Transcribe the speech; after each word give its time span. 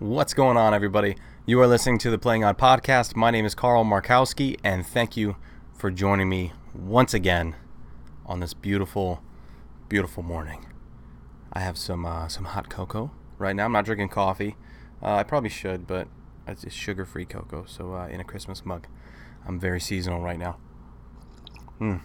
What's 0.00 0.32
going 0.32 0.56
on, 0.56 0.72
everybody? 0.72 1.16
You 1.44 1.60
are 1.60 1.66
listening 1.66 1.98
to 1.98 2.10
the 2.10 2.16
Playing 2.16 2.42
On 2.42 2.54
podcast. 2.54 3.14
My 3.16 3.30
name 3.30 3.44
is 3.44 3.54
Carl 3.54 3.84
Markowski, 3.84 4.58
and 4.64 4.86
thank 4.86 5.14
you 5.14 5.36
for 5.74 5.90
joining 5.90 6.26
me 6.26 6.54
once 6.74 7.12
again 7.12 7.54
on 8.24 8.40
this 8.40 8.54
beautiful, 8.54 9.20
beautiful 9.90 10.22
morning. 10.22 10.64
I 11.52 11.60
have 11.60 11.76
some 11.76 12.06
uh, 12.06 12.28
some 12.28 12.46
hot 12.46 12.70
cocoa 12.70 13.10
right 13.36 13.54
now. 13.54 13.66
I'm 13.66 13.72
not 13.72 13.84
drinking 13.84 14.08
coffee. 14.08 14.56
Uh, 15.02 15.16
I 15.16 15.22
probably 15.22 15.50
should, 15.50 15.86
but 15.86 16.08
it's 16.46 16.72
sugar-free 16.72 17.26
cocoa, 17.26 17.66
so 17.66 17.92
uh, 17.92 18.06
in 18.06 18.20
a 18.20 18.24
Christmas 18.24 18.64
mug. 18.64 18.86
I'm 19.46 19.60
very 19.60 19.80
seasonal 19.80 20.22
right 20.22 20.38
now. 20.38 20.56
Hmm. 21.76 21.96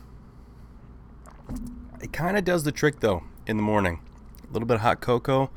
It 2.01 2.11
kind 2.11 2.35
of 2.35 2.43
does 2.43 2.65
the 2.65 2.73
trick 2.73 2.99
though 2.99 3.23
in 3.47 3.55
the 3.55 3.63
morning. 3.63 4.01
A 4.43 4.51
little 4.51 4.67
bit 4.67 4.75
of 4.75 4.81
hot 4.81 4.99
cocoa. 4.99 5.49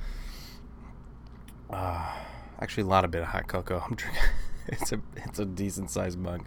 Uh, 1.69 2.15
actually, 2.61 2.85
a 2.85 2.87
lot 2.87 3.05
of 3.05 3.11
bit 3.11 3.23
of 3.23 3.29
hot 3.29 3.49
cocoa. 3.49 3.83
I'm 3.89 3.95
drinking. 3.95 4.23
it's 4.69 4.93
a 4.93 5.01
it's 5.17 5.39
a 5.39 5.45
decent 5.45 5.91
sized 5.91 6.19
mug. 6.19 6.45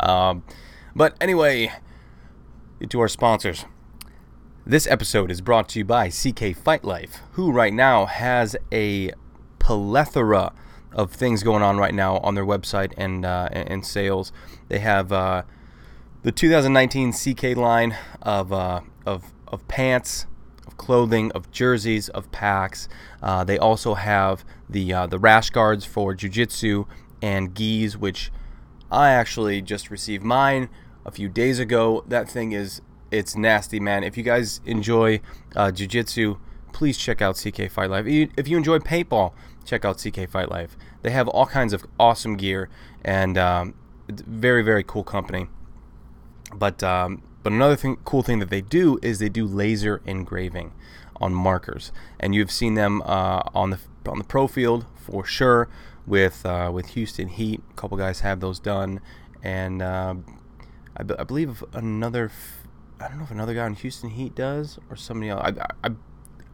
Um, 0.00 0.42
but 0.94 1.16
anyway, 1.20 1.72
to 2.88 3.00
our 3.00 3.08
sponsors. 3.08 3.64
This 4.64 4.86
episode 4.86 5.30
is 5.30 5.40
brought 5.40 5.68
to 5.70 5.78
you 5.78 5.84
by 5.84 6.10
CK 6.10 6.54
Fight 6.54 6.84
Life, 6.84 7.20
who 7.32 7.50
right 7.50 7.72
now 7.72 8.04
has 8.04 8.54
a 8.70 9.12
plethora 9.58 10.52
of 10.92 11.12
things 11.12 11.42
going 11.42 11.62
on 11.62 11.78
right 11.78 11.94
now 11.94 12.18
on 12.18 12.34
their 12.34 12.44
website 12.44 12.92
and 12.96 13.24
uh, 13.24 13.48
and 13.52 13.84
sales. 13.84 14.30
They 14.68 14.78
have 14.78 15.10
uh, 15.10 15.42
the 16.22 16.32
2019 16.32 17.12
CK 17.12 17.56
line 17.56 17.96
of 18.22 18.52
uh, 18.52 18.82
of 19.06 19.32
of 19.46 19.66
pants, 19.68 20.26
of 20.66 20.76
clothing, 20.76 21.32
of 21.32 21.50
jerseys, 21.50 22.08
of 22.10 22.30
packs. 22.30 22.88
Uh, 23.22 23.44
they 23.44 23.58
also 23.58 23.94
have 23.94 24.44
the 24.68 24.92
uh, 24.92 25.06
the 25.06 25.18
rash 25.18 25.50
guards 25.50 25.84
for 25.84 26.14
jujitsu 26.14 26.86
and 27.22 27.54
gis, 27.54 27.96
which 27.96 28.30
I 28.90 29.10
actually 29.10 29.62
just 29.62 29.90
received 29.90 30.24
mine 30.24 30.68
a 31.04 31.10
few 31.10 31.28
days 31.28 31.58
ago. 31.58 32.04
That 32.06 32.28
thing 32.28 32.52
is 32.52 32.80
it's 33.10 33.36
nasty, 33.36 33.80
man. 33.80 34.04
If 34.04 34.16
you 34.16 34.22
guys 34.22 34.60
enjoy 34.64 35.20
uh, 35.56 35.70
jujitsu, 35.70 36.38
please 36.72 36.98
check 36.98 37.22
out 37.22 37.36
CK 37.36 37.70
Fight 37.70 37.90
Life. 37.90 38.06
If 38.06 38.48
you 38.48 38.56
enjoy 38.56 38.78
paintball, 38.78 39.32
check 39.64 39.84
out 39.84 39.98
CK 39.98 40.28
Fight 40.28 40.50
Life. 40.50 40.76
They 41.02 41.10
have 41.10 41.28
all 41.28 41.46
kinds 41.46 41.72
of 41.72 41.84
awesome 41.98 42.36
gear 42.36 42.68
and 43.04 43.38
um, 43.38 43.74
very 44.08 44.62
very 44.62 44.84
cool 44.84 45.04
company. 45.04 45.48
But 46.54 46.82
um, 46.82 47.22
but 47.42 47.52
another 47.52 47.76
thing, 47.76 47.98
cool 48.04 48.22
thing 48.22 48.38
that 48.40 48.50
they 48.50 48.60
do 48.60 48.98
is 49.02 49.18
they 49.18 49.28
do 49.28 49.46
laser 49.46 50.02
engraving 50.04 50.72
on 51.20 51.34
markers, 51.34 51.92
and 52.20 52.34
you've 52.34 52.50
seen 52.50 52.74
them 52.74 53.02
uh, 53.02 53.42
on 53.54 53.70
the 53.70 53.78
on 54.06 54.18
the 54.18 54.24
pro 54.24 54.46
field 54.46 54.86
for 54.94 55.24
sure 55.24 55.68
with 56.06 56.44
uh, 56.46 56.70
with 56.72 56.88
Houston 56.90 57.28
Heat. 57.28 57.62
A 57.70 57.74
couple 57.74 57.96
guys 57.96 58.20
have 58.20 58.40
those 58.40 58.58
done, 58.58 59.00
and 59.42 59.82
uh, 59.82 60.14
I, 60.96 61.02
b- 61.02 61.14
I 61.18 61.24
believe 61.24 61.64
another. 61.72 62.26
F- 62.26 62.66
I 63.00 63.08
don't 63.08 63.18
know 63.18 63.24
if 63.24 63.30
another 63.30 63.54
guy 63.54 63.66
in 63.66 63.74
Houston 63.74 64.10
Heat 64.10 64.34
does 64.34 64.78
or 64.90 64.96
somebody 64.96 65.30
else. 65.30 65.42
I, 65.44 65.88
I, 65.88 65.90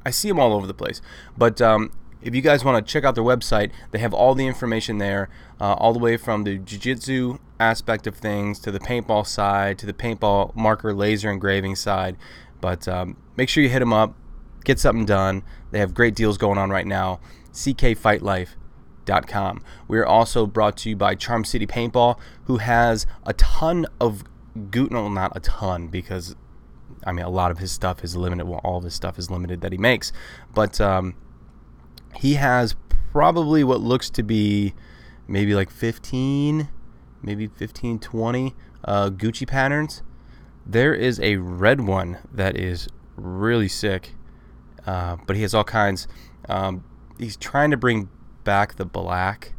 I 0.04 0.10
see 0.10 0.28
them 0.28 0.38
all 0.38 0.52
over 0.52 0.66
the 0.66 0.74
place, 0.74 1.00
but 1.38 1.62
um, 1.62 1.90
if 2.20 2.34
you 2.34 2.42
guys 2.42 2.64
want 2.64 2.84
to 2.84 2.92
check 2.92 3.04
out 3.04 3.14
their 3.14 3.24
website, 3.24 3.70
they 3.92 3.98
have 3.98 4.12
all 4.12 4.34
the 4.34 4.46
information 4.46 4.98
there, 4.98 5.28
uh, 5.60 5.74
all 5.74 5.92
the 5.92 5.98
way 5.98 6.16
from 6.16 6.44
the 6.44 6.58
jiu-jitsu 6.58 7.38
aspect 7.60 8.06
of 8.06 8.16
things 8.16 8.58
to 8.60 8.70
the 8.70 8.80
paintball 8.80 9.26
side 9.26 9.78
to 9.78 9.86
the 9.86 9.92
paintball 9.92 10.54
marker 10.56 10.92
laser 10.92 11.30
engraving 11.30 11.76
side. 11.76 12.16
But 12.60 12.88
um, 12.88 13.16
make 13.36 13.48
sure 13.48 13.62
you 13.62 13.68
hit 13.68 13.80
them 13.80 13.92
up, 13.92 14.14
get 14.64 14.78
something 14.78 15.04
done. 15.04 15.42
They 15.70 15.78
have 15.78 15.94
great 15.94 16.14
deals 16.14 16.38
going 16.38 16.58
on 16.58 16.70
right 16.70 16.86
now. 16.86 17.20
CKFightLife.com. 17.52 19.62
We 19.86 19.98
are 19.98 20.06
also 20.06 20.46
brought 20.46 20.76
to 20.78 20.90
you 20.90 20.96
by 20.96 21.14
Charm 21.14 21.44
City 21.44 21.66
Paintball, 21.66 22.18
who 22.44 22.56
has 22.58 23.06
a 23.24 23.32
ton 23.34 23.86
of 24.00 24.24
goot. 24.70 24.90
No, 24.90 25.08
not 25.08 25.36
a 25.36 25.40
ton 25.40 25.88
because 25.88 26.34
I 27.04 27.12
mean 27.12 27.24
a 27.24 27.30
lot 27.30 27.50
of 27.50 27.58
his 27.58 27.70
stuff 27.70 28.02
is 28.02 28.16
limited. 28.16 28.46
Well, 28.46 28.60
all 28.64 28.78
of 28.78 28.84
his 28.84 28.94
stuff 28.94 29.18
is 29.18 29.30
limited 29.30 29.60
that 29.60 29.72
he 29.72 29.78
makes, 29.78 30.12
but 30.54 30.80
um, 30.80 31.14
he 32.16 32.34
has 32.34 32.74
probably 33.12 33.62
what 33.62 33.80
looks 33.80 34.10
to 34.10 34.22
be 34.22 34.74
maybe 35.28 35.54
like 35.54 35.70
15, 35.70 36.68
maybe 37.22 37.46
15, 37.46 37.98
20 37.98 38.54
uh, 38.84 39.10
Gucci 39.10 39.46
patterns. 39.46 40.02
There 40.66 40.94
is 40.94 41.20
a 41.20 41.36
red 41.36 41.82
one 41.82 42.18
that 42.32 42.56
is 42.56 42.88
really 43.16 43.68
sick, 43.68 44.13
uh, 44.86 45.16
but 45.26 45.36
he 45.36 45.42
has 45.42 45.54
all 45.54 45.64
kinds. 45.64 46.06
Um, 46.48 46.84
he's 47.18 47.36
trying 47.36 47.70
to 47.70 47.76
bring 47.76 48.08
back 48.44 48.76
the 48.76 48.84
black. 48.84 49.54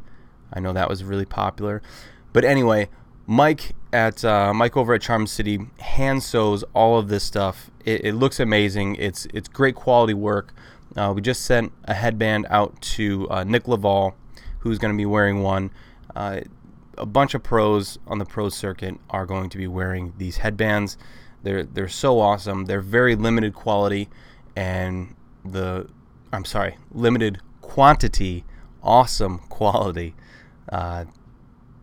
I 0.53 0.59
know 0.59 0.73
that 0.73 0.89
was 0.89 1.03
really 1.03 1.25
popular, 1.25 1.81
but 2.33 2.45
anyway, 2.45 2.89
Mike 3.27 3.73
at 3.91 4.23
uh, 4.23 4.53
Mike 4.53 4.77
over 4.77 4.93
at 4.93 5.01
Charm 5.01 5.25
City 5.25 5.59
hand 5.79 6.21
sews 6.21 6.63
all 6.73 6.99
of 6.99 7.07
this 7.07 7.23
stuff. 7.23 7.71
It, 7.83 8.05
it 8.05 8.13
looks 8.13 8.39
amazing. 8.39 8.95
It's 8.95 9.25
it's 9.33 9.47
great 9.47 9.75
quality 9.75 10.13
work. 10.13 10.53
Uh, 10.95 11.11
we 11.15 11.21
just 11.21 11.43
sent 11.43 11.71
a 11.85 11.93
headband 11.93 12.45
out 12.49 12.79
to 12.81 13.29
uh, 13.29 13.43
Nick 13.43 13.67
Laval, 13.67 14.15
who's 14.59 14.77
going 14.77 14.93
to 14.93 14.97
be 14.97 15.05
wearing 15.05 15.41
one. 15.41 15.71
Uh, 16.15 16.41
a 16.97 17.05
bunch 17.05 17.33
of 17.33 17.43
pros 17.43 17.99
on 18.07 18.19
the 18.19 18.25
pro 18.25 18.49
circuit 18.49 18.95
are 19.09 19.25
going 19.25 19.49
to 19.49 19.57
be 19.57 19.67
wearing 19.67 20.13
these 20.17 20.37
headbands. 20.37 20.97
They're 21.43 21.63
they're 21.63 21.87
so 21.87 22.19
awesome. 22.19 22.65
They're 22.65 22.81
very 22.81 23.15
limited 23.15 23.53
quality, 23.53 24.09
and 24.55 25.15
the 25.43 25.87
I'm 26.31 26.45
sorry, 26.45 26.77
limited 26.91 27.39
quantity, 27.61 28.45
awesome 28.83 29.39
quality. 29.49 30.15
Uh, 30.69 31.05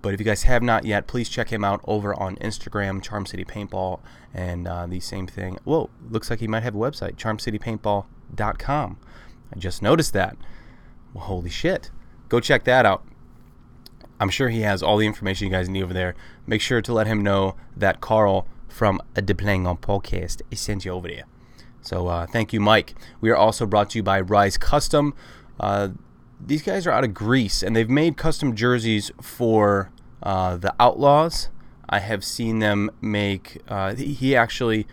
but 0.02 0.12
if 0.14 0.20
you 0.20 0.26
guys 0.26 0.42
have 0.42 0.62
not 0.62 0.84
yet, 0.84 1.06
please 1.06 1.28
check 1.28 1.50
him 1.50 1.64
out 1.64 1.80
over 1.84 2.12
on 2.18 2.36
Instagram, 2.36 3.02
Charm 3.02 3.24
City 3.24 3.44
Paintball, 3.44 4.00
and 4.34 4.66
uh, 4.66 4.86
the 4.86 5.00
same 5.00 5.26
thing. 5.26 5.58
Whoa, 5.64 5.90
looks 6.10 6.28
like 6.28 6.40
he 6.40 6.48
might 6.48 6.64
have 6.64 6.74
a 6.74 6.78
website, 6.78 7.16
charmcitypaintball.com. 7.16 8.98
I 9.54 9.58
just 9.58 9.80
noticed 9.80 10.12
that. 10.14 10.36
Well, 11.14 11.24
holy 11.24 11.50
shit. 11.50 11.90
Go 12.28 12.40
check 12.40 12.64
that 12.64 12.84
out. 12.84 13.04
I'm 14.18 14.30
sure 14.30 14.48
he 14.48 14.62
has 14.62 14.82
all 14.82 14.96
the 14.96 15.06
information 15.06 15.46
you 15.46 15.52
guys 15.52 15.68
need 15.68 15.82
over 15.82 15.94
there. 15.94 16.14
Make 16.46 16.60
sure 16.60 16.82
to 16.82 16.92
let 16.92 17.06
him 17.06 17.22
know 17.22 17.56
that 17.76 18.00
Carl 18.00 18.46
from 18.68 19.00
the 19.14 19.34
Playing 19.34 19.66
On 19.66 19.76
podcast 19.76 20.42
is 20.50 20.60
sent 20.60 20.84
you 20.84 20.92
over 20.92 21.08
there. 21.08 21.24
So 21.82 22.06
uh, 22.06 22.26
thank 22.26 22.52
you, 22.52 22.60
Mike. 22.60 22.94
We 23.20 23.30
are 23.30 23.36
also 23.36 23.66
brought 23.66 23.90
to 23.90 23.98
you 23.98 24.02
by 24.02 24.20
Rise 24.20 24.56
Custom. 24.56 25.14
Uh, 25.58 25.88
these 26.44 26.62
guys 26.62 26.86
are 26.86 26.92
out 26.92 27.04
of 27.04 27.12
Greece, 27.12 27.62
and 27.62 27.76
they've 27.76 27.90
made 27.90 28.16
custom 28.16 28.54
jerseys 28.56 29.10
for 29.20 29.90
uh, 30.22 30.56
the 30.56 30.74
Outlaws. 30.80 31.48
I 31.88 31.98
have 31.98 32.24
seen 32.24 32.60
them 32.60 32.90
make. 33.00 33.58
Uh, 33.68 33.94
he 33.94 34.34
actually, 34.34 34.86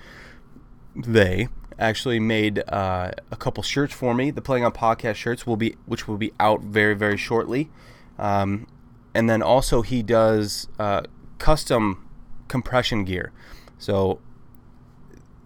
they 0.95 1.47
actually 1.77 2.19
made 2.19 2.63
uh, 2.67 3.11
a 3.31 3.35
couple 3.35 3.63
shirts 3.63 3.93
for 3.93 4.13
me. 4.13 4.31
The 4.31 4.41
Playing 4.41 4.65
on 4.65 4.71
Podcast 4.71 5.15
shirts 5.15 5.47
will 5.47 5.57
be, 5.57 5.75
which 5.85 6.07
will 6.07 6.17
be 6.17 6.33
out 6.39 6.61
very 6.61 6.93
very 6.93 7.17
shortly. 7.17 7.69
Um, 8.17 8.67
and 9.13 9.29
then 9.29 9.41
also 9.41 9.81
he 9.81 10.03
does 10.03 10.67
uh, 10.77 11.03
custom 11.37 12.07
compression 12.47 13.05
gear. 13.05 13.31
So 13.77 14.19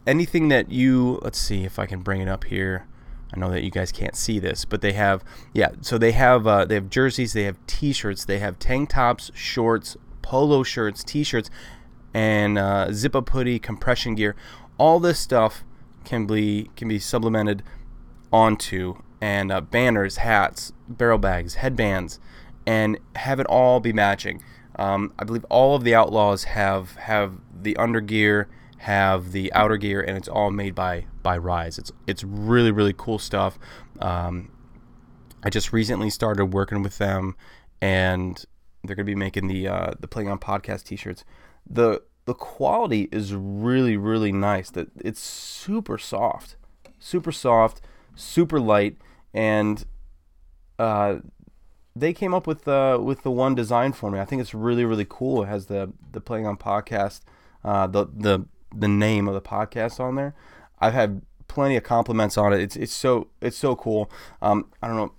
anything 0.05 0.47
that 0.49 0.71
you, 0.71 1.19
let's 1.21 1.39
see 1.39 1.63
if 1.63 1.79
I 1.79 1.85
can 1.85 2.01
bring 2.01 2.21
it 2.21 2.27
up 2.27 2.45
here. 2.45 2.87
I 3.33 3.39
know 3.39 3.49
that 3.49 3.63
you 3.63 3.71
guys 3.71 3.91
can't 3.91 4.15
see 4.15 4.37
this, 4.37 4.63
but 4.63 4.81
they 4.81 4.93
have 4.93 5.23
yeah. 5.53 5.69
So 5.81 5.97
they 5.97 6.11
have 6.11 6.45
uh, 6.45 6.65
they 6.65 6.75
have 6.75 6.89
jerseys, 6.89 7.33
they 7.33 7.43
have 7.43 7.57
T-shirts, 7.65 8.25
they 8.25 8.37
have 8.37 8.59
tank 8.59 8.89
tops, 8.89 9.31
shorts, 9.33 9.97
polo 10.21 10.61
shirts, 10.61 11.03
T-shirts, 11.03 11.49
and 12.13 12.59
uh, 12.59 12.91
zip 12.93 13.15
up 13.15 13.29
hoodie, 13.29 13.57
compression 13.57 14.13
gear. 14.13 14.35
All 14.77 14.99
this 14.99 15.19
stuff 15.19 15.63
can 16.05 16.27
be 16.27 16.69
can 16.75 16.87
be 16.87 16.99
supplemented 16.99 17.63
onto 18.31 18.95
and 19.19 19.51
uh, 19.51 19.61
banners, 19.61 20.17
hats, 20.17 20.73
barrel 20.87 21.17
bags, 21.17 21.55
headbands, 21.55 22.19
and 22.67 22.99
have 23.15 23.39
it 23.39 23.47
all 23.47 23.79
be 23.79 23.93
matching. 23.93 24.43
Um, 24.75 25.13
I 25.17 25.23
believe 25.23 25.45
all 25.45 25.75
of 25.75 25.83
the 25.83 25.95
outlaws 25.95 26.43
have 26.45 26.95
have 26.97 27.33
the 27.51 27.73
undergear 27.75 28.45
have 28.83 29.31
the 29.31 29.51
outer 29.53 29.77
gear, 29.77 30.01
and 30.01 30.17
it's 30.17 30.27
all 30.27 30.51
made 30.51 30.75
by 30.75 31.05
by 31.21 31.37
Rise. 31.37 31.77
It's 31.77 31.91
it's 32.05 32.23
really 32.23 32.71
really 32.71 32.93
cool 32.97 33.17
stuff. 33.17 33.57
Um, 33.99 34.51
I 35.43 35.49
just 35.49 35.71
recently 35.71 36.09
started 36.09 36.47
working 36.53 36.83
with 36.83 36.97
them, 36.97 37.35
and 37.81 38.43
they're 38.83 38.95
gonna 38.95 39.05
be 39.05 39.15
making 39.15 39.47
the 39.47 39.67
uh, 39.67 39.91
the 39.99 40.07
playing 40.07 40.29
on 40.29 40.37
podcast 40.37 40.83
T-shirts. 40.83 41.23
the 41.69 42.01
The 42.25 42.33
quality 42.33 43.07
is 43.11 43.33
really 43.33 43.95
really 43.95 44.31
nice. 44.31 44.69
That 44.69 44.87
it's 44.99 45.21
super 45.21 45.97
soft, 45.97 46.57
super 46.99 47.31
soft, 47.31 47.81
super 48.15 48.59
light, 48.59 48.97
and 49.33 49.85
uh, 50.77 51.19
they 51.95 52.11
came 52.11 52.33
up 52.33 52.47
with 52.47 52.67
uh, 52.67 52.99
with 53.01 53.23
the 53.23 53.31
one 53.31 53.55
design 53.55 53.93
for 53.93 54.11
me. 54.11 54.19
I 54.19 54.25
think 54.25 54.41
it's 54.41 54.53
really 54.53 54.83
really 54.83 55.07
cool. 55.07 55.43
It 55.43 55.47
has 55.47 55.67
the 55.67 55.93
the 56.11 56.19
playing 56.19 56.47
on 56.47 56.57
podcast, 56.57 57.21
uh, 57.63 57.87
the 57.87 58.07
the 58.13 58.45
the 58.75 58.87
name 58.87 59.27
of 59.27 59.33
the 59.33 59.41
podcast 59.41 59.99
on 59.99 60.15
there. 60.15 60.33
I've 60.79 60.93
had 60.93 61.21
plenty 61.47 61.75
of 61.75 61.83
compliments 61.83 62.37
on 62.37 62.53
it. 62.53 62.59
It's 62.59 62.75
it's 62.75 62.93
so 62.93 63.27
it's 63.41 63.57
so 63.57 63.75
cool. 63.75 64.09
Um, 64.41 64.71
I 64.81 64.87
don't 64.87 64.97
know. 64.97 65.11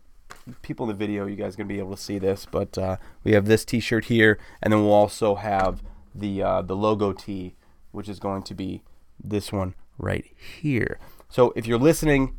people 0.63 0.85
in 0.85 0.89
the 0.89 0.99
video, 0.99 1.27
you 1.27 1.37
guys 1.37 1.55
are 1.55 1.59
gonna 1.59 1.69
be 1.69 1.79
able 1.79 1.97
to 1.97 2.03
see 2.03 2.19
this, 2.19 2.47
but 2.51 2.77
uh, 2.77 2.97
we 3.23 3.33
have 3.33 3.47
this 3.47 3.65
T-shirt 3.65 4.07
here, 4.07 4.39
and 4.63 4.73
then 4.73 4.81
we'll 4.81 4.93
also 4.93 5.37
have 5.37 5.83
the 6.15 6.43
uh, 6.43 6.63
the 6.63 6.77
logo 6.77 7.13
T, 7.13 7.55
which 7.93 8.09
is 8.09 8.19
going 8.19 8.43
to 8.45 8.55
be 8.55 8.83
this 9.23 9.53
one 9.53 9.75
right 9.99 10.25
here. 10.37 10.99
So 11.29 11.53
if 11.57 11.67
you're 11.67 11.79
listening, 11.79 12.39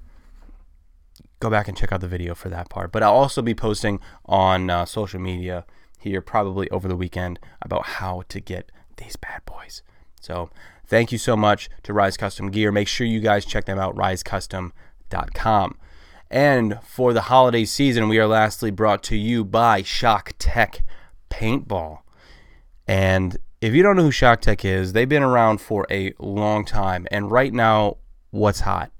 go 1.40 1.50
back 1.50 1.68
and 1.68 1.78
check 1.78 1.92
out 1.92 2.02
the 2.02 2.08
video 2.08 2.36
for 2.36 2.50
that 2.50 2.70
part. 2.70 2.92
But 2.92 3.04
I'll 3.04 3.14
also 3.14 3.42
be 3.42 3.54
posting 3.56 4.00
on 4.26 4.70
uh, 4.70 4.86
social 4.86 5.20
media 5.20 5.66
here 6.00 6.22
probably 6.22 6.70
over 6.70 6.88
the 6.88 6.96
weekend 6.96 7.40
about 7.62 7.86
how 7.86 8.24
to 8.30 8.40
get 8.40 8.72
these 8.98 9.16
bad 9.16 9.42
boys. 9.46 9.82
So 10.22 10.50
thank 10.88 11.12
you 11.12 11.18
so 11.18 11.36
much 11.36 11.70
to 11.84 11.94
Rise 11.94 12.18
Custom 12.18 12.52
Gear. 12.52 12.72
Make 12.72 12.88
sure 12.88 13.06
you 13.06 13.20
guys 13.20 13.46
check 13.46 13.66
them 13.66 13.80
out, 13.80 13.96
risecustom.com. 13.96 15.78
And 16.32 16.80
for 16.84 17.14
the 17.14 17.22
holiday 17.22 17.66
season, 17.66 18.10
we 18.10 18.20
are 18.20 18.28
lastly 18.28 18.72
brought 18.72 19.04
to 19.04 19.16
you 19.16 19.46
by 19.46 19.84
Shock 19.84 20.34
Tech 20.40 20.84
Paintball. 21.30 22.00
And 22.88 23.38
if 23.62 23.74
you 23.74 23.84
don't 23.84 23.96
know 23.96 24.04
who 24.04 24.12
Shock 24.12 24.42
Tech 24.42 24.66
is, 24.66 24.94
they've 24.94 25.10
been 25.10 25.24
around 25.24 25.60
for 25.60 25.86
a 25.90 26.14
long 26.20 26.66
time. 26.66 27.08
And 27.12 27.32
right 27.32 27.54
now, 27.54 27.98
what's 28.32 28.62
hot? 28.62 28.92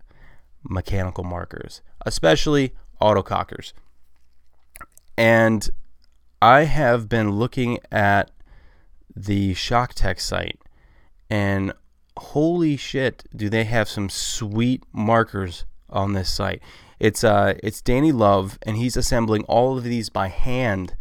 Mechanical 0.64 1.24
markers, 1.24 1.82
especially 2.06 2.74
autocockers. 3.02 3.74
And 5.18 5.70
I 6.42 6.64
have 6.64 7.08
been 7.08 7.32
looking 7.32 7.80
at 7.92 8.32
the 9.16 9.54
Shock 9.54 9.94
Tech 9.94 10.20
site, 10.20 10.60
and 11.30 11.74
holy 12.18 12.78
shit, 12.78 13.24
do 13.36 13.50
they 13.50 13.64
have 13.66 13.90
some 13.90 14.10
sweet 14.10 14.84
markers 14.92 15.66
on 15.90 16.14
this 16.14 16.32
site? 16.32 16.62
It's 17.00 17.24
uh, 17.24 17.56
it's 17.62 17.82
Danny 17.82 18.12
Love, 18.12 18.58
and 18.64 18.78
he's 18.78 18.96
assembling 18.96 19.44
all 19.44 19.78
of 19.78 19.84
these 19.84 20.10
by 20.10 20.30
hand, 20.30 20.96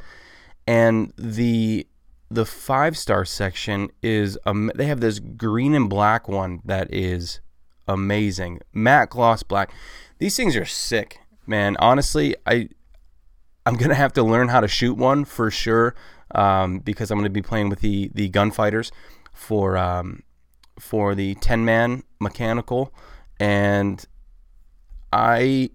and 0.66 1.12
the 1.16 1.86
the 2.30 2.44
five 2.44 2.98
star 2.98 3.24
section 3.24 3.90
is 4.02 4.38
um, 4.44 4.70
they 4.74 4.86
have 4.86 5.00
this 5.00 5.20
green 5.20 5.74
and 5.74 5.88
black 5.88 6.28
one 6.28 6.60
that 6.64 6.92
is 6.92 7.40
amazing, 7.86 8.60
matte 8.72 9.10
gloss 9.10 9.42
black. 9.42 9.72
These 10.18 10.36
things 10.36 10.56
are 10.56 10.64
sick, 10.64 11.18
man. 11.46 11.76
Honestly, 11.78 12.34
I 12.44 12.68
I'm 13.64 13.76
gonna 13.76 13.94
have 13.94 14.12
to 14.14 14.22
learn 14.22 14.48
how 14.48 14.60
to 14.60 14.68
shoot 14.68 14.96
one 14.96 15.24
for 15.24 15.50
sure 15.50 15.94
um, 16.34 16.80
because 16.80 17.10
I'm 17.10 17.18
gonna 17.18 17.30
be 17.30 17.42
playing 17.42 17.68
with 17.68 17.80
the 17.80 18.10
the 18.14 18.28
gunfighters 18.28 18.90
for 19.34 19.76
um, 19.76 20.22
for 20.78 21.14
the 21.14 21.34
10 21.36 21.64
man 21.64 22.02
mechanical, 22.20 22.92
and 23.38 24.04
I 25.12 25.70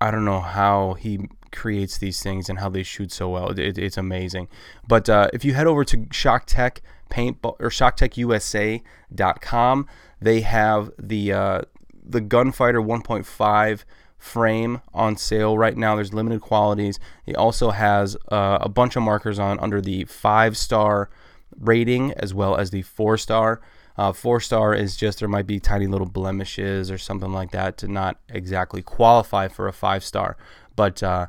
I 0.00 0.10
don't 0.10 0.24
know 0.24 0.40
how 0.40 0.94
he 0.94 1.28
creates 1.52 1.98
these 1.98 2.20
things 2.22 2.48
and 2.48 2.58
how 2.58 2.68
they 2.68 2.82
shoot 2.82 3.12
so 3.12 3.28
well. 3.28 3.50
It, 3.50 3.78
it's 3.78 3.96
amazing. 3.96 4.48
But 4.86 5.08
uh, 5.08 5.28
if 5.32 5.44
you 5.44 5.54
head 5.54 5.66
over 5.66 5.84
to 5.84 5.98
ShockTech 5.98 6.78
Paintball 7.10 7.56
or 7.58 7.70
ShockTechUSA.com, 7.70 9.86
they 10.20 10.42
have 10.42 10.90
the 10.98 11.32
uh, 11.32 11.62
the 12.10 12.20
Gunfighter 12.20 12.80
1.5 12.80 13.84
frame 14.18 14.82
on 14.92 15.16
sale 15.16 15.56
right 15.56 15.76
now. 15.76 15.94
There's 15.94 16.12
limited 16.12 16.40
qualities. 16.40 16.98
It 17.26 17.36
also 17.36 17.70
has 17.70 18.16
uh, 18.30 18.58
a 18.60 18.68
bunch 18.68 18.96
of 18.96 19.02
markers 19.02 19.38
on 19.38 19.58
under 19.60 19.80
the 19.80 20.04
five 20.04 20.56
star 20.56 21.08
rating 21.58 22.12
as 22.12 22.32
well 22.32 22.56
as 22.56 22.70
the 22.70 22.82
four 22.82 23.16
star. 23.16 23.60
Uh, 23.96 24.12
four 24.12 24.40
star 24.40 24.74
is 24.74 24.96
just 24.96 25.18
there 25.18 25.28
might 25.28 25.46
be 25.46 25.58
tiny 25.58 25.86
little 25.86 26.06
blemishes 26.06 26.90
or 26.90 26.98
something 26.98 27.32
like 27.32 27.50
that 27.50 27.76
to 27.78 27.88
not 27.88 28.20
exactly 28.28 28.80
qualify 28.80 29.48
for 29.48 29.66
a 29.66 29.72
five 29.72 30.04
star. 30.04 30.36
But 30.76 31.02
uh, 31.02 31.26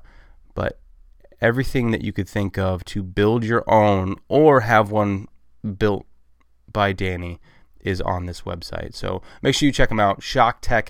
but 0.53 0.79
everything 1.41 1.91
that 1.91 2.01
you 2.01 2.13
could 2.13 2.29
think 2.29 2.57
of 2.57 2.85
to 2.85 3.01
build 3.01 3.43
your 3.43 3.63
own 3.67 4.17
or 4.27 4.61
have 4.61 4.91
one 4.91 5.27
built 5.77 6.05
by 6.71 6.93
Danny 6.93 7.39
is 7.79 8.01
on 8.01 8.25
this 8.25 8.41
website. 8.41 8.93
So 8.93 9.21
make 9.41 9.55
sure 9.55 9.65
you 9.65 9.73
check 9.73 9.89
them 9.89 9.99
out. 9.99 10.21
ShockTech 10.21 10.89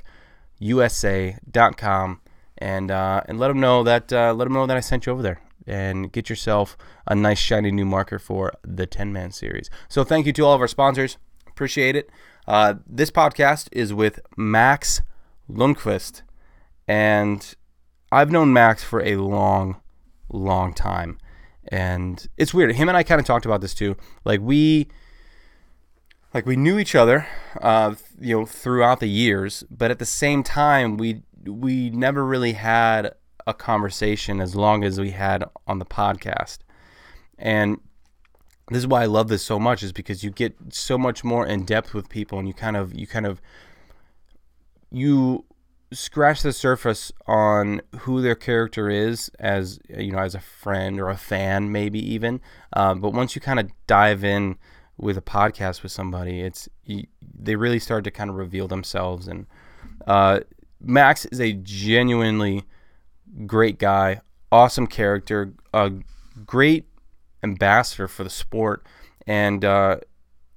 usa.com 0.59 2.21
and 2.57 2.91
uh, 2.91 3.21
and 3.27 3.39
let 3.39 3.47
them 3.47 3.61
know 3.61 3.83
that 3.83 4.11
uh, 4.11 4.33
let 4.33 4.43
them 4.45 4.53
know 4.53 4.65
that 4.65 4.75
I 4.75 4.81
sent 4.81 5.05
you 5.05 5.13
over 5.13 5.21
there 5.21 5.39
and 5.67 6.11
get 6.11 6.29
yourself 6.29 6.77
a 7.07 7.15
nice 7.15 7.39
shiny 7.39 7.71
new 7.71 7.85
marker 7.85 8.19
for 8.19 8.53
the 8.63 8.85
10 8.85 9.13
man 9.13 9.31
series. 9.31 9.69
So 9.87 10.03
thank 10.03 10.25
you 10.25 10.33
to 10.33 10.45
all 10.45 10.53
of 10.53 10.61
our 10.61 10.67
sponsors. 10.67 11.17
Appreciate 11.47 11.95
it. 11.95 12.09
Uh, 12.47 12.75
this 12.87 13.11
podcast 13.11 13.67
is 13.71 13.93
with 13.93 14.19
Max 14.35 15.01
Lundqvist 15.49 16.23
and 16.87 17.55
I've 18.11 18.31
known 18.31 18.51
Max 18.51 18.83
for 18.83 19.03
a 19.03 19.17
long 19.17 19.79
long 20.31 20.73
time. 20.73 21.17
And 21.71 22.27
it's 22.37 22.53
weird. 22.53 22.75
Him 22.75 22.89
and 22.89 22.97
I 22.97 23.03
kind 23.03 23.19
of 23.21 23.27
talked 23.27 23.45
about 23.45 23.61
this 23.61 23.75
too. 23.75 23.95
Like 24.25 24.41
we 24.41 24.87
like 26.33 26.45
we 26.45 26.55
knew 26.55 26.79
each 26.79 26.95
other, 26.95 27.27
uh, 27.61 27.95
you 28.19 28.39
know, 28.39 28.45
throughout 28.45 28.99
the 28.99 29.07
years, 29.07 29.63
but 29.69 29.91
at 29.91 29.99
the 29.99 30.05
same 30.05 30.43
time, 30.43 30.97
we 30.97 31.23
we 31.45 31.89
never 31.89 32.25
really 32.25 32.53
had 32.53 33.13
a 33.47 33.53
conversation 33.53 34.41
as 34.41 34.55
long 34.55 34.83
as 34.83 34.99
we 34.99 35.11
had 35.11 35.43
on 35.67 35.79
the 35.79 35.85
podcast, 35.85 36.59
and 37.37 37.79
this 38.69 38.79
is 38.79 38.87
why 38.87 39.03
I 39.03 39.05
love 39.05 39.27
this 39.27 39.43
so 39.43 39.59
much 39.59 39.81
is 39.81 39.91
because 39.91 40.23
you 40.23 40.29
get 40.29 40.55
so 40.69 40.97
much 40.97 41.23
more 41.23 41.45
in 41.45 41.65
depth 41.65 41.93
with 41.93 42.09
people, 42.09 42.39
and 42.39 42.47
you 42.47 42.53
kind 42.53 42.77
of 42.77 42.93
you 42.93 43.07
kind 43.07 43.25
of 43.25 43.41
you 44.91 45.45
scratch 45.91 46.43
the 46.43 46.53
surface 46.53 47.11
on 47.25 47.81
who 48.01 48.21
their 48.21 48.35
character 48.35 48.89
is 48.89 49.29
as 49.39 49.79
you 49.89 50.11
know 50.11 50.19
as 50.19 50.35
a 50.35 50.39
friend 50.39 50.99
or 50.99 51.09
a 51.09 51.17
fan 51.17 51.71
maybe 51.71 51.99
even 51.99 52.39
uh, 52.73 52.93
but 52.93 53.11
once 53.11 53.33
you 53.33 53.41
kind 53.41 53.59
of 53.59 53.71
dive 53.87 54.23
in 54.23 54.55
with 54.99 55.17
a 55.17 55.21
podcast 55.21 55.81
with 55.81 55.91
somebody, 55.91 56.41
it's 56.41 56.67
you, 56.83 57.05
they 57.21 57.55
really 57.55 57.79
start 57.79 58.03
to 58.03 58.11
kind 58.11 58.29
of 58.29 58.35
reveal 58.35 58.67
themselves. 58.67 59.27
And 59.27 59.47
uh, 60.05 60.41
Max 60.81 61.25
is 61.25 61.39
a 61.39 61.53
genuinely 61.53 62.65
great 63.45 63.79
guy, 63.79 64.21
awesome 64.51 64.87
character, 64.87 65.53
a 65.73 65.91
great 66.45 66.85
ambassador 67.43 68.07
for 68.07 68.23
the 68.23 68.29
sport. 68.29 68.85
And 69.27 69.63
uh, 69.63 69.97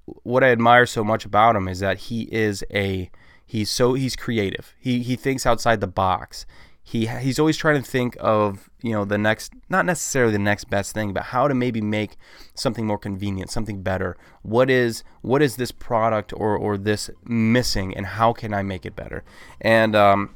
what 0.05 0.43
I 0.43 0.51
admire 0.51 0.85
so 0.85 1.03
much 1.03 1.25
about 1.25 1.55
him 1.55 1.67
is 1.67 1.79
that 1.79 1.97
he 1.97 2.23
is 2.31 2.63
a 2.73 3.09
he's 3.45 3.69
so 3.69 3.93
he's 3.93 4.15
creative. 4.15 4.73
He 4.79 5.03
he 5.03 5.15
thinks 5.15 5.45
outside 5.45 5.81
the 5.81 5.87
box 5.87 6.45
he 6.85 7.07
he's 7.07 7.39
always 7.39 7.55
trying 7.55 7.81
to 7.81 7.89
think 7.89 8.17
of 8.19 8.69
you 8.81 8.91
know 8.91 9.05
the 9.05 9.17
next 9.17 9.53
not 9.69 9.85
necessarily 9.85 10.33
the 10.33 10.39
next 10.39 10.65
best 10.69 10.93
thing 10.93 11.13
but 11.13 11.23
how 11.23 11.47
to 11.47 11.55
maybe 11.55 11.79
make 11.79 12.17
something 12.53 12.85
more 12.85 12.97
convenient 12.97 13.49
something 13.49 13.81
better 13.81 14.17
what 14.41 14.69
is 14.69 15.03
what 15.21 15.41
is 15.41 15.55
this 15.55 15.71
product 15.71 16.33
or 16.33 16.57
or 16.57 16.77
this 16.77 17.09
missing 17.23 17.95
and 17.95 18.05
how 18.05 18.33
can 18.33 18.53
i 18.53 18.61
make 18.61 18.85
it 18.85 18.95
better 18.97 19.23
and 19.61 19.95
um, 19.95 20.35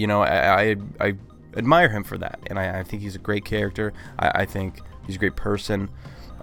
you 0.00 0.06
know 0.06 0.22
I, 0.22 0.62
I, 0.62 0.76
I 1.00 1.14
admire 1.56 1.88
him 1.88 2.04
for 2.04 2.16
that 2.18 2.40
and 2.46 2.58
I, 2.58 2.80
I 2.80 2.82
think 2.82 3.02
he's 3.02 3.14
a 3.14 3.18
great 3.18 3.44
character. 3.44 3.92
I, 4.18 4.42
I 4.42 4.44
think 4.46 4.80
he's 5.06 5.16
a 5.16 5.18
great 5.18 5.36
person. 5.36 5.88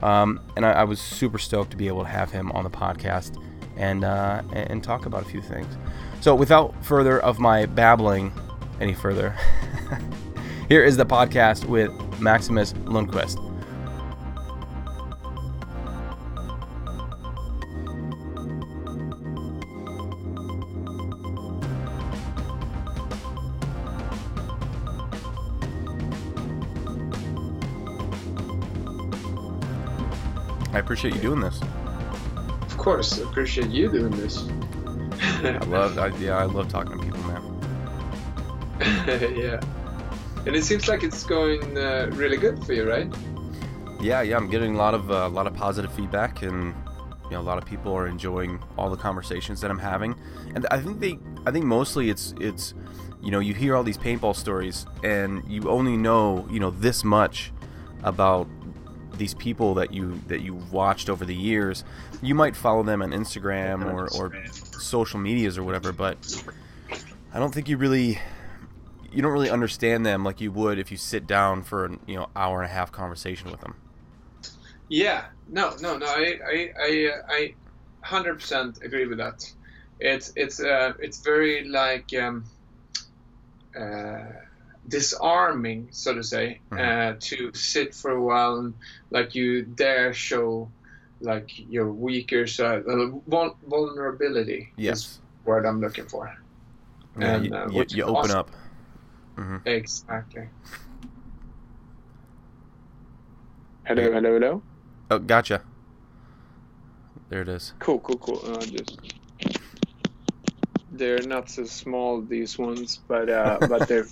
Um, 0.02 0.40
and 0.56 0.64
I, 0.64 0.74
I, 0.74 0.84
was 0.84 1.02
super 1.02 1.40
stoked 1.40 1.72
to 1.72 1.78
be 1.78 1.88
able 1.88 2.04
to 2.04 2.10
have 2.10 2.30
him 2.30 2.52
on 2.52 2.64
the 2.64 2.70
podcast 2.70 3.42
and 3.78 4.04
uh, 4.04 4.44
and 4.54 4.84
talk 4.84 5.08
about 5.08 5.24
a 5.24 5.26
few 5.26 5.42
things. 5.42 5.76
So 6.22 6.36
without 6.36 6.86
further 6.86 7.20
of 7.20 7.40
my 7.40 7.66
babbling 7.66 8.32
any 8.80 8.94
further, 8.94 9.36
here 10.70 10.84
is 10.84 10.98
the 10.98 11.06
podcast 11.06 11.66
with 11.66 11.92
Maximus 12.20 12.74
Lundqvist. 12.74 13.47
I 30.78 30.80
appreciate 30.80 31.16
you 31.16 31.22
doing 31.22 31.40
this. 31.40 31.60
Of 32.62 32.78
course, 32.78 33.20
I 33.20 33.24
appreciate 33.24 33.72
you 33.72 33.92
doing 33.92 34.12
this. 34.12 34.48
I 35.44 35.58
love, 35.66 35.98
I, 35.98 36.16
yeah, 36.18 36.38
I 36.38 36.44
love 36.44 36.68
talking 36.68 37.00
to 37.00 37.04
people, 37.04 37.20
man. 37.24 37.42
yeah. 39.36 39.60
And 40.46 40.56
it 40.56 40.64
seems 40.64 40.88
like 40.88 41.02
it's 41.02 41.24
going 41.24 41.76
uh, 41.80 42.12
really 42.14 42.38
good 42.38 42.64
for 42.64 42.74
you, 42.74 42.88
right? 42.88 43.12
Yeah, 44.00 44.22
yeah. 44.22 44.38
I'm 44.38 44.52
getting 44.52 44.76
a 44.76 44.78
lot 44.78 44.94
of 44.94 45.10
uh, 45.10 45.26
a 45.26 45.30
lot 45.30 45.48
of 45.48 45.56
positive 45.56 45.92
feedback, 45.94 46.44
and 46.44 46.76
you 47.24 47.32
know, 47.32 47.40
a 47.40 47.48
lot 47.50 47.58
of 47.58 47.66
people 47.66 47.92
are 47.94 48.08
enjoying 48.08 48.60
all 48.78 48.92
the 48.92 48.98
conversations 48.98 49.60
that 49.62 49.72
I'm 49.72 49.80
having. 49.80 50.16
And 50.54 50.68
I 50.70 50.80
think 50.80 51.00
they, 51.00 51.18
I 51.48 51.52
think 51.52 51.66
mostly 51.66 52.12
it's 52.12 52.36
it's, 52.40 52.76
you 53.20 53.32
know, 53.32 53.40
you 53.40 53.56
hear 53.56 53.76
all 53.76 53.84
these 53.84 53.98
paintball 53.98 54.36
stories, 54.36 54.86
and 55.04 55.44
you 55.48 55.68
only 55.72 55.98
know 55.98 56.48
you 56.52 56.60
know 56.60 56.70
this 56.70 57.04
much 57.04 57.52
about 58.04 58.48
these 59.18 59.34
people 59.34 59.74
that 59.76 59.94
you 59.94 60.22
that 60.28 60.42
you've 60.42 60.72
watched 60.72 61.10
over 61.10 61.26
the 61.26 61.36
years. 61.36 61.84
You 62.22 62.36
might 62.36 62.56
follow 62.56 62.84
them 62.84 63.02
on 63.02 63.12
Instagram 63.12 63.86
or 63.86 64.08
or 64.16 64.46
social 64.80 65.20
medias 65.20 65.58
or 65.58 65.64
whatever, 65.64 65.92
but 65.92 66.18
I 67.34 67.40
don't 67.40 67.54
think 67.54 67.70
you 67.70 67.78
really 67.78 68.20
you 69.12 69.22
don't 69.22 69.32
really 69.32 69.50
understand 69.50 70.06
them 70.06 70.24
like 70.24 70.42
you 70.42 70.52
would 70.52 70.80
if 70.80 70.92
you 70.92 70.98
sit 70.98 71.28
down 71.28 71.64
for 71.64 71.86
an 71.86 72.00
you 72.06 72.16
know 72.16 72.30
hour 72.36 72.62
and 72.62 72.70
a 72.70 72.74
half 72.74 72.92
conversation 72.92 73.52
with 73.52 73.62
them. 73.62 73.76
Yeah, 74.90 75.26
no, 75.50 75.76
no, 75.82 75.98
no. 75.98 76.06
I, 76.06 76.40
I, 76.46 76.74
I, 76.80 77.12
I, 77.28 77.56
hundred 78.02 78.36
percent 78.36 78.80
agree 78.84 79.06
with 79.06 79.18
that. 79.18 79.52
It's, 80.00 80.32
it's, 80.36 80.62
uh, 80.62 80.94
it's 81.00 81.20
very 81.20 81.68
like 81.68 82.14
um, 82.18 82.46
uh, 83.78 84.24
disarming, 84.88 85.90
so 85.92 86.14
to 86.14 86.24
say, 86.24 86.62
Mhm. 86.72 86.80
uh, 86.80 87.16
to 87.20 87.52
sit 87.54 87.94
for 87.94 88.12
a 88.12 88.22
while 88.22 88.58
and 88.58 88.74
like 89.12 89.36
you 89.36 89.64
dare 89.64 90.14
show 90.14 90.72
like 91.20 91.50
your 91.58 91.92
weaker 91.92 92.46
side, 92.48 92.84
uh, 92.88 93.10
vulnerability. 93.68 94.70
Is 94.78 94.84
Yes. 94.84 95.20
word 95.46 95.66
I'm 95.66 95.82
looking 95.82 96.06
for. 96.08 96.32
Yeah, 97.20 97.36
And, 97.36 97.46
you, 97.46 97.54
uh, 97.56 97.68
you, 97.70 97.78
which 97.80 97.94
you 97.94 98.04
is 98.04 98.10
open 98.10 98.32
awesome. 98.32 98.40
up. 98.40 98.52
hmm 99.36 99.58
Exactly. 99.66 100.50
Hello, 103.86 104.12
hello, 104.12 104.34
hello. 104.40 104.64
Oh, 105.10 105.20
gotcha. 105.20 105.62
There 107.30 107.42
it 107.42 107.50
is. 107.50 107.74
Cool, 107.80 108.00
cool, 108.00 108.18
cool. 108.18 108.40
Uh, 108.46 108.66
just 108.66 109.00
they're 110.98 111.22
not 111.28 111.50
so 111.50 111.64
small 111.66 112.22
these 112.22 112.58
ones, 112.58 113.00
but 113.08 113.30
uh, 113.30 113.58
but 113.70 113.88
they're 113.88 114.08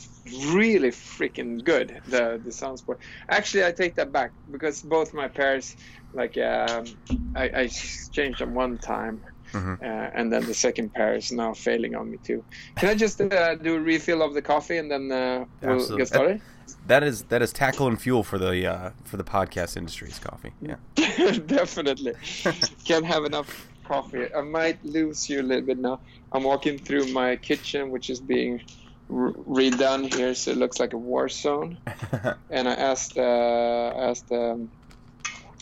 really 0.54 0.90
freaking 0.92 1.64
good. 1.64 2.02
The 2.08 2.40
the 2.44 2.52
SoundSport. 2.52 2.98
Actually, 3.30 3.66
I 3.66 3.72
take 3.72 3.96
that 3.96 4.12
back 4.12 4.32
because 4.52 4.82
both 4.82 5.14
my 5.14 5.28
pairs, 5.28 5.76
like 6.14 6.38
um, 6.38 6.86
I, 7.36 7.44
I 7.62 7.68
changed 8.12 8.40
them 8.40 8.54
one 8.54 8.78
time, 8.78 9.22
Mhm. 9.54 9.82
uh, 9.82 10.12
and 10.18 10.32
then 10.34 10.46
the 10.46 10.54
second 10.54 10.94
pair 10.94 11.16
is 11.16 11.32
now 11.32 11.54
failing 11.54 11.96
on 11.96 12.10
me 12.12 12.18
too. 12.24 12.44
Can 12.76 12.90
I 12.90 12.96
just 12.96 13.22
uh, 13.22 13.56
do 13.56 13.76
a 13.76 13.80
refill 13.80 14.22
of 14.22 14.34
the 14.34 14.42
coffee 14.42 14.78
and 14.78 14.90
then 14.92 15.12
uh, 15.12 15.46
we'll 15.62 15.74
Absolutely. 15.76 15.98
get 15.98 16.08
started? 16.08 16.42
That 16.88 17.04
is 17.04 17.24
that 17.26 17.42
is 17.42 17.54
tackle 17.54 17.88
and 17.88 18.00
fuel 18.02 18.24
for 18.24 18.38
the 18.40 18.66
uh, 18.68 18.90
for 19.04 19.18
the 19.18 19.24
podcast 19.24 19.78
industry's 19.78 20.20
coffee. 20.20 20.52
Yeah. 20.62 20.76
Definitely. 21.46 22.14
Can't 22.86 23.06
have 23.06 23.24
enough 23.26 23.68
coffee. 23.88 24.34
I 24.34 24.42
might 24.42 24.84
lose 24.84 25.30
you 25.30 25.42
a 25.42 25.44
little 25.44 25.66
bit 25.66 25.78
now. 25.78 26.00
I'm 26.32 26.44
walking 26.44 26.78
through 26.78 27.12
my 27.14 27.36
kitchen, 27.36 27.92
which 27.92 28.10
is 28.10 28.20
being 28.20 28.62
r- 29.10 29.32
redone 29.32 30.14
here, 30.14 30.34
so 30.34 30.52
it 30.52 30.58
looks 30.58 30.80
like 30.80 30.94
a 30.94 30.98
war 30.98 31.30
zone. 31.30 31.78
And 32.50 32.68
I 32.68 32.74
asked 32.74 33.18
uh, 33.18 33.94
asked 34.10 34.32
um, 34.32 34.72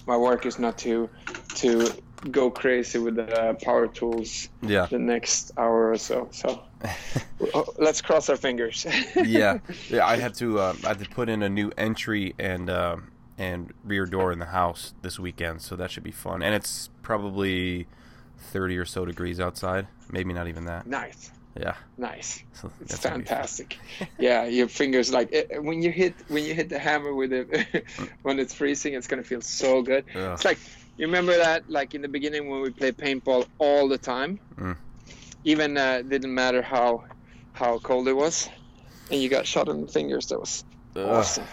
my 0.06 0.18
workers 0.18 0.60
not 0.60 0.78
to 0.80 1.10
to 1.56 1.92
go 2.32 2.50
crazy 2.50 3.00
with 3.00 3.16
the 3.16 3.58
power 3.64 3.88
tools 3.88 4.50
yeah. 4.62 4.86
the 4.86 5.00
next 5.00 5.52
hour 5.58 5.92
or 5.92 5.98
so. 5.98 6.30
So 6.32 6.64
oh, 7.54 7.66
let's 7.78 8.02
cross 8.02 8.30
our 8.30 8.38
fingers. 8.38 8.86
yeah, 9.16 9.60
yeah. 9.90 10.06
I 10.06 10.18
had 10.18 10.34
to 10.36 10.60
uh, 10.60 10.76
I 10.84 10.90
had 10.90 11.00
to 11.00 11.10
put 11.10 11.30
in 11.30 11.44
a 11.44 11.50
new 11.50 11.72
entry 11.78 12.34
and 12.40 12.70
uh, 12.70 12.98
and 13.38 13.74
rear 13.84 14.06
door 14.06 14.32
in 14.32 14.40
the 14.40 14.48
house 14.48 14.94
this 15.02 15.20
weekend, 15.20 15.62
so 15.62 15.76
that 15.76 15.92
should 15.92 16.04
be 16.04 16.12
fun. 16.12 16.42
And 16.42 16.54
it's 16.56 16.90
probably 17.02 17.88
thirty 18.52 18.78
or 18.78 18.86
so 18.86 19.06
degrees 19.06 19.40
outside, 19.40 19.88
maybe 20.12 20.34
not 20.34 20.48
even 20.48 20.66
that. 20.66 20.86
nice. 20.88 21.32
Yeah, 21.56 21.76
Nice. 22.00 22.44
so 22.54 22.72
It's 22.82 22.94
that's 22.94 23.04
gonna 23.04 23.20
be 23.20 23.26
fun. 23.26 23.28
fantastic. 23.28 23.78
yeah, 24.18 24.46
your 24.46 24.68
fingers 24.68 25.14
like 25.14 25.30
eh, 25.32 25.58
when 25.60 25.84
you 25.84 25.92
hit 25.92 26.16
when 26.28 26.44
you 26.44 26.56
hit 26.56 26.70
the 26.70 26.80
hammer 26.80 27.14
with 27.14 27.32
it 27.32 27.86
when 28.24 28.40
it's 28.40 28.56
freezing, 28.56 28.96
it's 28.96 29.06
gonna 29.06 29.24
feel 29.24 29.42
so 29.42 29.84
good. 29.84 30.04
Ugh. 30.16 30.34
It's 30.34 30.46
like 30.46 30.58
you 30.98 31.06
remember 31.06 31.38
that 31.38 31.70
like 31.70 31.94
in 31.94 32.02
the 32.02 32.08
beginning 32.08 32.50
when 32.50 32.62
we 32.62 32.72
played 32.72 32.98
paintball 32.98 33.46
all 33.60 33.88
the 33.88 34.00
time, 34.00 34.40
Mm. 34.60 34.78
even 35.44 35.78
uh, 35.78 36.02
didn't 36.02 36.34
matter 36.34 36.62
how 36.64 37.04
how 37.54 37.78
cold 37.80 38.08
it 38.08 38.14
was, 38.14 38.50
and 39.12 39.22
you 39.22 39.30
got 39.30 39.46
shot 39.46 39.68
in 39.70 39.82
the 39.86 39.92
fingers. 39.92 40.26
That 40.28 40.40
was 40.40 40.64
Ugh. 40.96 41.06
awesome. 41.08 41.46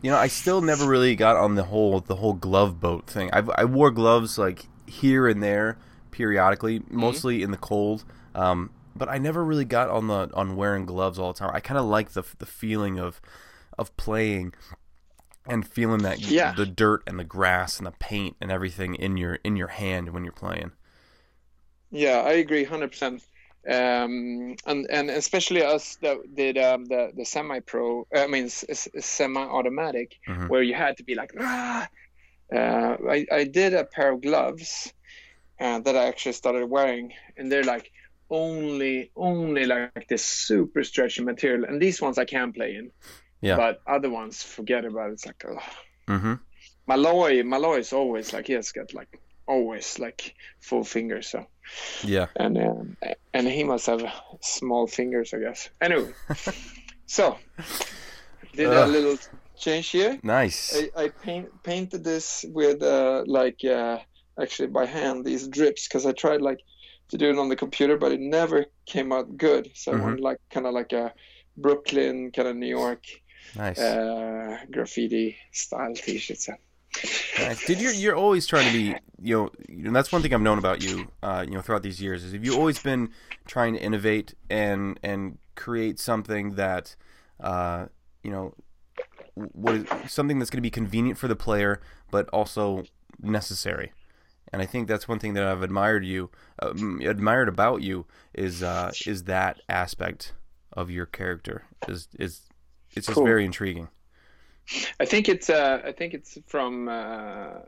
You 0.00 0.10
know, 0.12 0.16
I 0.16 0.28
still 0.28 0.62
never 0.62 0.86
really 0.88 1.14
got 1.14 1.36
on 1.36 1.56
the 1.56 1.64
whole 1.64 2.00
the 2.00 2.16
whole 2.16 2.32
glove 2.32 2.80
boat 2.80 3.06
thing. 3.06 3.28
I 3.34 3.42
I 3.58 3.64
wore 3.66 3.90
gloves 3.90 4.38
like 4.38 4.66
here 4.86 5.28
and 5.28 5.42
there 5.42 5.76
periodically, 6.12 6.78
Mm-hmm. 6.80 6.96
mostly 7.00 7.42
in 7.42 7.50
the 7.50 7.56
cold. 7.58 8.04
Um, 8.34 8.70
but 8.94 9.08
I 9.08 9.18
never 9.18 9.42
really 9.44 9.64
got 9.64 9.88
on 9.88 10.06
the 10.06 10.30
on 10.34 10.54
wearing 10.54 10.86
gloves 10.86 11.18
all 11.18 11.32
the 11.32 11.38
time. 11.38 11.50
I 11.52 11.60
kind 11.60 11.78
of 11.78 11.86
like 11.86 12.10
the 12.12 12.22
the 12.38 12.46
feeling 12.46 12.98
of 13.00 13.20
of 13.78 13.96
playing 13.96 14.54
and 15.46 15.66
feeling 15.66 16.02
that 16.02 16.20
Yeah. 16.20 16.52
the 16.54 16.66
dirt 16.66 17.02
and 17.06 17.18
the 17.18 17.24
grass 17.24 17.78
and 17.78 17.86
the 17.86 17.90
paint 17.92 18.36
and 18.40 18.52
everything 18.52 18.94
in 18.94 19.16
your 19.16 19.36
in 19.42 19.56
your 19.56 19.68
hand 19.68 20.10
when 20.10 20.22
you're 20.24 20.32
playing. 20.32 20.72
Yeah, 21.90 22.18
I 22.24 22.32
agree, 22.34 22.64
hundred 22.64 22.90
percent. 22.92 23.22
Um, 23.68 24.56
and 24.66 24.86
and 24.90 25.08
especially 25.10 25.62
us 25.62 25.96
that 26.02 26.18
did 26.34 26.58
um, 26.58 26.84
the 26.86 27.12
the 27.16 27.24
semi 27.24 27.60
pro, 27.60 28.06
I 28.14 28.26
mean 28.26 28.48
semi 28.48 29.40
automatic, 29.40 30.18
Mhm. 30.28 30.48
where 30.48 30.62
you 30.62 30.74
had 30.74 30.96
to 30.98 31.04
be 31.04 31.14
like, 31.14 31.32
ah. 31.40 31.88
Uh, 32.54 32.96
I 33.08 33.26
I 33.32 33.44
did 33.44 33.72
a 33.72 33.84
pair 33.84 34.12
of 34.12 34.20
gloves 34.20 34.92
uh, 35.62 35.78
that 35.80 35.96
I 35.96 36.06
actually 36.06 36.32
started 36.32 36.66
wearing, 36.66 37.12
and 37.36 37.50
they're 37.50 37.62
like 37.74 37.92
only 38.30 39.12
only 39.14 39.64
like 39.66 40.08
this 40.08 40.24
super 40.24 40.82
stretchy 40.84 41.22
material, 41.22 41.64
and 41.64 41.80
these 41.80 42.02
ones 42.02 42.18
I 42.18 42.24
can 42.24 42.52
play 42.52 42.74
in. 42.74 42.90
Yeah. 43.40 43.56
But 43.56 43.80
other 43.86 44.10
ones, 44.10 44.42
forget 44.42 44.84
about 44.84 45.10
it. 45.10 45.14
It's 45.14 45.26
like, 45.26 45.44
ugh. 45.48 45.62
Mm-hmm. 46.08 46.34
Malloy, 46.86 47.42
Malloy 47.44 47.78
is 47.78 47.92
always 47.92 48.32
like 48.32 48.46
he 48.46 48.54
has 48.54 48.72
got 48.72 48.92
like 48.92 49.20
always 49.46 49.98
like 49.98 50.34
full 50.60 50.84
fingers, 50.84 51.28
so 51.28 51.46
Yeah. 52.04 52.26
and 52.36 52.58
um, 52.58 52.96
and 53.32 53.46
he 53.46 53.64
must 53.64 53.86
have 53.86 54.02
small 54.40 54.86
fingers, 54.86 55.32
I 55.34 55.38
guess. 55.38 55.70
Anyway, 55.80 56.12
so 57.06 57.36
did 58.54 58.68
a 58.68 58.86
little 58.86 59.16
change 59.56 59.90
here. 59.90 60.18
Nice. 60.22 60.76
I, 60.76 61.04
I 61.04 61.08
paint, 61.08 61.62
painted 61.62 62.02
this 62.04 62.44
with 62.48 62.82
uh, 62.82 63.24
like 63.26 63.64
uh, 63.64 63.98
actually 64.40 64.68
by 64.68 64.86
hand 64.86 65.24
these 65.24 65.48
drips 65.48 65.88
because 65.88 66.06
I 66.06 66.12
tried 66.12 66.40
like 66.40 66.60
to 67.08 67.18
do 67.18 67.30
it 67.30 67.38
on 67.38 67.48
the 67.48 67.56
computer, 67.56 67.96
but 67.96 68.12
it 68.12 68.20
never 68.20 68.66
came 68.86 69.12
out 69.12 69.36
good. 69.36 69.70
So 69.74 69.92
Mhm. 69.92 69.98
I 69.98 70.02
wanted 70.02 70.20
like 70.20 70.38
kind 70.50 70.66
of 70.66 70.72
like 70.74 70.92
a 70.92 71.12
Brooklyn 71.56 72.30
kind 72.32 72.48
of 72.48 72.56
New 72.56 72.66
York 72.68 73.04
Nice. 73.56 73.78
uh, 73.78 74.58
graffiti 74.70 75.36
style 75.52 75.94
T-shirt. 75.94 76.38
So. 76.38 76.54
Nice. 77.38 77.66
Dude, 77.66 77.80
you're 77.80 77.92
you're 77.92 78.16
always 78.16 78.46
trying 78.46 78.66
to 78.66 78.72
be, 78.72 78.94
you 79.20 79.36
know, 79.36 79.50
and 79.68 79.94
that's 79.96 80.12
one 80.12 80.22
thing 80.22 80.32
I've 80.34 80.42
known 80.42 80.58
about 80.58 80.82
you, 80.82 81.08
uh, 81.22 81.44
you 81.46 81.54
know, 81.54 81.62
throughout 81.62 81.82
these 81.82 82.00
years 82.00 82.22
is 82.22 82.32
you've 82.34 82.56
always 82.56 82.78
been 82.82 83.10
trying 83.46 83.74
to 83.74 83.80
innovate 83.80 84.34
and 84.50 84.98
and 85.02 85.38
create 85.54 85.98
something 85.98 86.54
that, 86.56 86.94
uh, 87.40 87.86
you 88.22 88.30
know, 88.30 88.54
what 89.34 89.74
is, 89.74 89.86
something 90.08 90.38
that's 90.38 90.50
going 90.50 90.58
to 90.58 90.62
be 90.62 90.70
convenient 90.70 91.18
for 91.18 91.28
the 91.28 91.36
player, 91.36 91.80
but 92.10 92.28
also 92.28 92.84
necessary. 93.22 93.92
And 94.52 94.60
I 94.60 94.66
think 94.66 94.86
that's 94.86 95.08
one 95.08 95.18
thing 95.18 95.34
that 95.34 95.44
I've 95.44 95.62
admired 95.62 96.04
you, 96.04 96.30
um, 96.60 97.00
admired 97.02 97.48
about 97.48 97.82
you 97.82 98.04
is 98.34 98.62
uh, 98.62 98.92
is 99.06 99.24
that 99.24 99.60
aspect 99.68 100.34
of 100.74 100.90
your 100.90 101.06
character 101.06 101.64
is 101.88 102.08
is 102.18 102.42
it's 102.94 103.06
just 103.06 103.16
Cool. 103.16 103.24
very 103.24 103.44
intriguing. 103.44 103.88
I 105.00 105.06
think 105.06 105.28
it's 105.28 105.48
uh, 105.50 105.80
I 105.84 105.92
think 105.92 106.14
it's 106.14 106.38
from 106.46 106.88
uh, 106.88 107.60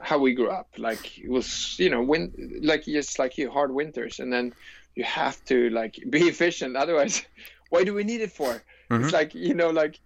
how 0.00 0.18
we 0.18 0.34
grew 0.34 0.50
up. 0.50 0.68
Like 0.76 1.18
it 1.18 1.30
was, 1.30 1.76
you 1.78 1.90
know, 1.90 2.02
win 2.02 2.60
like 2.62 2.84
just 2.84 3.18
like 3.18 3.38
you 3.38 3.50
hard 3.50 3.72
winters, 3.72 4.20
and 4.20 4.32
then 4.32 4.52
you 4.94 5.04
have 5.04 5.42
to 5.46 5.70
like 5.70 5.98
be 6.10 6.28
efficient. 6.28 6.76
Otherwise, 6.76 7.22
why 7.70 7.84
do 7.84 7.94
we 7.94 8.04
need 8.04 8.20
it 8.20 8.32
for? 8.32 8.62
Mhm. 8.90 9.04
It's 9.04 9.12
like 9.12 9.34
you 9.34 9.54
know, 9.54 9.70
like 9.70 9.98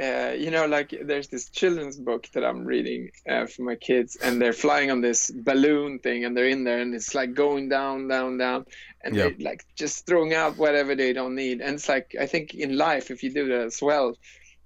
uh, 0.00 0.32
you 0.32 0.50
know, 0.50 0.66
like 0.66 0.94
there's 1.04 1.28
this 1.28 1.50
children's 1.50 1.98
book 1.98 2.26
that 2.32 2.44
I'm 2.44 2.64
reading 2.64 3.10
uh, 3.28 3.46
for 3.46 3.62
my 3.62 3.74
kids, 3.74 4.16
and 4.22 4.40
they're 4.40 4.52
flying 4.54 4.90
on 4.90 5.00
this 5.02 5.30
balloon 5.30 5.98
thing, 5.98 6.24
and 6.24 6.34
they're 6.36 6.48
in 6.48 6.64
there, 6.64 6.80
and 6.80 6.94
it's 6.94 7.14
like 7.14 7.34
going 7.34 7.68
down, 7.68 8.08
down, 8.08 8.38
down, 8.38 8.64
and 9.04 9.14
Yeah. 9.14 9.24
they're 9.28 9.36
like 9.40 9.62
just 9.76 10.06
throwing 10.06 10.32
out 10.32 10.56
whatever 10.56 10.94
they 10.94 11.12
don't 11.12 11.34
need. 11.34 11.60
And 11.60 11.74
it's 11.74 11.88
like 11.88 12.12
I 12.18 12.26
think 12.26 12.54
in 12.54 12.78
life, 12.78 13.10
if 13.10 13.22
you 13.22 13.32
do 13.32 13.48
that 13.48 13.66
as 13.66 13.82
well, 13.82 14.14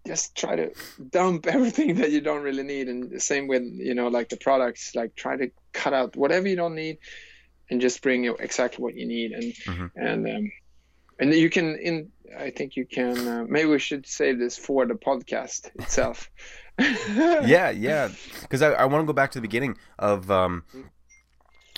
just 0.07 0.37
try 0.37 0.55
to 0.55 0.71
dump 1.11 1.47
everything 1.57 1.97
that 1.97 2.13
you 2.13 2.21
don't 2.21 2.43
really 2.43 2.63
need, 2.63 2.89
and 2.89 3.11
the 3.11 3.21
same 3.21 3.49
with 3.49 3.63
you 3.65 3.95
know 3.95 4.09
like 4.09 4.29
the 4.29 4.37
products, 4.37 4.95
like 4.95 5.17
try 5.17 5.37
to 5.37 5.51
cut 5.73 5.93
out 5.95 6.15
whatever 6.17 6.47
you 6.47 6.57
don't 6.57 6.77
need, 6.77 6.99
and 7.71 7.81
just 7.81 8.03
bring 8.03 8.23
you 8.23 8.37
exactly 8.39 8.83
what 8.83 8.95
you 8.95 9.07
need, 9.07 9.33
and 9.33 9.53
Mhm. 9.67 9.91
and 9.97 10.29
um, 10.29 10.53
and 11.19 11.35
you 11.35 11.51
can 11.51 11.77
in 11.77 12.11
I 12.39 12.51
think 12.51 12.77
you 12.77 12.87
can 12.87 13.29
uh, 13.29 13.45
maybe 13.49 13.69
we 13.69 13.79
should 13.79 14.07
save 14.07 14.39
this 14.39 14.57
for 14.57 14.87
the 14.87 14.95
podcast 14.95 15.71
itself. 15.81 16.31
yeah, 16.79 17.71
yeah. 17.71 18.09
Because 18.43 18.63
I, 18.63 18.73
I 18.73 18.85
want 18.87 19.03
to 19.03 19.07
go 19.07 19.13
back 19.13 19.31
to 19.33 19.39
the 19.39 19.43
beginning 19.43 19.77
of. 19.99 20.31
Um, 20.31 20.65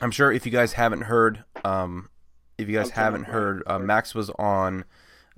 I'm 0.02 0.10
sure 0.10 0.30
if 0.30 0.44
you 0.44 0.52
guys 0.52 0.74
haven't 0.74 1.02
heard, 1.02 1.44
um, 1.64 2.10
if 2.58 2.68
you 2.68 2.76
guys 2.76 2.90
haven't 2.90 3.24
heard, 3.24 3.62
uh. 3.66 3.78
Max 3.78 4.14
was 4.14 4.30
on 4.38 4.84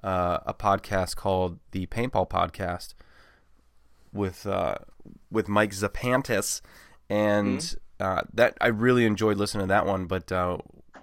uh, 0.03 0.39
a 0.47 0.55
podcast 0.55 1.17
called 1.17 1.59
the 1.71 1.87
Paintball 1.87 2.29
Podcast 2.29 2.95
with 4.13 4.47
uh, 4.47 4.77
with 5.31 5.49
Mike 5.49 5.71
Zapantis, 5.73 6.61
and 7.09 7.59
Mm-hmm. 7.59 8.05
uh, 8.05 8.23
that 8.35 8.57
I 8.61 8.69
really 8.69 9.05
enjoyed 9.05 9.37
listening 9.39 9.65
to 9.65 9.69
that 9.69 9.87
one. 9.87 10.07
But 10.07 10.31
uh, 10.31 10.59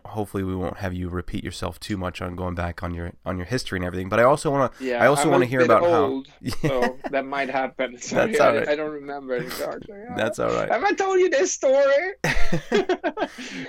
hopefully 0.06 0.44
we 0.44 0.56
won't 0.56 0.78
have 0.78 0.94
you 0.94 1.10
repeat 1.10 1.44
yourself 1.44 1.80
too 1.80 1.98
much 1.98 2.22
on 2.22 2.36
going 2.36 2.56
back 2.56 2.84
on 2.84 2.94
your 2.94 3.14
on 3.26 3.38
your 3.38 3.46
history 3.46 3.78
and 3.78 3.86
everything. 3.86 4.10
But 4.10 4.20
I 4.20 4.24
also 4.24 4.52
want 4.52 4.74
to 4.78 4.84
Yeah, 4.84 5.04
I 5.04 5.08
also 5.08 5.30
want 5.30 5.44
to 5.44 5.50
hear 5.50 5.62
about 5.62 5.84
old, 5.84 6.28
how 6.28 6.50
so 6.68 6.98
that 7.12 7.26
might 7.26 7.50
happen. 7.50 7.98
Sorry, 8.00 8.32
That's 8.32 8.40
all 8.40 8.50
I- 8.50 8.58
right. 8.58 8.68
I, 8.70 8.76
don't 8.76 8.92
remember 8.92 9.36
exactly. 9.36 9.96
That's 10.16 10.40
all 10.40 10.50
right. 10.54 10.70
Have 10.70 10.84
I 10.84 10.94
told 10.94 11.20
you 11.20 11.30
this 11.30 11.52
story? 11.52 12.14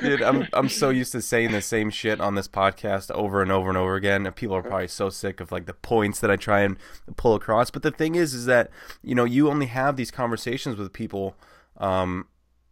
Dude, 0.01 0.23
I'm 0.23 0.47
I'm 0.53 0.69
so 0.69 0.91
used 0.91 1.13
to 1.13 1.23
saying 1.23 1.53
the 1.53 1.63
same 1.63 1.91
shit 1.91 2.21
on 2.21 2.35
this 2.35 2.49
podcast 2.49 3.11
over 3.11 3.43
and 3.43 3.51
over 3.51 3.69
and 3.69 3.79
over 3.79 3.95
again, 3.97 4.27
and 4.27 4.35
people 4.35 4.57
are 4.57 4.63
probably 4.63 4.89
so 4.89 5.11
sick 5.11 5.41
of 5.41 5.51
like 5.53 5.67
the 5.67 5.75
points 5.75 6.21
that 6.21 6.31
I 6.31 6.37
try 6.37 6.61
and 6.61 6.77
pull 7.17 7.35
across. 7.35 7.71
But 7.71 7.83
the 7.83 7.91
thing 7.91 8.15
is, 8.15 8.35
is 8.35 8.47
that 8.47 8.71
you 9.03 9.15
know 9.15 9.25
you 9.25 9.49
only 9.51 9.67
have 9.67 9.97
these 9.97 10.11
conversations 10.11 10.77
with 10.77 10.93
people. 10.93 11.35
Um, 11.79 12.27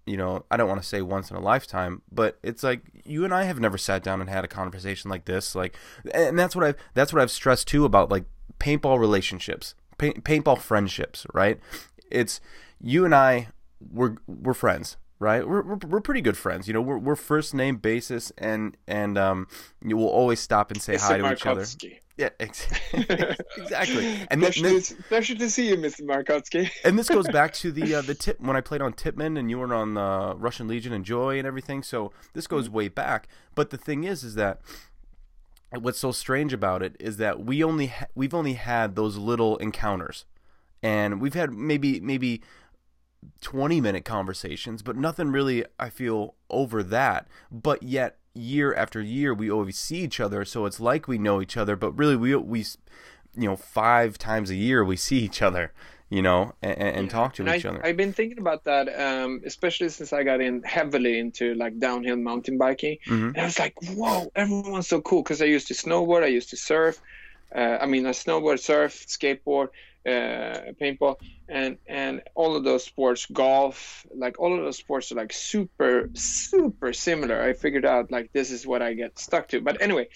you 0.07 0.17
know, 0.17 0.45
I 0.51 0.57
don't 0.57 0.69
want 0.69 0.83
to 0.83 0.87
say 0.89 1.03
once 1.03 1.31
in 1.31 1.37
a 1.37 1.41
lifetime, 1.41 2.03
but 2.11 2.39
it's 2.43 2.63
like 2.63 2.83
you 3.05 3.25
and 3.25 3.33
I 3.33 3.45
have 3.45 3.61
never 3.61 3.79
sat 3.79 4.03
down 4.03 4.21
and 4.21 4.29
had 4.29 4.45
a 4.45 4.49
conversation 4.49 5.11
like 5.11 5.25
this. 5.25 5.55
Like, 5.55 5.77
and 6.13 6.39
that's 6.39 6.55
what 6.55 6.65
I've 6.65 6.77
that's 6.95 7.13
what 7.13 7.23
I've 7.23 7.31
stressed 7.31 7.69
too 7.69 7.85
about 7.85 8.11
like 8.11 8.25
paintball 8.59 8.99
relationships, 8.99 9.75
paint, 9.99 10.25
paintball 10.25 10.59
friendships. 10.59 11.27
Right? 11.33 11.59
It's 12.11 12.41
you 12.81 13.05
and 13.05 13.15
I. 13.15 13.49
We're 13.93 14.17
we're 14.27 14.55
friends 14.55 14.97
right? 15.25 15.49
We're, 15.49 15.63
we're, 15.63 15.79
we're 15.89 16.01
pretty 16.01 16.21
good 16.21 16.37
friends. 16.37 16.69
You 16.69 16.75
know, 16.75 16.83
we're, 16.83 16.99
we're 16.99 17.17
first 17.17 17.55
name 17.55 17.77
basis, 17.77 18.31
and 18.37 18.77
and 18.87 19.17
um, 19.17 19.49
you 19.83 19.97
will 19.97 20.09
always 20.09 20.39
stop 20.39 20.71
and 20.71 20.81
say 20.81 20.97
hi 20.97 21.19
Mr. 21.19 21.29
to 21.29 21.33
each 21.33 21.47
other. 21.47 21.97
Yeah, 22.17 22.29
ex- 22.41 22.69
exactly. 22.93 24.27
And 24.31 24.41
pleasure, 24.43 24.63
this, 24.63 24.89
to, 24.89 25.03
pleasure 25.05 25.35
to 25.35 25.51
see 25.51 25.69
you, 25.69 25.77
Mr. 25.77 26.03
Markovsky. 26.03 26.71
and 26.85 26.99
this 26.99 27.09
goes 27.09 27.27
back 27.29 27.55
to 27.55 27.73
the 27.73 27.95
uh, 27.97 28.03
the 28.03 28.15
tip 28.15 28.39
when 28.39 28.57
I 28.57 28.61
played 28.61 28.83
on 28.83 28.93
Tippmann, 28.93 29.39
and 29.39 29.51
you 29.51 29.59
were 29.59 29.75
on 29.75 29.97
uh, 29.97 30.35
Russian 30.35 30.69
Legion 30.69 30.93
and 30.93 31.05
Joy 31.05 31.39
and 31.39 31.47
everything. 31.47 31.83
So 31.83 32.13
this 32.35 32.47
goes 32.47 32.69
way 32.69 32.89
back. 32.89 33.27
But 33.55 33.71
the 33.71 33.79
thing 33.79 34.05
is, 34.05 34.23
is 34.23 34.35
that 34.35 34.61
what's 35.73 35.99
so 35.99 36.13
strange 36.13 36.53
about 36.53 36.83
it 36.83 36.95
is 37.01 37.17
that 37.17 37.41
we 37.45 37.65
only 37.65 37.87
ha- 37.87 38.07
we've 38.15 38.35
only 38.35 38.55
had 38.55 38.95
those 38.95 39.17
little 39.17 39.57
encounters, 39.57 40.27
and 40.83 41.19
we've 41.21 41.35
had 41.35 41.53
maybe 41.53 41.99
maybe 42.01 42.43
20 43.41 43.81
minute 43.81 44.05
conversations, 44.05 44.83
but 44.83 44.97
nothing 44.97 45.31
really, 45.31 45.65
I 45.79 45.91
feel, 45.91 46.35
over 46.51 46.83
that. 46.83 47.27
But 47.51 47.83
yet, 47.83 48.19
year 48.35 48.75
after 48.75 49.01
year, 49.01 49.33
we 49.33 49.51
always 49.51 49.79
see 49.79 49.99
each 49.99 50.21
other, 50.21 50.45
so 50.45 50.67
it's 50.67 50.81
like 50.81 51.07
we 51.09 51.19
know 51.19 51.41
each 51.41 51.57
other, 51.57 51.77
but 51.77 51.93
really, 51.93 52.17
we, 52.17 52.35
we 52.37 52.65
you 53.37 53.49
know, 53.49 53.57
five 53.57 54.19
times 54.19 54.51
a 54.51 54.55
year 54.55 54.85
we 54.85 54.97
see 54.97 55.19
each 55.19 55.43
other, 55.43 55.73
you 56.09 56.23
know, 56.23 56.55
and, 56.63 56.79
and 56.79 57.11
talk 57.11 57.35
to 57.35 57.43
And 57.43 57.55
each 57.55 57.65
I, 57.65 57.69
other. 57.71 57.87
I've 57.87 57.97
been 57.97 58.13
thinking 58.13 58.39
about 58.39 58.65
that, 58.65 58.89
um, 58.89 59.43
especially 59.45 59.89
since 59.89 60.13
I 60.13 60.23
got 60.23 60.41
in 60.41 60.63
heavily 60.63 61.19
into 61.19 61.55
like 61.55 61.79
downhill 61.79 62.17
mountain 62.17 62.59
biking. 62.59 62.99
Mhm. 63.07 63.29
And 63.29 63.39
I 63.39 63.45
was 63.45 63.59
like, 63.59 63.75
whoa, 63.97 64.31
everyone's 64.37 64.87
so 64.87 65.01
cool. 65.01 65.23
Because 65.23 65.43
I 65.43 65.47
used 65.47 65.69
to 65.69 65.75
snowboard, 65.75 66.23
I 66.23 66.29
used 66.29 66.51
to 66.51 66.57
surf. 66.57 67.01
Uh, 67.55 67.79
I 67.81 67.87
mean, 67.87 68.07
I 68.07 68.11
snowboard, 68.11 68.61
surf, 68.61 69.05
skateboard, 69.09 69.69
uh, 70.07 70.73
paintball, 70.81 71.17
and 71.49 71.79
and 71.89 72.23
all 72.35 72.57
of 72.57 72.65
those 72.65 72.85
sports, 72.85 73.27
golf, 73.33 74.05
like 74.15 74.39
all 74.39 74.57
of 74.57 74.65
those 74.65 74.79
sports 74.79 75.11
are 75.13 75.17
like 75.17 75.33
super, 75.33 76.11
super 76.15 76.93
similar. 76.93 77.41
I 77.43 77.53
figured 77.53 77.85
out 77.85 78.11
like 78.11 78.31
this 78.33 78.51
is 78.51 78.67
what 78.67 78.83
I 78.83 78.95
get 78.95 79.19
stuck 79.19 79.49
to. 79.49 79.61
But 79.61 79.81
anyway, 79.81 80.09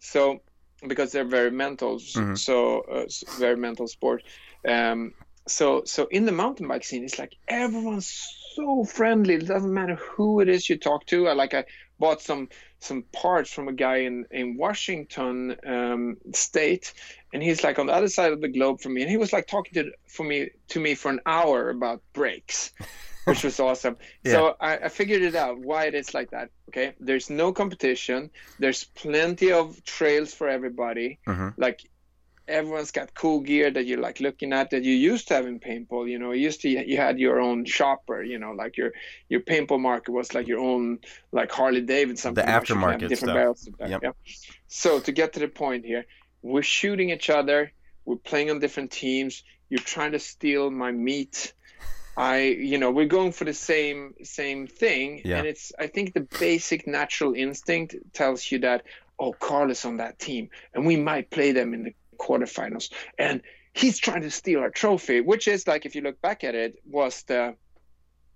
so 0.00 0.40
because 0.86 1.12
they're 1.12 1.24
very 1.24 1.50
mental, 1.50 1.98
Mhm. 1.98 2.38
so 2.38 2.80
uh, 2.82 3.06
very 3.38 3.56
mental 3.56 3.88
sport. 3.88 4.22
Um, 4.66 5.14
so 5.46 5.82
so 5.84 6.06
in 6.10 6.24
the 6.26 6.32
mountain 6.32 6.68
bike 6.68 6.84
scene, 6.84 7.04
it's 7.04 7.18
like 7.18 7.34
everyone's 7.48 8.12
so 8.54 8.84
friendly. 8.84 9.34
It 9.34 9.46
doesn't 9.46 9.72
matter 9.72 9.96
who 9.96 10.40
it 10.40 10.48
is 10.48 10.68
you 10.68 10.78
talk 10.78 11.06
to. 11.06 11.28
I 11.28 11.32
like 11.32 11.54
I 11.54 11.64
bought 11.98 12.20
some 12.22 12.48
some 12.80 13.02
parts 13.12 13.52
from 13.52 13.68
a 13.68 13.72
guy 13.72 13.98
in 13.98 14.26
in 14.30 14.56
Washington 14.56 15.56
um, 15.66 16.16
State, 16.32 16.92
and 17.32 17.42
he's 17.42 17.64
like 17.64 17.78
on 17.78 17.86
the 17.86 17.92
other 17.92 18.08
side 18.08 18.32
of 18.32 18.40
the 18.40 18.48
globe 18.48 18.80
from 18.80 18.94
me, 18.94 19.02
and 19.02 19.10
he 19.10 19.16
was 19.16 19.32
like 19.32 19.46
talking 19.46 19.74
to 19.74 19.90
for 20.06 20.24
me 20.24 20.50
to 20.68 20.80
me 20.80 20.94
for 20.94 21.10
an 21.10 21.20
hour 21.26 21.70
about 21.70 22.02
brakes. 22.12 22.72
Which 23.24 23.44
was 23.44 23.60
awesome. 23.60 23.98
So 24.24 24.56
I, 24.58 24.78
I 24.78 24.88
figured 24.88 25.20
it 25.20 25.34
out 25.34 25.58
why 25.58 25.84
it 25.84 25.94
is 25.94 26.14
like 26.14 26.30
that. 26.30 26.48
Okay, 26.70 26.94
there's 26.98 27.28
no 27.28 27.52
competition. 27.52 28.30
There's 28.58 28.84
plenty 28.84 29.52
of 29.52 29.84
trails 29.84 30.32
for 30.32 30.48
everybody. 30.48 31.18
Mhm. 31.26 31.52
Like 31.58 31.82
everyone's 32.48 32.90
got 32.90 33.14
cool 33.14 33.40
gear 33.40 33.70
that 33.70 33.86
you're 33.86 34.00
like 34.00 34.20
looking 34.20 34.52
at 34.52 34.70
that 34.70 34.84
you 34.84 34.94
used 34.94 35.28
to 35.28 35.34
have 35.34 35.46
in 35.46 35.60
paintball. 35.60 36.08
You 36.08 36.18
know, 36.18 36.32
you 36.32 36.42
used 36.42 36.60
to 36.62 36.68
you 36.68 36.96
had 36.96 37.18
your 37.18 37.40
own 37.40 37.64
shopper. 37.64 38.22
You 38.22 38.38
know, 38.38 38.52
like 38.52 38.76
your 38.76 38.92
your 39.28 39.40
paintball 39.40 39.80
market 39.80 40.12
was 40.12 40.34
like 40.34 40.46
your 40.48 40.60
own 40.60 40.98
like 41.32 41.50
Harley 41.52 41.80
Davidson. 41.82 42.34
The 42.34 42.42
pretty 42.42 42.52
much. 42.52 42.68
You 42.70 42.74
can 42.74 42.80
have 42.82 42.96
aftermarket 42.96 43.08
different 43.08 43.18
stuff. 43.18 43.34
barrels 43.34 43.68
Yep. 43.92 44.00
yeah. 44.02 44.10
So 44.68 45.00
to 45.00 45.12
get 45.12 45.32
to 45.34 45.40
the 45.40 45.48
point 45.48 45.84
here, 45.84 46.04
we're 46.42 46.62
shooting 46.62 47.10
each 47.10 47.30
other. 47.30 47.72
We're 48.04 48.16
playing 48.16 48.50
on 48.50 48.58
different 48.58 48.90
teams. 48.90 49.42
You're 49.68 49.80
trying 49.80 50.12
to 50.12 50.18
steal 50.18 50.70
my 50.70 50.92
meat. 50.92 51.52
I, 52.16 52.46
you 52.46 52.78
know, 52.78 52.90
we're 52.90 53.06
going 53.06 53.30
for 53.30 53.44
the 53.44 53.54
same 53.54 54.14
same 54.24 54.66
thing, 54.66 55.22
Yeah. 55.24 55.38
and 55.38 55.46
it's. 55.46 55.72
I 55.78 55.86
think 55.86 56.14
the 56.14 56.26
basic 56.40 56.86
natural 56.86 57.34
instinct 57.34 57.94
tells 58.12 58.50
you 58.50 58.58
that, 58.60 58.82
oh, 59.20 59.32
Carl 59.32 59.70
is 59.70 59.84
on 59.84 59.98
that 59.98 60.18
team, 60.18 60.50
and 60.74 60.84
we 60.84 60.96
might 60.96 61.30
play 61.30 61.52
them 61.52 61.74
in 61.74 61.84
the 61.84 61.94
quarterfinals, 62.18 62.92
and 63.18 63.42
he's 63.74 63.98
trying 63.98 64.22
to 64.22 64.30
steal 64.30 64.60
our 64.60 64.70
trophy, 64.70 65.20
which 65.20 65.46
is 65.48 65.66
like, 65.66 65.86
if 65.86 65.94
you 65.94 66.02
look 66.02 66.20
back 66.20 66.44
at 66.44 66.54
it, 66.54 66.74
was 66.84 67.22
the 67.24 67.54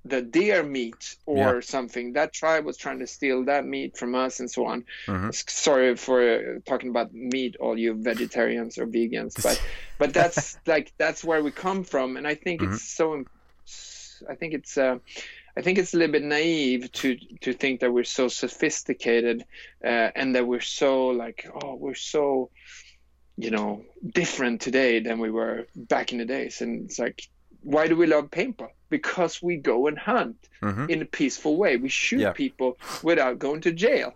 the 0.04 0.20
deer 0.20 0.64
meat 0.64 1.14
or 1.26 1.54
Yeah. 1.54 1.60
something. 1.60 2.14
That 2.14 2.32
tribe 2.32 2.64
was 2.64 2.76
trying 2.76 2.98
to 2.98 3.06
steal 3.06 3.44
that 3.44 3.64
meat 3.64 3.96
from 3.96 4.16
us, 4.16 4.40
and 4.40 4.50
so 4.50 4.66
on. 4.66 4.84
Mhm. 5.06 5.32
Sorry 5.48 5.94
for 5.96 6.18
uh, 6.20 6.58
talking 6.66 6.90
about 6.90 7.14
meat, 7.14 7.54
all 7.60 7.78
you 7.78 7.94
vegetarians 7.94 8.78
or 8.78 8.86
vegans, 8.88 9.40
but 9.40 9.58
but 10.00 10.12
that's 10.12 10.58
like 10.66 10.92
that's 10.98 11.22
where 11.22 11.42
we 11.42 11.52
come 11.52 11.84
from, 11.84 12.16
and 12.16 12.26
I 12.26 12.34
think 12.34 12.60
Mhm. 12.62 12.72
it's 12.74 12.82
so. 12.96 13.24
I 14.28 14.34
think 14.34 14.54
it's. 14.54 14.76
Uh, 14.76 14.98
I 15.56 15.60
think 15.62 15.78
it's 15.78 15.92
a 15.94 15.98
little 15.98 16.12
bit 16.12 16.22
naive 16.24 16.90
to 16.92 17.16
to 17.42 17.52
think 17.52 17.80
that 17.80 17.92
we're 17.92 18.04
so 18.04 18.26
sophisticated 18.28 19.44
uh, 19.84 20.10
and 20.16 20.34
that 20.34 20.46
we're 20.46 20.60
so 20.82 21.08
like 21.08 21.46
oh 21.62 21.74
we're 21.74 21.94
so 21.94 22.50
you 23.36 23.50
know 23.50 23.82
different 24.12 24.60
today 24.60 25.00
than 25.00 25.18
we 25.18 25.30
were 25.30 25.66
back 25.74 26.12
in 26.12 26.18
the 26.18 26.24
days 26.24 26.60
and 26.60 26.84
it's 26.86 26.98
like 26.98 27.22
why 27.62 27.86
do 27.86 27.96
we 27.96 28.06
love 28.06 28.30
paintball 28.30 28.68
because 28.90 29.40
we 29.40 29.56
go 29.56 29.86
and 29.86 29.96
hunt 29.98 30.36
Mhm. 30.60 30.90
in 30.90 31.00
a 31.02 31.04
peaceful 31.06 31.56
way 31.56 31.76
we 31.76 31.88
shoot 31.88 32.20
Yeah. 32.20 32.32
people 32.32 32.76
without 33.02 33.38
going 33.38 33.60
to 33.62 33.72
jail 33.72 34.12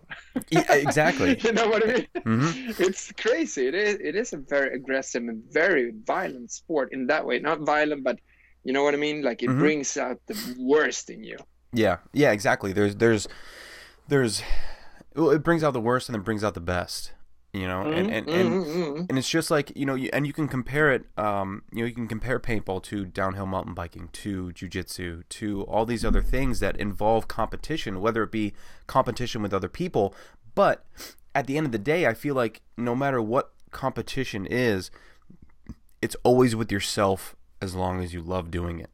Yeah, 0.51 0.71
exactly. 0.73 1.37
you 1.43 1.51
know 1.53 1.67
what 1.67 1.83
I 1.83 1.93
mean? 1.93 2.07
Mhm. 2.15 2.79
It's 2.79 3.11
crazy. 3.13 3.67
It 3.67 3.73
is. 3.75 3.95
It 4.09 4.15
is 4.15 4.33
a 4.33 4.37
very 4.37 4.75
aggressive 4.75 5.23
and 5.27 5.43
very 5.51 5.91
violent 6.05 6.51
sport 6.51 6.93
in 6.93 7.07
that 7.07 7.25
way. 7.25 7.39
Not 7.39 7.61
violent, 7.61 8.03
but 8.03 8.19
you 8.63 8.71
know 8.73 8.83
what 8.83 8.93
I 8.93 8.97
mean. 8.97 9.23
Like 9.23 9.41
it 9.43 9.49
Mhm. 9.49 9.59
brings 9.59 9.97
out 9.97 10.21
the 10.27 10.37
worst 10.59 11.09
in 11.09 11.23
you. 11.23 11.37
Yeah, 11.73 11.97
yeah, 12.13 12.31
exactly. 12.31 12.71
There's, 12.71 12.95
there's, 12.97 13.27
there's, 14.07 14.43
well, 15.15 15.31
it 15.31 15.41
brings 15.43 15.63
out 15.63 15.73
the 15.73 15.81
worst 15.81 16.07
and 16.07 16.13
then 16.15 16.21
brings 16.23 16.43
out 16.43 16.53
the 16.53 16.61
best, 16.75 17.11
you 17.59 17.67
know, 17.67 17.81
and 17.83 18.09
and, 18.11 18.29
and 18.29 18.49
Mhm, 18.49 18.65
mhm. 18.65 19.05
and 19.09 19.17
it's 19.17 19.29
just 19.29 19.49
like 19.51 19.71
you 19.75 19.85
know, 19.85 19.95
you, 19.95 20.09
and 20.13 20.25
you 20.27 20.33
can 20.33 20.47
compare 20.47 20.91
it. 20.91 21.05
Um, 21.17 21.63
you 21.71 21.79
know, 21.81 21.85
you 21.87 21.93
can 21.93 22.07
compare 22.07 22.39
paintball 22.39 22.83
to 22.83 23.05
downhill 23.05 23.45
mountain 23.45 23.73
biking, 23.73 24.09
to 24.13 24.51
jujitsu, 24.53 25.23
to 25.29 25.63
all 25.63 25.85
these 25.85 26.05
other 26.05 26.21
things 26.21 26.59
that 26.59 26.75
involve 26.77 27.27
competition, 27.27 28.01
whether 28.01 28.23
it 28.23 28.31
be 28.31 28.53
competition 28.87 29.41
with 29.41 29.53
other 29.53 29.69
people. 29.69 30.13
But 30.55 30.85
at 31.35 31.47
the 31.47 31.57
end 31.57 31.65
of 31.65 31.71
the 31.71 31.77
day, 31.77 32.05
I 32.07 32.13
feel 32.13 32.35
like 32.35 32.61
no 32.77 32.95
matter 32.95 33.21
what 33.21 33.51
competition 33.71 34.45
is, 34.45 34.89
it's 36.01 36.15
always 36.23 36.55
with 36.55 36.71
yourself 36.71 37.35
as 37.61 37.75
long 37.75 38.01
as 38.03 38.13
you 38.13 38.21
love 38.21 38.51
doing 38.51 38.79
it. 38.79 38.89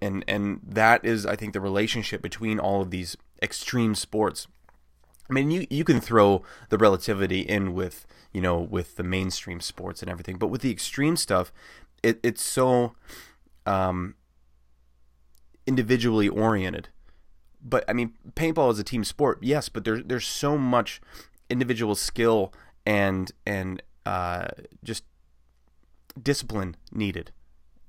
And 0.00 0.24
and 0.28 0.60
that 0.66 1.04
is, 1.04 1.24
I 1.24 1.36
think, 1.36 1.52
the 1.52 1.60
relationship 1.60 2.20
between 2.22 2.58
all 2.58 2.82
of 2.82 2.90
these 2.90 3.16
extreme 3.42 3.94
sports. 3.94 4.46
I 5.28 5.32
mean, 5.32 5.50
you 5.50 5.66
you 5.70 5.84
can 5.84 6.00
throw 6.00 6.42
the 6.68 6.78
relativity 6.78 7.40
in 7.40 7.74
with 7.74 8.06
you 8.32 8.40
know 8.40 8.58
with 8.58 8.96
the 8.96 9.02
mainstream 9.02 9.60
sports 9.60 10.02
and 10.02 10.10
everything, 10.10 10.36
but 10.36 10.48
with 10.48 10.60
the 10.60 10.70
extreme 10.70 11.16
stuff, 11.16 11.52
it, 12.02 12.20
it's 12.22 12.42
so 12.42 12.94
um, 13.64 14.14
individually 15.66 16.28
oriented. 16.28 16.88
But 17.62 17.84
I 17.88 17.94
mean, 17.94 18.12
paintball 18.34 18.70
is 18.72 18.78
a 18.78 18.84
team 18.84 19.04
sport, 19.04 19.38
yes, 19.40 19.68
but 19.68 19.84
there's 19.84 20.02
there's 20.04 20.26
so 20.26 20.58
much 20.58 21.00
individual 21.48 21.94
skill 21.94 22.52
and 22.84 23.32
and 23.46 23.82
uh, 24.04 24.48
just 24.82 25.04
discipline 26.22 26.76
needed 26.92 27.32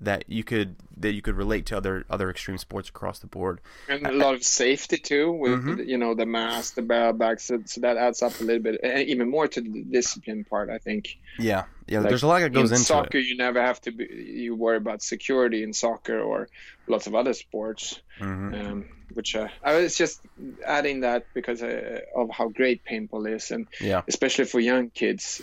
that 0.02 0.26
you 0.28 0.44
could 0.44 0.76
that 0.98 1.12
you 1.14 1.22
could 1.22 1.36
relate 1.36 1.66
to 1.68 1.78
other 1.78 2.06
other 2.10 2.30
extreme 2.30 2.58
sports 2.58 2.90
across 2.90 3.20
the 3.20 3.28
board. 3.28 3.62
and 3.88 4.06
a 4.06 4.12
lot 4.12 4.34
of 4.34 4.44
safety 4.44 4.98
too 4.98 5.32
with 5.32 5.60
Mhm. 5.64 5.88
you 5.88 5.98
know 5.98 6.14
the 6.16 6.26
mask, 6.26 6.76
the 6.76 6.82
barrel 6.82 7.14
bags. 7.14 7.44
So, 7.46 7.62
so 7.66 7.82
that 7.82 7.96
adds 7.98 8.22
up 8.22 8.40
a 8.40 8.44
little 8.44 8.62
bit, 8.64 8.80
and 8.84 9.08
even 9.08 9.30
more 9.30 9.48
to 9.48 9.62
the 9.62 9.84
discipline 9.90 10.44
part. 10.44 10.70
I 10.70 10.78
think. 10.80 11.18
Yeah, 11.40 11.66
Yeah, 11.88 12.00
Like, 12.00 12.10
there's 12.10 12.24
a 12.24 12.28
lot 12.28 12.40
that 12.42 12.52
goes 12.52 12.72
in 12.72 12.78
into 12.78 12.88
soccer, 12.88 13.18
it. 13.20 13.26
you 13.26 13.38
never 13.38 13.62
have 13.62 13.80
to 13.82 13.92
be. 13.92 14.06
You 14.44 14.56
worry 14.56 14.78
about 14.78 15.02
security 15.02 15.64
in 15.64 15.72
soccer 15.74 16.20
or 16.20 16.50
lots 16.88 17.08
of 17.08 17.14
other 17.16 17.34
sports. 17.34 18.02
hmm 18.20 18.54
Um, 18.54 18.86
which 19.14 19.36
uh, 19.36 19.48
I 19.64 19.76
was 19.76 19.96
just 19.96 20.20
adding 20.66 21.02
that 21.02 21.28
because 21.34 21.62
uh, 21.62 22.00
of 22.16 22.30
how 22.32 22.48
great 22.50 22.82
paintball 22.84 23.34
is, 23.34 23.52
and 23.52 23.68
Yeah. 23.80 24.02
especially 24.08 24.46
for 24.46 24.60
young 24.60 24.90
kids, 24.90 25.42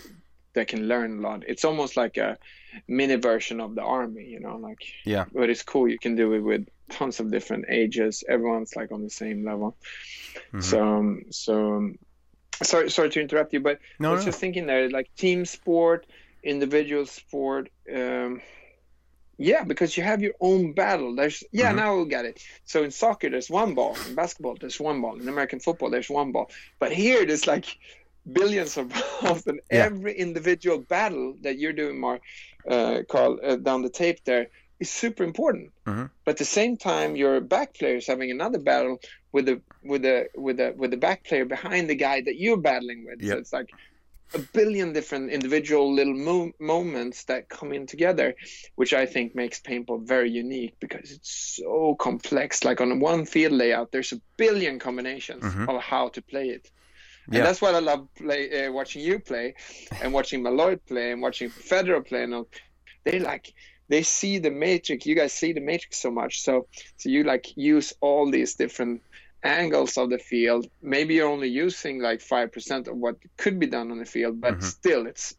they 0.54 0.64
can 0.64 0.88
learn 0.88 1.18
a 1.18 1.20
lot. 1.22 1.44
It's 1.46 1.64
almost 1.64 1.96
like 1.96 2.16
a 2.16 2.38
mini 2.88 3.16
version 3.16 3.60
of 3.60 3.74
the 3.74 3.82
army, 3.82 4.24
you 4.24 4.40
know. 4.40 4.56
Like, 4.56 4.80
Yeah. 5.04 5.24
but 5.32 5.50
it's 5.50 5.62
cool. 5.62 5.88
You 5.88 5.98
can 5.98 6.14
do 6.16 6.32
it 6.34 6.40
with 6.40 6.66
tons 6.90 7.20
of 7.20 7.30
different 7.30 7.66
ages. 7.68 8.24
Everyone's 8.28 8.76
like 8.76 8.92
on 8.92 9.02
the 9.02 9.10
same 9.10 9.44
level. 9.44 9.76
Mhm. 10.52 10.62
So, 10.62 10.82
um, 10.82 11.22
so 11.30 11.76
um, 11.76 11.98
sorry, 12.62 12.90
sorry 12.90 13.10
to 13.10 13.20
interrupt 13.20 13.52
you, 13.52 13.60
but 13.60 13.78
no, 13.98 14.10
I 14.10 14.12
was 14.12 14.22
no. 14.22 14.30
just 14.30 14.40
thinking 14.40 14.66
there, 14.66 14.88
like 14.90 15.10
team 15.16 15.44
sport, 15.44 16.06
individual 16.42 17.06
sport. 17.06 17.70
Um, 17.94 18.40
yeah, 19.38 19.64
because 19.64 19.96
you 19.96 20.02
have 20.04 20.22
your 20.22 20.34
own 20.40 20.72
battle. 20.72 21.14
There's 21.16 21.42
yeah, 21.52 21.72
Mhm. 21.72 21.76
now 21.76 21.96
we 21.96 22.08
get 22.08 22.24
it. 22.26 22.40
So 22.64 22.84
in 22.84 22.90
soccer, 22.90 23.30
there's 23.30 23.50
one 23.50 23.74
ball. 23.74 23.96
In 24.06 24.14
basketball, 24.14 24.56
there's 24.60 24.78
one 24.78 25.00
ball. 25.00 25.18
In 25.18 25.28
American 25.28 25.58
football, 25.60 25.90
there's 25.90 26.10
one 26.10 26.32
ball. 26.32 26.50
But 26.78 26.92
here, 26.92 27.24
there's 27.26 27.46
like 27.46 27.66
billions 28.30 28.76
of 28.76 28.88
balls, 29.20 29.46
and 29.46 29.60
Yeah. 29.70 29.86
every 29.86 30.14
individual 30.16 30.78
battle 30.78 31.34
that 31.40 31.58
you're 31.58 31.72
doing, 31.72 31.98
Mark, 31.98 32.20
uh, 32.68 33.02
Carl, 33.08 33.38
uh, 33.42 33.56
down 33.56 33.82
the 33.82 33.90
tape 33.90 34.20
there 34.24 34.48
is 34.80 34.90
super 34.90 35.22
important. 35.24 35.72
Mhm. 35.86 36.10
But 36.24 36.32
at 36.32 36.38
the 36.38 36.44
same 36.44 36.76
time, 36.76 37.16
your 37.16 37.40
back 37.40 37.74
player 37.74 37.96
is 37.96 38.06
having 38.06 38.30
another 38.30 38.58
battle 38.58 38.98
with 39.32 39.46
the 39.46 39.60
with 39.82 40.02
the 40.02 40.28
with 40.34 40.56
the 40.58 40.74
with 40.76 40.90
the 40.90 40.96
back 40.96 41.24
player 41.24 41.44
behind 41.44 41.88
the 41.90 41.94
guy 41.96 42.20
that 42.20 42.36
you're 42.36 42.56
battling 42.56 43.04
with. 43.04 43.20
So 43.26 43.36
it's 43.38 43.52
like 43.52 43.70
a 44.34 44.38
billion 44.38 44.92
different 44.94 45.30
individual 45.30 45.92
little 45.92 46.14
mo- 46.14 46.52
moments 46.58 47.24
that 47.24 47.48
come 47.50 47.70
in 47.72 47.86
together, 47.86 48.34
which 48.76 48.94
I 48.94 49.04
think 49.04 49.34
makes 49.34 49.60
paintball 49.60 50.06
very 50.06 50.30
unique 50.30 50.74
because 50.80 51.10
it's 51.10 51.56
so 51.56 51.94
complex. 51.96 52.64
Like 52.64 52.80
on 52.80 52.98
one 52.98 53.26
field 53.26 53.52
layout, 53.52 53.92
there's 53.92 54.12
a 54.12 54.20
billion 54.38 54.78
combinations 54.78 55.42
Mhm. 55.44 55.68
of 55.68 55.82
how 55.82 56.08
to 56.08 56.22
play 56.22 56.48
it. 56.48 56.70
And 57.26 57.36
Yeah. 57.36 57.44
that's 57.44 57.62
what 57.62 57.74
I 57.74 57.78
love 57.80 58.08
play, 58.16 58.66
uh, 58.66 58.72
watching 58.72 59.02
you 59.02 59.20
play, 59.20 59.54
and 60.00 60.12
watching 60.12 60.42
Malloy 60.42 60.76
play, 60.88 61.12
and 61.12 61.22
watching 61.22 61.50
Federer 61.52 62.06
play. 62.06 62.24
And 62.24 62.46
they 63.04 63.18
like 63.18 63.52
they 63.88 64.02
see 64.02 64.38
the 64.38 64.50
matrix. 64.50 65.06
You 65.06 65.14
guys 65.14 65.32
see 65.32 65.52
the 65.52 65.60
matrix 65.60 66.00
so 66.00 66.10
much, 66.10 66.40
so 66.42 66.66
so 66.96 67.08
you 67.08 67.24
like 67.24 67.46
use 67.56 67.92
all 68.00 68.30
these 68.30 68.54
different 68.54 69.02
angles 69.44 69.96
of 69.96 70.10
the 70.10 70.18
field. 70.18 70.66
Maybe 70.80 71.14
you're 71.14 71.28
only 71.28 71.48
using 71.48 72.00
like 72.00 72.20
five 72.20 72.52
percent 72.52 72.88
of 72.88 72.96
what 72.96 73.16
could 73.38 73.58
be 73.58 73.66
done 73.66 73.90
on 73.90 73.98
the 73.98 74.04
field, 74.04 74.40
but 74.40 74.60
Mhm. 74.60 74.62
still, 74.62 75.06
it's 75.06 75.34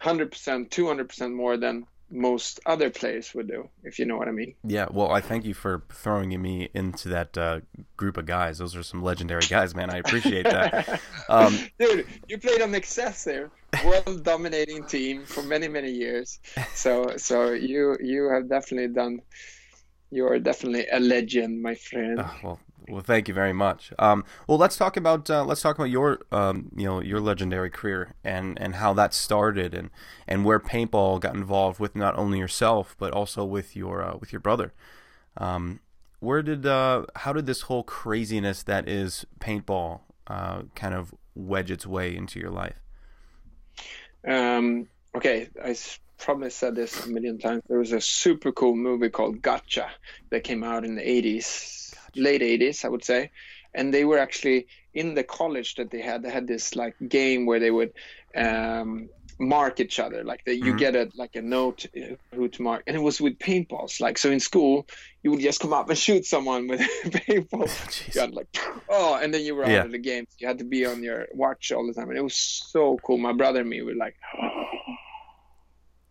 hundred 0.00 0.30
percent, 0.32 0.70
two 0.70 0.86
hundred 0.86 1.08
percent 1.08 1.34
more 1.34 1.56
than 1.56 1.84
most 2.12 2.60
other 2.66 2.90
players 2.90 3.34
would 3.34 3.48
do, 3.48 3.68
if 3.82 3.98
you 3.98 4.04
know 4.04 4.16
what 4.16 4.28
I 4.28 4.32
mean. 4.32 4.54
Yeah, 4.64 4.86
well, 4.90 5.10
I 5.10 5.20
thank 5.20 5.44
you 5.44 5.54
for 5.54 5.82
throwing 5.90 6.40
me 6.40 6.68
into 6.74 7.08
that 7.08 7.36
uh, 7.38 7.60
group 7.96 8.16
of 8.18 8.26
guys. 8.26 8.58
Those 8.58 8.76
are 8.76 8.82
some 8.82 9.02
legendary 9.02 9.46
guys, 9.48 9.74
man. 9.74 9.90
I 9.90 9.98
appreciate 9.98 10.44
that. 10.44 11.00
Um, 11.28 11.58
Dude, 11.78 12.06
you 12.28 12.36
played 12.38 12.60
on 12.60 12.74
Excessive, 12.74 13.50
world 13.84 14.22
dominating 14.24 14.84
team 14.84 15.24
for 15.24 15.42
many 15.42 15.66
many 15.68 15.90
years. 15.90 16.40
So 16.74 17.16
so 17.16 17.52
you 17.52 17.96
you 18.02 18.28
have 18.28 18.48
definitely 18.48 18.92
done. 18.92 19.22
You 20.10 20.26
are 20.26 20.38
definitely 20.38 20.86
a 20.92 21.00
legend, 21.00 21.62
my 21.62 21.74
friend. 21.74 22.20
uh, 22.20 22.28
well, 22.42 22.60
well, 22.88 23.02
thank 23.02 23.28
you 23.28 23.34
very 23.34 23.52
much. 23.52 23.92
Um, 23.98 24.24
well, 24.46 24.58
let's 24.58 24.76
talk 24.76 24.96
about 24.96 25.28
uh, 25.30 25.44
let's 25.44 25.62
talk 25.62 25.76
about 25.76 25.90
your 25.90 26.20
um, 26.30 26.70
you 26.76 26.84
know 26.84 27.00
your 27.00 27.20
legendary 27.20 27.70
career 27.70 28.14
and, 28.24 28.60
and 28.60 28.76
how 28.76 28.92
that 28.94 29.14
started 29.14 29.74
and, 29.74 29.90
and 30.26 30.44
where 30.44 30.60
paintball 30.60 31.20
got 31.20 31.34
involved 31.34 31.80
with 31.80 31.94
not 31.96 32.16
only 32.18 32.38
yourself 32.38 32.96
but 32.98 33.12
also 33.12 33.44
with 33.44 33.76
your 33.76 34.02
uh, 34.02 34.16
with 34.18 34.32
your 34.32 34.40
brother. 34.40 34.72
Um, 35.36 35.80
where 36.20 36.42
did 36.42 36.66
uh, 36.66 37.06
how 37.16 37.32
did 37.32 37.46
this 37.46 37.62
whole 37.62 37.82
craziness 37.82 38.62
that 38.62 38.88
is 38.88 39.26
paintball 39.40 40.00
uh, 40.26 40.62
kind 40.74 40.94
of 40.94 41.14
wedge 41.34 41.70
its 41.70 41.86
way 41.86 42.14
into 42.14 42.38
your 42.38 42.50
life? 42.50 42.80
Um, 44.26 44.88
okay, 45.16 45.48
I 45.62 45.74
probably 46.18 46.50
said 46.50 46.74
this 46.74 47.04
a 47.04 47.08
million 47.08 47.38
times. 47.38 47.62
There 47.68 47.78
was 47.78 47.92
a 47.92 48.00
super 48.00 48.52
cool 48.52 48.76
movie 48.76 49.10
called 49.10 49.42
Gotcha 49.42 49.90
that 50.30 50.44
came 50.44 50.62
out 50.62 50.84
in 50.84 50.94
the 50.94 51.02
80s, 51.02 51.42
late 52.16 52.42
80s, 52.42 52.84
I 52.84 52.88
would 52.88 53.04
say. 53.04 53.30
And 53.74 53.92
they 53.92 54.04
were 54.04 54.18
actually 54.18 54.66
in 54.94 55.14
the 55.14 55.24
college 55.24 55.74
that 55.76 55.90
they 55.90 56.00
had. 56.02 56.22
They 56.22 56.30
had 56.30 56.46
this 56.46 56.76
like 56.76 56.94
game 57.08 57.46
where 57.46 57.58
they 57.60 57.70
would 57.70 57.92
um, 58.36 59.08
mark 59.40 59.80
each 59.80 59.98
other, 59.98 60.22
like 60.24 60.44
that 60.44 60.56
you 60.56 60.72
Mhm. 60.74 60.78
get 60.78 60.94
a 60.94 61.10
like 61.14 61.34
a 61.36 61.42
note 61.42 61.86
uh, 61.96 62.14
who 62.34 62.48
to 62.48 62.62
mark, 62.62 62.82
and 62.86 62.94
it 62.96 63.00
was 63.00 63.20
with 63.20 63.38
paintballs. 63.38 64.00
Like 64.00 64.18
so 64.18 64.30
in 64.30 64.40
school, 64.40 64.86
you 65.22 65.30
would 65.30 65.40
just 65.40 65.60
come 65.60 65.72
up 65.72 65.88
and 65.88 65.98
shoot 65.98 66.26
someone 66.26 66.68
with 66.68 66.80
a 67.04 67.08
paintball. 67.08 67.70
Jeez. 67.88 68.14
You 68.14 68.20
had 68.20 68.34
like, 68.34 68.46
oh, 68.90 69.14
and 69.14 69.32
then 69.32 69.42
you 69.42 69.54
were 69.54 69.64
out 69.64 69.72
Yeah. 69.72 69.84
of 69.84 69.92
the 69.92 69.98
game. 69.98 70.26
You 70.38 70.46
had 70.48 70.58
to 70.58 70.64
be 70.64 70.84
on 70.84 71.02
your 71.02 71.26
watch 71.32 71.72
all 71.72 71.86
the 71.86 71.94
time, 71.94 72.10
and 72.10 72.18
it 72.18 72.22
was 72.22 72.36
so 72.36 72.98
cool. 73.04 73.16
My 73.18 73.32
brother 73.32 73.60
and 73.60 73.70
me 73.70 73.80
were 73.82 73.94
like, 73.94 74.16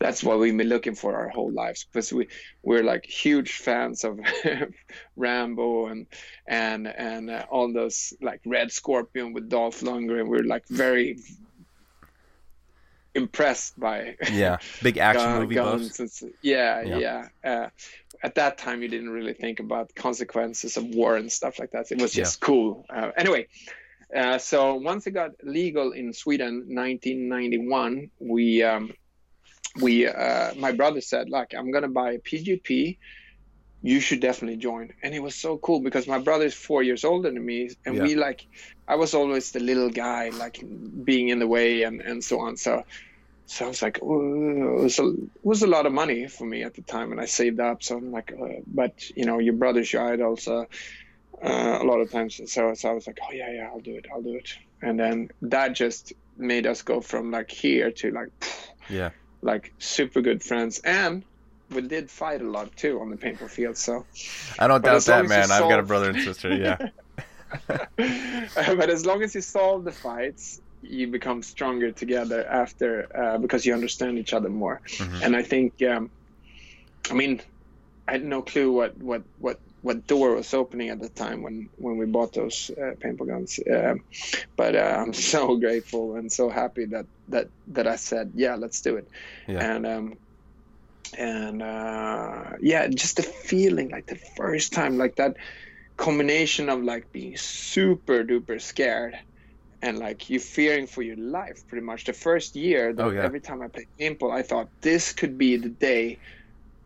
that's 0.02 0.24
what 0.24 0.40
we've 0.40 0.58
been 0.58 0.68
looking 0.68 0.96
for 0.96 1.16
our 1.16 1.30
whole 1.30 1.52
lives 1.52 1.86
because 1.86 2.12
we 2.12 2.28
we're 2.64 2.84
like 2.84 3.06
huge 3.06 3.52
fans 3.54 4.04
of 4.04 4.20
Rambo 5.16 5.88
and 5.88 6.08
and 6.48 6.88
and 6.88 7.30
uh, 7.30 7.46
all 7.50 7.72
those 7.72 8.14
like 8.22 8.42
Red 8.46 8.72
Scorpion 8.72 9.34
with 9.34 9.50
Dolph 9.50 9.82
Lundgren. 9.82 10.28
We're 10.28 10.44
like 10.44 10.68
very 10.68 11.18
impressed 13.14 13.80
by 13.80 14.16
Yeah, 14.32 14.58
big 14.82 14.98
action 14.98 15.26
gun- 15.26 15.42
movie 15.42 15.56
guns 15.56 16.00
and 16.00 16.34
yeah, 16.42 16.82
Yeah. 16.82 16.98
yeah. 16.98 17.28
Uh, 17.44 17.70
at 18.24 18.36
that 18.36 18.58
time, 18.58 18.82
you 18.82 18.88
didn't 18.88 19.10
really 19.10 19.34
think 19.34 19.60
about 19.60 19.94
consequences 19.96 20.78
of 20.78 20.86
war 20.86 21.16
and 21.18 21.32
stuff 21.32 21.60
like 21.60 21.72
that. 21.72 21.92
It 21.92 22.02
was 22.02 22.16
Yeah. 22.16 22.24
just 22.24 22.40
cool. 22.40 22.86
Uh, 22.90 23.12
anyway, 23.18 23.48
uh, 24.16 24.38
so 24.38 24.76
once 24.76 25.08
it 25.08 25.12
got 25.12 25.32
legal 25.44 25.92
in 25.92 26.14
Sweden, 26.14 26.68
1991, 26.70 28.12
we 28.20 28.64
um, 28.64 28.94
we 29.82 30.08
uh, 30.08 30.54
my 30.56 30.72
brother 30.72 31.02
said, 31.02 31.30
"Like, 31.30 31.54
I'm 31.58 31.72
gonna 31.72 31.90
buy 31.90 32.14
a 32.14 32.20
PGP." 32.20 32.98
You 33.84 34.00
should 34.00 34.20
definitely 34.22 34.58
join, 34.58 34.90
and 35.02 35.16
it 35.16 35.24
was 35.24 35.36
so 35.36 35.58
cool 35.58 35.82
because 35.82 36.08
my 36.08 36.20
brother 36.20 36.46
is 36.46 36.54
four 36.54 36.84
years 36.84 37.04
older 37.04 37.32
than 37.32 37.44
me, 37.44 37.70
and 37.86 37.96
Yeah. 37.96 38.04
we 38.04 38.16
like, 38.16 38.44
I 38.88 38.96
was 38.96 39.16
always 39.16 39.52
the 39.52 39.60
little 39.60 39.90
guy, 39.90 40.30
like 40.30 40.64
being 41.04 41.30
in 41.30 41.40
the 41.40 41.48
way 41.48 41.84
and 41.84 42.02
and 42.02 42.24
so 42.24 42.42
on. 42.42 42.58
So 42.58 42.84
so 43.46 43.66
I 43.66 43.68
was 43.70 43.82
like, 43.82 44.02
"Ooh," 44.04 44.80
it 44.80 44.84
was, 44.84 45.00
a, 45.00 45.08
it 45.08 45.44
was 45.44 45.62
a 45.64 45.68
lot 45.68 45.86
of 45.86 45.94
money 45.94 46.28
for 46.28 46.46
me 46.48 46.64
at 46.64 46.74
the 46.76 46.84
time, 46.84 47.12
and 47.12 47.20
I 47.20 47.26
saved 47.26 47.60
up. 47.60 47.84
So 47.84 47.98
I'm 47.98 48.12
like, 48.12 48.32
uh, 48.32 48.62
but 48.68 48.94
you 49.16 49.26
know, 49.26 49.40
your 49.40 49.56
brother's 49.56 49.92
your 49.92 50.04
idol, 50.14 50.38
so 50.38 50.66
uh, 51.44 51.80
a 51.82 51.84
lot 51.84 52.00
of 52.02 52.12
times. 52.12 52.40
So, 52.46 52.74
so 52.74 52.90
I 52.90 52.94
was 52.94 53.08
like, 53.08 53.20
oh 53.24 53.34
yeah, 53.34 53.52
yeah, 53.52 53.68
I'll 53.72 53.80
do 53.82 53.96
it, 53.96 54.06
I'll 54.14 54.22
do 54.22 54.36
it. 54.36 54.50
And 54.82 55.00
then 55.00 55.30
that 55.44 55.74
just 55.76 56.14
made 56.38 56.66
us 56.68 56.82
go 56.82 57.02
from 57.02 57.32
like 57.32 57.52
here 57.52 57.92
to 57.92 58.12
like, 58.12 58.30
Yeah, 58.88 59.12
like 59.42 59.74
super 59.80 60.22
good 60.22 60.44
friends, 60.44 60.80
and 60.80 61.24
we 61.70 61.82
did 61.82 62.10
fight 62.10 62.42
a 62.42 62.50
lot 62.50 62.76
too 62.76 63.00
on 63.00 63.10
the 63.10 63.18
paintball 63.18 63.50
field. 63.50 63.78
So, 63.78 64.06
I 64.60 64.68
don't 64.68 64.82
But 64.82 64.92
doubt 64.92 65.06
that, 65.06 65.28
man. 65.28 65.52
I've 65.52 65.70
got 65.70 65.80
a 65.80 65.84
brother 65.84 66.10
and 66.10 66.22
sister. 66.22 66.56
Yeah, 66.56 66.78
but 67.98 68.90
as 68.90 69.06
long 69.06 69.24
as 69.24 69.36
you 69.36 69.42
solve 69.42 69.84
the 69.84 69.92
fights, 69.92 70.60
you 70.82 71.08
become 71.08 71.44
stronger 71.44 71.92
together 71.92 72.46
after 72.48 73.08
uh, 73.16 73.38
because 73.38 73.66
you 73.66 73.74
understand 73.74 74.18
each 74.18 74.34
other 74.34 74.50
more. 74.50 74.82
Mhm. 74.98 75.22
And 75.24 75.36
I 75.36 75.44
think, 75.44 75.82
um, 75.84 76.10
I 77.10 77.14
mean, 77.14 77.42
I 78.08 78.14
had 78.14 78.24
no 78.24 78.42
clue 78.42 78.72
what 78.72 78.98
what 78.98 79.24
what 79.38 79.60
what 79.82 80.06
door 80.08 80.36
was 80.36 80.54
opening 80.54 80.90
at 80.90 81.00
the 81.00 81.10
time 81.10 81.42
when 81.42 81.70
when 81.78 81.98
we 81.98 82.06
bought 82.06 82.34
those 82.34 82.70
uh, 82.78 82.94
paintball 83.04 83.28
guns. 83.28 83.60
Um 83.72 84.04
but 84.58 84.76
uh, 84.76 84.96
I'm 85.00 85.14
so 85.14 85.56
grateful 85.66 86.16
and 86.16 86.32
so 86.32 86.50
happy 86.50 86.86
that 86.86 87.06
that 87.30 87.48
that 87.68 87.88
I 87.88 87.96
said, 87.98 88.32
yeah, 88.36 88.56
let's 88.56 88.82
do 88.82 88.98
it. 88.98 89.08
Yeah. 89.48 89.60
And 89.76 89.86
um, 89.88 90.14
and 91.18 91.62
uh, 91.62 92.52
yeah, 92.62 92.88
just 92.88 93.18
the 93.18 93.24
feeling 93.24 93.90
like 93.90 94.06
the 94.08 94.20
first 94.38 94.72
time, 94.72 94.98
like 94.98 95.16
that 95.18 95.36
combination 95.98 96.70
of 96.70 96.82
like 96.84 97.12
being 97.12 97.36
super 97.38 98.24
duper 98.24 98.60
scared 98.62 99.14
and 99.82 100.00
like 100.00 100.30
you 100.30 100.40
fearing 100.40 100.88
for 100.88 101.02
your 101.02 101.18
life 101.18 101.62
pretty 101.68 101.86
much 101.86 102.06
the 102.06 102.14
first 102.14 102.56
year 102.56 102.94
that 102.94 103.06
Oh, 103.06 103.10
yeah. 103.12 103.24
every 103.24 103.40
time 103.42 103.62
i 103.62 103.68
played 103.68 103.88
paintball 104.00 104.32
i 104.32 104.42
thought 104.42 104.70
this 104.82 105.14
could 105.14 105.38
be 105.38 105.58
the 105.58 105.70
day 105.70 106.18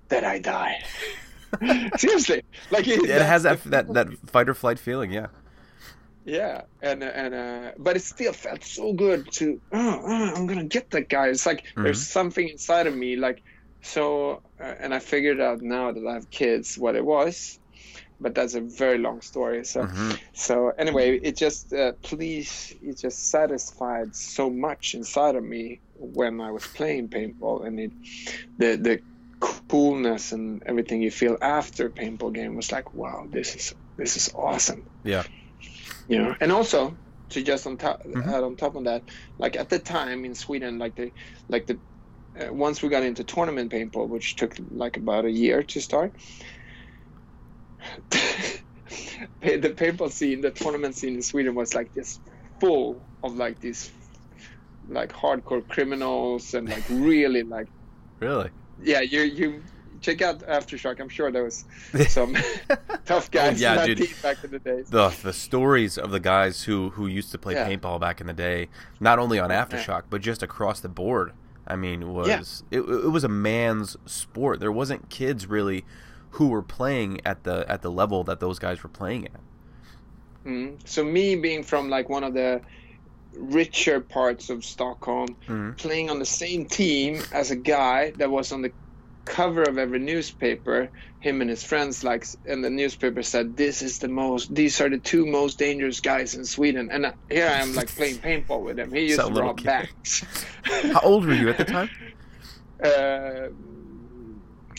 that 0.10 0.24
i 0.26 0.40
die 0.40 0.78
seriously 1.96 2.42
like 2.72 2.88
it, 2.88 3.04
Yeah, 3.04 3.18
it 3.18 3.22
has 3.22 3.44
that 3.44 3.64
that 3.72 3.94
that 3.94 4.08
fight 4.30 4.50
or 4.50 4.54
flight 4.54 4.80
feeling. 4.80 5.12
Yeah, 5.12 5.28
yeah 6.24 6.62
and 6.82 7.04
and 7.04 7.34
uh 7.36 7.72
but 7.78 7.96
it 7.96 8.02
still 8.04 8.34
felt 8.34 8.64
so 8.64 8.94
good 8.94 9.30
to 9.32 9.62
oh, 9.74 10.02
oh, 10.04 10.34
i'm 10.36 10.48
gonna 10.48 10.66
get 10.66 10.90
that 10.92 11.08
guy 11.10 11.28
it's 11.28 11.46
like 11.46 11.64
there's 11.82 12.02
Mm-hmm. 12.02 12.04
something 12.04 12.48
inside 12.50 12.88
of 12.88 12.96
me 12.96 13.16
like 13.16 13.42
so 13.84 14.42
uh, 14.60 14.74
and 14.80 14.94
i 14.94 15.00
figured 15.00 15.40
out 15.40 15.62
now 15.62 15.92
that 15.92 16.06
i 16.08 16.14
have 16.14 16.30
kids 16.32 16.76
what 16.78 16.96
it 16.96 17.06
was 17.06 17.60
but 18.20 18.36
that's 18.36 18.56
a 18.56 18.62
very 18.62 18.98
long 19.00 19.22
story 19.22 19.64
so 19.66 19.88
Mhm. 19.88 20.20
so 20.34 20.72
anyway 20.80 21.20
it 21.24 21.38
just 21.38 21.74
uh, 21.74 21.94
please 22.04 22.74
it 22.82 23.00
just 23.00 23.30
satisfied 23.30 24.16
so 24.16 24.50
much 24.50 24.94
inside 24.96 25.36
of 25.36 25.44
me 25.44 25.82
when 25.96 26.42
I 26.42 26.52
was 26.52 26.68
playing 26.68 27.10
paintball, 27.10 27.68
and 27.68 27.80
it, 27.80 27.94
the 28.58 28.76
the 28.78 29.00
coolness 29.40 30.32
and 30.32 30.64
everything 30.66 31.02
you 31.02 31.12
feel 31.12 31.38
after 31.42 31.90
paintball 31.90 32.34
game 32.34 32.56
was 32.56 32.72
like, 32.72 32.94
wow, 32.94 33.26
this 33.30 33.56
is 33.56 33.74
this 33.98 34.18
is 34.18 34.30
awesome. 34.36 34.84
Yeah. 35.04 35.24
You 36.08 36.20
know, 36.20 36.36
and 36.40 36.52
also 36.52 36.98
to 37.30 37.42
just 37.42 37.66
on 37.68 37.78
top 37.78 38.02
Mhm. 38.06 38.28
add 38.28 38.44
on 38.44 38.56
top 38.56 38.76
of 38.76 38.84
that, 38.86 39.04
like 39.38 39.56
at 39.56 39.70
the 39.70 39.80
time 39.80 40.26
in 40.26 40.36
Sweden, 40.36 40.78
like 40.78 40.96
the 40.96 41.12
like 41.50 41.66
the 41.68 41.80
uh, 42.40 42.54
once 42.54 42.82
we 42.82 42.90
got 42.90 43.04
into 43.04 43.24
tournament 43.24 43.72
paintball, 43.72 44.10
which 44.10 44.36
took 44.36 44.56
like 44.70 44.98
about 44.98 45.26
a 45.26 45.32
year 45.32 45.64
to 45.64 45.82
start. 45.82 46.16
the 48.12 49.74
paintball 49.76 50.12
scene, 50.12 50.42
the 50.42 50.52
tournament 50.52 50.96
scene 50.96 51.16
in 51.16 51.22
Sweden 51.22 51.56
was 51.56 51.74
like 51.74 51.94
just 51.94 52.22
full 52.60 53.10
of 53.24 53.36
like 53.36 53.60
these 53.60 53.92
like 54.88 55.12
hardcore 55.12 55.68
criminals 55.68 56.54
and 56.54 56.70
like 56.70 56.84
really 56.90 57.44
like 57.44 57.68
Really? 58.22 58.50
Yeah 58.84 59.02
you 59.02 59.22
you 59.22 59.64
check 60.02 60.22
out 60.22 60.40
aftershock 60.42 61.00
i'm 61.00 61.10
sure 61.10 61.32
there 61.32 61.44
was 61.44 61.66
some 62.10 62.36
tough 63.06 63.32
guys 63.32 63.60
yeah, 63.60 63.72
in 63.72 63.78
that 63.78 63.86
dude. 63.88 63.98
team 64.00 64.16
back 64.22 64.44
in 64.44 64.52
the 64.52 64.60
days 64.60 64.90
the 64.90 65.10
the 65.24 65.34
stories 65.34 65.98
of 65.98 66.12
the 66.12 66.20
guys 66.20 66.64
who 66.64 66.90
who 66.92 67.08
used 67.08 67.32
to 67.32 67.38
play 67.38 67.54
Yeah. 67.54 67.68
paintball 67.70 68.00
back 68.00 68.22
in 68.22 68.28
the 68.28 68.34
day, 68.34 68.70
not 69.00 69.18
only 69.20 69.40
on 69.40 69.50
AfterShock 69.50 70.04
but 70.10 70.22
just 70.22 70.44
across 70.44 70.80
the 70.82 70.90
board. 70.90 71.32
I 71.68 71.76
mean, 71.76 72.14
was 72.14 72.64
it, 72.70 72.82
it 72.82 73.10
was 73.12 73.24
a 73.24 73.28
man's 73.30 73.98
sport. 74.06 74.60
There 74.60 74.72
wasn't 74.72 75.10
kids 75.10 75.48
really 75.48 75.84
who 76.32 76.50
were 76.50 76.62
playing 76.62 77.22
at 77.26 77.44
the 77.44 77.66
at 77.68 77.82
the 77.82 77.90
level 77.90 78.24
that 78.26 78.40
those 78.40 78.60
guys 78.60 78.84
were 78.84 78.90
playing 78.90 79.26
at. 79.26 79.40
Mm. 80.46 80.78
so 80.88 81.04
me 81.04 81.36
being 81.36 81.64
from 81.64 81.90
like 81.90 82.08
one 82.08 82.24
of 82.24 82.36
the 82.36 82.62
richer 83.38 84.00
parts 84.00 84.50
of 84.50 84.64
stockholm 84.64 85.28
Mhm. 85.48 85.78
playing 85.78 86.10
on 86.10 86.20
the 86.20 86.26
same 86.26 86.66
team 86.66 87.22
as 87.32 87.52
a 87.52 87.56
guy 87.56 88.12
that 88.18 88.30
was 88.32 88.52
on 88.52 88.62
the 88.62 88.72
cover 89.26 89.64
of 89.64 89.78
every 89.80 89.98
newspaper 89.98 90.90
him 91.20 91.42
and 91.42 91.50
his 91.50 91.64
friends 91.64 92.04
like 92.04 92.24
and 92.46 92.64
the 92.64 92.70
newspaper 92.70 93.24
said 93.24 93.58
this 93.58 93.82
is 93.82 93.98
the 93.98 94.08
most 94.08 94.54
these 94.54 94.80
are 94.80 94.88
the 94.90 95.00
two 95.00 95.26
most 95.26 95.58
dangerous 95.58 96.00
guys 96.00 96.36
in 96.36 96.46
sweden 96.46 96.90
and 96.92 97.08
uh, 97.08 97.12
here 97.30 97.48
i 97.48 97.60
am 97.60 97.74
like 97.74 97.90
playing 97.96 98.18
paintball 98.20 98.62
with 98.62 98.78
him 98.78 98.94
he 98.94 99.02
used 99.02 99.16
Some 99.16 99.34
to 99.34 99.42
rob 99.42 99.58
kid. 99.58 99.66
banks 99.66 100.24
How 100.94 101.00
old 101.02 101.26
were 101.26 101.34
you 101.34 101.50
at 101.50 101.58
the 101.58 101.66
time? 101.66 101.90
uh, 102.84 103.48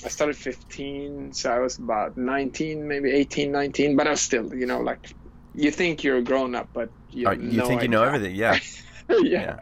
i 0.05 0.09
started 0.09 0.37
15 0.37 1.33
so 1.33 1.51
i 1.51 1.59
was 1.59 1.79
about 1.79 2.17
19 2.17 2.87
maybe 2.87 3.11
18 3.11 3.51
19 3.51 3.97
but 3.97 4.07
i 4.07 4.11
was 4.11 4.21
still 4.21 4.55
you 4.55 4.67
know 4.67 4.81
like 4.81 5.13
you 5.57 5.71
think 5.71 6.05
you're 6.05 6.19
a 6.19 6.23
grown 6.23 6.55
up 6.55 6.69
but 6.73 6.91
you, 7.11 7.27
Uh, 7.27 7.33
you 7.33 7.67
think 7.67 7.83
you 7.83 7.89
know 7.89 8.03
idea. 8.03 8.15
everything? 8.15 8.37
Yeah. 8.37 8.59
yeah. 9.09 9.19
Yeah. 9.23 9.61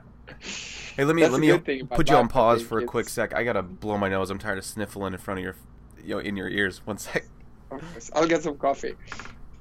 Hey, 0.97 1.05
let 1.05 1.15
me 1.17 1.23
That's 1.23 1.33
let 1.33 1.41
me 1.41 1.47
good 1.49 1.65
thing 1.65 1.81
about 1.83 1.97
put 1.97 2.11
you 2.11 2.17
on 2.17 2.29
pause 2.29 2.63
for 2.63 2.79
a 2.79 2.85
quick 2.85 3.09
sec. 3.09 3.35
I 3.35 3.43
gotta 3.45 3.63
blow 3.63 3.97
my 3.99 4.09
nose. 4.09 4.31
I'm 4.31 4.39
tired 4.39 4.59
of 4.59 4.65
sniffling 4.65 5.13
in 5.13 5.19
front 5.19 5.39
of 5.39 5.45
your, 5.45 5.57
you 6.03 6.15
know, 6.15 6.19
in 6.21 6.37
your 6.37 6.49
ears. 6.49 6.87
One 6.87 6.99
sec. 6.99 7.27
Of 7.71 7.81
course. 7.81 8.11
I'll 8.15 8.27
get 8.29 8.43
some 8.43 8.57
coffee. 8.59 8.95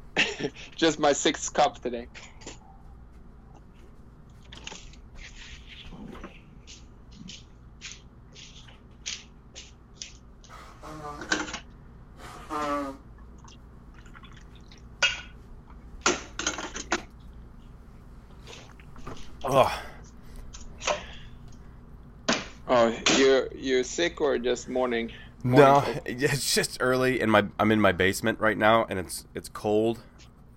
Just 0.75 0.99
my 0.99 1.13
sixth 1.13 1.53
cup 1.53 1.81
today. 1.81 2.07
Oh, 19.55 19.83
Oh, 22.67 22.97
you 23.17 23.47
you 23.55 23.83
sick 23.83 24.19
or 24.21 24.37
just 24.39 24.67
morning? 24.67 25.11
no, 25.43 25.51
morning 25.51 25.75
cold? 25.83 26.01
it's 26.05 26.53
just 26.55 26.77
early, 26.79 27.21
and 27.21 27.31
my 27.31 27.45
I'm 27.59 27.71
in 27.71 27.79
my 27.81 27.91
basement 27.91 28.39
right 28.39 28.57
now, 28.57 28.85
and 28.89 28.97
it's 28.99 29.25
it's 29.35 29.49
cold, 29.49 29.99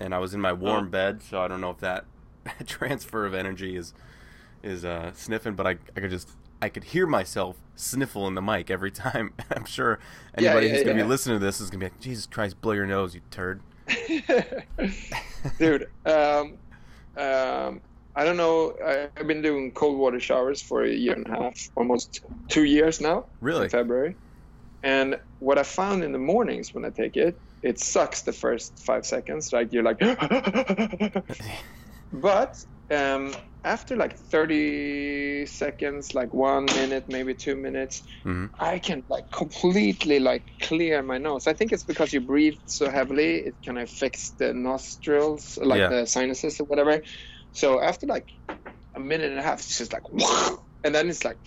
and 0.01 0.15
I 0.15 0.19
was 0.19 0.33
in 0.35 0.41
my 0.41 0.53
warm 0.53 0.89
Oh. 0.89 0.91
bed, 0.91 1.23
so 1.23 1.41
I 1.43 1.49
don't 1.49 1.61
know 1.61 1.71
if 1.71 1.79
that 1.79 2.05
transfer 2.67 3.27
of 3.27 3.35
energy 3.35 3.77
is 3.77 3.93
is 4.63 4.85
uh, 4.85 5.13
sniffing, 5.15 5.55
but 5.55 5.67
I 5.67 5.71
I 5.97 6.01
could 6.01 6.11
just 6.11 6.31
I 6.63 6.69
could 6.71 6.85
hear 6.85 7.07
myself 7.07 7.57
sniffle 7.75 8.27
in 8.29 8.35
the 8.35 8.43
mic 8.43 8.71
every 8.71 8.91
time. 8.91 9.35
I'm 9.51 9.65
sure 9.67 9.99
Yeah, 10.39 10.55
anybody 10.55 10.67
yeah, 10.67 10.73
who's 10.73 10.83
gonna 10.83 10.95
yeah. 10.97 11.03
be 11.03 11.09
listening 11.09 11.39
to 11.39 11.45
this 11.45 11.61
is 11.61 11.69
gonna 11.71 11.81
be 11.81 11.87
like, 11.87 12.01
Jesus 12.01 12.27
Christ, 12.27 12.61
blow 12.63 12.73
your 12.73 12.87
nose, 12.87 13.15
you 13.15 13.21
turd. 13.31 13.61
Dude, 15.59 15.89
um, 16.07 16.55
um, 17.17 17.81
I 18.17 18.25
don't 18.25 18.39
know. 18.39 18.73
I've 18.85 19.27
been 19.27 19.43
doing 19.43 19.73
cold 19.73 19.99
water 19.99 20.19
showers 20.21 20.63
for 20.63 20.83
a 20.83 20.91
year 20.91 21.13
and 21.13 21.27
a 21.27 21.31
half, 21.31 21.55
almost 21.77 22.21
two 22.49 22.65
years 22.65 23.01
now. 23.01 23.27
Really? 23.41 23.69
February. 23.69 24.17
And 24.83 25.17
what 25.39 25.59
I 25.59 25.65
found 25.65 26.03
in 26.03 26.13
the 26.13 26.19
mornings 26.19 26.71
when 26.73 26.85
I 26.85 26.91
take 26.91 27.17
it, 27.17 27.37
it 27.63 27.79
sucks 27.79 28.23
the 28.23 28.33
first 28.33 28.83
five 28.87 29.05
seconds. 29.05 29.53
Like 29.53 29.69
you're 29.73 29.83
like, 29.83 29.99
but 32.13 32.55
um, 32.91 33.35
after 33.65 33.97
like 33.97 34.17
30 34.17 35.47
seconds, 35.47 36.15
like 36.15 36.33
one 36.33 36.67
minute, 36.67 37.05
maybe 37.09 37.35
two 37.35 37.57
minutes, 37.57 38.03
Mhm. 38.25 38.51
I 38.59 38.79
can 38.79 39.05
like 39.09 39.25
completely 39.33 40.21
like 40.21 40.45
clear 40.63 41.03
my 41.03 41.19
nose. 41.19 41.47
I 41.47 41.53
think 41.53 41.73
it's 41.73 41.85
because 41.85 42.13
you 42.15 42.21
breathe 42.21 42.59
so 42.67 42.89
heavily, 42.89 43.45
it 43.49 43.57
kind 43.65 43.79
of 43.79 43.85
affects 43.85 44.33
the 44.39 44.55
nostrils, 44.55 45.59
like 45.61 45.81
Yeah. 45.81 45.89
the 45.89 46.07
sinuses 46.07 46.61
or 46.61 46.65
whatever. 46.65 47.03
So 47.57 47.81
after 47.81 48.07
like 48.07 48.29
a 48.95 49.01
minute 49.01 49.31
and 49.31 49.41
a 49.41 49.43
half, 49.43 49.61
it's 49.61 49.79
just 49.79 49.91
like, 49.91 50.03
and 50.85 50.95
then 50.95 51.09
it's 51.09 51.25
like, 51.25 51.39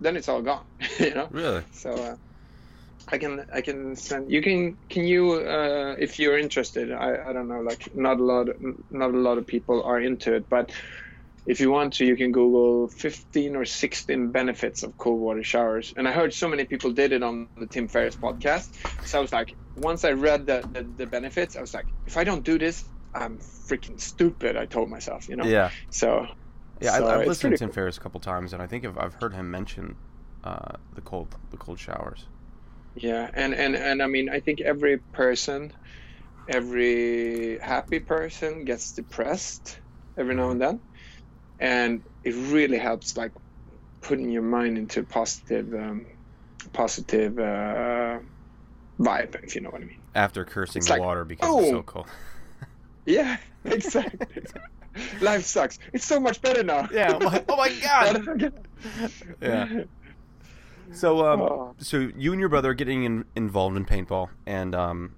then 0.00 0.16
it's 0.16 0.26
all 0.26 0.40
gone, 0.40 0.64
you 0.98 1.12
know. 1.12 1.28
Really? 1.30 1.62
So 1.72 1.90
uh, 1.90 2.16
I 3.08 3.18
can 3.18 3.44
I 3.52 3.60
can 3.60 3.94
send 3.94 4.30
you 4.30 4.40
can 4.40 4.78
can 4.88 5.04
you 5.04 5.32
uh, 5.32 5.96
if 5.98 6.18
you're 6.18 6.38
interested 6.38 6.92
I, 6.92 7.28
I 7.28 7.32
don't 7.32 7.48
know 7.48 7.60
like 7.60 7.94
not 7.94 8.20
a 8.20 8.24
lot 8.24 8.48
not 8.90 9.10
a 9.12 9.18
lot 9.18 9.36
of 9.36 9.46
people 9.46 9.82
are 9.82 10.00
into 10.00 10.34
it 10.34 10.48
but 10.48 10.70
if 11.44 11.60
you 11.60 11.70
want 11.70 11.94
to 11.94 12.06
you 12.06 12.16
can 12.16 12.30
Google 12.30 12.88
15 12.88 13.56
or 13.56 13.64
16 13.64 14.30
benefits 14.30 14.82
of 14.82 14.96
cold 14.96 15.20
water 15.20 15.42
showers 15.42 15.92
and 15.96 16.06
I 16.06 16.12
heard 16.12 16.32
so 16.32 16.48
many 16.48 16.64
people 16.64 16.92
did 16.92 17.12
it 17.12 17.22
on 17.22 17.48
the 17.56 17.66
Tim 17.66 17.88
Ferriss 17.88 18.16
podcast 18.16 18.68
so 19.06 19.18
I 19.18 19.22
was 19.22 19.32
like 19.32 19.56
once 19.76 20.04
I 20.04 20.12
read 20.12 20.46
the, 20.46 20.62
the, 20.72 20.82
the 20.82 21.06
benefits 21.06 21.56
I 21.56 21.60
was 21.60 21.74
like 21.74 21.86
if 22.06 22.16
I 22.16 22.24
don't 22.24 22.44
do 22.44 22.58
this 22.58 22.84
I'm 23.14 23.38
freaking 23.38 24.00
stupid 24.00 24.56
I 24.56 24.66
told 24.66 24.88
myself 24.88 25.28
you 25.28 25.36
know 25.36 25.44
Yeah. 25.44 25.70
so 25.90 26.26
Yeah, 26.80 26.98
so 26.98 27.06
I, 27.06 27.20
I've 27.20 27.26
listened 27.26 27.52
to 27.52 27.58
Tim 27.58 27.70
Ferriss 27.70 27.98
a 27.98 28.00
couple 28.00 28.20
times, 28.20 28.52
and 28.52 28.62
I 28.62 28.66
think 28.66 28.84
I've, 28.84 28.96
I've 28.96 29.14
heard 29.14 29.34
him 29.34 29.50
mention 29.50 29.96
uh, 30.44 30.76
the 30.94 31.02
cold 31.02 31.34
the 31.50 31.56
cold 31.56 31.78
showers. 31.78 32.24
Yeah, 32.94 33.30
and 33.32 33.54
and 33.54 33.76
and 33.76 34.02
I 34.02 34.06
mean, 34.06 34.28
I 34.30 34.40
think 34.40 34.60
every 34.60 34.98
person, 34.98 35.72
every 36.48 37.58
happy 37.58 38.00
person 38.00 38.64
gets 38.64 38.92
depressed 38.92 39.78
every 40.16 40.34
now 40.34 40.50
and 40.50 40.60
then, 40.60 40.80
and 41.58 42.02
it 42.24 42.34
really 42.34 42.78
helps 42.78 43.16
like 43.16 43.32
putting 44.00 44.30
your 44.30 44.42
mind 44.42 44.78
into 44.78 45.02
positive, 45.02 45.72
um, 45.74 46.06
positive 46.72 47.38
uh, 47.38 48.18
vibe, 48.98 49.44
if 49.44 49.54
you 49.54 49.60
know 49.60 49.70
what 49.70 49.82
I 49.82 49.84
mean. 49.84 50.00
After 50.14 50.44
cursing 50.44 50.80
It's 50.80 50.88
the 50.88 50.94
like, 50.94 51.02
water 51.02 51.24
because 51.24 51.62
it's 51.62 51.70
so 51.70 51.78
oh. 51.78 51.82
cold. 51.82 52.06
Yeah, 53.06 53.36
exactly. 53.64 54.26
Life 55.20 55.44
sucks. 55.44 55.78
It's 55.92 56.04
so 56.04 56.18
much 56.20 56.40
better 56.42 56.62
now. 56.62 56.88
Yeah, 56.92 57.12
I'm 57.14 57.20
like, 57.20 57.44
oh 57.48 57.56
my 57.56 57.68
god. 57.82 58.52
Yeah. 59.40 59.82
So, 60.92 61.24
um, 61.26 61.40
Oh. 61.42 61.74
so 61.78 62.10
you 62.16 62.32
and 62.32 62.40
your 62.40 62.48
brother 62.48 62.70
are 62.70 62.74
getting 62.74 63.04
in, 63.04 63.24
involved 63.36 63.76
in 63.76 63.84
paintball, 63.84 64.30
and 64.46 64.74
um, 64.74 65.14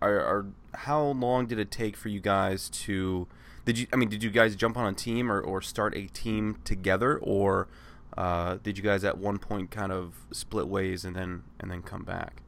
are, 0.00 0.18
are 0.18 0.46
how 0.74 1.02
long 1.04 1.46
did 1.46 1.58
it 1.58 1.70
take 1.70 1.96
for 1.96 2.08
you 2.08 2.20
guys 2.20 2.68
to? 2.70 3.26
Did 3.66 3.78
you? 3.78 3.86
I 3.92 3.96
mean, 3.96 4.08
did 4.08 4.22
you 4.22 4.30
guys 4.30 4.56
jump 4.56 4.78
on 4.78 4.86
a 4.90 4.94
team 4.96 5.30
or, 5.30 5.38
or 5.40 5.60
start 5.60 5.94
a 5.94 6.06
team 6.06 6.56
together, 6.64 7.18
or 7.18 7.68
uh, 8.16 8.56
did 8.62 8.78
you 8.78 8.82
guys 8.84 9.04
at 9.04 9.18
one 9.18 9.38
point 9.38 9.70
kind 9.70 9.92
of 9.92 10.14
split 10.32 10.66
ways 10.68 11.04
and 11.04 11.14
then 11.14 11.42
and 11.60 11.70
then 11.70 11.82
come 11.82 12.02
back? 12.02 12.42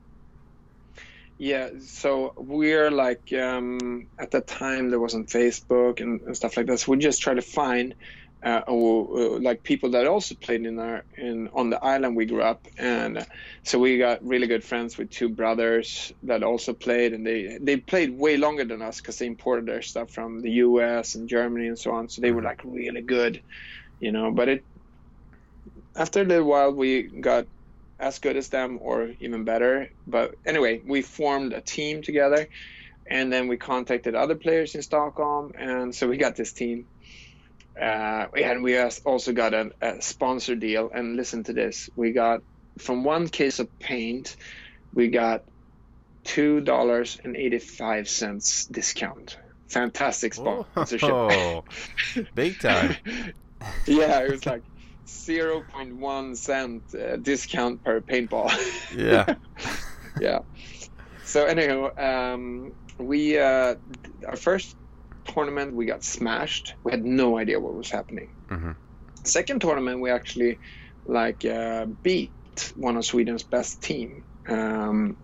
Yeah, 1.42 1.70
so 1.80 2.34
we're 2.36 2.92
like 2.92 3.32
um, 3.32 4.06
at 4.16 4.30
that 4.30 4.46
time 4.46 4.90
there 4.90 5.00
wasn't 5.00 5.28
Facebook 5.28 6.00
and, 6.00 6.20
and 6.20 6.36
stuff 6.36 6.56
like 6.56 6.66
that. 6.66 6.78
So 6.78 6.92
we 6.92 6.98
just 6.98 7.20
try 7.20 7.34
to 7.34 7.42
find 7.42 7.96
uh, 8.46 8.60
uh, 8.68 9.40
like 9.40 9.64
people 9.64 9.90
that 9.90 10.06
also 10.06 10.36
played 10.36 10.64
in 10.64 10.78
our 10.78 11.04
in 11.18 11.48
on 11.52 11.68
the 11.70 11.84
island 11.84 12.14
we 12.14 12.26
grew 12.26 12.42
up, 12.42 12.68
and 12.78 13.18
uh, 13.18 13.24
so 13.64 13.80
we 13.80 13.98
got 13.98 14.24
really 14.24 14.46
good 14.46 14.62
friends 14.62 14.96
with 14.96 15.10
two 15.10 15.30
brothers 15.30 16.12
that 16.22 16.44
also 16.44 16.74
played, 16.74 17.12
and 17.12 17.26
they 17.26 17.58
they 17.60 17.76
played 17.76 18.16
way 18.16 18.36
longer 18.36 18.64
than 18.64 18.80
us 18.80 19.00
because 19.00 19.18
they 19.18 19.26
imported 19.26 19.66
their 19.66 19.82
stuff 19.82 20.12
from 20.12 20.42
the 20.42 20.50
U.S. 20.66 21.16
and 21.16 21.28
Germany 21.28 21.66
and 21.66 21.78
so 21.78 21.90
on. 21.90 22.08
So 22.08 22.20
they 22.22 22.30
were 22.30 22.42
like 22.42 22.60
really 22.62 23.02
good, 23.02 23.42
you 23.98 24.12
know. 24.12 24.30
But 24.30 24.48
it 24.48 24.64
after 25.96 26.20
a 26.20 26.24
little 26.24 26.46
while 26.46 26.72
we 26.72 27.20
got 27.20 27.46
as 28.02 28.18
good 28.18 28.36
as 28.36 28.48
them 28.48 28.78
or 28.82 29.14
even 29.20 29.44
better. 29.44 29.88
But 30.06 30.34
anyway, 30.44 30.82
we 30.84 31.02
formed 31.02 31.52
a 31.54 31.60
team 31.62 32.02
together 32.02 32.48
and 33.06 33.32
then 33.32 33.48
we 33.48 33.56
contacted 33.56 34.14
other 34.14 34.34
players 34.34 34.74
in 34.74 34.82
Stockholm 34.82 35.52
and 35.58 35.94
so 35.94 36.08
we 36.08 36.16
got 36.18 36.36
this 36.36 36.52
team. 36.52 36.86
uh, 37.80 38.26
and 38.36 38.62
we 38.62 38.78
also 38.78 39.32
got 39.32 39.54
a, 39.54 39.70
a 39.80 40.02
sponsor 40.02 40.54
deal. 40.54 40.90
And 40.94 41.16
listen 41.16 41.44
to 41.44 41.52
this: 41.52 41.88
we 41.96 42.12
got 42.12 42.40
from 42.78 43.04
one 43.04 43.28
case 43.28 43.60
of 43.60 43.68
paint, 43.78 44.36
we 44.94 45.08
got 45.08 45.44
two 46.24 46.60
dollars 46.60 47.18
and 47.24 47.36
eighty-five 47.36 48.08
cents 48.08 48.66
discount. 48.66 49.38
Fantastic 49.68 50.34
sponsorship. 50.34 51.08
Oh, 51.10 51.64
big 52.34 52.60
time. 52.60 52.96
yeah, 53.86 54.20
it 54.20 54.30
was 54.30 54.44
like 54.46 54.62
0.1 55.06 56.36
cent 56.36 56.82
uh, 56.94 57.16
discount 57.16 57.82
per 57.84 58.00
paintball. 58.00 58.50
Yeah. 58.96 59.34
yeah. 60.20 60.40
So 61.24 61.44
anyhow, 61.44 61.96
um, 61.96 62.72
we 62.98 63.38
uh, 63.38 63.76
our 64.26 64.36
first 64.36 64.76
tournament 65.24 65.74
we 65.74 65.86
got 65.86 66.04
smashed. 66.04 66.74
We 66.84 66.90
had 66.92 67.04
no 67.04 67.38
idea 67.38 67.58
what 67.58 67.74
was 67.74 67.90
happening. 67.90 68.30
Mm-hmm. 68.48 68.72
Second 69.24 69.60
tournament 69.60 70.00
we 70.00 70.10
actually 70.10 70.58
like 71.06 71.44
uh, 71.44 71.86
beat 72.02 72.30
one 72.76 72.96
of 72.96 73.04
Sweden's 73.04 73.42
best 73.42 73.82
team. 73.82 74.24
Um, 74.48 75.16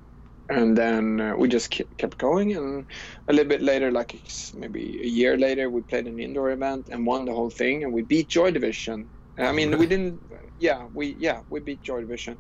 and 0.49 0.77
then 0.77 1.21
uh, 1.21 1.37
we 1.37 1.49
just 1.49 1.71
kept 1.71 2.17
going 2.17 2.57
and 2.57 2.87
a 3.29 3.33
little 3.33 3.49
bit 3.49 3.61
later 3.61 3.91
like 3.91 4.19
maybe 4.57 5.01
a 5.03 5.07
year 5.07 5.37
later 5.37 5.69
we 5.69 5.83
played 5.83 6.07
an 6.07 6.19
indoor 6.19 6.51
event 6.51 6.89
and 6.91 7.07
won 7.07 7.27
the 7.27 7.33
whole 7.33 7.51
thing 7.51 7.85
and 7.85 7.93
we 7.93 8.01
beat 8.01 8.29
joy 8.29 8.51
division 8.51 9.09
i 9.39 9.53
mean 9.53 9.79
we 9.79 9.87
didn't 9.87 10.23
yeah 10.59 10.87
we 10.93 11.17
yeah 11.19 11.41
we 11.49 11.61
beat 11.61 11.83
joy 11.83 12.01
division 12.01 12.39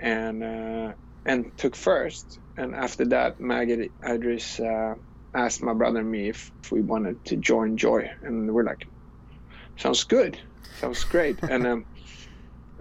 and 0.00 0.42
uh, 0.42 0.92
and 1.24 1.56
took 1.56 1.76
first. 1.76 2.38
And 2.56 2.74
after 2.74 3.06
that 3.06 3.40
Maggie 3.40 3.92
idris 4.06 4.60
uh, 4.60 4.94
asked 5.34 5.62
my 5.62 5.74
brother 5.74 6.00
and 6.00 6.10
me 6.10 6.28
if, 6.28 6.50
if 6.64 6.72
we 6.72 6.82
wanted 6.82 7.24
to 7.26 7.36
join 7.36 7.76
joy. 7.76 8.10
And 8.22 8.52
we're 8.52 8.64
like 8.64 8.88
sounds 9.78 10.04
good. 10.04 10.40
Sounds 10.80 11.04
great. 11.04 11.40
And 11.48 11.66
um 11.66 11.86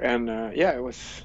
and 0.02 0.30
uh, 0.30 0.50
yeah 0.54 0.71
it 0.71 0.84
was 0.84 1.21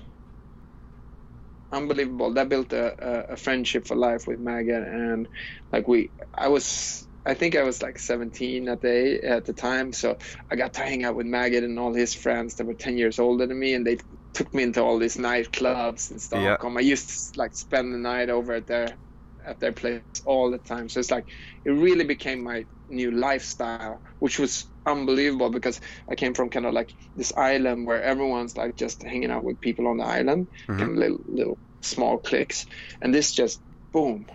unbelievable. 1.72 2.34
That 2.34 2.48
built 2.48 2.72
a, 2.72 2.94
a, 2.98 3.34
a 3.34 3.36
friendship 3.36 3.86
for 3.86 3.96
life 3.96 4.26
with 4.26 4.40
Maggie, 4.40 4.70
and 4.72 5.28
like 5.72 5.88
we, 5.88 6.12
I 6.36 6.48
was, 6.48 7.05
I 7.26 7.34
think 7.34 7.56
I 7.56 7.64
was 7.64 7.82
like 7.82 7.98
17 7.98 8.68
at 8.68 8.80
the 8.80 9.20
at 9.24 9.44
the 9.44 9.52
time, 9.52 9.92
so 9.92 10.16
I 10.50 10.56
got 10.56 10.74
to 10.74 10.82
hang 10.82 11.04
out 11.04 11.16
with 11.16 11.26
Maggot 11.26 11.64
and 11.64 11.78
all 11.78 11.92
his 11.92 12.14
friends 12.14 12.54
that 12.56 12.66
were 12.66 12.74
10 12.74 12.96
years 12.98 13.18
older 13.18 13.46
than 13.46 13.58
me, 13.58 13.74
and 13.74 13.86
they 13.86 13.98
took 14.34 14.54
me 14.54 14.62
into 14.62 14.82
all 14.82 14.98
these 14.98 15.16
nightclubs 15.16 16.10
in 16.10 16.18
Stockholm. 16.20 16.76
I 16.76 16.80
used 16.82 17.08
to 17.34 17.40
like 17.40 17.54
spend 17.54 17.92
the 17.92 17.98
night 17.98 18.30
over 18.30 18.52
at 18.52 18.66
their 18.68 18.98
at 19.44 19.60
their 19.60 19.72
place 19.72 20.02
all 20.24 20.50
the 20.50 20.58
time. 20.58 20.88
So 20.88 21.00
it's 21.00 21.10
like 21.10 21.28
it 21.64 21.70
really 21.70 22.04
became 22.04 22.44
my 22.44 22.64
new 22.88 23.10
lifestyle, 23.10 24.02
which 24.20 24.38
was 24.38 24.66
unbelievable 24.86 25.50
because 25.50 25.80
I 26.08 26.14
came 26.14 26.34
from 26.34 26.50
kind 26.50 26.66
of 26.66 26.74
like 26.74 26.94
this 27.16 27.32
island 27.36 27.86
where 27.86 28.02
everyone's 28.02 28.56
like 28.56 28.76
just 28.76 29.02
hanging 29.02 29.30
out 29.32 29.44
with 29.44 29.60
people 29.60 29.88
on 29.88 29.96
the 29.98 30.04
island, 30.04 30.48
Mhm. 30.68 30.78
kind 30.78 30.90
of 30.92 30.96
little, 30.96 31.18
little 31.26 31.58
small 31.82 32.18
cliques, 32.18 32.66
and 33.02 33.12
this 33.12 33.32
just 33.32 33.60
boom, 33.92 34.26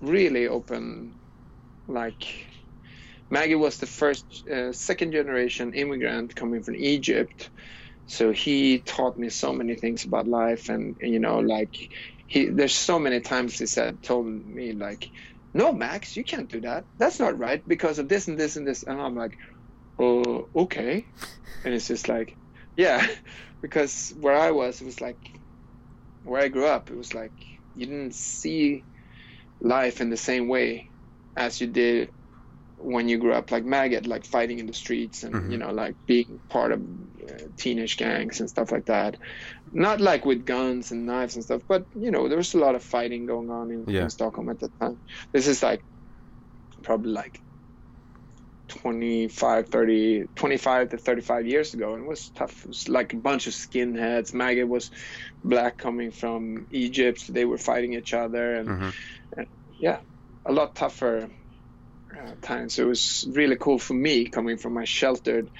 really 0.00 0.48
open. 0.48 1.21
Like 1.88 2.46
Maggie 3.30 3.54
was 3.54 3.78
the 3.78 3.86
first, 3.86 4.46
uh, 4.48 4.72
second 4.72 5.12
generation 5.12 5.72
immigrant 5.74 6.36
coming 6.36 6.62
from 6.62 6.76
Egypt, 6.76 7.50
so 8.06 8.30
he 8.30 8.78
taught 8.78 9.18
me 9.18 9.30
so 9.30 9.52
many 9.52 9.74
things 9.74 10.04
about 10.04 10.28
life, 10.28 10.68
and, 10.68 10.96
you 11.00 11.18
know, 11.18 11.38
like 11.38 11.90
he, 12.26 12.46
there's 12.46 12.74
so 12.74 12.98
many 12.98 13.20
times 13.20 13.58
he 13.58 13.66
said, 13.66 14.02
told 14.02 14.26
me 14.26 14.72
like, 14.72 15.10
no, 15.54 15.72
Max, 15.72 16.16
you 16.16 16.24
can't 16.24 16.48
do 16.48 16.60
that. 16.62 16.84
That's 16.98 17.18
not 17.18 17.38
right 17.38 17.66
because 17.66 17.98
of 17.98 18.08
this 18.08 18.28
and 18.28 18.38
this 18.38 18.56
and 18.56 18.66
this. 18.66 18.82
And 18.82 19.00
I'm 19.00 19.16
like, 19.16 19.36
oh, 19.98 20.48
okay. 20.56 21.06
And 21.64 21.74
it's 21.74 21.88
just 21.88 22.08
like, 22.08 22.36
yeah, 22.76 23.06
because 23.60 24.14
where 24.20 24.36
I 24.36 24.50
was, 24.50 24.80
it 24.80 24.84
was 24.84 25.00
like, 25.00 25.18
where 26.24 26.42
I 26.42 26.48
grew 26.48 26.66
up, 26.66 26.90
it 26.90 26.96
was 26.96 27.14
like 27.14 27.32
you 27.74 27.86
didn't 27.86 28.14
see 28.14 28.84
life 29.60 30.00
in 30.00 30.10
the 30.10 30.16
same 30.16 30.48
way 30.48 30.91
as 31.36 31.60
you 31.60 31.66
did 31.66 32.10
when 32.76 33.08
you 33.08 33.18
grew 33.18 33.32
up, 33.32 33.50
like 33.50 33.64
maggot, 33.64 34.06
like 34.06 34.24
fighting 34.26 34.58
in 34.58 34.66
the 34.66 34.72
streets 34.72 35.22
and 35.22 35.34
Mhm. 35.34 35.52
you 35.52 35.58
know, 35.58 35.70
like 35.72 35.96
being 36.06 36.40
part 36.50 36.72
of 36.72 36.80
uh, 36.80 37.44
teenage 37.56 37.96
gangs 37.96 38.40
and 38.40 38.50
stuff 38.50 38.72
like 38.72 38.86
that. 38.86 39.18
Not 39.70 40.00
like 40.00 40.24
with 40.24 40.44
guns 40.44 40.90
and 40.90 41.06
knives 41.06 41.36
and 41.36 41.44
stuff, 41.44 41.62
but 41.68 41.86
you 41.94 42.10
know, 42.10 42.28
there 42.28 42.38
was 42.38 42.54
a 42.54 42.58
lot 42.58 42.74
of 42.74 42.82
fighting 42.82 43.26
going 43.26 43.50
on 43.50 43.70
in, 43.70 43.84
Yeah. 43.86 44.02
in 44.02 44.10
Stockholm 44.10 44.48
at 44.50 44.58
that 44.60 44.72
time. 44.80 45.00
This 45.32 45.46
is 45.46 45.62
like 45.62 45.84
probably 46.82 47.12
like 47.12 47.40
25 48.68 49.68
30 49.68 50.24
25 50.34 50.88
to 50.90 50.96
35 50.96 51.46
years 51.46 51.74
ago 51.74 51.94
and 51.94 52.04
it 52.04 52.08
was 52.08 52.30
tough 52.30 52.64
it 52.64 52.68
was 52.68 52.88
like 52.88 53.12
a 53.12 53.16
bunch 53.18 53.46
of 53.46 53.52
skinheads 53.52 54.32
maggot 54.32 54.66
was 54.66 54.90
black 55.44 55.76
coming 55.76 56.10
from 56.10 56.66
egypt 56.70 57.24
they 57.28 57.44
were 57.44 57.58
fighting 57.58 57.92
each 57.92 58.14
other 58.14 58.54
and 58.54 58.68
Mhm. 58.68 58.92
yeah 59.78 59.98
a 60.44 60.52
lot 60.52 60.74
tougher 60.74 61.30
uh, 62.16 62.32
times 62.42 62.78
it 62.78 62.84
was 62.84 63.26
really 63.32 63.56
cool 63.56 63.78
for 63.78 63.94
me 63.94 64.26
coming 64.26 64.56
from 64.58 64.74
my 64.74 64.84
sheltered 64.84 65.50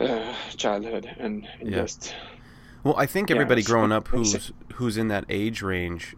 uh, 0.00 0.34
childhood 0.56 1.08
and, 1.18 1.46
and 1.60 1.70
Yeah. 1.70 1.82
just 1.82 2.14
Well, 2.82 2.94
I 2.96 3.06
think 3.06 3.30
everybody 3.30 3.60
it's 3.60 3.68
growing 3.68 3.92
up 3.92 4.08
who's 4.08 4.52
who's 4.74 4.96
in 4.96 5.08
that 5.08 5.24
age 5.28 5.62
range, 5.62 6.16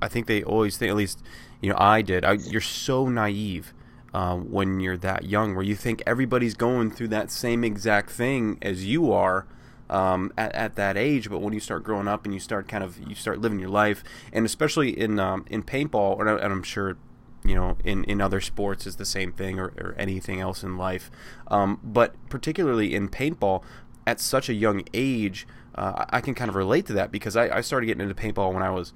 I 0.00 0.08
think 0.08 0.26
they 0.26 0.42
always 0.42 0.78
think, 0.78 0.90
at 0.90 0.96
least, 0.96 1.22
you 1.60 1.68
know, 1.68 1.76
I 1.78 2.00
did. 2.02 2.24
I, 2.24 2.32
you're 2.32 2.62
so 2.62 3.08
naive 3.08 3.74
uh, 4.14 4.36
when 4.36 4.80
you're 4.80 4.96
that 4.96 5.24
young, 5.24 5.54
where 5.54 5.64
you 5.64 5.76
think 5.76 6.02
everybody's 6.06 6.54
going 6.54 6.90
through 6.90 7.08
that 7.08 7.30
same 7.30 7.64
exact 7.64 8.10
thing 8.10 8.58
as 8.62 8.86
you 8.86 9.12
are. 9.12 9.46
Um, 9.90 10.32
at, 10.38 10.54
at 10.54 10.76
that 10.76 10.96
age, 10.96 11.28
but 11.28 11.40
when 11.40 11.52
you 11.52 11.58
start 11.58 11.82
growing 11.82 12.06
up 12.06 12.24
and 12.24 12.32
you 12.32 12.38
start 12.38 12.68
kind 12.68 12.84
of 12.84 12.96
you 13.08 13.16
start 13.16 13.40
living 13.40 13.58
your 13.58 13.70
life, 13.70 14.04
and 14.32 14.46
especially 14.46 14.96
in 14.96 15.18
um, 15.18 15.44
in 15.50 15.64
paintball, 15.64 16.20
and, 16.20 16.28
I'm 16.52 16.62
sure 16.62 16.96
you 17.44 17.56
know 17.56 17.76
in, 17.82 18.04
in 18.04 18.20
other 18.20 18.40
sports 18.40 18.86
is 18.86 18.96
the 18.96 19.04
same 19.04 19.32
thing 19.32 19.58
or, 19.58 19.72
or 19.78 19.96
anything 19.98 20.40
else 20.40 20.62
in 20.62 20.76
life, 20.76 21.10
um, 21.48 21.80
but 21.82 22.14
particularly 22.28 22.94
in 22.94 23.08
paintball, 23.08 23.64
at 24.06 24.20
such 24.20 24.48
a 24.48 24.54
young 24.54 24.84
age, 24.94 25.44
uh, 25.74 26.04
I 26.08 26.18
I 26.18 26.20
can 26.20 26.36
kind 26.36 26.48
of 26.48 26.54
relate 26.54 26.86
to 26.86 26.92
that 26.92 27.10
because 27.10 27.34
I, 27.34 27.56
I 27.56 27.60
started 27.60 27.86
getting 27.86 28.02
into 28.02 28.14
paintball 28.14 28.52
when 28.54 28.62
I 28.62 28.70
was 28.70 28.92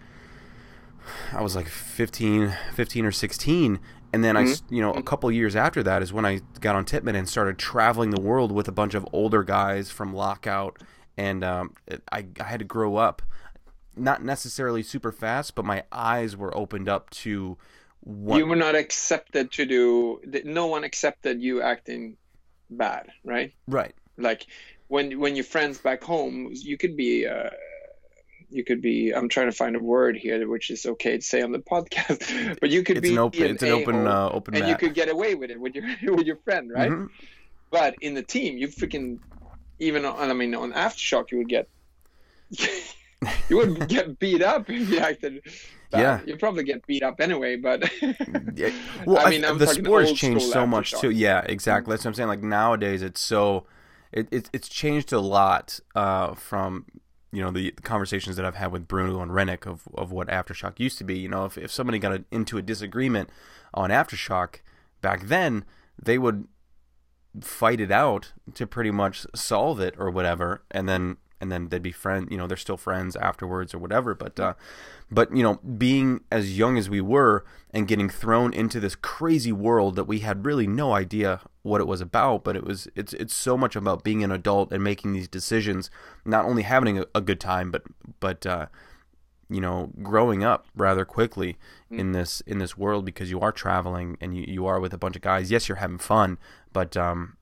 I 1.33 1.43
was 1.43 1.57
like 1.57 1.69
15, 1.69 2.57
15 2.75 3.05
or 3.05 3.13
16 3.13 3.81
and 4.15 4.25
then 4.25 4.37
I, 4.37 4.45
s- 4.45 4.63
you 4.71 4.81
know, 4.81 4.93
a 4.93 5.03
couple 5.03 5.31
years 5.31 5.55
after 5.57 5.83
that 5.83 6.03
is 6.03 6.13
when 6.13 6.25
I 6.25 6.41
got 6.61 6.75
on 6.77 6.85
Tippmann 6.85 7.17
and 7.17 7.29
started 7.29 7.59
traveling 7.59 8.11
the 8.11 8.21
world 8.21 8.53
with 8.53 8.69
a 8.69 8.73
bunch 8.73 8.95
of 8.95 9.07
older 9.13 9.43
guys 9.43 9.91
from 9.91 10.15
Lockout, 10.15 10.79
and 11.17 11.45
um, 11.45 11.75
I, 12.11 12.27
I 12.41 12.45
had 12.45 12.61
to 12.61 12.65
grow 12.65 12.97
up, 12.97 13.23
not 13.97 14.23
necessarily 14.25 14.83
super 14.83 15.13
fast, 15.13 15.55
but 15.55 15.65
my 15.65 15.85
eyes 15.93 16.37
were 16.37 16.57
opened 16.57 16.89
up 16.89 17.11
to 17.11 17.57
what. 18.01 18.39
you 18.39 18.47
were 18.47 18.57
not 18.57 18.75
accepted 18.75 19.51
to 19.53 19.65
do 19.65 20.21
no 20.45 20.67
one 20.67 20.85
accepted 20.85 21.41
you 21.41 21.63
acting 21.63 22.17
bad 22.69 23.09
right 23.25 23.53
right. 23.67 23.95
like 24.19 24.47
when 24.89 25.19
when 25.19 25.35
your 25.37 25.45
friends 25.45 25.79
back 25.79 26.03
home 26.05 26.51
you 26.53 26.77
could 26.77 26.97
be 26.99 27.27
uh 27.27 27.49
you 28.55 28.65
could 28.65 28.81
be 28.81 29.11
i'm 29.11 29.29
trying 29.29 29.47
to 29.47 29.57
find 29.57 29.75
a 29.77 29.79
word 29.81 30.17
here 30.17 30.47
which 30.49 30.71
is 30.71 30.87
okay 30.87 31.17
to 31.17 31.23
say 31.23 31.43
on 31.43 31.53
the 31.53 31.59
podcast 31.59 32.59
but 32.61 32.71
you 32.71 32.83
could 32.83 32.99
It's 32.99 33.09
be 33.09 33.13
an 33.15 33.19
open. 33.19 33.43
It's 33.43 33.63
an 33.63 33.71
open. 33.71 34.07
Uh, 34.07 34.29
open. 34.33 34.55
and 34.55 34.69
you 34.69 34.77
could 34.77 34.95
get 34.95 35.09
away 35.11 35.35
with 35.35 35.51
it 35.51 35.61
with 35.61 35.75
your 35.75 35.85
with 36.15 36.27
your 36.27 36.37
friend 36.45 36.71
right 36.71 36.91
Mhm. 36.91 37.09
but 37.71 37.95
in 38.01 38.15
the 38.15 38.23
team 38.23 38.57
you 38.57 38.69
freaking 38.69 39.19
even 39.79 40.05
on 40.05 40.31
i 40.31 40.35
mean 40.35 40.55
on 40.55 40.73
aftershock 40.73 41.31
you 41.33 41.39
would 41.39 41.49
get 41.49 41.69
you 43.49 43.57
would 43.57 43.89
get 43.89 44.19
beat 44.19 44.43
up 44.43 44.69
if 44.71 44.89
you 44.89 44.99
acted 44.99 45.43
bad. 45.91 46.01
Yeah. 46.01 46.21
you'd 46.27 46.39
probably 46.39 46.63
get 46.65 46.87
beat 46.87 47.03
up 47.03 47.21
anyway 47.21 47.57
but 47.57 47.91
Yeah. 48.55 48.71
Well, 49.07 49.19
I 49.19 49.25
I 49.25 49.31
mean, 49.31 49.45
I'm 49.45 49.59
the 49.59 49.67
sport 49.67 50.09
has 50.09 50.13
changed 50.13 50.47
so 50.47 50.67
much 50.67 50.93
too. 50.93 51.11
Yeah, 51.11 51.41
exactly. 51.47 51.93
That's 51.93 52.05
what 52.05 52.11
I'm 52.11 52.15
saying. 52.15 52.29
Like 52.29 52.43
nowadays, 52.43 53.03
it's 53.03 53.21
so 53.21 53.67
it, 54.13 54.29
it 54.31 54.49
it's 54.53 54.69
changed 54.69 55.13
a 55.13 55.19
lot 55.19 55.81
uh, 55.97 56.35
from 56.35 56.87
you 57.35 57.43
know 57.43 57.51
the, 57.51 57.73
the 57.75 57.83
conversations 57.83 58.37
that 58.37 58.45
I've 58.45 58.55
had 58.55 58.73
with 58.73 58.89
Bruno 58.89 59.21
and 59.21 59.35
Rennick 59.35 59.67
of 59.67 59.89
of 59.95 60.13
what 60.13 60.29
aftershock 60.29 60.79
used 60.79 60.99
to 60.99 61.05
be. 61.05 61.19
You 61.19 61.29
know, 61.29 61.45
if 61.45 61.59
if 61.59 61.71
somebody 61.73 61.99
got 61.99 62.13
a, 62.13 62.25
into 62.31 62.57
a 62.59 62.63
disagreement 62.63 63.31
on 63.75 63.91
aftershock 63.91 64.57
back 65.01 65.27
then, 65.27 65.65
they 66.01 66.17
would 66.17 66.47
fight 67.41 67.81
it 67.81 67.91
out 67.91 68.33
to 68.55 68.67
pretty 68.67 68.93
much 68.93 69.27
solve 69.35 69.81
it 69.81 69.95
or 69.99 70.11
whatever, 70.11 70.63
and 70.71 70.89
then 70.89 71.17
and 71.45 71.53
then 71.53 71.69
they'd 71.69 71.83
be 71.83 71.93
friends. 71.93 72.29
You 72.31 72.39
know, 72.39 72.47
they're 72.47 72.57
still 72.57 72.79
friends 72.79 73.17
afterwards 73.17 73.75
or 73.75 73.79
whatever. 73.79 74.15
But 74.15 74.41
uh, 74.41 74.55
but 75.11 75.37
you 75.37 75.43
know, 75.43 75.57
being 75.57 76.25
as 76.33 76.57
young 76.57 76.79
as 76.79 76.89
we 76.89 77.03
were 77.03 77.45
and 77.71 77.87
getting 77.87 78.09
thrown 78.09 78.55
into 78.55 78.81
this 78.81 78.97
crazy 78.97 79.53
world 79.53 79.95
that 79.97 80.05
we 80.05 80.21
had 80.21 80.47
really 80.47 80.67
no 80.67 80.95
idea 80.95 81.43
what 81.63 81.83
it 81.83 81.87
was 81.87 82.01
about, 82.01 82.45
but 82.45 82.57
it 82.57 82.65
was 82.65 82.89
it's 82.97 83.13
it's 83.13 83.35
so 83.35 83.59
much 83.59 83.77
about 83.77 84.03
being 84.03 84.25
an 84.25 84.33
adult 84.33 84.73
and 84.73 84.83
making 84.83 85.13
these 85.13 85.29
decisions, 85.29 85.91
not 86.25 86.47
only 86.47 86.63
having 86.63 86.99
a, 86.99 87.05
a 87.15 87.21
good 87.21 87.41
time, 87.41 87.71
but 87.71 87.83
but 88.21 88.47
uh, 88.47 88.67
you 89.51 89.61
know, 89.61 89.91
growing 90.03 90.43
up 90.43 90.67
rather 90.75 91.05
quickly 91.05 91.59
in 91.91 92.13
this 92.13 92.41
in 92.47 92.57
this 92.59 92.79
world 92.79 93.05
because 93.05 93.31
you 93.31 93.39
are 93.41 93.53
traveling 93.53 94.17
and 94.19 94.35
you, 94.35 94.47
you 94.49 94.67
are 94.67 94.81
with 94.81 94.95
a 94.95 94.99
bunch 94.99 95.15
of 95.15 95.21
guys. 95.21 95.51
Yes, 95.51 95.69
you're 95.69 95.77
having 95.77 95.99
fun, 95.99 96.39
but 96.73 96.97
um, 96.97 97.34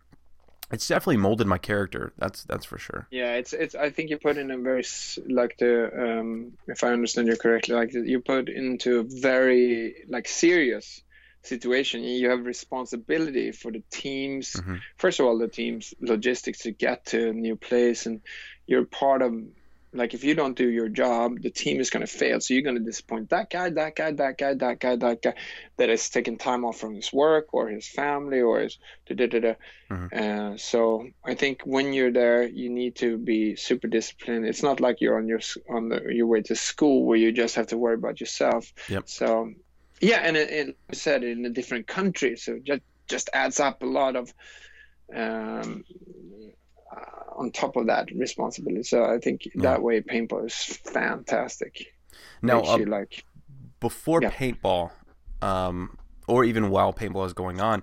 it's 0.72 0.88
definitely 0.88 1.18
molded 1.18 1.46
my 1.46 1.58
character. 1.58 2.12
That's 2.18 2.44
that's 2.44 2.64
for 2.64 2.78
sure. 2.78 3.06
Yeah, 3.10 3.34
it's 3.34 3.52
it's. 3.52 3.74
I 3.74 3.90
think 3.90 4.10
you 4.10 4.18
put 4.18 4.38
in 4.38 4.50
a 4.50 4.58
very 4.58 4.84
like 5.28 5.56
the 5.58 6.18
um, 6.20 6.52
if 6.66 6.82
I 6.82 6.88
understand 6.88 7.28
you 7.28 7.36
correctly, 7.36 7.74
like 7.74 7.92
you 7.92 8.20
put 8.20 8.48
into 8.48 9.00
a 9.00 9.04
very 9.04 9.94
like 10.08 10.26
serious 10.28 11.02
situation. 11.42 12.02
You 12.02 12.30
have 12.30 12.46
responsibility 12.46 13.52
for 13.52 13.70
the 13.70 13.82
teams. 13.90 14.52
Mhm. 14.54 14.80
First 14.96 15.20
of 15.20 15.26
all, 15.26 15.38
the 15.38 15.48
team's 15.48 15.92
logistics 16.00 16.60
to 16.60 16.70
get 16.72 17.06
to 17.06 17.30
a 17.30 17.32
new 17.32 17.56
place, 17.56 18.06
and 18.06 18.20
you're 18.66 18.84
part 18.84 19.22
of. 19.22 19.34
Like 19.94 20.14
if 20.14 20.24
you 20.24 20.34
don't 20.34 20.56
do 20.56 20.68
your 20.68 20.88
job, 20.88 21.42
the 21.42 21.50
team 21.50 21.78
is 21.80 21.90
going 21.90 22.04
to 22.04 22.10
fail. 22.10 22.40
So 22.40 22.54
you're 22.54 22.62
going 22.62 22.78
to 22.78 22.82
disappoint 22.82 23.30
that 23.30 23.50
guy, 23.50 23.68
that 23.70 23.94
guy, 23.94 24.12
that 24.12 24.38
guy, 24.38 24.54
that 24.54 24.80
guy, 24.80 24.96
that 24.96 25.22
guy 25.22 25.34
that 25.76 25.90
is 25.90 26.08
taking 26.08 26.38
time 26.38 26.64
off 26.64 26.78
from 26.78 26.94
his 26.94 27.12
work 27.12 27.48
or 27.52 27.68
his 27.68 27.86
family 27.86 28.40
or 28.40 28.60
his 28.60 28.78
da 29.06 29.14
da 29.14 29.26
da 29.26 29.40
da. 29.40 29.54
Uh, 30.16 30.56
so 30.56 31.06
I 31.24 31.34
think 31.34 31.62
when 31.64 31.92
you're 31.92 32.12
there, 32.12 32.44
you 32.44 32.70
need 32.70 32.96
to 32.96 33.18
be 33.18 33.56
super 33.56 33.88
disciplined. 33.88 34.46
It's 34.46 34.62
not 34.62 34.80
like 34.80 35.00
you're 35.00 35.18
on 35.18 35.28
your 35.28 35.40
on 35.68 35.90
the, 35.90 36.02
your 36.10 36.26
way 36.26 36.40
to 36.42 36.56
school 36.56 37.04
where 37.04 37.18
you 37.18 37.30
just 37.32 37.56
have 37.56 37.66
to 37.68 37.78
worry 37.78 37.94
about 37.94 38.20
yourself. 38.20 38.72
Yep. 38.88 39.08
So 39.08 39.52
yeah, 40.00 40.20
and 40.22 40.36
it, 40.36 40.50
it 40.50 40.76
I 40.90 40.94
said 40.94 41.22
in 41.22 41.44
a 41.44 41.50
different 41.50 41.86
country, 41.86 42.36
so 42.36 42.58
just 42.62 42.82
just 43.08 43.28
adds 43.34 43.60
up 43.60 43.82
a 43.82 43.86
lot 43.86 44.16
of 44.16 44.32
um, 45.14 45.84
on 47.36 47.50
top 47.50 47.76
of 47.76 47.86
that 47.86 48.10
responsibility. 48.12 48.82
So 48.82 49.04
I 49.04 49.18
think 49.18 49.48
that 49.56 49.82
way 49.82 50.00
paintball 50.00 50.46
is 50.46 50.54
fantastic. 50.54 51.86
Now, 52.42 52.62
uh, 52.62 52.78
like 52.86 53.24
before 53.80 54.20
Yeah. 54.20 54.30
paintball, 54.30 54.90
um, 55.40 55.96
or 56.28 56.44
even 56.44 56.70
while 56.70 56.92
paintball 56.92 57.26
is 57.26 57.32
going 57.32 57.60
on, 57.60 57.82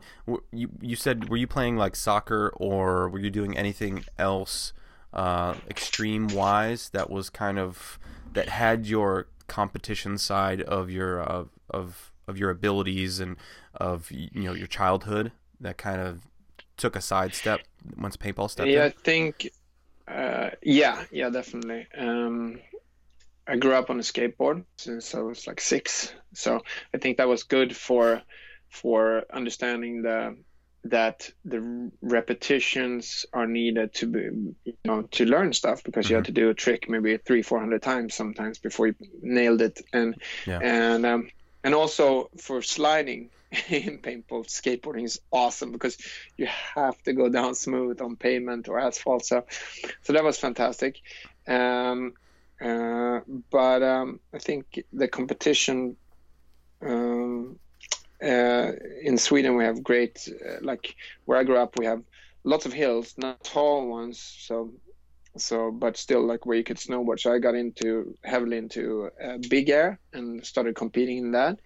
you 0.51 0.69
you 0.81 0.95
said 0.95 1.29
were 1.29 1.37
you 1.37 1.47
playing 1.47 1.75
like 1.77 1.95
soccer 1.95 2.51
or 2.55 3.09
were 3.09 3.19
you 3.19 3.29
doing 3.29 3.57
anything 3.57 4.05
else 4.17 4.73
uh, 5.13 5.55
extreme 5.69 6.27
wise 6.27 6.89
that 6.89 7.09
was 7.09 7.29
kind 7.29 7.59
of 7.59 7.99
that 8.33 8.49
had 8.49 8.85
your 8.85 9.27
competition 9.47 10.17
side 10.17 10.61
of 10.61 10.89
your 10.89 11.21
uh, 11.21 11.45
of 11.69 12.13
of 12.27 12.37
your 12.37 12.49
abilities 12.49 13.19
and 13.19 13.35
of 13.75 14.09
you 14.11 14.43
know 14.43 14.53
your 14.53 14.67
childhood 14.67 15.31
that 15.59 15.77
kind 15.77 15.99
of 15.99 16.21
took 16.79 16.95
a 16.95 17.01
sidestep 17.01 17.61
once 17.97 18.17
paintball 18.17 18.49
stepped 18.49 18.67
in. 18.67 18.75
Yeah, 18.75 18.85
I 18.85 18.89
think, 18.89 19.51
uh, 20.07 20.49
yeah, 20.63 21.03
yeah, 21.11 21.29
definitely. 21.29 21.87
Um, 21.95 22.59
I 23.47 23.57
grew 23.57 23.73
up 23.73 23.89
on 23.89 23.99
a 23.99 24.03
skateboard 24.03 24.63
since 24.77 25.13
I 25.15 25.19
was 25.19 25.47
like 25.47 25.61
six, 25.61 26.13
so 26.33 26.61
I 26.93 26.97
think 26.97 27.17
that 27.17 27.27
was 27.27 27.43
good 27.43 27.75
for 27.75 28.21
for 28.69 29.25
understanding 29.33 30.03
the 30.03 30.37
that 30.85 31.29
the 31.43 31.91
repetitions 32.01 33.25
are 33.33 33.47
needed 33.47 33.93
to 33.93 34.05
be 34.07 34.19
you 34.63 34.73
know 34.85 35.01
to 35.11 35.25
learn 35.25 35.51
stuff 35.51 35.83
because 35.83 36.09
you 36.09 36.15
had 36.15 36.25
to 36.25 36.31
do 36.31 36.49
a 36.49 36.53
trick 36.53 36.89
maybe 36.89 37.17
three 37.17 37.41
four 37.41 37.59
hundred 37.59 37.81
times 37.81 38.13
sometimes 38.13 38.59
before 38.59 38.87
you 38.87 38.95
nailed 39.21 39.61
it 39.61 39.81
and 39.91 40.15
Yeah. 40.47 40.59
and 40.61 41.05
um, 41.05 41.29
and 41.63 41.73
also 41.75 42.29
for 42.37 42.61
sliding 42.61 43.29
in 43.51 43.97
paintball 44.03 44.45
skateboarding 44.47 45.05
is 45.05 45.19
awesome 45.31 45.71
because 45.71 45.97
you 46.37 46.47
have 46.75 47.01
to 47.03 47.13
go 47.13 47.29
down 47.29 47.55
smooth 47.55 48.01
on 48.01 48.15
pavement 48.15 48.67
or 48.69 48.79
asphalt. 48.79 49.25
So 49.25 49.45
so 50.01 50.13
that 50.13 50.23
was 50.23 50.37
fantastic. 50.37 50.99
Um, 51.47 52.13
uh, 52.61 53.21
but 53.49 53.81
um, 53.83 54.19
I 54.33 54.39
think 54.39 54.83
the 54.91 55.07
competition 55.07 55.95
um, 56.85 57.57
uh, 58.21 58.71
in 59.01 59.17
Sweden 59.17 59.55
we 59.55 59.63
have 59.63 59.83
great 59.83 60.27
uh, 60.29 60.57
like 60.61 60.95
where 61.25 61.39
I 61.39 61.43
grew 61.43 61.57
up 61.57 61.77
we 61.77 61.85
have 61.85 62.03
lots 62.43 62.65
of 62.65 62.73
hills 62.73 63.13
not 63.17 63.43
tall 63.43 63.87
ones. 63.87 64.19
So 64.41 64.73
so 65.37 65.71
but 65.71 65.97
still 65.97 66.25
like 66.25 66.45
where 66.45 66.57
you 66.57 66.63
could 66.63 66.77
snowboard. 66.77 67.19
So 67.19 67.33
I 67.33 67.39
got 67.39 67.55
into 67.55 68.15
heavily 68.23 68.57
into 68.57 69.09
uh, 69.23 69.37
big 69.49 69.69
air 69.69 69.99
and 70.13 70.45
started 70.45 70.75
competing 70.75 71.17
in 71.17 71.31
that 71.31 71.59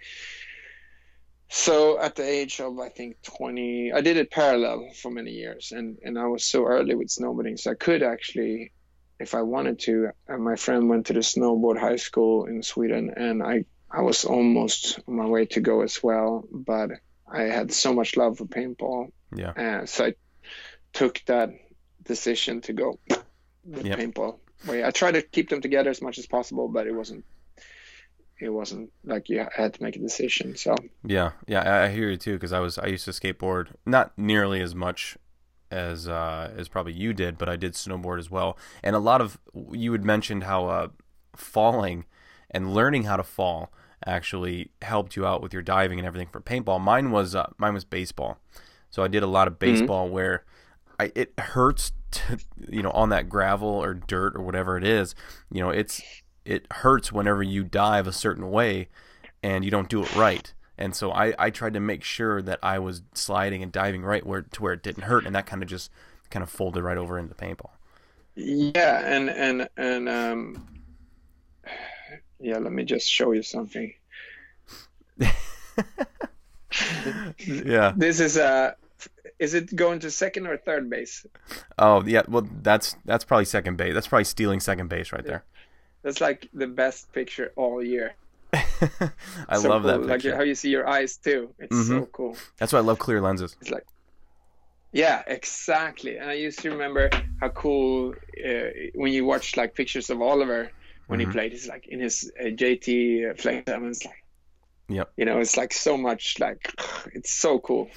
so 1.55 1.99
at 1.99 2.15
the 2.15 2.27
age 2.27 2.59
of 2.59 2.79
I 2.79 2.89
think 2.89 3.21
20 3.21 3.91
I 3.93 4.01
did 4.01 4.17
it 4.17 4.31
parallel 4.31 4.89
for 4.99 5.11
many 5.11 5.29
years 5.31 5.71
and 5.71 5.99
and 6.03 6.17
I 6.17 6.25
was 6.25 6.43
so 6.43 6.65
early 6.65 6.95
with 6.95 7.09
snowboarding 7.09 7.59
so 7.59 7.71
I 7.71 7.75
could 7.75 8.01
actually 8.01 8.71
if 9.19 9.35
I 9.35 9.43
wanted 9.43 9.77
to 9.81 10.09
and 10.27 10.43
my 10.43 10.55
friend 10.55 10.89
went 10.89 11.05
to 11.07 11.13
the 11.13 11.19
snowboard 11.19 11.79
high 11.79 11.97
school 11.97 12.45
in 12.47 12.63
Sweden 12.63 13.13
and 13.15 13.43
I 13.43 13.65
I 13.91 14.01
was 14.01 14.25
almost 14.25 14.99
on 15.07 15.15
my 15.15 15.27
way 15.27 15.45
to 15.53 15.61
go 15.61 15.81
as 15.81 16.01
well 16.01 16.43
but 16.51 16.89
I 17.31 17.43
had 17.43 17.71
so 17.71 17.93
much 17.93 18.17
love 18.17 18.39
for 18.39 18.45
paintball 18.45 19.11
Yeah. 19.37 19.51
uh, 19.51 19.85
so 19.85 20.05
I 20.05 20.13
took 20.93 21.21
that 21.27 21.49
decision 22.03 22.61
to 22.61 22.73
go 22.73 22.99
with 23.63 23.85
Yep. 23.85 23.99
paintball 23.99 24.39
way 24.65 24.83
I 24.83 24.89
tried 24.89 25.13
to 25.13 25.21
keep 25.21 25.49
them 25.49 25.61
together 25.61 25.91
as 25.91 26.01
much 26.01 26.17
as 26.17 26.25
possible 26.25 26.67
but 26.67 26.87
it 26.87 26.95
wasn't 26.95 27.25
it 28.39 28.49
wasn't 28.49 28.91
like 29.03 29.29
you 29.29 29.45
had 29.55 29.73
to 29.73 29.83
make 29.83 29.95
a 29.95 29.99
decision 29.99 30.55
so 30.55 30.75
Yeah, 31.05 31.31
yeah, 31.47 31.83
I, 31.83 31.89
hear 31.89 32.09
you 32.09 32.17
too 32.17 32.33
because 32.33 32.53
I 32.53 32.59
was 32.59 32.77
I 32.77 32.87
used 32.87 33.05
to 33.05 33.11
skateboard 33.11 33.67
not 33.85 34.17
nearly 34.17 34.61
as 34.61 34.75
much 34.75 35.17
as 35.73 36.07
uh, 36.07 36.51
as 36.55 36.67
probably 36.67 36.93
you 36.93 37.13
did, 37.13 37.37
but 37.37 37.49
I 37.49 37.55
did 37.55 37.73
snowboard 37.73 38.19
as 38.19 38.29
well. 38.29 38.57
And 38.83 38.95
a 38.95 38.99
lot 38.99 39.21
of 39.21 39.39
you 39.71 39.91
had 39.91 40.05
mentioned 40.05 40.43
how 40.43 40.67
uh, 40.67 40.87
falling 41.35 42.05
and 42.51 42.73
learning 42.73 43.03
how 43.03 43.17
to 43.17 43.23
fall 43.23 43.71
actually 44.05 44.71
helped 44.81 45.15
you 45.15 45.25
out 45.25 45.41
with 45.41 45.53
your 45.53 45.61
diving 45.61 45.97
and 45.99 46.07
everything 46.07 46.27
for 46.31 46.41
paintball. 46.41 46.79
Mine 46.79 47.11
was 47.11 47.35
uh, 47.35 47.47
mine 47.57 47.73
was 47.73 47.85
baseball, 47.85 48.37
so 48.89 49.03
I 49.03 49.07
did 49.07 49.23
a 49.23 49.27
lot 49.27 49.47
of 49.47 49.59
baseball 49.59 50.07
where 50.09 50.43
I, 50.99 51.11
it 51.15 51.33
hurts 51.39 51.91
to 52.11 52.37
you 52.69 52.83
know 52.83 52.91
on 52.91 53.09
that 53.09 53.27
gravel 53.27 53.69
or 53.69 53.93
dirt 53.93 54.35
or 54.35 54.41
whatever 54.41 54.77
it 54.77 54.83
is. 54.83 55.15
You 55.51 55.61
know, 55.61 55.69
it's 55.69 56.01
it 56.45 56.65
hurts 56.71 57.11
whenever 57.11 57.43
you 57.43 57.63
dive 57.63 58.07
a 58.07 58.11
certain 58.11 58.49
way 58.51 58.89
and 59.41 59.63
you 59.65 59.71
don't 59.71 59.89
do 59.89 60.03
it 60.03 60.15
right. 60.15 60.53
And 60.77 60.95
so 60.95 61.11
I, 61.11 61.33
I 61.37 61.49
tried 61.49 61.73
to 61.73 61.79
make 61.79 62.03
sure 62.03 62.41
that 62.41 62.59
I 62.63 62.79
was 62.79 63.03
sliding 63.13 63.61
and 63.61 63.71
diving 63.71 64.03
right 64.03 64.25
where 64.25 64.41
to 64.41 64.61
where 64.61 64.73
it 64.73 64.81
didn't 64.81 65.03
hurt, 65.03 65.25
and 65.25 65.35
that 65.35 65.45
kind 65.45 65.61
of 65.61 65.69
just 65.69 65.91
kind 66.31 66.41
of 66.41 66.49
folded 66.49 66.83
right 66.83 66.97
over 66.97 67.19
into 67.19 67.35
paintball. 67.35 67.69
Yeah, 68.35 69.01
and 69.05 69.29
and 69.29 69.69
and 69.77 70.09
um, 70.09 70.67
yeah. 72.39 72.57
Let 72.57 72.71
me 72.71 72.83
just 72.85 73.07
show 73.07 73.31
you 73.33 73.43
something. 73.43 73.93
Yeah. 77.37 77.93
This 77.95 78.19
is 78.19 78.37
uh 78.37 78.71
Is 79.39 79.53
it 79.53 79.75
going 79.75 79.99
to 79.99 80.11
second 80.11 80.47
or 80.47 80.57
third 80.57 80.89
base? 80.89 81.25
Oh 81.77 82.03
yeah. 82.05 82.23
Well, 82.27 82.47
that's 82.61 82.95
that's 83.05 83.23
probably 83.23 83.45
second 83.45 83.77
base. 83.77 83.93
That's 83.93 84.07
probably 84.07 84.25
stealing 84.25 84.59
second 84.59 84.87
base 84.89 85.11
right 85.11 85.25
there. 85.25 85.43
That's 86.03 86.21
like 86.21 86.49
the 86.53 86.67
best 86.67 87.11
picture 87.13 87.51
all 87.55 87.83
year. 87.83 88.15
I 88.53 89.57
So 89.57 89.69
love 89.69 89.83
that 89.83 90.05
picture. 90.07 90.29
Like 90.29 90.37
how 90.37 90.43
you 90.43 90.55
see 90.55 90.69
your 90.69 90.87
eyes 90.87 91.17
too. 91.17 91.53
It's 91.59 91.87
so 91.87 92.01
Mhm. 92.01 92.11
cool. 92.11 92.37
That's 92.59 92.73
why 92.73 92.79
I 92.79 92.83
love 92.83 92.99
clear 92.99 93.21
lenses. 93.21 93.55
It's 93.61 93.71
like, 93.71 93.85
yeah, 94.91 95.23
exactly. 95.25 96.17
And 96.17 96.29
I 96.29 96.33
used 96.33 96.59
to 96.59 96.69
remember 96.69 97.09
how 97.39 97.49
cool 97.49 98.13
uh, 98.45 98.69
when 98.95 99.11
you 99.11 99.25
watch 99.25 99.57
like 99.57 99.73
pictures 99.75 100.09
of 100.09 100.21
Oliver 100.21 100.71
when 101.07 101.19
Mhm. 101.19 101.25
he 101.25 101.31
played. 101.31 101.53
It's 101.53 101.67
like 101.67 101.87
in 101.87 101.99
his 101.99 102.31
uh, 102.39 102.49
JT 102.49 103.33
flex. 103.39 103.67
Mean, 103.67 103.85
it's 103.89 104.05
like, 104.05 104.23
Yep. 104.89 105.11
you 105.17 105.25
know, 105.25 105.39
it's 105.39 105.57
like 105.57 105.73
so 105.73 105.97
much 105.97 106.35
like 106.39 106.71
it's 107.13 107.33
so 107.33 107.59
cool. 107.59 107.89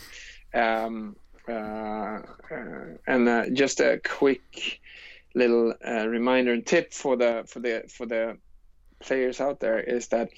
Um, 0.54 1.16
uh, 1.48 1.52
uh, 1.52 2.96
and 3.07 3.28
uh, 3.28 3.44
just 3.52 3.80
a 3.80 4.00
quick 4.04 4.80
little 5.37 5.74
uh, 5.87 6.09
reminder 6.09 6.53
and 6.53 6.66
tip 6.66 6.93
for 6.93 7.16
the 7.16 7.45
for 7.47 7.61
the 7.61 7.84
for 7.89 8.07
the 8.07 8.39
players 9.01 9.41
out 9.41 9.61
there 9.61 9.78
is 9.78 10.09
that 10.09 10.30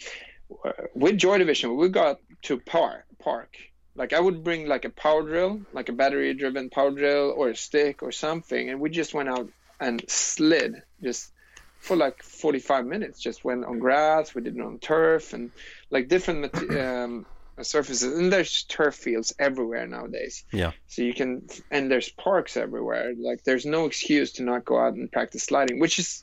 uh, 0.64 0.72
with 0.94 1.16
Joy 1.16 1.38
Division 1.38 1.76
we 1.76 1.88
got 1.88 2.18
to 2.42 2.59
par 2.59 3.05
park. 3.18 3.57
Like 3.94 4.12
I 4.12 4.20
would 4.20 4.44
bring 4.44 4.66
like 4.66 4.84
a 4.84 4.90
power 4.90 5.22
drill, 5.22 5.61
like 5.72 5.88
a 5.88 5.92
battery 5.92 6.34
driven 6.34 6.70
power 6.70 6.90
drill 6.90 7.34
or 7.36 7.49
a 7.51 7.57
stick 7.57 8.03
or 8.03 8.12
something, 8.12 8.70
and 8.70 8.80
we 8.80 8.90
just 8.90 9.14
went 9.14 9.28
out 9.28 9.49
and 9.80 10.05
slid 10.09 10.82
just 11.03 11.32
for 11.80 11.96
like 11.96 12.22
45 12.22 12.86
minutes. 12.86 13.20
Just 13.20 13.44
went 13.44 13.64
on 13.64 13.78
grass, 13.78 14.34
we 14.34 14.42
did 14.42 14.57
it 14.57 14.62
on 14.62 14.78
turf 14.78 15.32
and 15.32 15.51
like 15.90 16.09
different 16.09 16.55
um, 16.76 17.26
surfaces. 17.64 18.12
And 18.12 18.32
there's 18.32 18.64
turf 18.64 18.94
fields 18.94 19.34
everywhere 19.38 19.86
nowadays. 19.86 20.44
Yeah. 20.52 20.72
So 20.86 21.02
you 21.02 21.14
can, 21.14 21.46
and 21.70 21.90
there's 21.90 22.11
parks 22.11 22.56
everywhere. 22.56 23.12
Like 23.18 23.42
there's 23.44 23.66
no 23.66 23.86
excuse 23.86 24.32
to 24.32 24.42
not 24.42 24.64
go 24.64 24.78
out 24.78 24.94
and 24.94 25.11
practice 25.11 25.44
sliding, 25.44 25.80
which 25.80 25.98
is 25.98 26.22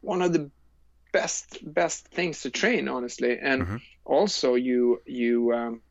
one 0.00 0.22
of 0.22 0.32
the 0.32 0.50
best 1.12 1.58
best 1.62 2.08
things 2.08 2.42
to 2.42 2.50
train, 2.50 2.88
honestly. 2.88 3.38
And 3.38 3.66
Mhm. 3.66 3.80
also 4.04 4.54
you 4.54 5.00
you 5.06 5.52
um, 5.52 5.82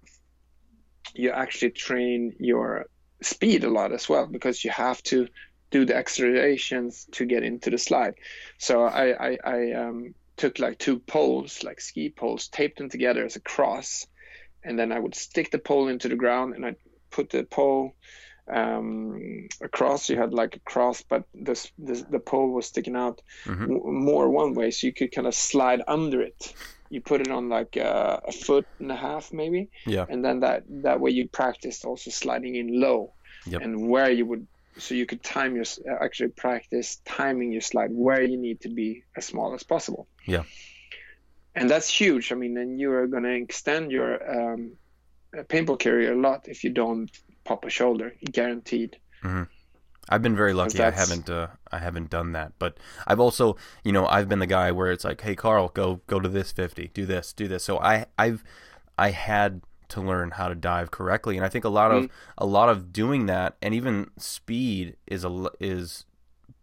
you 1.14 1.32
actually 1.32 1.72
train 1.72 2.36
your 2.40 2.86
speed 3.22 3.64
a 3.64 3.70
lot 3.70 3.92
as 3.92 4.10
well 4.10 4.26
because 4.28 4.64
you 4.64 4.72
have 4.72 5.02
to 5.04 5.28
do 5.70 5.86
the 5.86 5.96
accelerations 5.96 7.06
to 7.12 7.26
get 7.26 7.44
into 7.44 7.70
the 7.70 7.78
slide. 7.78 8.16
So 8.58 8.84
I 8.84 9.30
I, 9.30 9.38
I 9.44 9.72
um, 9.74 10.16
took 10.38 10.60
like 10.60 10.80
two 10.80 11.00
poles, 11.00 11.64
like 11.64 11.80
ski 11.80 12.10
poles, 12.10 12.48
taped 12.48 12.78
them 12.80 12.90
together 12.90 13.24
as 13.24 13.36
a 13.36 13.42
cross, 13.42 14.08
and 14.64 14.78
then 14.80 14.92
I 14.92 15.00
would 15.00 15.16
stick 15.16 15.52
the 15.52 15.60
pole 15.60 15.88
into 15.88 16.08
the 16.10 16.16
ground, 16.16 16.56
and 16.56 16.66
I'd 16.66 16.78
put 17.12 17.30
the 17.30 17.44
pole 17.44 17.96
um, 18.52 19.48
across. 19.62 20.10
You 20.10 20.18
had 20.18 20.34
like 20.34 20.56
a 20.56 20.60
cross, 20.60 21.04
but 21.08 21.24
this, 21.34 21.72
this 21.78 22.04
the 22.04 22.20
pole 22.20 22.52
was 22.52 22.66
sticking 22.68 22.96
out 22.96 23.22
Mhm. 23.46 23.68
w- 23.68 23.84
more 23.92 24.30
one 24.30 24.54
way, 24.54 24.72
so 24.72 24.88
you 24.88 24.94
could 24.94 25.12
kind 25.12 25.28
of 25.28 25.36
slide 25.36 25.82
under 25.88 26.22
it. 26.22 26.54
You 26.90 27.02
put 27.02 27.22
it 27.22 27.32
on 27.32 27.48
like 27.50 27.78
uh, 27.78 28.20
a 28.28 28.32
foot 28.32 28.66
and 28.80 28.92
a 28.92 28.96
half, 28.96 29.32
maybe, 29.32 29.70
Yeah. 29.86 30.06
and 30.10 30.24
then 30.26 30.40
that 30.42 30.64
that 30.84 31.00
way 31.00 31.12
you 31.12 31.28
practiced 31.30 31.86
also 31.86 32.12
sliding 32.12 32.56
in 32.56 32.80
low, 32.82 33.14
Yep. 33.46 33.62
and 33.62 33.90
where 33.90 34.12
you 34.12 34.26
would. 34.26 34.48
So 34.78 34.96
you 34.96 35.06
could 35.06 35.22
time 35.22 35.56
your 35.56 35.66
actually 36.02 36.30
practice 36.30 37.02
timing 37.06 37.52
your 37.52 37.62
slide 37.62 37.92
where 37.92 38.22
you 38.24 38.38
need 38.38 38.62
to 38.62 38.70
be 38.70 39.04
as 39.18 39.26
small 39.26 39.54
as 39.54 39.64
possible. 39.64 40.08
Yeah. 40.26 40.44
And 41.56 41.70
that's 41.70 41.90
huge. 41.90 42.32
I 42.32 42.36
mean, 42.36 42.54
then 42.54 42.80
you're 42.80 43.08
going 43.08 43.24
to 43.24 43.34
extend 43.34 43.92
your 43.92 44.54
um, 44.54 44.74
uh, 45.38 45.44
paintball 45.44 45.80
career 45.80 46.14
a 46.14 46.16
lot 46.16 46.48
if 46.48 46.64
you 46.64 46.70
don't 46.70 47.12
pop 47.44 47.66
a 47.66 47.70
shoulder, 47.70 48.14
guaranteed. 48.32 48.98
Mm-hmm. 49.24 49.44
I've 50.10 50.22
been 50.22 50.36
very 50.36 50.54
lucky. 50.54 50.82
I 50.82 50.92
haven't 50.92 51.30
uh, 51.30 51.48
I 51.72 51.78
haven't 51.78 52.10
done 52.10 52.34
that, 52.34 52.54
but 52.60 52.78
I've 53.08 53.20
also 53.20 53.56
you 53.84 53.92
know 53.92 54.08
I've 54.08 54.28
been 54.28 54.40
the 54.40 54.48
guy 54.48 54.72
where 54.72 54.92
it's 54.92 55.06
like, 55.06 55.22
hey 55.22 55.36
Carl, 55.36 55.70
go 55.70 56.02
go 56.08 56.20
to 56.20 56.28
this 56.28 56.52
fifty, 56.52 56.90
do 56.94 57.06
this, 57.06 57.32
do 57.34 57.48
this. 57.48 57.64
So 57.64 57.80
I 57.80 58.08
I've 58.18 58.44
I 58.98 59.12
had 59.12 59.62
to 59.90 60.02
learn 60.02 60.32
how 60.32 60.48
to 60.50 60.56
dive 60.56 60.92
correctly, 60.92 61.38
and 61.38 61.46
I 61.46 61.50
think 61.50 61.66
a 61.66 61.70
lot 61.70 61.92
of 61.92 62.10
a 62.38 62.46
lot 62.46 62.70
of 62.70 62.92
doing 62.92 63.28
that, 63.28 63.58
and 63.62 63.74
even 63.74 64.10
speed 64.18 64.98
is 65.08 65.24
a 65.24 65.50
is 65.60 66.06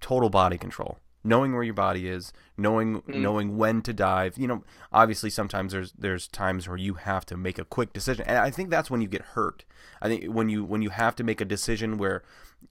total 0.00 0.30
body 0.30 0.58
control. 0.58 0.98
Knowing 1.28 1.52
where 1.54 1.62
your 1.62 1.74
body 1.74 2.08
is, 2.08 2.32
knowing 2.56 3.02
knowing 3.06 3.56
when 3.56 3.82
to 3.82 3.92
dive. 3.92 4.38
You 4.38 4.48
know, 4.48 4.64
obviously 4.92 5.30
sometimes 5.30 5.72
there's 5.72 5.92
there's 5.92 6.26
times 6.28 6.66
where 6.68 6.76
you 6.78 6.94
have 6.94 7.26
to 7.26 7.36
make 7.36 7.58
a 7.58 7.64
quick 7.64 7.92
decision, 7.92 8.24
and 8.26 8.38
I 8.38 8.50
think 8.50 8.70
that's 8.70 8.90
when 8.90 9.00
you 9.02 9.08
get 9.08 9.22
hurt. 9.22 9.64
I 10.00 10.08
think 10.08 10.24
when 10.32 10.48
you 10.48 10.64
when 10.64 10.82
you 10.82 10.90
have 10.90 11.14
to 11.16 11.24
make 11.24 11.40
a 11.40 11.44
decision 11.44 11.98
where 11.98 12.22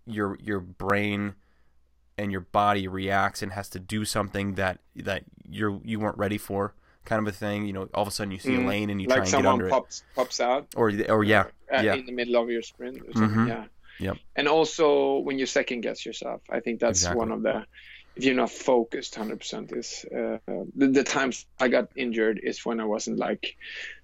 your 0.06 0.38
your 0.42 0.60
brain 0.60 1.36
and 2.18 2.32
your 2.32 2.42
body 2.42 2.88
reacts 2.88 3.42
and 3.44 3.52
has 3.52 3.70
to 3.70 3.80
do 3.80 4.04
something 4.06 4.56
that 4.56 4.80
that 4.96 5.24
you're 5.48 5.80
you 5.84 6.00
weren't 6.00 6.18
ready 6.18 6.38
for, 6.40 6.74
kind 7.06 7.22
of 7.22 7.28
a 7.34 7.38
thing. 7.38 7.66
You 7.68 7.74
know, 7.74 7.90
all 7.94 8.02
of 8.02 8.08
a 8.08 8.12
sudden 8.12 8.32
you 8.32 8.40
see 8.40 8.56
a 8.56 8.60
Mm. 8.60 8.68
lane 8.68 8.90
and 8.90 9.00
you 9.02 9.08
try 9.08 9.18
like 9.18 9.24
and 9.26 9.32
get 9.32 9.38
someone 9.38 9.54
under 9.54 9.70
pops 9.70 10.04
pops 10.16 10.40
out 10.40 10.68
or 10.76 10.92
or 11.10 11.24
yeah, 11.24 11.44
uh, 11.72 11.82
yeah, 11.84 11.94
in 11.94 12.06
the 12.08 12.12
middle 12.12 12.42
of 12.42 12.50
your 12.50 12.62
sprint 12.64 13.02
or 13.08 13.14
something. 13.14 13.40
Mhm. 13.42 13.48
Yeah. 13.48 13.66
Yep. 14.00 14.18
And 14.36 14.48
also 14.48 15.18
when 15.20 15.40
you 15.40 15.46
second 15.48 15.82
guess 15.82 16.06
yourself, 16.06 16.42
I 16.52 16.60
think 16.60 16.80
that's 16.80 17.00
Exactly. 17.00 17.18
one 17.20 17.32
of 17.32 17.42
the 17.42 17.66
if 18.18 18.24
you're 18.26 18.36
not 18.36 18.52
focused 18.52 19.16
100% 19.16 19.78
is 19.78 20.06
uh, 20.12 20.38
the, 20.76 20.88
the 20.88 21.04
times 21.04 21.46
I 21.60 21.68
got 21.68 21.90
injured 21.96 22.40
is 22.44 22.66
when 22.66 22.80
I 22.80 22.86
wasn't 22.86 23.18
like 23.20 23.56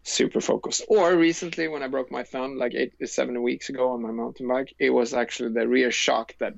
super 0.03 0.41
focused. 0.41 0.83
Or 0.87 1.15
recently 1.15 1.67
when 1.67 1.83
I 1.83 1.87
broke 1.87 2.11
my 2.11 2.23
thumb 2.23 2.57
like 2.57 2.73
eight 2.75 2.93
seven 3.09 3.41
weeks 3.41 3.69
ago 3.69 3.91
on 3.91 4.01
my 4.01 4.11
mountain 4.11 4.47
bike, 4.47 4.73
it 4.79 4.91
was 4.91 5.13
actually 5.13 5.53
the 5.53 5.67
rear 5.67 5.91
shock 5.91 6.35
that 6.39 6.53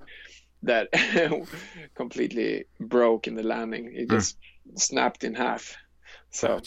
that 0.63 0.89
completely 1.95 2.65
broke 2.79 3.27
in 3.27 3.35
the 3.35 3.43
landing. 3.43 3.93
It 3.93 4.05
Hmm. 4.09 4.15
just 4.15 4.37
snapped 4.75 5.23
in 5.23 5.35
half. 5.35 5.75
So 6.31 6.47
oh 6.47 6.61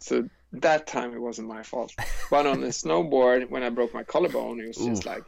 so 0.00 0.28
that 0.52 0.86
time 0.86 1.14
it 1.14 1.20
wasn't 1.20 1.48
my 1.48 1.62
fault. 1.62 1.92
But 2.30 2.46
on 2.46 2.60
the 2.60 2.68
snowboard, 2.82 3.48
when 3.50 3.62
I 3.62 3.70
broke 3.70 3.94
my 3.94 4.02
collarbone, 4.02 4.60
it 4.60 4.66
was 4.68 4.78
just 4.78 5.06
like, 5.06 5.22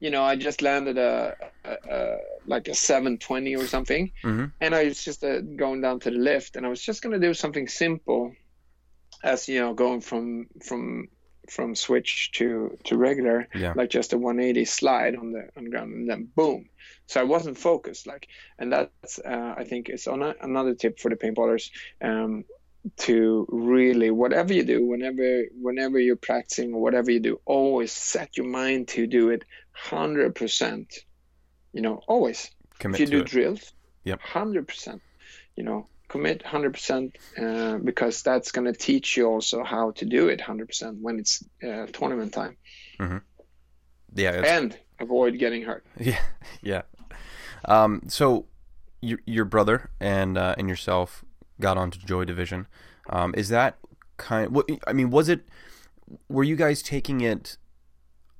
you 0.00 0.10
know, 0.10 0.22
I 0.22 0.36
just 0.36 0.62
landed 0.62 0.98
a, 0.98 1.36
a, 1.64 1.76
a 1.90 2.18
like 2.46 2.68
a 2.68 2.74
720 2.74 3.56
or 3.56 3.66
something, 3.66 4.12
Mhm. 4.22 4.52
and 4.60 4.74
I 4.74 4.84
was 4.84 5.02
just 5.04 5.24
uh, 5.24 5.40
going 5.40 5.80
down 5.80 6.00
to 6.00 6.10
the 6.10 6.18
lift, 6.18 6.56
and 6.56 6.66
I 6.66 6.68
was 6.68 6.82
just 6.82 7.02
gonna 7.02 7.18
do 7.18 7.34
something 7.34 7.68
simple, 7.68 8.32
as 9.22 9.48
you 9.48 9.60
know, 9.60 9.74
going 9.74 10.00
from 10.00 10.48
from 10.62 11.08
from 11.48 11.74
switch 11.74 12.32
to 12.32 12.76
to 12.84 12.96
regular, 12.96 13.48
yeah, 13.54 13.72
like 13.76 13.90
just 13.90 14.12
a 14.12 14.18
180 14.18 14.64
slide 14.64 15.16
on 15.16 15.32
the 15.32 15.48
on 15.56 15.64
the 15.64 15.70
ground, 15.70 15.92
and 15.94 16.10
then 16.10 16.28
boom. 16.34 16.68
So 17.06 17.20
I 17.20 17.24
wasn't 17.24 17.56
focused, 17.56 18.06
like, 18.06 18.26
and 18.58 18.72
that's 18.72 19.18
uh, 19.20 19.54
I 19.56 19.64
think 19.64 19.88
is 19.88 20.06
on 20.08 20.22
a, 20.22 20.34
another 20.42 20.74
tip 20.74 20.98
for 20.98 21.08
the 21.08 21.16
paintballers. 21.16 21.70
Um, 22.02 22.44
to 22.98 23.46
really 23.50 24.12
whatever 24.12 24.52
you 24.54 24.62
do 24.62 24.86
whenever 24.86 25.42
whenever 25.60 25.98
you're 25.98 26.14
practicing 26.14 26.72
or 26.72 26.80
whatever 26.80 27.10
you 27.10 27.18
do 27.18 27.40
always 27.44 27.90
set 27.90 28.36
your 28.36 28.46
mind 28.46 28.86
to 28.86 29.08
do 29.08 29.30
it 29.30 29.42
100% 29.84 30.86
you 31.72 31.82
know 31.82 32.00
always 32.08 32.50
commit 32.78 33.00
if 33.00 33.08
you 33.08 33.16
do 33.18 33.20
it. 33.20 33.26
drills 33.26 33.72
Yep. 34.04 34.20
100% 34.20 35.00
you 35.56 35.64
know 35.64 35.88
commit 36.08 36.42
100% 36.44 37.16
uh, 37.38 37.78
because 37.78 38.22
that's 38.22 38.52
going 38.52 38.66
to 38.66 38.72
teach 38.72 39.16
you 39.16 39.26
also 39.26 39.64
how 39.64 39.90
to 39.92 40.04
do 40.04 40.28
it 40.28 40.40
100% 40.40 41.00
when 41.00 41.18
it's 41.18 41.42
uh, 41.66 41.86
tournament 41.92 42.32
time 42.32 42.56
Yeah, 44.14 44.30
it's, 44.30 44.48
and 44.48 44.78
avoid 45.00 45.38
getting 45.38 45.62
hurt 45.62 45.84
yeah, 46.00 46.20
yeah. 46.62 46.82
Um, 47.64 48.02
so 48.08 48.46
your 49.00 49.18
your 49.26 49.44
brother 49.44 49.90
and 50.00 50.38
uh, 50.38 50.54
and 50.58 50.68
yourself 50.68 51.24
got 51.60 51.76
onto 51.76 51.98
Joy 51.98 52.24
Division. 52.24 52.66
Um, 53.08 53.34
is 53.36 53.48
that 53.48 53.76
kind? 54.16 54.50
What 54.50 54.68
I 54.86 54.92
mean, 54.92 55.10
was 55.10 55.28
it? 55.28 55.48
Were 56.28 56.44
you 56.44 56.56
guys 56.56 56.82
taking 56.82 57.20
it 57.20 57.56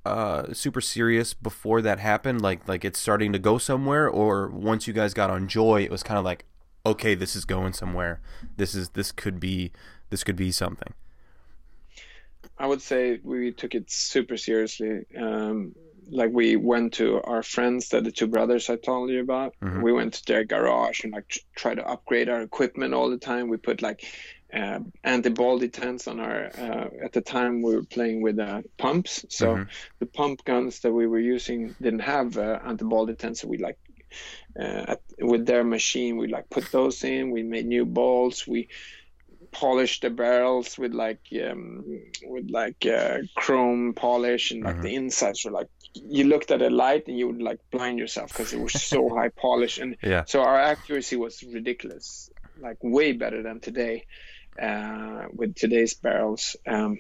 uh, 0.07 0.53
super 0.55 0.81
serious 0.81 1.35
before 1.35 1.83
that 1.83 1.99
happened? 1.99 2.41
Like 2.41 2.67
like 2.69 2.85
it's 2.85 2.99
starting 2.99 3.33
to 3.33 3.39
go 3.39 3.59
somewhere, 3.59 4.09
or 4.09 4.49
once 4.49 4.87
you 4.87 4.93
guys 4.93 5.15
got 5.15 5.31
on 5.31 5.49
Joy, 5.49 5.83
it 5.83 5.91
was 5.91 6.03
kind 6.03 6.19
of 6.19 6.25
like, 6.25 6.45
okay, 6.85 7.15
this 7.15 7.37
is 7.37 7.45
going 7.45 7.73
somewhere. 7.73 8.21
This 8.57 8.75
is 8.75 8.91
this 8.91 9.13
could 9.13 9.41
be 9.41 9.73
this 10.11 10.25
could 10.25 10.37
be 10.37 10.53
something. 10.53 10.93
I 12.59 12.67
would 12.67 12.81
say 12.81 13.21
we 13.23 13.53
took 13.53 13.75
it 13.75 13.91
super 13.91 14.37
seriously. 14.37 15.05
Um, 15.19 15.75
like 16.09 16.31
we 16.33 16.57
went 16.57 16.95
to 16.95 17.21
our 17.23 17.43
friends, 17.43 17.89
that 17.89 18.05
the 18.05 18.13
two 18.13 18.29
brothers 18.29 18.71
I 18.71 18.77
told 18.77 19.11
you 19.11 19.21
about. 19.21 19.55
Mhm. 19.61 19.83
We 19.83 19.93
went 19.93 20.15
to 20.15 20.25
their 20.25 20.45
garage 20.45 21.03
and 21.03 21.13
like 21.13 21.29
tr- 21.29 21.41
try 21.57 21.75
to 21.75 21.87
upgrade 21.87 22.29
our 22.29 22.41
equipment 22.43 22.95
all 22.95 23.11
the 23.11 23.19
time. 23.19 23.49
We 23.49 23.57
put 23.57 23.83
like 23.83 24.05
uh, 24.57 24.81
anti-baldy 25.05 25.69
tents 25.69 26.09
on 26.09 26.21
our. 26.21 26.47
Uh, 26.47 26.89
at 27.05 27.13
the 27.13 27.21
time, 27.21 27.63
we 27.63 27.75
were 27.75 27.85
playing 27.85 28.23
with 28.23 28.39
uh, 28.39 28.63
pumps, 28.79 29.25
so 29.29 29.57
Mhm. 29.57 29.69
the 30.01 30.07
pump 30.07 30.45
guns 30.45 30.81
that 30.81 30.93
we 30.93 31.07
were 31.07 31.21
using 31.21 31.75
didn't 31.81 32.01
have 32.01 32.37
uh, 32.39 32.59
anti-baldy 32.65 33.15
tents. 33.15 33.41
So 33.41 33.49
we 33.49 33.59
like 33.59 33.79
uh, 34.59 34.85
at, 34.93 35.01
with 35.21 35.47
their 35.47 35.65
machine, 35.65 36.17
we 36.17 36.29
like 36.29 36.49
put 36.51 36.71
those 36.71 37.05
in. 37.05 37.31
We 37.31 37.43
made 37.43 37.67
new 37.67 37.85
balls. 37.85 38.47
We 38.47 38.69
polished 39.53 40.03
the 40.03 40.11
barrels 40.11 40.79
with 40.79 40.93
like 40.93 41.21
um, 41.45 41.85
with 42.25 42.51
like 42.51 42.85
uh, 42.87 43.19
chrome 43.35 43.95
polish 43.95 44.51
and 44.51 44.63
like 44.65 44.77
Mhm. 44.77 44.83
the 44.83 44.95
insides 44.95 45.45
were 45.45 45.51
like 45.51 45.69
you 45.95 46.25
looked 46.25 46.51
at 46.51 46.63
a 46.63 46.71
light 46.71 47.05
and 47.09 47.19
you 47.19 47.27
would 47.29 47.43
like 47.43 47.59
blind 47.73 47.99
yourself 47.99 48.33
because 48.33 48.53
it 48.53 48.61
was 48.61 48.75
so 48.75 49.09
high 49.17 49.31
polish 49.31 49.79
and 49.79 49.97
Yeah. 50.03 50.25
so 50.27 50.41
our 50.43 50.59
accuracy 50.59 51.17
was 51.17 51.43
ridiculous 51.43 52.29
like 52.61 52.77
way 52.83 53.13
better 53.13 53.43
than 53.43 53.61
today 53.61 54.05
with 55.33 55.55
today's 55.55 55.95
barrels. 55.95 56.57
Um, 56.67 56.99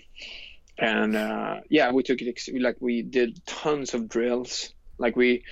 and 0.78 1.16
uh, 1.16 1.60
yeah 1.70 1.92
we 1.92 2.02
took 2.02 2.20
it 2.20 2.38
like 2.60 2.76
we 2.80 3.02
did 3.02 3.44
tons 3.46 3.94
of 3.94 4.08
drills. 4.08 4.72
Like 4.98 5.16
we 5.16 5.44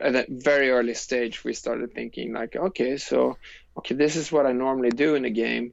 at 0.00 0.12
that 0.12 0.28
very 0.28 0.70
early 0.70 0.94
stage 0.94 1.44
we 1.44 1.54
started 1.54 1.94
thinking 1.94 2.34
like 2.34 2.54
okay 2.54 2.98
so 2.98 3.38
okay 3.74 3.94
this 3.94 4.16
is 4.16 4.30
what 4.30 4.44
i 4.44 4.52
normally 4.52 4.90
do 4.90 5.14
in 5.14 5.24
a 5.24 5.30
game. 5.30 5.72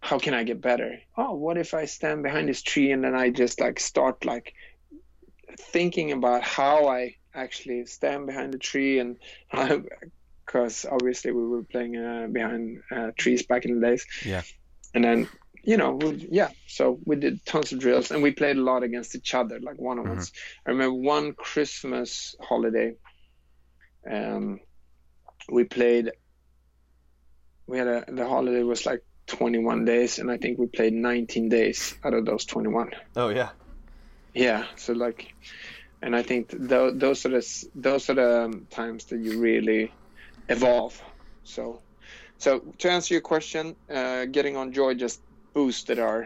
How 0.00 0.18
can 0.18 0.34
i 0.34 0.44
get 0.44 0.60
better? 0.60 0.98
Oh 1.16 1.34
what 1.34 1.56
if 1.56 1.74
i 1.74 1.84
stand 1.84 2.22
behind 2.22 2.48
this 2.48 2.62
tree 2.62 2.92
and 2.92 3.02
then 3.04 3.14
i 3.14 3.30
just 3.30 3.60
like 3.60 3.80
start 3.80 4.24
like 4.24 4.54
thinking 5.58 6.12
about 6.12 6.42
how 6.42 6.88
i 6.88 7.16
actually 7.34 7.86
stand 7.86 8.26
behind 8.26 8.54
the 8.54 8.58
tree? 8.58 8.98
And 8.98 9.16
because 10.44 10.84
obviously 10.90 11.32
we 11.32 11.46
were 11.46 11.62
playing 11.62 11.96
uh, 11.96 12.28
behind 12.30 12.82
uh, 12.94 13.10
trees 13.16 13.44
back 13.44 13.64
in 13.64 13.80
the 13.80 13.86
days. 13.86 14.06
Yeah. 14.24 14.42
And 14.94 15.04
then 15.04 15.28
you 15.62 15.76
know 15.76 15.92
we, 15.92 16.26
yeah 16.30 16.50
so 16.66 16.98
we 17.04 17.16
did 17.16 17.44
tons 17.44 17.72
of 17.72 17.78
drills 17.80 18.10
and 18.10 18.22
we 18.22 18.30
played 18.30 18.56
a 18.56 18.62
lot 18.62 18.82
against 18.82 19.14
each 19.14 19.34
other 19.34 19.58
like 19.60 19.80
one 19.80 19.98
on 19.98 20.08
ones 20.08 20.32
i 20.66 20.70
remember 20.70 20.94
one 20.94 21.32
christmas 21.32 22.34
holiday 22.40 22.92
um 24.10 24.58
we 25.50 25.64
played 25.64 26.12
we 27.66 27.78
had 27.78 27.88
a 27.88 28.04
the 28.08 28.28
holiday 28.28 28.62
was 28.62 28.86
like 28.86 29.02
21 29.26 29.84
days 29.84 30.18
and 30.18 30.30
i 30.30 30.36
think 30.36 30.58
we 30.58 30.66
played 30.66 30.92
19 30.92 31.48
days 31.48 31.94
out 32.04 32.14
of 32.14 32.26
those 32.26 32.44
21 32.44 32.90
Oh 33.16 33.30
yeah. 33.30 33.50
yeah 34.34 34.64
so 34.76 34.92
like 34.92 35.34
and 36.02 36.14
i 36.14 36.22
think 36.22 36.50
th- 36.50 36.92
those 36.94 37.24
are 37.24 37.30
the 37.30 37.64
those 37.74 38.10
are 38.10 38.14
the 38.14 38.44
um, 38.44 38.66
times 38.70 39.06
that 39.06 39.18
you 39.18 39.40
really 39.40 39.90
evolve. 40.48 41.00
So 41.42 41.83
so 42.44 42.50
to 42.80 42.90
answer 42.90 43.14
your 43.14 43.20
question 43.34 43.74
uh, 43.98 44.24
getting 44.36 44.54
on 44.56 44.72
joy 44.72 44.92
just 44.94 45.20
boosted 45.54 45.98
our 45.98 46.20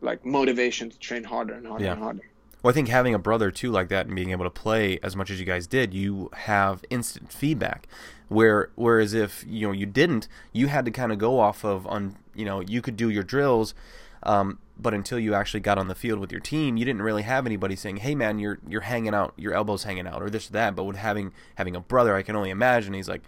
like 0.00 0.24
motivation 0.24 0.88
to 0.90 0.98
train 0.98 1.24
harder 1.24 1.54
and 1.54 1.66
harder 1.66 1.84
Yeah. 1.84 1.92
and 1.92 2.02
harder 2.02 2.22
Well, 2.62 2.70
I 2.70 2.74
think 2.74 2.88
having 2.88 3.14
a 3.14 3.18
brother 3.18 3.50
too 3.50 3.70
like 3.70 3.88
that 3.88 4.06
and 4.06 4.14
being 4.14 4.30
able 4.30 4.44
to 4.44 4.56
play 4.64 4.98
as 5.02 5.14
much 5.16 5.30
as 5.30 5.38
you 5.40 5.46
guys 5.46 5.66
did, 5.66 5.92
you 5.92 6.30
have 6.50 6.84
instant 6.90 7.32
feedback. 7.32 7.80
Where 8.28 8.70
whereas 8.74 9.12
if 9.12 9.44
you 9.46 9.66
know 9.66 9.72
you 9.72 9.86
didn't, 9.86 10.28
you 10.52 10.66
had 10.68 10.84
to 10.86 10.90
kind 10.90 11.12
of 11.12 11.18
go 11.18 11.32
off 11.46 11.64
of 11.64 11.86
on 11.86 12.16
you 12.34 12.46
know 12.48 12.60
you 12.60 12.80
could 12.80 12.96
do 12.96 13.10
your 13.10 13.22
drills, 13.22 13.74
um, 14.22 14.58
but 14.78 14.94
until 14.94 15.18
you 15.18 15.34
actually 15.34 15.60
got 15.60 15.76
on 15.76 15.88
the 15.88 15.94
field 15.94 16.18
with 16.20 16.32
your 16.32 16.40
team, 16.40 16.78
you 16.78 16.84
didn't 16.88 17.02
really 17.02 17.22
have 17.22 17.44
anybody 17.44 17.76
saying, 17.76 17.98
"Hey 17.98 18.14
man, 18.14 18.38
you're 18.38 18.58
you're 18.66 18.80
hanging 18.92 19.14
out, 19.14 19.34
your 19.36 19.52
elbows 19.54 19.84
hanging 19.84 20.06
out," 20.06 20.22
or 20.22 20.30
this 20.30 20.48
or 20.48 20.52
that. 20.54 20.74
But 20.74 20.84
with 20.84 20.96
having 20.96 21.32
having 21.56 21.76
a 21.76 21.80
brother, 21.80 22.16
I 22.16 22.22
can 22.22 22.34
only 22.34 22.50
imagine 22.50 22.94
he's 22.94 23.10
like, 23.10 23.22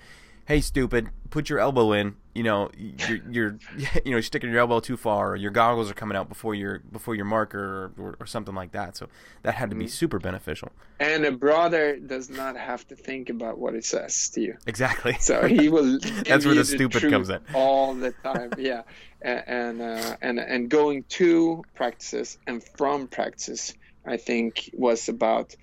"Hey, 0.46 0.60
stupid, 0.60 1.08
put 1.30 1.48
your 1.50 1.58
elbow 1.58 1.92
in." 1.92 2.16
You 2.34 2.42
know, 2.42 2.70
you're, 2.76 3.20
you're 3.30 3.58
you 4.04 4.12
know 4.12 4.20
sticking 4.20 4.50
your 4.50 4.58
elbow 4.60 4.80
too 4.80 4.96
far, 4.96 5.32
or 5.32 5.36
your 5.36 5.50
goggles 5.50 5.90
are 5.90 5.94
coming 5.94 6.16
out 6.16 6.28
before 6.28 6.54
your 6.54 6.80
before 6.80 7.14
your 7.14 7.24
marker, 7.24 7.92
or, 7.98 8.04
or, 8.04 8.16
or 8.20 8.26
something 8.26 8.54
like 8.54 8.72
that. 8.72 8.96
So 8.96 9.08
that 9.42 9.54
had 9.54 9.70
to 9.70 9.76
be 9.76 9.86
super 9.88 10.18
beneficial. 10.18 10.70
And 11.00 11.24
a 11.24 11.32
brother 11.32 11.98
does 11.98 12.28
not 12.30 12.56
have 12.56 12.86
to 12.88 12.96
think 12.96 13.28
about 13.30 13.58
what 13.58 13.74
it 13.74 13.84
says 13.84 14.28
to 14.30 14.40
you. 14.40 14.56
Exactly. 14.66 15.16
So 15.20 15.46
he 15.46 15.68
will. 15.74 15.98
That's 16.26 16.44
where 16.44 16.54
the 16.54 16.64
stupid 16.64 17.00
truth 17.00 17.12
comes 17.12 17.28
in. 17.30 17.40
all 17.54 17.94
the 17.94 18.10
time. 18.22 18.52
Yeah, 18.58 18.82
and 19.22 19.42
and 19.46 19.82
uh, 19.82 20.16
and, 20.20 20.38
and 20.38 20.68
going 20.68 21.04
to 21.20 21.64
practices 21.74 22.38
and 22.46 22.62
from 22.76 23.08
practices, 23.08 23.74
I 24.04 24.18
think 24.18 24.70
was 24.74 25.08
about 25.08 25.56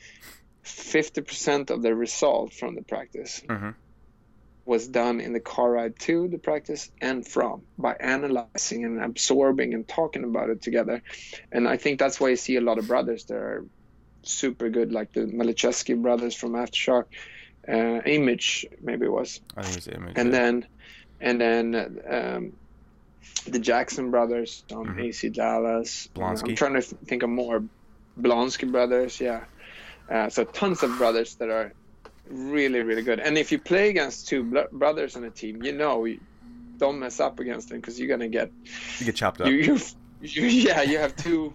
fifty 0.64 1.22
percent 1.22 1.70
of 1.70 1.82
the 1.82 1.94
result 1.94 2.54
from 2.54 2.76
the 2.76 2.82
practice 2.82 3.42
hmm 3.48 3.72
was 4.66 4.88
done 4.88 5.20
in 5.20 5.34
the 5.34 5.40
car 5.42 5.70
ride 5.72 6.00
to 6.00 6.28
the 6.30 6.38
practice 6.38 6.90
and 7.02 7.28
from 7.28 7.64
by 7.78 7.94
analyzing 7.94 8.86
and 8.86 9.04
absorbing 9.04 9.74
and 9.74 9.88
talking 9.88 10.24
about 10.24 10.50
it 10.50 10.62
together. 10.62 11.02
And 11.52 11.68
I 11.68 11.78
think 11.78 12.00
that's 12.00 12.20
why 12.20 12.30
you 12.30 12.36
see 12.38 12.56
a 12.56 12.62
lot 12.62 12.78
of 12.78 12.88
brothers 12.88 13.26
that 13.26 13.36
are 13.36 13.66
super 14.24 14.70
good, 14.70 14.94
like 14.94 15.12
the 15.12 15.22
Malicheski 15.22 16.02
brothers 16.02 16.34
from 16.34 16.54
Aftershock, 16.54 17.06
uh, 17.68 18.02
Image 18.06 18.66
maybe 18.82 19.06
it 19.06 19.12
was, 19.12 19.42
I 19.58 19.64
think 19.64 19.78
it's 19.78 19.88
image. 19.88 20.14
and 20.16 20.32
yeah. 20.32 20.40
then 20.40 20.68
and 21.20 21.42
then 21.42 22.00
um, 22.10 22.54
the 23.46 23.60
Jackson 23.60 24.12
brothers 24.12 24.64
on 24.74 24.86
Mhm. 24.88 25.04
AC 25.06 25.30
Dallas. 25.30 26.10
Blonsky. 26.16 26.50
I'm 26.50 26.56
trying 26.56 26.74
to 26.76 26.82
think 26.82 27.24
of 27.24 27.30
more 27.30 27.64
Blonsky 28.20 28.72
brothers. 28.72 29.20
Yeah, 29.20 29.44
uh, 30.10 30.30
so 30.30 30.44
tons 30.46 30.84
of 30.84 30.98
brothers 30.98 31.36
that 31.36 31.50
are 31.50 31.74
really 32.30 32.82
really 32.82 33.02
good. 33.02 33.20
And 33.20 33.38
if 33.38 33.52
you 33.52 33.60
play 33.60 33.90
against 33.90 34.28
two 34.28 34.44
bro- 34.44 34.68
brothers 34.72 35.16
on 35.16 35.24
a 35.24 35.30
team, 35.30 35.64
you 35.64 35.72
know 35.72 36.06
you 36.06 36.20
don't 36.78 37.00
mess 37.00 37.20
up 37.20 37.40
against 37.40 37.70
them 37.70 37.80
because 37.80 38.00
you're 38.00 38.10
gonna 38.10 38.28
get 38.28 38.52
you 39.00 39.06
get 39.06 39.16
chopped 39.16 39.42
up. 39.42 39.48
you, 39.48 39.56
you, 39.56 39.80
you 40.22 40.44
yeah 40.46 40.82
you 40.82 40.98
have 40.98 41.16
two 41.16 41.54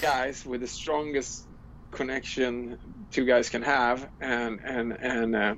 guys 0.00 0.44
with 0.44 0.60
the 0.60 0.66
strongest 0.66 1.46
connection 1.90 2.78
two 3.10 3.24
guys 3.24 3.48
can 3.48 3.62
have 3.62 4.08
and 4.20 4.60
and 4.64 4.92
and 4.92 5.36
uh, 5.36 5.54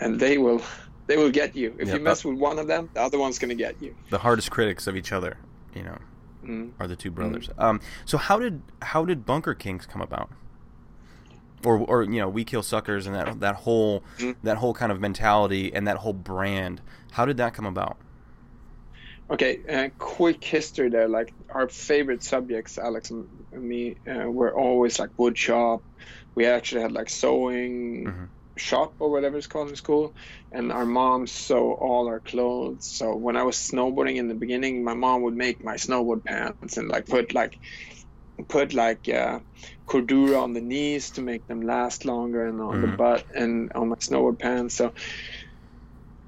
and 0.00 0.18
they 0.18 0.38
will 0.38 0.62
they 1.06 1.16
will 1.16 1.30
get 1.30 1.54
you 1.54 1.74
if 1.78 1.88
Yeah, 1.88 1.94
you 1.94 2.00
mess 2.00 2.24
with 2.24 2.38
one 2.38 2.58
of 2.58 2.66
them 2.66 2.88
the 2.94 3.00
other 3.00 3.18
one's 3.18 3.38
gonna 3.38 3.54
get 3.54 3.80
you 3.82 3.94
the 4.10 4.18
hardest 4.18 4.50
critics 4.50 4.86
of 4.86 4.96
each 4.96 5.12
other, 5.12 5.36
you 5.74 5.82
know, 5.82 5.98
mm. 6.44 6.72
are 6.80 6.86
the 6.86 6.96
two 6.96 7.10
brothers. 7.10 7.50
Um, 7.58 7.80
so 8.04 8.18
how 8.18 8.38
did 8.38 8.62
how 8.80 9.04
did 9.04 9.26
Bunker 9.26 9.54
Kings 9.54 9.86
come 9.86 10.00
about? 10.00 10.30
Or, 11.64 11.78
or 11.78 12.02
you 12.02 12.20
know, 12.20 12.28
we 12.28 12.44
kill 12.44 12.62
suckers 12.62 13.06
and 13.06 13.14
that 13.14 13.40
that 13.40 13.54
whole 13.56 14.02
Mhm. 14.18 14.36
that 14.42 14.56
whole 14.58 14.74
kind 14.74 14.90
of 14.92 15.00
mentality 15.00 15.72
and 15.72 15.86
that 15.86 15.98
whole 15.98 16.12
brand. 16.12 16.80
How 17.12 17.24
did 17.24 17.36
that 17.36 17.54
come 17.54 17.66
about? 17.66 17.98
okay 19.30 19.58
uh, 19.68 19.88
quick 19.98 20.42
history 20.44 20.90
there 20.90 21.08
like 21.08 21.32
our 21.54 21.68
favorite 21.68 22.22
subjects 22.22 22.78
alex 22.78 23.10
and 23.10 23.26
me 23.52 23.96
uh, 24.10 24.28
were 24.30 24.56
always 24.58 24.98
like 24.98 25.10
wood 25.16 25.38
shop 25.38 25.82
we 26.34 26.46
actually 26.46 26.82
had 26.82 26.92
like 26.92 27.08
sewing 27.08 28.04
Mhm. 28.06 28.28
shop 28.58 28.94
or 28.98 29.10
whatever 29.10 29.38
it's 29.38 29.46
called 29.46 29.70
in 29.70 29.76
school 29.76 30.14
and 30.50 30.70
our 30.72 30.84
mom 30.84 31.26
sew 31.26 31.72
all 31.72 32.08
our 32.08 32.20
clothes 32.20 32.86
so 32.86 33.16
when 33.16 33.36
i 33.36 33.42
was 33.42 33.56
snowboarding 33.56 34.16
in 34.16 34.28
the 34.28 34.34
beginning 34.34 34.84
my 34.84 34.94
mom 34.94 35.22
would 35.22 35.36
make 35.36 35.64
my 35.64 35.76
snowboard 35.76 36.22
pants 36.24 36.76
and 36.76 36.88
like 36.88 37.06
put 37.06 37.32
like 37.32 37.58
put 38.48 38.74
like 38.74 39.08
uh, 39.08 39.38
cordura 39.92 40.42
on 40.42 40.52
the 40.54 40.60
knees 40.72 41.10
to 41.12 41.22
make 41.22 41.46
them 41.46 41.60
last 41.60 42.04
longer 42.04 42.46
and 42.46 42.60
on 42.60 42.80
the 42.80 42.88
Mhm. 42.88 42.96
butt 42.96 43.26
and 43.34 43.72
on 43.74 43.88
my 43.90 43.96
snowboard 43.96 44.38
pants. 44.38 44.76
So 44.76 44.92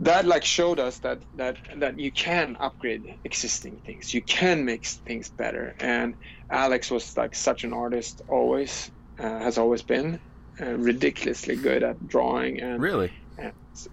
that 0.00 0.26
like 0.26 0.44
showed 0.44 0.80
us 0.80 0.98
that 1.00 1.24
that 1.34 1.56
that 1.78 1.98
you 1.98 2.12
can 2.12 2.56
upgrade 2.60 3.04
existing 3.24 3.80
things. 3.86 4.12
You 4.12 4.22
can 4.22 4.64
make 4.64 4.86
things 4.86 5.30
better. 5.38 5.74
And 5.80 6.16
alex 6.50 6.90
was 6.90 7.16
like 7.16 7.34
such 7.34 7.64
an 7.64 7.72
artist 7.72 8.22
always 8.28 8.90
uh, 9.18 9.38
has 9.46 9.58
always 9.58 9.82
been 9.82 10.20
uh, 10.60 10.74
ridiculously 10.90 11.56
good 11.56 11.82
at 11.82 12.06
drawing 12.06 12.60
and 12.60 12.82
Really? 12.82 13.12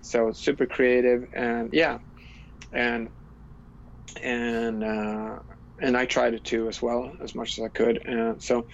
so 0.02 0.32
super 0.34 0.68
creative 0.68 1.22
and 1.36 1.70
yeah. 1.74 1.98
And 2.72 3.10
and 4.22 4.84
uh, 4.84 5.40
and 5.82 5.98
I 5.98 6.06
tried 6.06 6.34
it 6.34 6.44
too 6.44 6.68
as 6.68 6.82
well 6.82 7.12
as 7.24 7.36
much 7.36 7.58
as 7.58 7.66
I 7.66 7.70
could. 7.70 8.00
And 8.06 8.42
so 8.42 8.68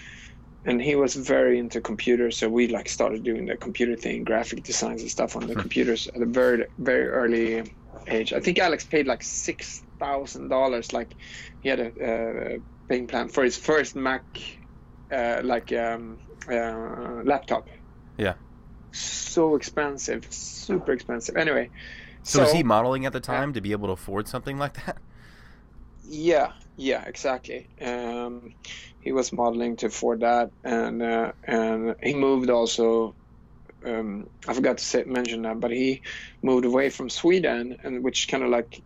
and 0.66 0.82
he 0.82 0.96
was 0.96 1.16
very 1.16 1.60
into 1.60 1.82
computers 1.82 2.38
so 2.40 2.50
we 2.50 2.68
like 2.68 2.90
started 2.90 3.24
doing 3.24 3.46
the 3.46 3.58
computer 3.58 3.96
thing 3.96 4.24
graphic 4.24 4.64
designs 4.64 5.02
and 5.02 5.12
stuff 5.12 5.36
on 5.36 5.48
the 5.48 5.56
Hmm. 5.56 5.62
computers 5.62 6.08
at 6.16 6.22
a 6.22 6.26
very 6.26 6.66
very 6.78 7.08
early 7.08 7.76
age 8.08 8.34
I 8.34 8.40
think 8.40 8.60
Alex 8.60 8.86
paid 8.86 9.08
like 9.08 9.24
six 9.24 9.84
thousand 10.00 10.50
dollars 10.50 10.94
like 10.94 11.16
he 11.60 11.70
had 11.70 11.80
a 11.80 11.88
uh, 12.56 12.58
paying 12.90 13.08
plan 13.08 13.30
for 13.30 13.44
his 13.44 13.58
first 13.58 13.96
Mac 13.96 14.24
uh, 15.12 15.42
like 15.44 15.72
um, 15.72 16.20
uh, 16.52 17.22
laptop 17.24 17.68
Yeah. 18.18 18.36
so 18.92 19.56
expensive 19.56 20.26
super 20.32 20.92
expensive 20.94 21.36
anyway 21.36 21.70
So, 22.24 22.40
was 22.40 22.52
he 22.52 22.64
modeling 22.64 23.06
at 23.06 23.14
the 23.14 23.20
time 23.20 23.54
to 23.54 23.62
be 23.62 23.72
able 23.72 23.88
to 23.88 23.94
afford 23.94 24.28
something 24.28 24.58
like 24.58 24.86
that? 24.86 25.02
Yeah, 26.04 26.54
yeah, 26.76 27.04
exactly. 27.06 27.70
Um, 27.82 28.54
he 29.08 29.14
was 29.14 29.32
modeling 29.32 29.78
to 29.78 29.90
for 29.90 30.18
that, 30.18 30.52
and 30.66 31.02
uh, 31.02 31.32
and 31.46 31.96
he 32.04 32.14
moved 32.14 32.50
also. 32.50 33.16
Um, 33.86 34.28
I 34.48 34.54
forgot 34.54 34.80
to 34.80 34.84
say, 34.84 35.04
mention 35.06 35.44
that, 35.44 35.62
but 35.62 35.72
he 35.72 36.02
moved 36.44 36.66
away 36.66 36.90
from 36.90 37.10
Sweden, 37.10 37.78
and 37.84 38.04
which 38.04 38.28
kind 38.28 38.44
of 38.44 38.50
like 38.50 38.82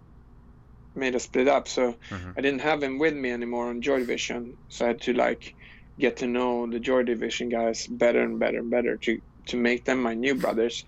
made 0.93 1.15
us 1.15 1.23
split 1.23 1.47
up. 1.47 1.67
So 1.67 1.95
Mhm. 2.11 2.33
I 2.37 2.41
didn't 2.41 2.61
have 2.61 2.83
him 2.83 2.99
with 2.99 3.15
me 3.15 3.31
anymore 3.31 3.69
on 3.69 3.81
Joy 3.81 3.99
Division, 3.99 4.53
so 4.67 4.85
I 4.85 4.89
had 4.89 5.01
to 5.01 5.13
like 5.13 5.55
get 5.97 6.17
to 6.17 6.27
know 6.27 6.67
the 6.69 6.79
Joy 6.79 7.01
Division 7.03 7.49
guys 7.49 7.87
better 7.87 8.21
and 8.21 8.37
better 8.39 8.59
and 8.59 8.69
better 8.69 8.97
to 8.97 9.19
to 9.47 9.57
make 9.57 9.85
them 9.85 10.03
my 10.03 10.13
new 10.13 10.35
brothers, 10.35 10.85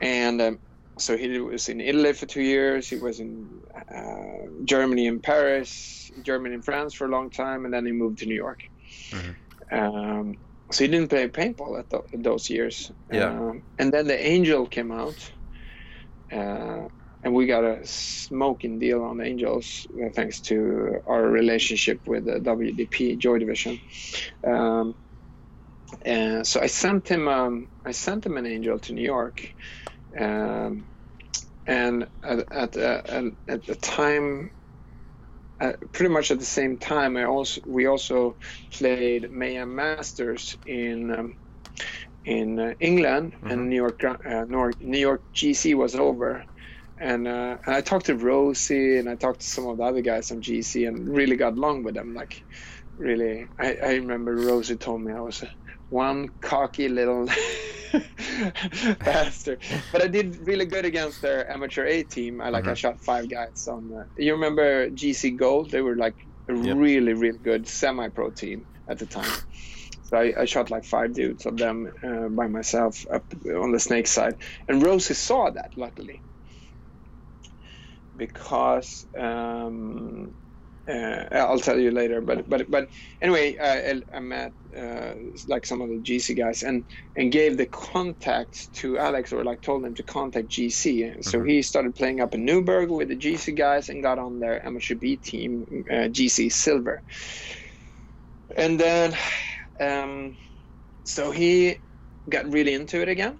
and. 0.00 0.42
Um, 0.42 0.58
so 0.98 1.16
he 1.16 1.38
was 1.38 1.68
in 1.68 1.80
Italy 1.80 2.12
for 2.12 2.26
two 2.26 2.42
years. 2.42 2.88
He 2.88 2.96
was 2.96 3.20
in 3.20 3.48
uh, 3.94 4.64
Germany 4.64 5.06
and 5.08 5.22
Paris, 5.22 6.10
Germany 6.22 6.54
and 6.54 6.64
France 6.64 6.94
for 6.94 7.06
a 7.06 7.10
long 7.10 7.30
time, 7.30 7.64
and 7.64 7.74
then 7.74 7.84
he 7.84 7.92
moved 7.92 8.18
to 8.18 8.26
New 8.26 8.34
York. 8.34 8.60
Mhm. 9.10 9.36
Um, 9.72 10.34
so 10.70 10.84
he 10.84 10.90
didn't 10.90 11.10
play 11.10 11.28
paintball 11.28 11.78
at, 11.78 11.90
th- 11.90 12.22
those 12.24 12.50
years. 12.50 12.90
Yeah. 13.12 13.30
Um, 13.30 13.62
and 13.78 13.92
then 13.92 14.06
the 14.06 14.18
Angel 14.18 14.66
came 14.66 14.90
out, 14.90 15.32
uh, 16.32 16.88
and 17.22 17.34
we 17.34 17.46
got 17.46 17.64
a 17.64 17.80
smoking 17.84 18.78
deal 18.78 19.02
on 19.04 19.20
Angels 19.20 19.86
uh, 20.02 20.08
thanks 20.14 20.40
to 20.42 21.00
our 21.06 21.22
relationship 21.22 22.00
with 22.06 22.24
the 22.24 22.40
WDP 22.40 23.18
Joy 23.18 23.38
Division. 23.38 23.78
Um, 24.46 24.94
and 26.02 26.46
so 26.46 26.60
I 26.60 26.66
sent 26.66 27.08
him 27.08 27.28
um, 27.28 27.68
I 27.84 27.92
sent 27.92 28.26
him 28.26 28.36
an 28.36 28.46
Angel 28.46 28.78
to 28.80 28.92
New 28.92 29.04
York. 29.04 29.42
Um, 30.18 30.86
and 31.66 32.06
at 32.22 32.38
at, 32.52 32.76
uh, 32.76 33.02
at, 33.48 33.64
the 33.66 33.74
time, 33.74 34.50
uh, 35.60 35.72
pretty 35.92 36.12
much 36.12 36.30
at 36.30 36.38
the 36.38 36.44
same 36.44 36.78
time, 36.78 37.16
I 37.16 37.24
also 37.24 37.60
we 37.66 37.86
also 37.86 38.36
played 38.70 39.30
Mayhem 39.30 39.74
Masters 39.74 40.56
in 40.66 41.10
um, 41.12 41.36
in 42.24 42.58
uh, 42.58 42.74
England, 42.80 43.34
Mhm. 43.42 43.52
and 43.52 43.68
New 43.70 43.76
York 43.76 44.02
uh, 44.04 44.44
New 44.80 44.98
York 44.98 45.22
GC 45.34 45.74
was 45.74 45.94
over, 45.94 46.44
and, 46.98 47.28
uh, 47.28 47.58
and 47.66 47.74
I 47.76 47.80
talked 47.80 48.06
to 48.06 48.16
Rosie 48.16 48.98
and 48.98 49.08
I 49.08 49.16
talked 49.16 49.40
to 49.40 49.46
some 49.46 49.66
of 49.68 49.76
the 49.78 49.82
other 49.84 50.00
guys 50.02 50.30
on 50.30 50.40
GC 50.40 50.86
and 50.88 51.08
really 51.08 51.36
got 51.36 51.54
along 51.54 51.84
with 51.84 51.94
them. 51.94 52.14
Like, 52.14 52.42
really, 52.96 53.46
I, 53.58 53.76
I 53.82 53.94
remember 53.94 54.34
Rosie 54.34 54.76
told 54.76 55.02
me 55.02 55.12
I 55.12 55.20
was 55.20 55.44
one 55.88 56.28
cocky 56.40 56.88
little 56.88 57.28
bastard, 59.04 59.62
but 59.92 60.02
I 60.02 60.08
did 60.08 60.46
really 60.46 60.66
good 60.66 60.84
against 60.84 61.22
their 61.22 61.50
amateur 61.50 61.84
A 61.86 62.02
team. 62.02 62.40
I 62.40 62.50
like 62.50 62.66
I 62.66 62.72
Mhm. 62.72 62.76
shot 62.76 63.00
five 63.00 63.28
guys 63.28 63.66
on. 63.68 63.90
Uh, 63.92 64.04
you 64.16 64.32
remember 64.32 64.90
GC 64.90 65.36
Gold? 65.36 65.70
They 65.70 65.80
were 65.80 65.96
like 65.96 66.16
a 66.48 66.54
Yep. 66.54 66.76
really 66.76 67.12
really 67.14 67.38
good 67.38 67.66
semi-pro 67.68 68.30
team 68.30 68.66
at 68.88 68.98
the 68.98 69.06
time. 69.06 69.32
So 70.04 70.16
I, 70.18 70.42
I 70.42 70.44
shot 70.44 70.70
like 70.70 70.84
five 70.84 71.14
dudes 71.14 71.46
of 71.46 71.56
them 71.56 71.90
uh, 72.02 72.28
by 72.28 72.46
myself 72.48 73.04
up 73.12 73.24
on 73.62 73.72
the 73.72 73.80
snake 73.80 74.06
side, 74.06 74.36
and 74.68 74.82
Rosie 74.82 75.14
saw 75.14 75.50
that 75.50 75.76
luckily 75.76 76.22
because 78.16 79.06
um, 79.18 80.34
I'll 80.88 81.58
tell 81.60 81.78
you 81.78 81.90
later. 81.90 82.20
But 82.20 82.48
but 82.48 82.70
but 82.70 82.88
anyway, 83.20 83.56
uh, 83.56 84.00
I 84.14 84.20
met 84.20 84.52
uh, 84.76 85.14
like 85.48 85.66
some 85.66 85.80
of 85.80 85.88
the 85.88 86.00
GC 86.02 86.36
guys 86.36 86.62
and 86.62 86.84
and 87.16 87.32
gave 87.32 87.56
the 87.56 87.66
contact 87.66 88.68
to 88.74 88.98
Alex 88.98 89.32
or 89.32 89.44
like 89.44 89.62
told 89.62 89.84
him 89.84 89.94
to 89.94 90.04
contact 90.04 90.48
GC. 90.48 91.22
So 91.22 91.40
Mhm. 91.40 91.48
he 91.50 91.62
started 91.62 91.94
playing 91.94 92.20
up 92.20 92.34
in 92.34 92.44
Newburgh 92.44 92.90
with 92.90 93.08
the 93.08 93.16
GC 93.16 93.52
guys 93.56 93.88
and 93.88 94.02
got 94.02 94.18
on 94.18 94.38
their 94.38 94.64
amateur 94.66 94.94
B 94.94 95.16
team, 95.16 95.64
uh, 95.90 96.08
GC 96.08 96.48
Silver. 96.50 97.02
And 98.56 98.78
then, 98.78 99.16
um, 99.80 100.36
so 101.04 101.30
he 101.32 101.78
got 102.28 102.50
really 102.52 102.74
into 102.74 103.00
it 103.02 103.08
again. 103.08 103.38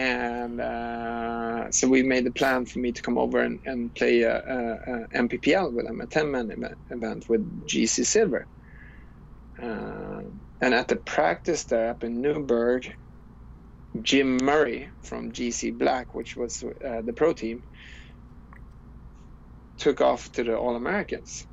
And 0.00 0.62
uh, 0.62 1.70
so 1.72 1.86
we 1.86 2.02
made 2.02 2.24
the 2.24 2.30
plan 2.30 2.64
for 2.64 2.78
me 2.78 2.90
to 2.90 3.02
come 3.02 3.18
over 3.18 3.40
and, 3.40 3.60
and 3.66 3.94
play 3.94 4.22
a, 4.22 4.34
a, 4.34 4.72
a 4.72 5.08
NPPL 5.14 5.74
with 5.74 5.86
him, 5.86 6.00
a 6.00 6.06
10 6.06 6.30
man 6.30 6.50
event, 6.88 7.26
with 7.28 7.66
GC 7.68 8.06
Silver. 8.06 8.48
Uh, 9.62 10.22
and 10.62 10.72
at 10.72 10.88
the 10.88 10.96
practice 10.96 11.64
there 11.66 11.90
up 11.90 12.02
in 12.02 12.22
Newburgh, 12.22 12.90
Jim 14.00 14.38
Murray 14.38 14.90
from 15.02 15.32
GC 15.32 15.78
Black, 15.78 16.14
which 16.14 16.34
was 16.34 16.62
uh, 16.62 17.02
the 17.04 17.12
pro 17.12 17.34
team, 17.34 17.62
took 19.76 20.00
off 20.00 20.32
to 20.32 20.44
the 20.44 20.56
All 20.56 20.76
Americans. 20.76 21.44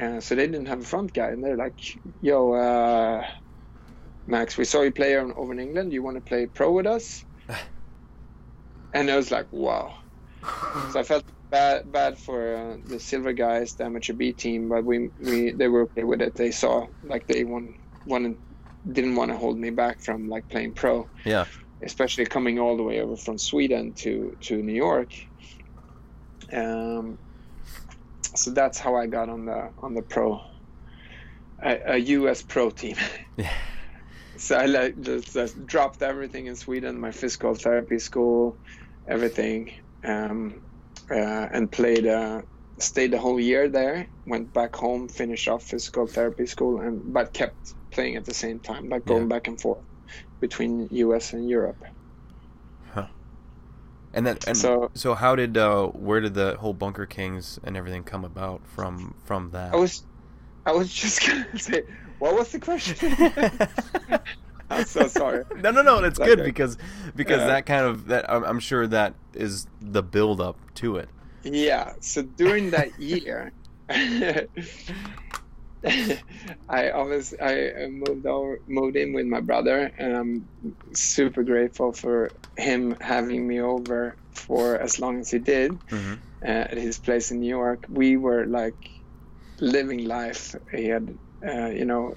Uh, 0.00 0.20
so 0.20 0.36
they 0.36 0.46
didn't 0.46 0.66
have 0.68 0.80
a 0.80 0.84
front 0.86 1.12
guy, 1.12 1.28
and 1.28 1.44
they're 1.44 1.58
like, 1.58 1.78
"Yo, 2.22 2.52
uh, 2.54 3.22
Max, 4.26 4.56
we 4.56 4.64
saw 4.64 4.80
you 4.80 4.92
play 4.92 5.18
over 5.18 5.52
in 5.52 5.60
England. 5.60 5.92
You 5.92 6.02
want 6.02 6.16
to 6.16 6.22
play 6.22 6.46
pro 6.46 6.72
with 6.72 6.86
us?" 6.86 7.26
And 8.94 9.10
I 9.10 9.16
was 9.16 9.30
like, 9.30 9.46
"Wow." 9.52 9.98
so 10.92 11.00
I 11.00 11.02
felt 11.02 11.24
bad 11.50 11.92
bad 11.92 12.18
for 12.18 12.56
uh, 12.56 12.76
the 12.88 12.98
silver 12.98 13.32
guys, 13.32 13.74
the 13.74 13.84
amateur 13.84 14.12
B 14.14 14.32
team, 14.32 14.68
but 14.68 14.84
we, 14.84 15.08
we 15.20 15.52
they 15.52 15.68
were 15.68 15.82
okay 15.82 16.04
with 16.04 16.20
it. 16.22 16.34
They 16.34 16.50
saw 16.50 16.86
like 17.04 17.26
they 17.26 17.44
won, 17.44 17.74
wanted, 18.06 18.36
didn't 18.92 19.14
want 19.16 19.30
to 19.30 19.36
hold 19.36 19.58
me 19.58 19.70
back 19.70 20.00
from 20.00 20.28
like 20.28 20.48
playing 20.48 20.72
pro, 20.72 21.08
Yeah. 21.24 21.44
especially 21.82 22.26
coming 22.26 22.58
all 22.58 22.76
the 22.76 22.82
way 22.82 23.00
over 23.00 23.16
from 23.16 23.38
Sweden 23.38 23.92
to 23.94 24.36
to 24.42 24.56
New 24.62 24.74
York. 24.74 25.12
Um, 26.52 27.18
so 28.34 28.50
that's 28.50 28.78
how 28.78 28.94
I 28.96 29.06
got 29.06 29.28
on 29.28 29.44
the 29.46 29.70
on 29.78 29.94
the 29.94 30.02
pro, 30.02 30.40
a, 31.62 31.94
a 31.94 31.96
U.S. 31.98 32.42
pro 32.42 32.70
team. 32.70 32.96
So 34.46 34.56
I 34.56 34.66
like 34.66 35.00
just, 35.00 35.32
just 35.34 35.66
dropped 35.66 36.02
everything 36.02 36.46
in 36.46 36.56
Sweden, 36.56 36.98
my 36.98 37.12
physical 37.12 37.54
therapy 37.54 37.98
school, 37.98 38.56
everything, 39.06 39.70
um, 40.04 40.60
uh, 41.10 41.46
and 41.54 41.70
played. 41.70 42.06
Uh, 42.06 42.42
stayed 42.78 43.12
the 43.12 43.18
whole 43.18 43.38
year 43.38 43.68
there. 43.68 44.08
Went 44.26 44.52
back 44.52 44.74
home, 44.74 45.06
finished 45.08 45.46
off 45.48 45.62
physical 45.62 46.06
therapy 46.06 46.46
school, 46.46 46.80
and 46.80 47.12
but 47.12 47.32
kept 47.32 47.74
playing 47.92 48.16
at 48.16 48.24
the 48.24 48.34
same 48.34 48.58
time, 48.58 48.88
like 48.88 49.04
going 49.04 49.22
Yeah. 49.22 49.28
back 49.34 49.46
and 49.46 49.60
forth 49.60 49.84
between 50.40 50.88
U.S. 50.90 51.32
and 51.34 51.48
Europe. 51.48 51.80
Huh. 52.94 53.06
And 54.12 54.26
then 54.26 54.38
and 54.48 54.56
so, 54.56 54.90
So- 54.94 55.14
how 55.14 55.36
did 55.36 55.56
uh 55.56 55.86
where 55.88 56.20
did 56.20 56.34
the 56.34 56.56
whole 56.58 56.74
Bunker 56.74 57.06
Kings 57.06 57.60
and 57.62 57.76
everything 57.76 58.02
come 58.04 58.24
about 58.24 58.60
from 58.66 59.14
from 59.24 59.50
that? 59.52 59.72
I 59.72 59.76
was, 59.76 60.02
I 60.66 60.72
was 60.72 60.92
just 61.02 61.24
gonna 61.26 61.58
say, 61.58 61.82
what 62.22 62.36
was 62.36 62.52
the 62.52 62.60
question? 62.60 62.96
I'm 64.70 64.84
so 64.86 65.08
sorry. 65.08 65.44
no, 65.56 65.70
no, 65.70 65.82
no. 65.82 66.00
That's 66.00 66.18
Like 66.18 66.28
good 66.28 66.44
because 66.44 66.76
because 67.16 67.40
Yeah. 67.40 67.46
that 67.48 67.66
kind 67.66 67.84
of 67.84 68.06
that 68.06 68.30
I'm, 68.30 68.44
I'm 68.44 68.60
sure 68.60 68.86
that 68.86 69.14
is 69.34 69.66
the 69.80 70.02
build 70.02 70.40
up 70.40 70.56
to 70.76 70.96
it. 70.96 71.08
Yeah. 71.42 71.92
So 72.00 72.22
during 72.22 72.70
that 72.70 72.98
year, 72.98 73.52
I 76.68 76.90
always 76.90 77.34
I 77.42 77.70
moved 77.90 78.24
over, 78.26 78.58
moved 78.68 78.96
in 78.96 79.12
with 79.12 79.26
my 79.26 79.40
brother, 79.40 79.90
and 79.98 80.16
I'm 80.16 80.48
super 80.94 81.42
grateful 81.42 81.92
for 81.92 82.30
him 82.56 82.96
having 83.00 83.46
me 83.48 83.60
over 83.60 84.16
for 84.32 84.76
as 84.76 85.00
long 85.00 85.18
as 85.20 85.30
he 85.30 85.38
did 85.40 85.72
hmm 85.90 86.14
uh, 86.44 86.48
at 86.72 86.76
his 86.78 86.98
place 86.98 87.30
in 87.32 87.40
New 87.40 87.48
York. 87.48 87.84
We 87.88 88.16
were 88.16 88.46
like 88.46 88.78
living 89.60 90.04
life. 90.06 90.54
He 90.72 90.86
had, 90.86 91.18
uh, 91.46 91.68
you 91.68 91.84
know, 91.84 92.14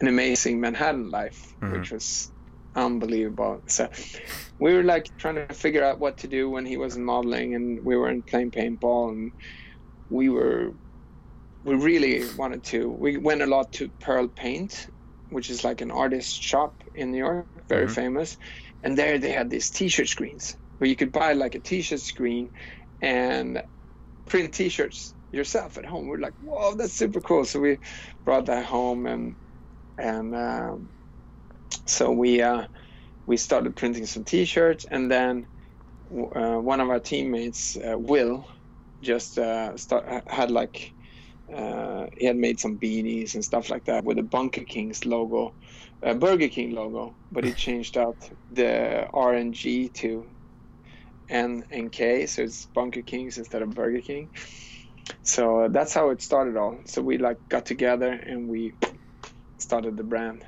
an 0.00 0.08
amazing 0.08 0.60
Manhattan 0.60 1.10
life, 1.10 1.40
Mhm. 1.62 1.72
which 1.72 1.92
was 1.92 2.30
unbelievable. 2.74 3.62
So 3.68 3.88
we 4.58 4.74
were 4.74 4.82
like 4.82 5.06
trying 5.18 5.36
to 5.36 5.54
figure 5.54 5.84
out 5.84 5.98
what 6.00 6.18
to 6.18 6.28
do 6.28 6.50
when 6.50 6.66
he 6.66 6.76
wasn't 6.76 7.04
modeling, 7.06 7.54
and 7.54 7.84
we 7.84 7.96
weren't 7.96 8.26
playing 8.26 8.50
paintball, 8.50 9.10
and 9.10 9.32
we 10.08 10.28
were. 10.28 10.72
We 11.64 11.74
really 11.74 12.28
wanted 12.36 12.62
to. 12.64 12.88
We 12.88 13.16
went 13.16 13.42
a 13.42 13.46
lot 13.46 13.72
to 13.72 13.90
Pearl 14.00 14.28
Paint, 14.28 14.86
which 15.30 15.50
is 15.50 15.64
like 15.64 15.80
an 15.80 15.90
artist 15.90 16.40
shop 16.40 16.80
in 16.94 17.10
New 17.10 17.18
York, 17.18 17.48
very 17.68 17.86
Mhm. 17.86 17.94
famous. 17.94 18.36
And 18.84 18.96
there 18.96 19.18
they 19.18 19.32
had 19.32 19.50
these 19.50 19.70
T-shirt 19.70 20.06
screens 20.08 20.56
where 20.78 20.88
you 20.88 20.94
could 20.94 21.10
buy 21.10 21.32
like 21.32 21.56
a 21.56 21.60
T-shirt 21.60 22.00
screen 22.00 22.52
and 23.00 23.60
print 24.26 24.54
T-shirts 24.54 25.15
yourself 25.32 25.78
at 25.78 25.84
home. 25.84 26.06
We're 26.06 26.18
like, 26.18 26.34
whoa, 26.40 26.74
that's 26.74 26.94
super 26.94 27.20
cool. 27.20 27.44
So 27.44 27.60
we 27.60 27.78
brought 28.24 28.46
that 28.46 28.64
home 28.64 29.06
and 29.06 29.36
and 29.98 30.34
um, 30.34 30.90
so 31.86 32.10
we 32.10 32.42
uh, 32.42 32.66
we 33.26 33.36
started 33.36 33.76
printing 33.76 34.06
some 34.06 34.24
T-shirts 34.24 34.86
and 34.90 35.10
then 35.10 35.46
uh, 36.10 36.56
one 36.58 36.80
of 36.80 36.88
our 36.88 37.00
teammates, 37.00 37.76
uh, 37.76 37.98
Will, 37.98 38.46
just 39.02 39.38
uh, 39.38 39.76
start, 39.76 40.22
had 40.28 40.50
like 40.50 40.94
uh, 41.52 42.06
he 42.16 42.26
had 42.26 42.36
made 42.36 42.58
some 42.58 42.78
beanies 42.78 43.34
and 43.34 43.44
stuff 43.44 43.70
like 43.70 43.84
that 43.84 44.04
with 44.04 44.16
the 44.16 44.22
Bunker 44.22 44.64
Kings 44.64 45.04
logo, 45.04 45.54
uh, 46.04 46.14
Burger 46.14 46.48
King 46.48 46.72
logo, 46.72 47.16
but 47.30 47.44
he 47.44 47.52
changed 47.66 47.96
out 47.96 48.16
the 48.50 49.06
R 49.12 49.34
and 49.34 49.54
G 49.54 49.88
to 49.96 50.26
N 51.28 51.64
and 51.70 51.90
K, 51.90 52.26
so 52.26 52.42
it's 52.42 52.68
Bunker 52.74 53.02
Kings 53.02 53.38
instead 53.38 53.62
of 53.62 53.70
Burger 53.70 54.00
King. 54.00 54.30
So 55.22 55.60
uh, 55.60 55.68
that's 55.68 55.94
how 55.94 56.10
it 56.10 56.20
started 56.22 56.56
all. 56.56 56.78
So 56.86 57.02
we 57.02 57.18
like 57.18 57.48
got 57.48 57.66
together 57.66 58.10
and 58.10 58.48
we 58.48 58.74
started 59.58 59.96
the 59.96 60.02
brand 60.02 60.44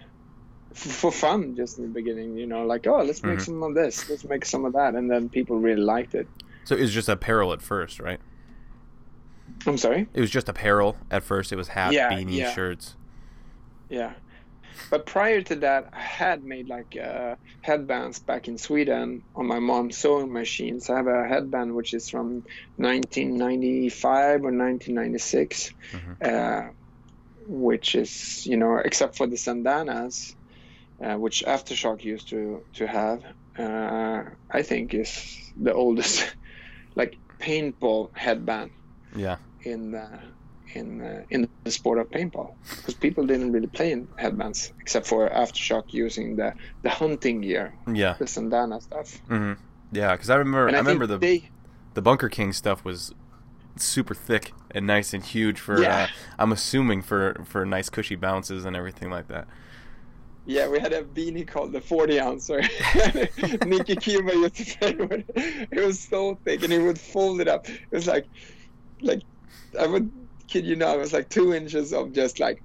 for 0.74 1.11
fun, 1.11 1.56
just 1.56 1.78
in 1.78 1.84
the 1.84 1.90
beginning. 1.90 2.36
You 2.36 2.46
know, 2.46 2.64
like 2.64 2.86
oh, 2.86 3.02
let's 3.02 3.22
make 3.22 3.38
Mhm. 3.38 3.44
some 3.46 3.62
of 3.62 3.74
this, 3.74 4.09
let's 4.11 4.24
make 4.24 4.44
some 4.44 4.64
of 4.64 4.72
that, 4.74 4.94
and 4.94 5.11
then 5.11 5.28
people 5.28 5.59
really 5.59 5.80
liked 5.82 6.14
it. 6.14 6.28
So 6.64 6.74
it 6.76 6.80
was 6.82 6.92
just 6.92 7.09
apparel 7.09 7.52
at 7.52 7.62
first, 7.62 7.98
right? 8.00 8.20
I'm 9.66 9.78
sorry. 9.78 10.06
It 10.12 10.20
was 10.20 10.30
just 10.30 10.48
apparel 10.48 10.96
at 11.11 11.22
first. 11.22 11.52
It 11.52 11.56
was 11.56 11.68
hats, 11.68 11.94
Yeah, 11.94 12.12
beanies, 12.12 12.36
yeah. 12.36 12.52
shirts. 12.52 12.94
Yeah. 13.88 14.12
But 14.90 15.06
prior 15.06 15.42
to 15.42 15.56
that, 15.56 15.90
I 15.92 16.00
had 16.00 16.42
made 16.42 16.68
like 16.68 16.96
uh, 16.96 17.36
headbands 17.62 18.20
back 18.20 18.48
in 18.48 18.56
Sweden 18.58 19.22
on 19.34 19.46
my 19.46 19.58
mom's 19.58 19.98
sewing 19.98 20.32
machines. 20.32 20.88
I 20.88 20.96
have 20.96 21.06
a 21.06 21.28
headband 21.28 21.74
which 21.74 21.92
is 21.94 22.08
from 22.08 22.42
1995 22.76 24.44
or 24.44 24.50
1996, 24.52 25.70
Mhm. 25.92 26.16
uh, 26.24 26.70
which 27.46 27.94
is, 27.94 28.42
you 28.44 28.56
know, 28.56 28.76
except 28.84 29.16
for 29.16 29.26
the 29.26 29.36
sandanas, 29.36 30.34
uh, 31.04 31.16
which 31.16 31.42
Aftershock 31.46 32.02
used 32.04 32.30
to, 32.30 32.62
to 32.74 32.86
have, 32.86 33.22
uh, 33.58 34.22
I 34.50 34.62
think 34.62 34.94
is 34.94 35.12
the 35.56 35.74
oldest, 35.74 36.34
like 36.96 37.18
paintball 37.40 38.10
headband 38.14 38.70
Yeah. 39.14 39.38
in 39.64 39.94
uh, 39.94 40.20
in 40.74 41.00
uh, 41.00 41.22
in 41.30 41.48
the 41.64 41.70
sport 41.70 41.98
of 41.98 42.10
paintball 42.10 42.54
because 42.76 42.94
people 42.94 43.26
didn't 43.26 43.52
really 43.52 43.66
play 43.68 43.92
in 43.92 44.08
headbands 44.16 44.72
except 44.80 45.06
for 45.06 45.28
aftershock 45.30 45.92
using 45.92 46.36
the 46.36 46.52
the 46.82 46.90
hunting 46.90 47.40
gear, 47.40 47.74
Yeah. 47.92 48.14
the 48.18 48.24
sandana 48.26 48.82
stuff. 48.82 49.16
hmm 49.28 49.52
Yeah, 49.92 50.12
because 50.12 50.30
I 50.30 50.36
remember. 50.36 50.66
And 50.68 50.76
I, 50.76 50.80
I, 50.80 50.82
remember 50.82 51.06
the 51.06 51.18
they 51.18 51.48
the 51.94 52.02
Bunker 52.02 52.28
King 52.28 52.52
stuff 52.52 52.84
was 52.84 53.14
super 53.76 54.14
thick 54.14 54.52
and 54.72 54.86
nice 54.86 55.14
and 55.14 55.24
huge 55.24 55.58
for. 55.60 55.80
Yeah. 55.80 56.04
Uh, 56.04 56.06
I'm 56.38 56.52
assuming 56.52 57.02
for 57.02 57.42
for 57.44 57.64
nice 57.64 57.88
cushy 57.88 58.16
bounces 58.16 58.64
and 58.64 58.76
everything 58.76 59.10
like 59.10 59.28
that. 59.28 59.46
yeah 60.46 60.66
we 60.68 60.78
had 60.80 60.92
a 60.92 61.02
beanie 61.02 61.46
called 61.46 61.72
the 61.72 61.80
40 61.80 62.20
ouncer. 62.20 62.60
Nicky 63.66 63.96
Cuba 63.96 64.32
used 64.34 64.56
to 64.56 64.78
play 64.78 64.94
with 64.94 65.12
it. 65.12 65.68
It 65.70 65.84
was 65.84 66.00
so 66.00 66.38
thick 66.44 66.62
and 66.62 66.72
he 66.72 66.78
would 66.78 66.98
fold 66.98 67.40
it 67.40 67.48
up. 67.48 67.68
It 67.68 67.92
was 67.92 68.06
like 68.06 68.26
like 69.00 69.22
I 69.78 69.86
would 69.86 70.10
kid 70.49 70.64
you 70.66 70.76
not, 70.76 70.96
it 70.96 70.99
was 70.99 71.12
like 71.12 71.28
two 71.28 71.53
inches 71.55 71.92
of 71.92 72.12
just 72.12 72.40
like. 72.40 72.62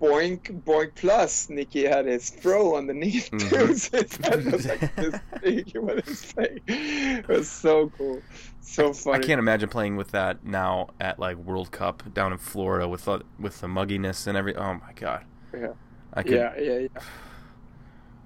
Boink, 0.00 0.64
boink 0.64 0.96
plus 0.96 1.48
Nicky 1.48 1.84
had 1.84 2.06
his 2.06 2.28
fro 2.28 2.76
underneath 2.76 3.30
too, 3.30 3.36
Mhm. 3.36 3.78
so 3.78 3.98
his 3.98 4.16
head 4.16 4.44
was 4.52 4.66
like 4.66 4.96
this 4.96 5.20
big 5.40 5.76
with 5.78 6.04
his 6.04 6.24
face. 6.24 6.58
It 6.66 7.28
was 7.28 7.48
so 7.48 7.88
cool, 7.96 8.20
so 8.60 8.92
funny. 8.92 9.18
I 9.18 9.20
can't 9.24 9.38
imagine 9.38 9.68
playing 9.68 9.94
with 9.94 10.10
that 10.10 10.44
now 10.44 10.88
at 10.98 11.20
like 11.20 11.36
World 11.36 11.70
Cup 11.70 12.02
down 12.12 12.32
in 12.32 12.38
Florida 12.38 12.88
with 12.88 13.04
the, 13.04 13.20
with 13.38 13.60
the 13.60 13.68
mugginess 13.68 14.26
and 14.26 14.36
every. 14.36 14.56
Oh 14.56 14.74
my 14.74 14.92
god. 14.96 15.24
Yeah. 15.54 15.68
I 16.14 16.24
could. 16.24 16.32
Yeah, 16.32 16.58
yeah, 16.58 16.78
yeah. 16.78 16.88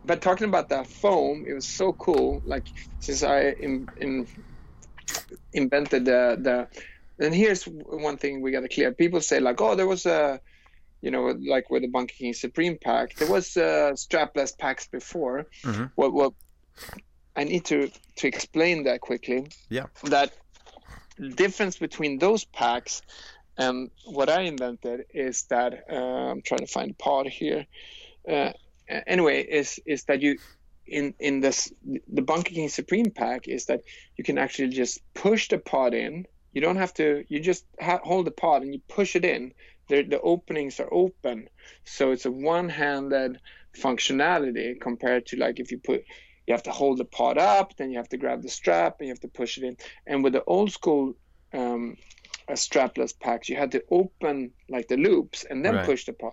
But 0.06 0.22
talking 0.22 0.48
about 0.48 0.70
that 0.70 0.86
foam, 0.86 1.44
it 1.46 1.52
was 1.52 1.66
so 1.66 1.92
cool. 1.92 2.40
Like 2.46 2.64
since 3.00 3.22
I 3.22 3.48
in, 3.50 3.86
in, 3.98 4.26
invented 5.52 6.06
the 6.06 6.38
the 6.40 6.68
and 7.18 7.34
here's 7.34 7.64
one 7.64 8.16
thing 8.16 8.40
we 8.40 8.50
got 8.50 8.60
to 8.60 8.68
clear. 8.68 8.92
People 8.92 9.20
say 9.20 9.40
like, 9.40 9.60
oh, 9.60 9.74
there 9.74 9.86
was 9.86 10.06
a, 10.06 10.40
you 11.00 11.10
know, 11.10 11.34
like 11.48 11.70
with 11.70 11.82
the 11.82 11.88
Bunker 11.88 12.14
King 12.16 12.34
Supreme 12.34 12.78
pack, 12.78 13.16
there 13.16 13.30
was 13.30 13.56
uh, 13.56 13.92
strapless 13.94 14.56
packs 14.56 14.86
before. 14.88 15.46
Mm-hmm. 15.62 15.84
Well, 15.96 16.12
well, 16.12 16.34
I 17.34 17.44
need 17.44 17.64
to 17.66 17.90
to 18.16 18.28
explain 18.28 18.84
that 18.84 19.00
quickly. 19.00 19.48
Yeah. 19.68 19.86
That 20.04 20.32
difference 21.34 21.78
between 21.78 22.18
those 22.18 22.44
packs 22.44 23.02
and 23.58 23.90
what 24.04 24.28
I 24.28 24.42
invented 24.42 25.06
is 25.14 25.44
that 25.44 25.84
uh, 25.90 26.30
I'm 26.30 26.42
trying 26.42 26.60
to 26.60 26.66
find 26.66 26.90
a 26.90 26.94
pod 26.94 27.26
here. 27.26 27.66
Uh, 28.28 28.52
anyway, 29.06 29.42
is 29.42 29.80
is 29.86 30.04
that 30.04 30.20
you 30.20 30.38
in 30.86 31.14
in 31.18 31.40
this 31.40 31.72
the 32.12 32.22
Bunker 32.22 32.52
King 32.52 32.68
Supreme 32.68 33.10
pack 33.10 33.48
is 33.48 33.66
that 33.66 33.82
you 34.16 34.24
can 34.24 34.38
actually 34.38 34.68
just 34.68 35.00
push 35.14 35.48
the 35.48 35.58
pod 35.58 35.94
in. 35.94 36.26
You 36.56 36.62
don't 36.62 36.76
have 36.84 36.94
to. 36.94 37.22
You 37.28 37.38
just 37.40 37.66
ha- 37.78 38.00
hold 38.02 38.26
the 38.26 38.30
pod 38.30 38.62
and 38.62 38.72
you 38.72 38.80
push 38.88 39.14
it 39.14 39.26
in. 39.26 39.52
The 39.88 40.02
the 40.04 40.20
openings 40.22 40.80
are 40.80 40.88
open, 40.90 41.50
so 41.84 42.12
it's 42.12 42.24
a 42.24 42.30
one-handed 42.30 43.38
functionality 43.84 44.80
compared 44.80 45.26
to 45.26 45.36
like 45.36 45.60
if 45.60 45.70
you 45.70 45.78
put 45.78 46.00
you 46.46 46.54
have 46.54 46.62
to 46.62 46.70
hold 46.70 46.96
the 46.96 47.04
pod 47.04 47.36
up, 47.36 47.76
then 47.76 47.90
you 47.90 47.98
have 47.98 48.08
to 48.08 48.16
grab 48.16 48.40
the 48.42 48.48
strap 48.48 48.92
and 49.00 49.08
you 49.08 49.12
have 49.12 49.20
to 49.20 49.28
push 49.28 49.58
it 49.58 49.64
in. 49.64 49.76
And 50.06 50.24
with 50.24 50.32
the 50.32 50.44
old 50.44 50.72
school 50.72 51.14
um, 51.52 51.96
uh, 52.48 52.52
strapless 52.54 53.12
packs, 53.24 53.50
you 53.50 53.56
had 53.56 53.72
to 53.72 53.82
open 53.90 54.52
like 54.70 54.88
the 54.88 54.96
loops 54.96 55.44
and 55.50 55.62
then 55.62 55.74
Right. 55.74 55.84
push 55.84 56.06
the 56.06 56.14
pod. 56.14 56.32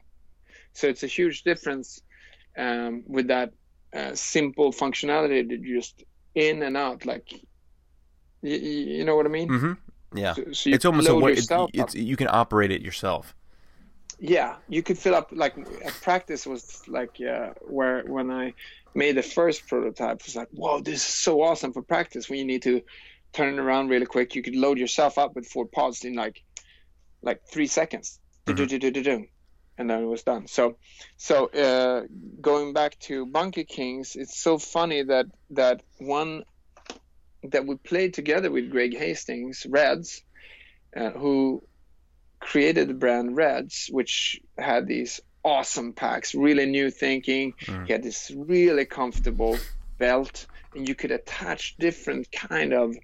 So 0.72 0.88
it's 0.88 1.04
a 1.04 1.08
huge 1.08 1.44
difference 1.44 2.02
um, 2.58 3.04
with 3.08 3.28
that 3.28 3.50
uh, 3.94 4.16
simple 4.16 4.72
functionality 4.72 5.50
that 5.50 5.60
you 5.62 5.76
just 5.82 5.96
in 6.34 6.64
and 6.64 6.78
out, 6.78 7.06
like 7.06 7.28
you, 8.42 8.56
you 8.58 9.04
know 9.04 9.18
what 9.18 9.26
I 9.26 9.30
mean. 9.30 9.50
Mm-hmm. 9.50 9.74
Yeah. 10.16 10.34
So, 10.34 10.52
so 10.52 10.70
It's 10.70 10.86
almost 10.86 11.10
a 11.10 11.16
way. 11.16 11.34
It's, 11.34 11.50
it's 11.74 11.96
you 11.96 12.16
can 12.16 12.28
operate 12.30 12.72
it 12.72 12.82
yourself. 12.82 13.36
yeah 14.20 14.56
you 14.70 14.82
could 14.84 14.98
fill 14.98 15.16
up 15.16 15.30
like 15.32 15.54
practice 16.02 16.46
was 16.46 16.82
like 16.88 17.18
uh, 17.22 17.50
where 17.62 18.04
when 18.06 18.32
i 18.32 18.54
made 18.94 19.16
the 19.18 19.24
first 19.24 19.68
prototype 19.68 20.18
it 20.22 20.26
was 20.26 20.36
like 20.36 20.48
whoa 20.52 20.80
this 20.80 20.96
is 20.96 21.02
so 21.02 21.42
awesome 21.42 21.74
for 21.74 21.82
practice 21.82 22.30
when 22.30 22.40
you 22.40 22.46
need 22.46 22.62
to 22.62 22.82
turn 23.34 23.54
it 23.54 23.60
around 23.60 23.90
really 23.90 24.06
quick 24.06 24.36
you 24.36 24.44
could 24.44 24.56
load 24.56 24.78
yourself 24.78 25.18
up 25.18 25.36
with 25.36 25.46
four 25.48 25.66
pods 25.66 26.06
in 26.06 26.14
like 26.14 26.44
like 27.22 27.42
three 27.52 27.68
seconds 27.68 28.20
Du-du-du-du-du-du. 28.46 29.26
and 29.78 29.90
then 29.90 30.04
it 30.04 30.06
was 30.06 30.24
done 30.24 30.48
so 30.48 30.78
so 31.18 31.48
uh, 31.48 32.04
going 32.40 32.74
back 32.74 33.00
to 33.00 33.26
bunker 33.26 33.64
kings 33.64 34.16
it's 34.16 34.38
so 34.38 34.58
funny 34.58 35.02
that 35.04 35.26
that 35.50 35.82
one 36.00 36.44
that 37.44 37.66
we 37.66 37.76
played 37.76 38.14
together 38.14 38.50
with 38.52 38.72
greg 38.72 38.98
hastings 38.98 39.66
reds 39.70 40.24
uh, 40.96 41.10
who 41.12 41.62
created 42.44 42.90
the 42.90 42.94
brand 42.94 43.36
Reds, 43.36 43.88
which 43.92 44.40
had 44.58 44.88
these 44.88 45.22
awesome 45.44 45.94
packs, 45.94 46.36
really 46.36 46.66
new 46.66 46.92
thinking. 46.92 47.54
Mm. 47.66 47.88
He 47.88 47.94
had 47.94 48.04
this 48.04 48.32
really 48.36 48.86
comfortable 48.86 49.58
belt, 49.98 50.46
and 50.76 50.88
you 50.88 50.96
could 50.96 51.12
attach 51.12 51.78
different 51.78 52.32
kind 52.32 52.74
of 52.74 52.96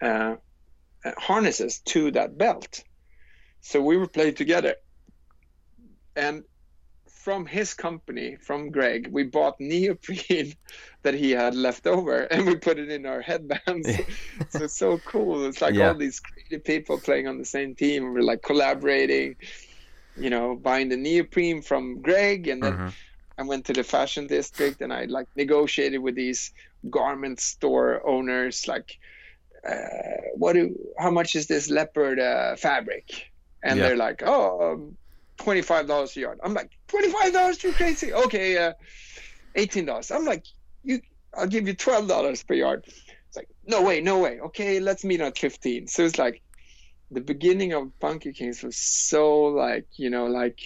uh, 0.00 0.36
uh, 1.04 1.12
harnesses 1.18 1.80
to 1.86 2.10
that 2.12 2.38
belt. 2.38 2.82
So 3.60 3.82
we 3.82 3.96
were 3.96 4.08
playing 4.08 4.34
together, 4.34 4.76
and 6.16 6.44
from 7.24 7.46
his 7.46 7.74
company, 7.74 8.36
from 8.36 8.70
Greg, 8.70 9.08
we 9.10 9.24
bought 9.24 9.56
neoprene 9.58 10.54
that 11.04 11.14
he 11.14 11.30
had 11.32 11.54
left 11.54 11.86
over, 11.86 12.24
and 12.32 12.46
we 12.46 12.56
put 12.56 12.78
it 12.78 12.90
in 12.90 13.06
our 13.06 13.22
headbands. 13.22 13.98
so 14.48 14.64
it's 14.64 14.78
so 14.78 14.98
cool. 14.98 15.46
It's 15.46 15.62
like 15.62 15.78
Yeah. 15.78 15.80
all 15.80 15.96
these 15.96 16.20
creative 16.20 16.64
people 16.64 17.00
playing 17.00 17.28
on 17.28 17.38
the 17.38 17.46
same 17.46 17.74
team. 17.74 18.12
We're 18.12 18.22
like 18.22 18.42
collaborating, 18.42 19.36
you 20.16 20.30
know, 20.30 20.56
buying 20.56 20.90
the 20.90 20.96
neoprene 20.98 21.62
from 21.62 22.02
Greg, 22.02 22.48
and 22.48 22.62
then 22.62 22.78
Mhm. 22.78 22.94
I 23.38 23.42
went 23.44 23.66
to 23.66 23.72
the 23.72 23.84
fashion 23.84 24.26
district 24.26 24.82
and 24.82 24.92
I 24.92 25.06
like 25.06 25.28
negotiated 25.36 26.02
with 26.02 26.14
these 26.16 26.52
garment 26.90 27.40
store 27.40 28.06
owners, 28.08 28.68
like, 28.68 28.98
uh, 29.68 30.30
what 30.34 30.54
do, 30.54 30.76
how 30.98 31.10
much 31.10 31.34
is 31.34 31.46
this 31.46 31.70
leopard 31.70 32.20
uh, 32.20 32.56
fabric? 32.56 33.32
And 33.62 33.80
Yeah. 33.80 33.84
they're 33.84 33.96
like, 33.96 34.22
oh, 34.24 34.94
um, 35.38 35.44
twenty-five 35.44 35.86
dollars 35.86 36.16
a 36.16 36.20
yard. 36.20 36.40
I'm 36.42 36.54
like, 36.54 36.70
twenty-five 36.88 37.32
dollars? 37.32 37.62
You 37.62 37.72
crazy? 37.72 38.12
Okay, 38.12 38.58
uh, 38.58 38.72
eighteen 39.54 39.86
dollars. 39.86 40.10
I'm 40.10 40.24
like, 40.24 40.44
you, 40.82 41.00
I'll 41.36 41.46
give 41.46 41.66
you 41.66 41.74
twelve 41.74 42.08
dollars 42.08 42.42
per 42.42 42.54
yard. 42.54 42.84
It's 42.86 43.36
like, 43.36 43.48
no 43.66 43.82
way, 43.82 44.00
no 44.00 44.18
way. 44.18 44.40
Okay, 44.40 44.80
let's 44.80 45.04
meet 45.04 45.20
at 45.20 45.38
fifteen. 45.38 45.86
So 45.86 46.04
it's 46.04 46.18
like, 46.18 46.42
the 47.10 47.20
beginning 47.20 47.72
of 47.72 47.98
Bunker 48.00 48.32
Kings 48.32 48.62
was 48.62 48.76
so 48.76 49.44
like, 49.44 49.86
you 49.96 50.10
know, 50.10 50.26
like 50.26 50.60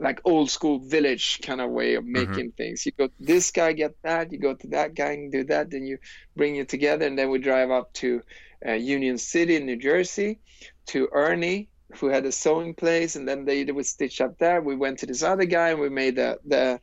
like 0.00 0.20
old 0.24 0.50
school 0.50 0.80
village 0.80 1.40
kind 1.42 1.60
of 1.60 1.70
way 1.70 1.94
of 1.94 2.04
making 2.04 2.50
things. 2.50 2.84
You 2.84 2.92
go 2.92 3.08
this 3.20 3.52
guy, 3.52 3.72
get 3.72 3.94
that. 4.02 4.32
You 4.32 4.38
go 4.38 4.54
to 4.54 4.66
that 4.68 4.94
guy 4.96 5.12
and 5.12 5.30
do 5.30 5.44
that. 5.44 5.70
Then 5.70 5.86
you 5.86 5.98
bring 6.34 6.56
it 6.56 6.68
together, 6.68 7.06
and 7.06 7.16
then 7.16 7.30
we 7.30 7.38
drive 7.38 7.70
up 7.70 7.92
to 7.94 8.22
uh, 8.66 8.72
Union 8.72 9.18
City, 9.18 9.58
New 9.60 9.76
Jersey, 9.76 10.40
to 10.86 11.08
Ernie, 11.12 11.68
who 11.94 12.08
had 12.08 12.24
a 12.26 12.32
sewing 12.32 12.74
place, 12.74 13.16
and 13.16 13.28
then 13.28 13.44
they 13.44 13.64
would 13.64 13.86
stitch 13.86 14.20
up 14.20 14.38
there. 14.38 14.60
We 14.60 14.74
went 14.76 14.98
to 15.00 15.06
this 15.06 15.22
other 15.22 15.44
guy, 15.44 15.70
and 15.70 15.80
we 15.80 15.88
made 15.88 16.16
the 16.16 16.38
the 16.44 16.80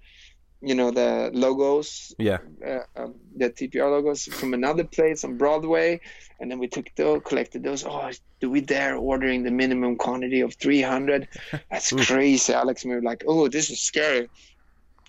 you 0.62 0.76
know 0.76 0.92
the 0.92 1.32
logos 1.34 2.14
Yeah. 2.20 2.38
uh, 2.66 2.80
um, 2.96 3.16
the 3.36 3.50
TPR 3.50 3.90
logos 3.90 4.26
from 4.26 4.54
another 4.54 4.84
place 4.84 5.24
on 5.24 5.38
Broadway, 5.38 6.00
and 6.40 6.52
then 6.52 6.60
we 6.60 6.68
took 6.68 6.94
those, 6.96 7.22
collected 7.26 7.64
those. 7.64 7.84
Oh, 7.84 8.12
do 8.40 8.50
we 8.50 8.62
dare 8.62 8.96
ordering 8.96 9.44
the 9.44 9.52
minimum 9.52 9.96
quantity 9.98 10.42
of 10.42 10.54
300? 10.56 11.28
That's 11.72 11.92
crazy, 11.92 12.54
Alex. 12.54 12.84
And 12.84 12.92
we 12.92 12.96
were 12.96 13.02
like, 13.02 13.24
oh, 13.28 13.48
this 13.48 13.70
is 13.72 13.82
scary, 13.82 14.30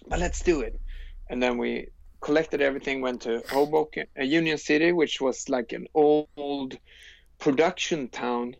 but 0.09 0.19
let's 0.19 0.41
do 0.43 0.63
it. 0.63 0.79
And 1.29 1.43
then 1.43 1.59
we 1.59 1.89
collected 2.21 2.63
everything, 2.63 3.01
went 3.03 3.21
to 3.23 3.43
Hoboken, 3.51 4.07
uh, 4.19 4.23
Union 4.23 4.57
City, 4.57 4.93
which 4.93 5.21
was 5.21 5.49
like 5.51 5.73
an 5.73 5.87
old 5.95 6.79
production 7.39 8.09
town 8.09 8.55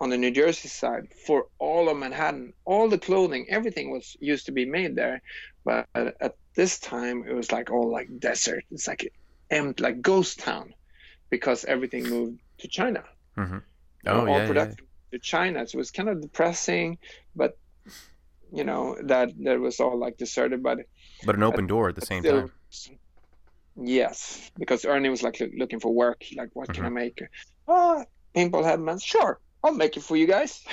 on 0.00 0.10
the 0.10 0.16
New 0.18 0.30
Jersey 0.30 0.68
side 0.68 1.08
for 1.26 1.46
all 1.58 1.88
of 1.88 1.96
Manhattan. 1.96 2.52
All 2.64 2.88
the 2.88 2.98
clothing, 2.98 3.46
everything 3.48 3.90
was 3.90 4.16
used 4.20 4.46
to 4.46 4.52
be 4.52 4.64
made 4.66 4.94
there, 4.96 5.22
but 5.64 5.86
at 5.94 6.36
this 6.54 6.78
time 6.78 7.24
it 7.28 7.32
was 7.34 7.50
like 7.52 7.70
all 7.70 7.90
like 7.90 8.08
desert. 8.18 8.64
It's 8.70 8.86
like 8.86 9.12
empty, 9.50 9.82
like 9.82 10.02
ghost 10.02 10.38
town, 10.40 10.74
because 11.30 11.64
everything 11.64 12.08
moved 12.08 12.40
to 12.58 12.68
China. 12.68 13.04
Mhm. 13.36 13.62
Know, 14.04 14.12
Oh, 14.12 14.20
all 14.20 14.28
yeah, 14.28 14.52
yeah, 14.52 14.72
to 15.12 15.18
China. 15.18 15.66
So 15.66 15.76
it 15.76 15.78
was 15.78 15.90
kind 15.90 16.08
of 16.08 16.20
depressing, 16.20 16.98
but 17.34 17.56
you 18.52 18.64
know 18.64 18.96
that 19.04 19.30
that 19.44 19.58
was 19.60 19.80
all 19.80 19.98
like 19.98 20.16
deserted. 20.18 20.62
But 20.62 20.80
But 21.24 21.34
an 21.36 21.42
open 21.42 21.66
door 21.66 21.88
at 21.88 21.94
the 21.94 22.04
same 22.06 22.22
still- 22.22 22.40
time. 22.48 22.52
Yes, 23.78 24.50
because 24.58 24.84
Ernie 24.86 25.10
was 25.10 25.22
like 25.22 25.38
loo- 25.40 25.52
looking 25.56 25.80
for 25.80 25.92
work. 25.92 26.24
Like, 26.34 26.48
what 26.54 26.72
can 26.72 26.84
I 26.86 26.88
make? 26.88 27.22
Oh, 27.68 28.04
paintball 28.34 28.64
headbands. 28.64 29.02
Sure, 29.04 29.38
I'll 29.62 29.74
make 29.74 29.96
it 29.96 30.02
for 30.02 30.16
you 30.16 30.26
guys. 30.26 30.64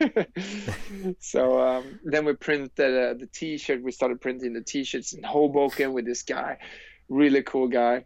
so 1.20 1.60
um, 1.60 2.00
then 2.04 2.24
we 2.24 2.34
printed 2.34 2.80
uh, 2.80 3.14
the 3.14 3.28
T-shirt. 3.32 3.82
We 3.82 3.92
started 3.92 4.20
printing 4.20 4.52
the 4.52 4.60
T-shirts 4.60 5.12
in 5.12 5.22
Hoboken 5.22 5.92
with 5.92 6.04
this 6.04 6.22
guy, 6.22 6.58
really 7.08 7.42
cool 7.42 7.68
guy. 7.68 8.04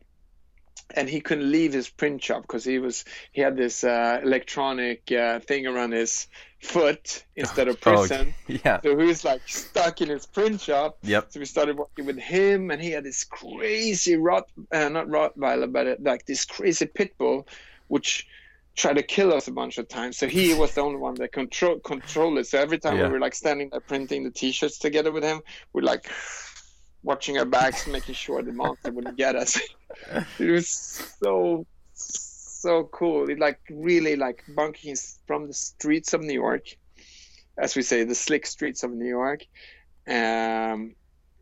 And 0.95 1.09
he 1.09 1.20
couldn't 1.20 1.51
leave 1.51 1.72
his 1.72 1.89
print 1.89 2.22
shop 2.22 2.43
because 2.43 2.62
he 2.62 2.78
was 2.78 3.05
he 3.32 3.41
had 3.41 3.57
this 3.57 3.82
uh, 3.82 4.20
electronic 4.22 5.11
uh, 5.11 5.41
thing 5.41 5.66
around 5.66 5.91
his 5.93 6.28
foot 6.61 7.24
instead 7.34 7.66
of 7.66 7.80
prison. 7.80 8.34
Oh. 8.49 8.59
Yeah. 8.64 8.80
So 8.82 8.97
he 8.97 9.07
was 9.07 9.24
like 9.24 9.49
stuck 9.49 10.01
in 10.01 10.09
his 10.11 10.26
print 10.26 10.61
shop. 10.61 10.99
Yep. 11.03 11.32
So 11.32 11.41
we 11.41 11.47
started 11.47 11.76
working 11.76 12.07
with 12.07 12.18
him, 12.18 12.70
and 12.70 12.80
he 12.80 12.93
had 12.93 13.03
this 13.03 13.24
crazy 13.24 14.16
rot, 14.16 14.49
uh, 14.70 14.89
not 14.89 15.09
Rottweiler, 15.09 15.72
but 15.72 15.87
uh, 15.89 15.97
like 16.01 16.24
this 16.26 16.45
crazy 16.45 16.87
pit 16.87 17.18
bull, 17.18 17.49
which 17.89 18.28
tried 18.77 18.97
to 18.97 19.03
kill 19.03 19.33
us 19.33 19.49
a 19.49 19.53
bunch 19.53 19.79
of 19.79 19.89
times. 19.89 20.18
So 20.18 20.27
he 20.29 20.55
was 20.55 20.74
the 20.74 20.83
only 20.83 20.99
one 20.99 21.14
that 21.14 21.33
control 21.33 21.79
controlled 21.81 22.39
it. 22.39 22.47
So 22.47 22.59
every 22.59 22.79
time 22.79 22.97
Yeah. 22.99 23.07
we 23.07 23.14
were 23.14 23.20
like 23.20 23.35
standing 23.35 23.70
there 23.70 23.81
printing 23.81 24.22
the 24.24 24.31
T-shirts 24.31 24.79
together 24.79 25.11
with 25.11 25.24
him, 25.24 25.41
we're 25.72 25.83
like 25.83 26.11
watching 27.03 27.39
our 27.39 27.47
backs, 27.47 27.87
making 27.87 28.14
sure 28.14 28.43
the 28.43 28.53
monster 28.53 28.93
wouldn't 28.93 29.16
get 29.16 29.35
us. 29.35 29.59
it 30.39 30.51
was 30.51 30.68
so 30.68 31.66
so 31.95 32.85
cool. 32.93 33.31
It 33.31 33.39
like 33.39 33.61
really 33.70 34.16
like 34.16 34.45
bunking 34.55 34.97
from 35.27 35.47
the 35.47 35.55
streets 35.55 36.12
of 36.12 36.20
New 36.20 36.35
York, 36.35 36.64
as 37.59 37.77
we 37.77 37.83
say, 37.83 38.05
the 38.05 38.14
slick 38.14 38.45
streets 38.45 38.83
of 38.83 38.91
New 38.93 39.09
York. 39.09 39.41
Um, 40.07 40.95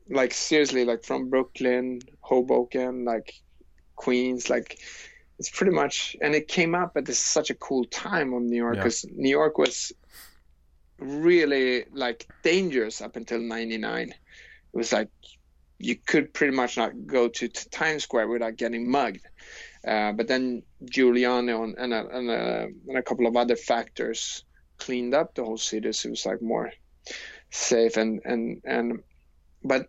like 0.09 0.33
seriously, 0.33 0.85
like 0.85 1.03
from 1.03 1.31
Brooklyn, 1.31 2.01
Hoboken, 2.21 3.05
like 3.05 3.35
Queens, 3.97 4.51
like 4.51 4.79
it's 5.39 5.51
pretty 5.51 5.73
much. 5.73 6.17
And 6.21 6.35
it 6.35 6.49
came 6.49 6.75
up 6.75 6.97
at 6.97 7.05
this, 7.05 7.19
such 7.19 7.51
a 7.51 7.55
cool 7.55 7.85
time 7.85 8.33
of 8.33 8.43
New 8.43 8.57
York 8.57 8.77
Yeah. 8.77 8.83
because 8.83 9.05
New 9.15 9.31
York 9.31 9.59
was 9.59 9.93
really 10.99 11.85
like 11.93 12.29
dangerous 12.43 13.01
up 13.01 13.17
until 13.17 13.41
'99. 13.41 14.11
It 14.11 14.17
was 14.73 14.93
like 14.93 15.09
you 15.79 15.97
could 15.97 16.33
pretty 16.33 16.55
much 16.55 16.77
not 16.77 16.93
go 17.07 17.29
to, 17.29 17.49
to 17.49 17.71
Times 17.71 18.05
Square 18.05 18.29
without 18.29 18.57
getting 18.57 18.89
mugged. 18.91 19.27
Uh, 19.87 20.13
but 20.13 20.29
then 20.29 20.63
Giuliani 20.85 21.53
and, 21.63 21.77
and, 21.77 21.93
a, 21.93 22.17
and, 22.17 22.31
a, 22.31 22.69
and 22.89 22.97
a 22.97 23.03
couple 23.03 23.27
of 23.27 23.37
other 23.37 23.57
factors 23.57 24.45
cleaned 24.79 25.15
up 25.15 25.35
the 25.35 25.45
whole 25.45 25.59
city, 25.59 25.93
so 25.93 26.09
it 26.09 26.11
was 26.11 26.27
like 26.27 26.41
more 26.43 26.73
safe 27.51 27.97
and 27.97 28.21
and 28.25 28.63
and. 28.65 29.03
But 29.63 29.89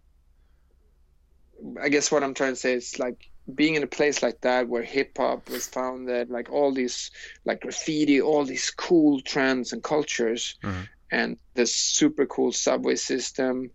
I 1.82 1.90
guess 1.90 2.12
what 2.12 2.24
I'm 2.24 2.34
trying 2.34 2.54
to 2.54 2.60
say 2.60 2.74
is 2.74 3.00
like 3.00 3.30
being 3.54 3.76
in 3.76 3.84
a 3.84 3.88
place 3.88 4.24
like 4.24 4.42
that 4.42 4.68
where 4.68 4.82
hip 4.82 5.18
hop 5.18 5.50
was 5.50 5.68
founded, 5.68 6.30
like 6.30 6.50
all 6.50 6.72
these 6.72 7.12
like 7.46 7.62
graffiti, 7.62 8.22
all 8.22 8.44
these 8.44 8.72
cool 8.72 9.22
trends 9.22 9.72
and 9.72 9.84
cultures, 9.84 10.58
mm-hmm. 10.64 10.82
and 11.12 11.38
the 11.54 11.66
super 11.66 12.26
cool 12.26 12.52
subway 12.52 12.96
system, 12.96 13.70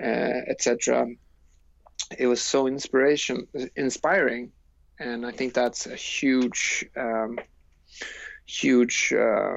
uh, 0.00 0.40
etc. 0.48 1.08
It 2.16 2.26
was 2.26 2.40
so 2.40 2.66
inspiration 2.66 3.48
inspiring, 3.74 4.52
and 4.98 5.26
I 5.26 5.32
think 5.32 5.52
that's 5.52 5.86
a 5.86 5.96
huge, 5.96 6.86
um, 6.96 7.38
huge 8.46 9.12
uh, 9.12 9.56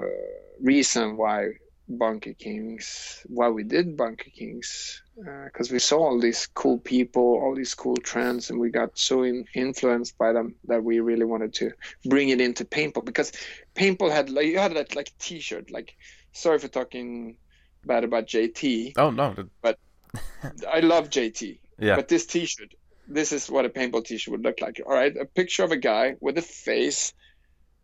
reason 0.60 1.18
why 1.18 1.54
Bunker 1.98 2.34
Kings, 2.34 3.26
why 3.28 3.50
we 3.50 3.64
did 3.64 3.98
Bunker 3.98 4.30
Kings, 4.30 5.02
because 5.16 5.72
uh, 5.72 5.74
we 5.74 5.80
saw 5.80 6.00
all 6.00 6.20
these 6.20 6.48
cool 6.48 6.78
people, 6.78 7.40
all 7.42 7.56
these 7.56 7.74
cool 7.74 7.98
trends, 7.98 8.50
and 8.50 8.60
we 8.60 8.70
got 8.70 8.98
so 8.98 9.24
in, 9.24 9.46
influenced 9.54 10.18
by 10.18 10.34
them 10.34 10.56
that 10.66 10.84
we 10.84 11.00
really 11.00 11.26
wanted 11.26 11.54
to 11.56 11.72
bring 12.06 12.30
it 12.30 12.42
into 12.42 12.66
paintball. 12.66 13.06
Because 13.06 13.32
paintball 13.76 14.12
had 14.12 14.30
like 14.30 14.48
you 14.48 14.58
had 14.58 14.76
that 14.76 14.96
like 14.96 15.12
T-shirt. 15.20 15.72
Like, 15.72 15.96
sorry 16.32 16.60
for 16.60 16.68
talking 16.68 17.38
bad 17.86 18.04
about 18.04 18.28
JT. 18.28 18.94
Oh 18.98 19.12
no, 19.12 19.36
but 19.62 19.78
I 20.72 20.80
love 20.80 21.10
JT. 21.10 21.60
Yeah. 21.80 21.96
But 21.96 22.08
this 22.08 22.26
T-shirt, 22.26 22.74
this 23.08 23.32
is 23.32 23.50
what 23.50 23.66
a 23.66 23.70
paintball 23.70 24.06
T-shirt 24.06 24.32
would 24.32 24.44
look 24.44 24.62
like. 24.62 24.82
All 24.86 24.94
right, 24.94 25.16
a 25.16 25.26
picture 25.26 25.64
of 25.64 25.72
a 25.72 25.78
guy 25.78 26.16
with 26.20 26.38
a 26.38 26.42
face 26.42 27.14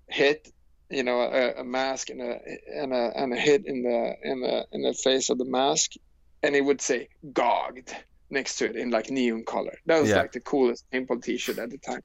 hit 0.08 0.52
you 0.90 1.04
know 1.04 1.20
a, 1.22 1.62
a, 1.62 1.64
mask 1.64 2.10
and 2.10 2.22
a 2.22 2.40
and 2.74 2.94
a 2.94 3.12
and 3.16 3.34
a 3.34 3.36
hit 3.36 3.66
in 3.66 3.84
the 3.84 4.16
in 4.24 4.42
the 4.42 4.66
in 4.72 4.82
the 4.84 4.94
face 4.94 5.30
of 5.30 5.38
the 5.38 5.46
mask 5.46 5.92
and 6.44 6.56
it 6.56 6.62
would 6.62 6.82
say 6.82 7.10
gogged 7.34 7.94
next 8.30 8.58
to 8.58 8.66
it 8.66 8.76
in 8.76 8.90
like 8.92 9.10
neon 9.10 9.44
color. 9.46 9.78
That 9.86 10.02
was 10.02 10.10
Yeah. 10.10 10.18
like 10.22 10.32
the 10.34 10.40
coolest 10.42 10.86
paintball 10.92 11.24
t-shirt 11.24 11.58
at 11.60 11.70
the 11.72 11.78
time. 11.78 12.02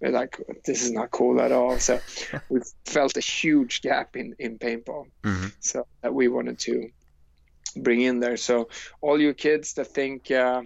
We're 0.00 0.10
like 0.10 0.36
this 0.64 0.82
is 0.82 0.92
not 0.92 1.10
cool 1.10 1.40
at 1.40 1.52
all. 1.52 1.78
So 1.78 2.00
we 2.48 2.60
felt 2.86 3.16
a 3.16 3.20
huge 3.20 3.82
gap 3.82 4.16
in 4.16 4.34
in 4.38 4.58
paintball. 4.58 5.06
Mhm. 5.22 5.52
so 5.60 5.86
that 6.02 6.14
we 6.14 6.28
wanted 6.28 6.58
to 6.60 6.88
bring 7.76 8.00
in 8.02 8.20
there. 8.20 8.36
So 8.36 8.68
all 9.00 9.20
you 9.20 9.34
kids 9.34 9.74
that 9.74 9.88
think 9.94 10.30
uh, 10.30 10.62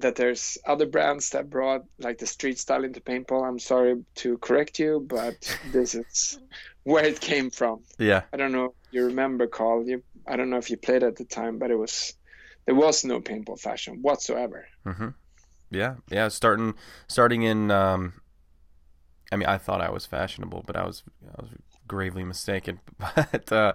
that 0.00 0.16
there's 0.16 0.58
other 0.66 0.86
brands 0.86 1.30
that 1.30 1.50
brought 1.50 1.82
like 1.98 2.18
the 2.18 2.26
street 2.26 2.58
style 2.58 2.84
into 2.84 3.00
paintball 3.00 3.46
i'm 3.46 3.58
sorry 3.58 4.04
to 4.14 4.38
correct 4.38 4.78
you 4.78 5.04
but 5.06 5.58
this 5.72 5.94
is 5.94 6.38
where 6.84 7.04
it 7.04 7.20
came 7.20 7.50
from 7.50 7.80
yeah, 7.98 8.22
i 8.32 8.36
don't 8.36 8.52
know 8.52 8.66
if 8.66 8.72
you 8.90 9.04
remember 9.04 9.46
carl 9.46 9.86
you 9.86 10.02
i 10.26 10.36
don't 10.36 10.50
know 10.50 10.58
if 10.58 10.70
you 10.70 10.76
played 10.76 11.02
at 11.02 11.16
the 11.16 11.24
time 11.24 11.58
but 11.58 11.70
it 11.70 11.76
was 11.76 12.14
there 12.66 12.74
was 12.74 13.04
no 13.04 13.20
paintball 13.20 13.58
fashion 13.58 13.98
whatsoever 14.02 14.66
hmm 14.84 15.08
yeah, 15.70 15.96
yeah. 16.10 16.28
Starting 16.28 16.74
starting 17.08 17.42
in, 17.42 17.70
um, 17.70 18.14
I 19.30 19.36
mean, 19.36 19.48
I 19.48 19.58
thought 19.58 19.80
I 19.80 19.90
was 19.90 20.06
fashionable, 20.06 20.64
but 20.66 20.76
I 20.76 20.86
was 20.86 21.02
I 21.26 21.42
was 21.42 21.50
gravely 21.86 22.24
mistaken. 22.24 22.80
But 22.98 23.52
uh, 23.52 23.72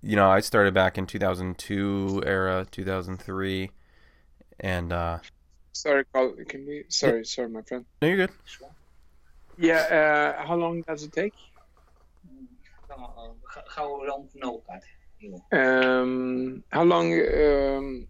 you 0.00 0.16
know, 0.16 0.30
I 0.30 0.40
started 0.40 0.74
back 0.74 0.98
in 0.98 1.06
2002 1.06 2.22
era, 2.26 2.66
2003, 2.70 3.70
and 4.60 4.92
uh, 4.92 5.18
sorry 5.72 6.04
carl 6.12 6.34
can 6.48 6.66
we 6.66 6.84
sorry 6.88 7.24
sorry 7.24 7.48
my 7.48 7.62
friend 7.62 7.84
no, 8.00 8.08
you're 8.08 8.16
good. 8.26 8.30
yeah 9.58 10.34
uh, 10.38 10.46
how 10.46 10.54
long 10.56 10.82
does 10.88 11.02
it 11.02 11.12
take 11.12 11.34
Uh, 12.92 13.32
how 13.76 13.88
long 14.10 14.28
no 14.34 14.60
cut? 14.68 14.82
Um 15.60 16.62
how 16.70 16.84
long 16.84 17.08
um 17.44 18.06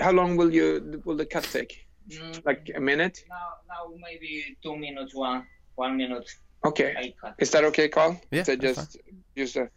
how 0.00 0.12
long 0.18 0.36
will 0.38 0.52
you 0.58 1.02
will 1.04 1.16
the 1.16 1.26
cut 1.26 1.44
take 1.44 1.72
Mm, 2.10 2.44
like 2.44 2.70
a 2.76 2.80
minute 2.80 3.16
now, 3.30 3.48
now 3.72 3.82
maybe 4.06 4.30
two 4.62 4.76
minutes, 4.76 5.14
one 5.14 5.46
one 5.76 5.96
minute. 5.96 6.28
okay 6.62 7.14
Is 7.38 7.50
that 7.52 7.64
okay, 7.64 7.88
Carl? 7.88 8.20
Yeah, 8.30 8.42
To 8.44 8.56
that's 8.56 8.76
just 8.76 8.98
use 9.34 9.54
the. 9.54 9.70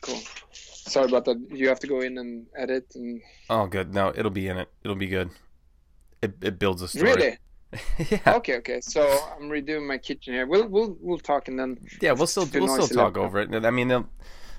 Cool. 0.00 0.20
Sorry 0.86 1.06
about 1.06 1.24
that. 1.24 1.38
You 1.50 1.68
have 1.68 1.80
to 1.80 1.86
go 1.86 2.00
in 2.00 2.18
and 2.18 2.46
edit 2.56 2.92
and. 2.94 3.20
Oh, 3.50 3.66
good. 3.66 3.94
No, 3.94 4.12
it'll 4.14 4.30
be 4.30 4.48
in 4.48 4.58
it. 4.58 4.68
It'll 4.84 4.96
be 4.96 5.06
good. 5.06 5.30
It 6.22 6.34
it 6.42 6.58
builds 6.58 6.82
a 6.82 6.88
story. 6.88 7.12
Really? 7.14 7.38
yeah, 8.10 8.34
Okay, 8.36 8.56
okay. 8.58 8.80
So 8.80 9.02
I'm 9.34 9.48
redoing 9.48 9.86
my 9.86 9.98
kitchen 9.98 10.32
here. 10.34 10.46
We'll 10.46 10.68
we'll 10.68 10.96
we'll 11.00 11.18
talk 11.18 11.48
and 11.48 11.58
then. 11.58 11.78
yeah. 12.00 12.12
We'll 12.12 12.26
still 12.26 12.46
we'll 12.52 12.68
still 12.82 12.88
talk 12.88 13.16
over 13.16 13.40
it. 13.40 13.52
I 13.64 13.70
mean, 13.70 13.88
they'll- 13.88 14.08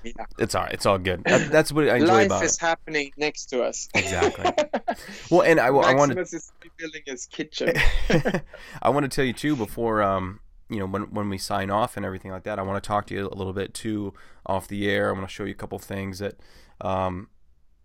Yeah. 0.04 0.12
it's 0.38 0.54
all 0.54 0.62
right. 0.64 0.72
It's 0.72 0.86
all 0.86 0.98
good. 0.98 1.24
That, 1.24 1.50
that's 1.50 1.72
what 1.72 1.88
I 1.88 1.96
enjoy 1.96 2.06
Life 2.12 2.26
about 2.26 2.44
is 2.44 2.54
it. 2.54 2.60
happening 2.60 3.10
next 3.16 3.46
to 3.46 3.62
us. 3.62 3.88
Exactly. 3.94 4.44
Well, 5.30 5.42
and 5.42 5.58
I, 5.60 5.66
I 5.66 5.70
wanted 5.70 6.16
Maximus 6.16 6.32
is 6.32 6.52
rebuilding 6.62 7.02
his 7.06 7.26
kitchen. 7.26 7.72
I 8.82 8.88
want 8.90 9.04
to 9.04 9.08
tell 9.08 9.24
you 9.24 9.32
too 9.32 9.56
before 9.56 10.02
um 10.02 10.38
you 10.68 10.78
know 10.78 10.86
when 10.86 11.02
when 11.12 11.28
we 11.28 11.38
sign 11.38 11.70
off 11.70 11.96
and 11.96 12.04
everything 12.04 12.30
like 12.30 12.44
that. 12.44 12.58
I 12.58 12.62
want 12.62 12.82
to 12.82 12.86
talk 12.86 13.06
to 13.06 13.14
you 13.14 13.28
a 13.28 13.34
little 13.34 13.52
bit 13.52 13.74
too 13.74 14.14
off 14.44 14.68
the 14.68 14.88
air. 14.88 15.08
I 15.08 15.12
want 15.12 15.28
to 15.28 15.32
show 15.32 15.44
you 15.44 15.52
a 15.52 15.54
couple 15.54 15.78
things 15.78 16.18
that 16.18 16.36
um 16.80 17.28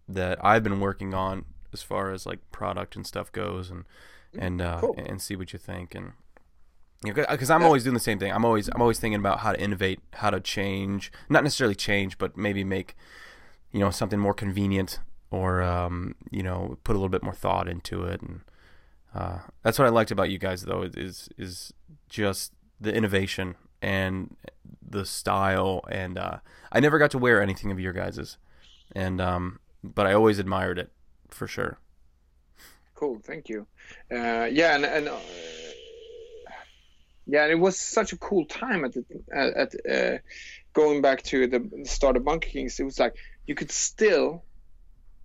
that 0.07 0.43
I've 0.43 0.63
been 0.63 0.79
working 0.79 1.13
on 1.13 1.45
as 1.73 1.81
far 1.81 2.11
as 2.11 2.25
like 2.25 2.39
product 2.51 2.95
and 2.95 3.05
stuff 3.05 3.31
goes 3.31 3.69
and 3.69 3.85
and 4.37 4.61
uh 4.61 4.79
cool. 4.81 4.95
and 4.97 5.21
see 5.21 5.35
what 5.35 5.53
you 5.53 5.59
think 5.59 5.95
and 5.95 6.13
you 7.03 7.13
know, 7.13 7.25
because 7.29 7.49
I'm 7.49 7.63
always 7.63 7.83
doing 7.83 7.95
the 7.95 7.99
same 7.99 8.19
thing. 8.19 8.31
I'm 8.31 8.45
always 8.45 8.67
I'm 8.69 8.81
always 8.81 8.99
thinking 8.99 9.19
about 9.19 9.39
how 9.39 9.53
to 9.53 9.59
innovate, 9.59 9.99
how 10.13 10.29
to 10.29 10.39
change, 10.39 11.11
not 11.29 11.43
necessarily 11.43 11.75
change, 11.75 12.17
but 12.17 12.37
maybe 12.37 12.63
make 12.63 12.95
you 13.71 13.79
know 13.79 13.89
something 13.89 14.19
more 14.19 14.33
convenient 14.33 14.99
or 15.31 15.61
um, 15.61 16.15
you 16.29 16.43
know 16.43 16.77
put 16.83 16.93
a 16.93 16.99
little 16.99 17.09
bit 17.09 17.23
more 17.23 17.33
thought 17.33 17.67
into 17.67 18.03
it 18.03 18.21
and 18.21 18.41
uh, 19.15 19.39
that's 19.63 19.77
what 19.79 19.85
I 19.87 19.89
liked 19.89 20.11
about 20.11 20.29
you 20.29 20.37
guys 20.37 20.63
though 20.63 20.83
is 20.83 21.29
is 21.37 21.73
just 22.07 22.53
the 22.81 22.93
innovation 22.93 23.55
and 23.81 24.35
the 24.81 25.05
style 25.05 25.83
and 25.89 26.17
uh, 26.17 26.37
I 26.71 26.79
never 26.81 26.97
got 26.99 27.11
to 27.11 27.17
wear 27.17 27.41
anything 27.41 27.71
of 27.71 27.79
your 27.79 27.93
guys's 27.93 28.37
and 28.93 29.21
um, 29.21 29.59
but 29.83 30.05
I 30.07 30.13
always 30.13 30.39
admired 30.39 30.77
it 30.79 30.91
for 31.29 31.47
sure. 31.47 31.77
Cool, 32.95 33.19
thank 33.23 33.49
you. 33.49 33.65
Uh, 34.11 34.45
yeah, 34.51 34.75
and, 34.75 34.85
and 34.85 35.07
uh, 35.07 35.17
yeah, 37.25 37.45
it 37.47 37.57
was 37.59 37.79
such 37.79 38.13
a 38.13 38.17
cool 38.17 38.45
time 38.45 38.83
at 38.85 38.93
the 38.93 39.05
at, 39.33 39.53
at 39.53 39.71
uh, 39.89 40.17
going 40.73 41.01
back 41.01 41.23
to 41.23 41.47
the 41.47 41.85
start 41.85 42.17
of 42.17 42.23
Bunker 42.25 42.49
Kings. 42.49 42.79
It 42.79 42.83
was 42.83 42.99
like 42.99 43.15
you 43.47 43.55
could 43.55 43.71
still 43.71 44.43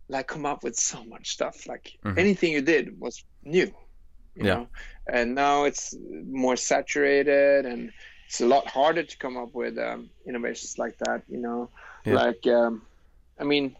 like 0.08 0.26
come 0.28 0.46
up 0.46 0.62
with 0.62 0.76
so 0.76 1.04
much 1.04 1.30
stuff. 1.32 1.66
Like 1.66 1.98
Mhm. 2.04 2.18
anything 2.18 2.52
you 2.52 2.62
did 2.62 2.98
was 3.00 3.24
new, 3.44 3.74
you 4.36 4.44
Yeah. 4.44 4.54
know. 4.54 4.68
And 5.12 5.34
now 5.34 5.64
it's 5.64 5.94
more 6.26 6.56
saturated 6.56 7.66
and 7.66 7.92
it's 8.26 8.40
a 8.40 8.46
lot 8.46 8.68
harder 8.68 9.02
to 9.04 9.18
come 9.18 9.36
up 9.36 9.50
with 9.54 9.78
um, 9.78 10.10
innovations 10.26 10.78
like 10.78 10.98
that. 10.98 11.22
You 11.28 11.40
know, 11.40 11.70
Yeah. 12.04 12.16
like 12.16 12.46
um, 12.46 12.82
I 13.40 13.44
mean, 13.44 13.76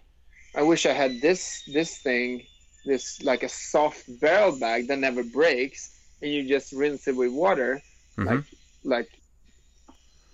I 0.57 0.62
wish 0.62 0.86
I 0.86 0.92
had 0.92 1.20
this 1.20 1.62
this 1.72 1.98
thing 1.98 2.42
this 2.84 3.22
like 3.22 3.42
a 3.42 3.48
soft 3.48 4.04
barrel 4.20 4.59
bag 4.59 4.88
that 4.88 4.98
never 4.98 5.22
breaks 5.22 5.90
and 6.22 6.30
you 6.32 6.48
just 6.48 6.72
rinse 6.72 7.07
it 7.09 7.16
with 7.16 7.30
water 7.32 7.80
Mhm. 8.18 8.26
like 8.26 8.44
like 8.84 9.09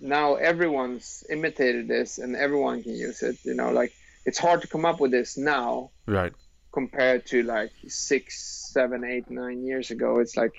now 0.01 0.35
everyone's 0.35 1.23
imitated 1.31 1.89
this 1.89 2.19
and 2.19 2.37
everyone 2.37 2.83
can 2.83 2.95
use 2.95 3.23
it 3.23 3.37
you 3.45 3.55
know 3.55 3.71
like 3.71 3.93
it's 4.25 4.39
hard 4.39 4.61
to 4.61 4.69
come 4.69 4.85
up 4.85 5.01
with 5.01 5.11
this 5.11 5.37
now 5.37 5.91
Right. 6.07 6.33
compared 6.73 7.25
to 7.27 7.43
like 7.43 7.71
six 7.87 8.62
seven 8.73 9.05
eight 9.05 9.31
nine 9.31 9.65
years 9.65 9.91
ago 9.91 10.19
it's 10.23 10.37
like 10.37 10.55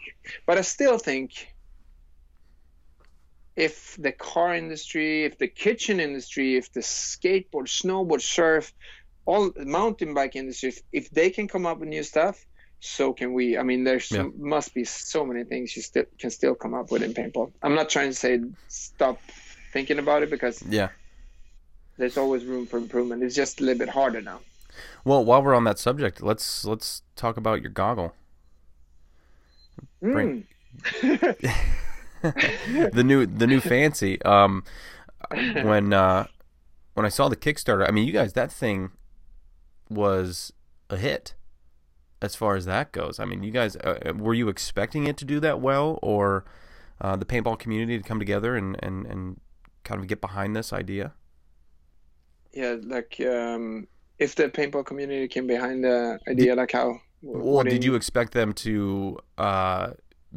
but 0.47 0.57
i 0.57 0.61
still 0.61 0.97
think 0.97 1.31
if 3.55 3.95
the 3.99 4.11
car 4.11 4.55
industry 4.55 5.25
if 5.25 5.37
the 5.37 5.47
kitchen 5.47 5.99
industry 5.99 6.55
if 6.55 6.71
the 6.73 6.79
skateboard 6.81 7.67
snowboard 7.67 8.21
surf 8.21 8.73
all 9.25 9.51
mountain 9.57 10.13
bike 10.13 10.35
industry 10.35 10.69
if, 10.69 10.79
if 10.91 11.09
they 11.11 11.29
can 11.29 11.47
come 11.47 11.65
up 11.65 11.79
with 11.79 11.89
new 11.89 12.03
stuff 12.03 12.43
so 12.79 13.13
can 13.13 13.33
we 13.33 13.57
i 13.57 13.63
mean 13.63 13.83
there 13.83 14.01
Yeah. 14.11 14.27
must 14.37 14.73
be 14.73 14.83
so 14.83 15.25
many 15.25 15.43
things 15.43 15.75
you 15.75 15.81
still 15.81 16.05
can 16.19 16.31
still 16.31 16.55
come 16.55 16.73
up 16.73 16.91
with 16.91 17.03
in 17.03 17.13
paintball 17.13 17.51
i'm 17.61 17.75
not 17.75 17.89
trying 17.89 18.09
to 18.09 18.15
say 18.15 18.39
stop 18.67 19.19
thinking 19.71 19.99
about 19.99 20.23
it 20.23 20.29
because 20.29 20.61
Yeah. 20.67 20.89
there's 21.97 22.17
always 22.17 22.43
room 22.45 22.65
for 22.65 22.77
improvement 22.77 23.23
it's 23.23 23.35
just 23.35 23.61
a 23.61 23.63
little 23.63 23.79
bit 23.79 23.89
harder 23.89 24.21
now 24.21 24.39
Well, 25.05 25.23
while 25.23 25.41
we're 25.43 25.53
on 25.55 25.63
that 25.65 25.79
subject, 25.79 26.21
let's 26.21 26.65
let's 26.65 27.01
talk 27.15 27.37
about 27.37 27.61
your 27.61 27.71
goggle. 27.71 28.13
Bring- 30.01 30.47
Mm. 31.01 31.53
the 32.93 33.03
new 33.03 33.25
the 33.25 33.45
new 33.47 33.59
fancy. 33.59 34.21
Um, 34.23 34.63
when 35.31 35.93
uh, 35.93 36.25
when 36.95 37.05
I 37.05 37.09
saw 37.09 37.29
the 37.29 37.35
Kickstarter, 37.35 37.87
I 37.87 37.91
mean, 37.91 38.07
you 38.07 38.13
guys, 38.13 38.33
that 38.33 38.51
thing 38.51 38.91
was 39.89 40.51
a 40.89 40.97
hit. 40.97 41.35
as 42.21 42.35
far 42.35 42.55
as 42.55 42.65
that 42.65 42.91
goes. 42.91 43.19
I 43.19 43.25
mean, 43.25 43.43
you 43.43 43.51
guys, 43.51 43.75
uh, 43.77 44.13
were 44.17 44.33
you 44.33 44.47
expecting 44.49 45.07
it 45.07 45.17
to 45.17 45.25
do 45.25 45.39
that 45.41 45.59
well, 45.59 45.99
or 46.01 46.45
uh, 47.01 47.15
the 47.15 47.25
paintball 47.25 47.59
community 47.59 47.97
to 47.97 48.03
come 48.03 48.17
together 48.19 48.55
and, 48.55 48.77
and, 48.81 49.05
and 49.05 49.39
kind 49.83 49.99
of 49.99 50.07
get 50.07 50.21
behind 50.21 50.55
this 50.55 50.71
idea? 50.73 51.13
Yeah, 52.53 52.77
like 52.81 53.19
um, 53.21 53.87
if 54.19 54.35
the 54.35 54.49
paintball 54.49 54.85
community 54.85 55.27
came 55.27 55.47
behind 55.47 55.83
the 55.83 56.19
idea, 56.27 56.55
like 56.55 56.71
how? 56.71 56.99
Well, 57.21 57.63
did 57.63 57.83
you 57.83 57.95
expect 57.95 58.33
them 58.33 58.53
to 58.53 59.17
uh, 59.37 59.91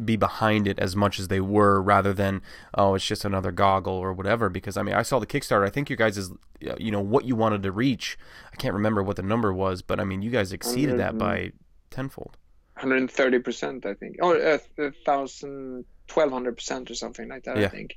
be 0.04 0.16
behind 0.16 0.68
it 0.68 0.78
as 0.78 0.94
much 0.94 1.18
as 1.18 1.28
they 1.28 1.40
were, 1.40 1.82
rather 1.82 2.12
than 2.12 2.42
oh, 2.74 2.94
it's 2.94 3.04
just 3.04 3.24
another 3.24 3.52
goggle 3.52 3.94
or 3.94 4.12
whatever? 4.12 4.48
Because 4.48 4.76
I 4.76 4.82
mean, 4.82 4.94
I 4.94 5.02
saw 5.02 5.18
the 5.18 5.26
Kickstarter. 5.26 5.66
I 5.66 5.70
think 5.70 5.90
you 5.90 5.96
guys 5.96 6.16
is 6.16 6.32
you 6.60 6.90
know 6.90 7.00
what 7.00 7.24
you 7.24 7.36
wanted 7.36 7.62
to 7.64 7.72
reach. 7.72 8.18
I 8.52 8.56
can't 8.56 8.74
remember 8.74 9.02
what 9.02 9.16
the 9.16 9.22
number 9.22 9.52
was, 9.52 9.82
but 9.82 10.00
I 10.00 10.04
mean, 10.04 10.22
you 10.22 10.30
guys 10.30 10.52
exceeded 10.52 10.98
that 10.98 11.18
by 11.18 11.52
tenfold. 11.90 12.36
130 12.74 13.38
percent, 13.38 13.86
I 13.86 13.94
think, 13.94 14.16
or 14.20 14.36
uh, 14.36 14.58
a 14.78 14.90
thousand, 15.04 15.86
twelve 16.06 16.30
hundred 16.30 16.56
percent, 16.56 16.90
or 16.90 16.94
something 16.94 17.28
like 17.28 17.44
that. 17.44 17.56
Yeah. 17.56 17.66
I 17.66 17.68
think. 17.68 17.96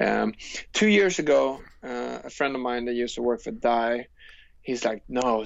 Um, 0.00 0.34
two 0.72 0.86
years 0.86 1.18
ago, 1.18 1.60
uh, 1.82 2.20
a 2.24 2.30
friend 2.30 2.54
of 2.54 2.60
mine 2.60 2.84
that 2.84 2.94
used 2.94 3.16
to 3.16 3.22
work 3.22 3.42
for 3.42 3.50
Dye, 3.50 4.06
he's 4.70 4.84
like, 4.84 5.02
"No, 5.08 5.44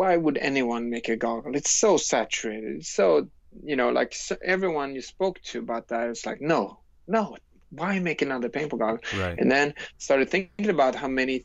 why 0.00 0.16
would 0.16 0.38
anyone 0.38 0.90
make 0.90 1.08
a 1.08 1.16
goggle? 1.16 1.56
It's 1.56 1.70
so 1.70 1.96
saturated. 1.96 2.76
It's 2.76 2.90
so, 2.90 3.28
you 3.62 3.76
know, 3.76 3.90
like 3.90 4.14
so 4.14 4.36
everyone 4.44 4.94
you 4.94 5.02
spoke 5.02 5.40
to 5.42 5.58
about 5.60 5.88
that 5.88 6.10
is 6.10 6.26
like, 6.26 6.40
no, 6.40 6.80
no, 7.06 7.36
why 7.70 7.98
make 7.98 8.22
another 8.22 8.48
paintball 8.48 8.78
goggle? 8.78 8.98
Right. 9.20 9.38
And 9.38 9.50
then 9.50 9.74
started 9.98 10.30
thinking 10.30 10.70
about 10.70 10.94
how 10.94 11.08
many 11.08 11.44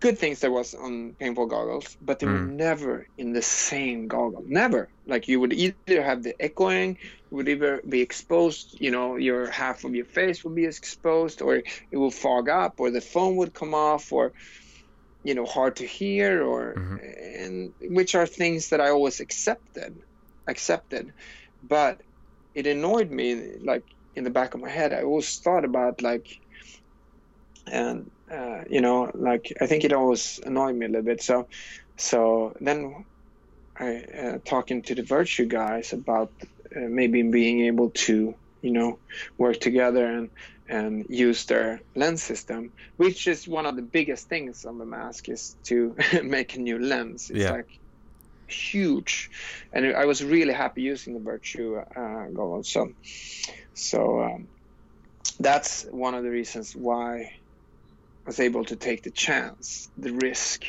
good 0.00 0.18
things 0.18 0.40
there 0.40 0.52
was 0.52 0.74
on 0.74 1.16
paintball 1.20 1.48
goggles, 1.50 1.96
but 2.00 2.18
they 2.18 2.26
were 2.26 2.38
Mm. 2.38 2.54
never 2.56 3.06
in 3.16 3.32
the 3.32 3.42
same 3.42 4.06
goggle. 4.06 4.44
Never. 4.46 4.92
Like 5.06 5.26
you 5.26 5.40
would 5.40 5.52
either 5.52 6.02
have 6.02 6.22
the 6.22 6.40
echoing, 6.40 6.98
you 7.30 7.36
would 7.36 7.48
either 7.48 7.82
be 7.88 8.00
exposed, 8.00 8.76
you 8.80 8.90
know, 8.92 9.16
your 9.16 9.50
half 9.50 9.84
of 9.84 9.94
your 9.94 10.04
face 10.04 10.44
would 10.44 10.54
be 10.54 10.66
exposed, 10.66 11.42
or 11.42 11.56
it 11.56 11.96
will 11.96 12.12
fog 12.12 12.48
up, 12.48 12.74
or 12.78 12.90
the 12.90 13.00
phone 13.00 13.36
would 13.36 13.54
come 13.54 13.74
off, 13.74 14.12
or 14.12 14.32
you 15.28 15.34
know, 15.36 15.46
hard 15.46 15.76
to 15.76 15.86
hear, 15.86 16.42
or 16.52 16.62
Mhm. 16.76 16.98
and 17.44 17.56
which 17.98 18.14
are 18.14 18.26
things 18.26 18.70
that 18.70 18.80
I 18.80 18.90
always 18.90 19.20
accepted, 19.20 19.92
accepted, 20.46 21.12
but 21.62 22.00
it 22.54 22.66
annoyed 22.66 23.10
me. 23.10 23.58
Like 23.64 23.84
in 24.14 24.24
the 24.24 24.30
back 24.38 24.54
of 24.54 24.60
my 24.60 24.70
head, 24.70 24.92
I 24.92 25.02
always 25.02 25.30
thought 25.44 25.64
about 25.64 26.02
like, 26.02 26.26
and 27.70 28.10
uh, 28.30 28.62
you 28.70 28.80
know, 28.80 29.10
like 29.14 29.52
I 29.60 29.66
think 29.66 29.84
it 29.84 29.92
always 29.92 30.38
annoyed 30.44 30.76
me 30.76 30.86
a 30.86 30.88
little 30.88 31.04
bit. 31.04 31.22
So, 31.22 31.48
so 31.98 32.54
then 32.60 33.04
I 33.78 33.88
uh, 34.22 34.38
talking 34.46 34.82
to 34.84 34.94
the 34.94 35.02
Virtue 35.04 35.46
guys 35.46 35.92
about 35.92 36.32
uh, 36.76 36.88
maybe 36.88 37.22
being 37.22 37.66
able 37.66 37.90
to, 38.06 38.34
you 38.62 38.72
know, 38.72 39.00
work 39.38 39.60
together 39.60 40.06
and 40.06 40.30
and 40.68 41.06
use 41.08 41.46
their 41.46 41.80
lens 41.96 42.22
system, 42.22 42.72
which 42.96 43.26
is 43.26 43.48
one 43.48 43.66
of 43.66 43.76
the 43.76 43.82
biggest 43.82 44.28
things 44.28 44.64
on 44.64 44.78
the 44.78 44.86
mask 44.86 45.28
is 45.28 45.56
to 45.66 45.94
make 46.22 46.54
a 46.54 46.60
new 46.60 46.78
lens. 46.78 47.26
It's 47.30 47.48
Yeah. 47.48 47.50
like 47.50 47.68
huge, 48.48 49.28
and 49.72 49.94
I 49.96 50.06
was 50.06 50.24
really 50.24 50.54
happy 50.54 50.82
using 50.82 51.14
the 51.14 51.20
Virtue 51.20 51.76
uh, 51.76 52.26
goggles. 52.34 52.70
So, 52.70 52.88
so 53.74 54.20
um, 54.22 54.48
that's 55.38 55.84
one 55.90 56.14
of 56.14 56.24
the 56.24 56.30
reasons 56.30 56.72
why 56.74 57.20
I 57.22 57.28
was 58.26 58.40
able 58.40 58.64
to 58.66 58.76
take 58.76 59.02
the 59.02 59.10
chance, 59.12 59.90
the 59.96 60.12
risk 60.12 60.62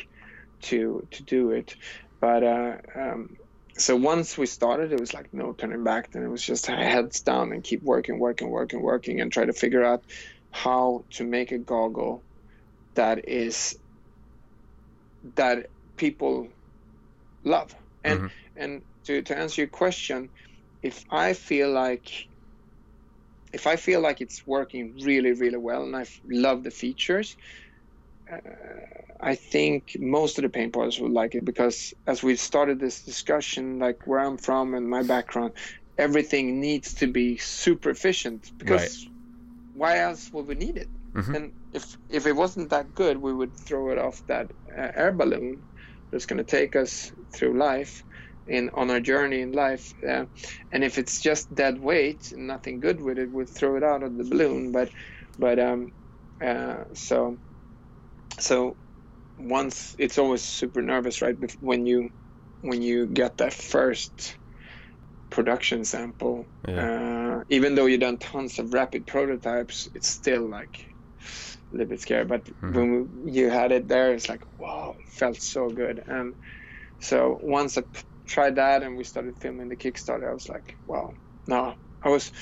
to 0.64 1.06
to 1.12 1.24
do 1.24 1.50
it. 1.50 1.74
But 2.20 2.42
uh, 2.44 2.76
um, 2.96 3.28
so 3.78 3.96
once 3.96 4.36
we 4.38 4.46
started, 4.46 4.92
it 4.92 5.00
was 5.00 5.14
like 5.14 5.32
no 5.32 5.52
turning 5.52 5.84
back. 5.84 6.10
Then 6.12 6.22
it 6.24 6.28
was 6.28 6.44
just 6.44 6.66
heads 6.66 7.22
down 7.22 7.52
and 7.52 7.64
keep 7.64 7.82
working, 7.82 8.18
working, 8.18 8.50
working, 8.50 8.82
working, 8.82 9.20
and 9.20 9.32
try 9.32 9.44
to 9.44 9.52
figure 9.52 9.84
out 9.84 10.04
how 10.50 11.06
to 11.12 11.24
make 11.24 11.52
a 11.52 11.58
goggle 11.58 12.24
that 12.96 13.28
is 13.28 13.76
that 15.36 15.66
people 15.96 16.48
love. 17.44 17.74
And 18.04 18.22
Mhm. 18.22 18.30
and 18.56 18.82
to, 19.06 19.22
to 19.22 19.38
answer 19.38 19.62
your 19.62 19.68
question, 19.70 20.30
if 20.82 21.04
I 21.10 21.34
feel 21.34 21.70
like 21.70 22.10
if 23.52 23.66
I 23.66 23.76
feel 23.76 24.00
like 24.00 24.20
it's 24.20 24.46
working 24.46 24.96
really, 25.04 25.32
really 25.32 25.58
well 25.58 25.82
and 25.82 25.96
I 25.96 26.06
love 26.24 26.62
the 26.62 26.70
features, 26.70 27.36
I 29.20 29.34
think 29.34 29.92
most 29.98 30.38
of 30.38 30.42
the 30.42 30.48
paintballers 30.48 31.00
would 31.00 31.12
like 31.12 31.34
it 31.34 31.44
because 31.44 31.92
as 32.06 32.22
we 32.22 32.36
started 32.36 32.78
this 32.80 33.04
discussion, 33.04 33.78
like 33.78 34.06
where 34.06 34.20
I'm 34.20 34.38
from 34.38 34.74
and 34.74 34.88
my 34.88 35.02
background, 35.02 35.56
everything 35.98 36.60
needs 36.60 36.94
to 36.94 37.06
be 37.06 37.36
super 37.38 37.90
efficient 37.90 38.52
because 38.58 39.06
why 39.72 39.98
else 39.98 40.32
would 40.32 40.46
we 40.46 40.54
need 40.54 40.76
it? 40.76 40.90
Mhm. 41.16 41.34
And 41.36 41.52
if 41.72 41.96
if 42.08 42.26
it 42.26 42.36
wasn't 42.36 42.70
that 42.70 42.94
good, 42.94 43.18
we 43.18 43.32
would 43.34 43.56
throw 43.56 43.90
it 43.90 43.98
off 43.98 44.22
that 44.26 44.52
uh, 44.76 44.90
air 44.94 45.12
balloon 45.12 45.64
that's 46.10 46.26
going 46.26 46.38
to 46.38 46.44
take 46.44 46.76
us 46.76 47.12
through 47.34 47.58
life 47.58 48.04
in 48.46 48.70
on 48.70 48.90
our 48.90 49.00
journey 49.00 49.40
in 49.40 49.52
life. 49.52 49.92
Uh, 50.06 50.26
and 50.72 50.84
if 50.84 50.98
it's 50.98 51.20
just 51.20 51.54
dead 51.54 51.78
weight 51.78 52.32
and 52.32 52.46
nothing 52.46 52.80
good 52.80 53.00
with 53.00 53.18
it, 53.18 53.30
we'd 53.30 53.48
throw 53.50 53.76
it 53.76 53.84
out 53.84 54.02
of 54.02 54.16
the 54.16 54.24
balloon. 54.24 54.72
But 54.72 54.90
but 55.38 55.58
um, 55.58 55.92
uh, 56.42 56.84
so 56.94 57.38
so 58.40 58.78
once 59.38 59.94
it's 59.98 60.18
always 60.18 60.42
super 60.44 60.82
nervous, 60.82 61.22
right? 61.22 61.36
When 61.60 61.86
you 61.86 62.10
when 62.62 62.82
you 62.82 63.06
get 63.06 63.38
that 63.38 63.54
first 63.54 64.38
production 65.30 65.84
sample, 65.84 66.46
uh, 66.76 67.40
even 67.48 67.74
though 67.74 67.86
you've 67.86 68.00
done 68.00 68.18
tons 68.18 68.58
of 68.58 68.72
rapid 68.74 69.06
prototypes, 69.06 69.88
it's 69.94 70.08
still 70.08 70.48
like 70.50 70.78
a 71.72 71.76
little 71.76 71.88
bit 71.90 72.00
scary. 72.00 72.24
But 72.24 72.48
Mhm. 72.62 72.74
when 72.74 72.90
we, 73.24 73.32
you 73.32 73.50
had 73.50 73.72
it 73.72 73.88
there, 73.88 74.12
it's 74.14 74.28
like 74.28 74.42
wow, 74.58 74.94
it 74.98 75.08
felt 75.08 75.40
so 75.40 75.68
good. 75.68 76.02
And 76.06 76.34
so 77.00 77.38
once 77.42 77.78
I 77.78 77.82
p- 77.82 78.02
tried 78.26 78.56
that 78.56 78.82
and 78.82 78.96
we 78.96 79.04
started 79.04 79.38
filming 79.40 79.68
the 79.68 79.76
Kickstarter, 79.76 80.30
I 80.30 80.34
was 80.34 80.48
like, 80.48 80.78
wow, 80.86 81.12
no, 81.46 81.74
I 82.02 82.08
was 82.10 82.32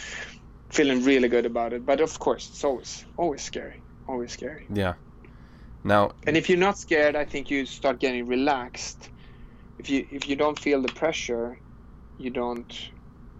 feeling 0.72 1.04
really 1.04 1.28
good 1.28 1.46
about 1.46 1.72
it. 1.72 1.84
But 1.86 2.00
of 2.00 2.18
course, 2.18 2.48
it's 2.50 2.64
always 2.64 3.04
always 3.16 3.42
scary, 3.42 3.82
always 4.06 4.32
scary. 4.32 4.66
Yeah. 4.70 4.94
Now, 5.88 6.12
And 6.26 6.36
if 6.36 6.48
you're 6.50 6.58
not 6.58 6.78
scared, 6.78 7.16
I 7.16 7.24
think 7.24 7.50
you 7.50 7.64
start 7.66 7.98
getting 8.00 8.26
relaxed. 8.26 9.10
If 9.78 9.88
you 9.90 10.06
if 10.10 10.28
you 10.28 10.36
don't 10.36 10.58
feel 10.58 10.82
the 10.82 10.88
pressure, 11.02 11.58
you 12.18 12.30
don't 12.30 12.72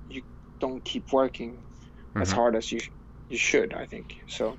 you 0.09 0.23
don't 0.61 0.85
keep 0.85 1.13
working 1.13 1.65
as 2.21 2.31
Mhm. 2.31 2.35
hard 2.39 2.57
as 2.57 2.73
you 2.73 2.81
you 3.29 3.39
should. 3.39 3.75
I 3.75 3.87
think 3.87 4.17
so. 4.29 4.59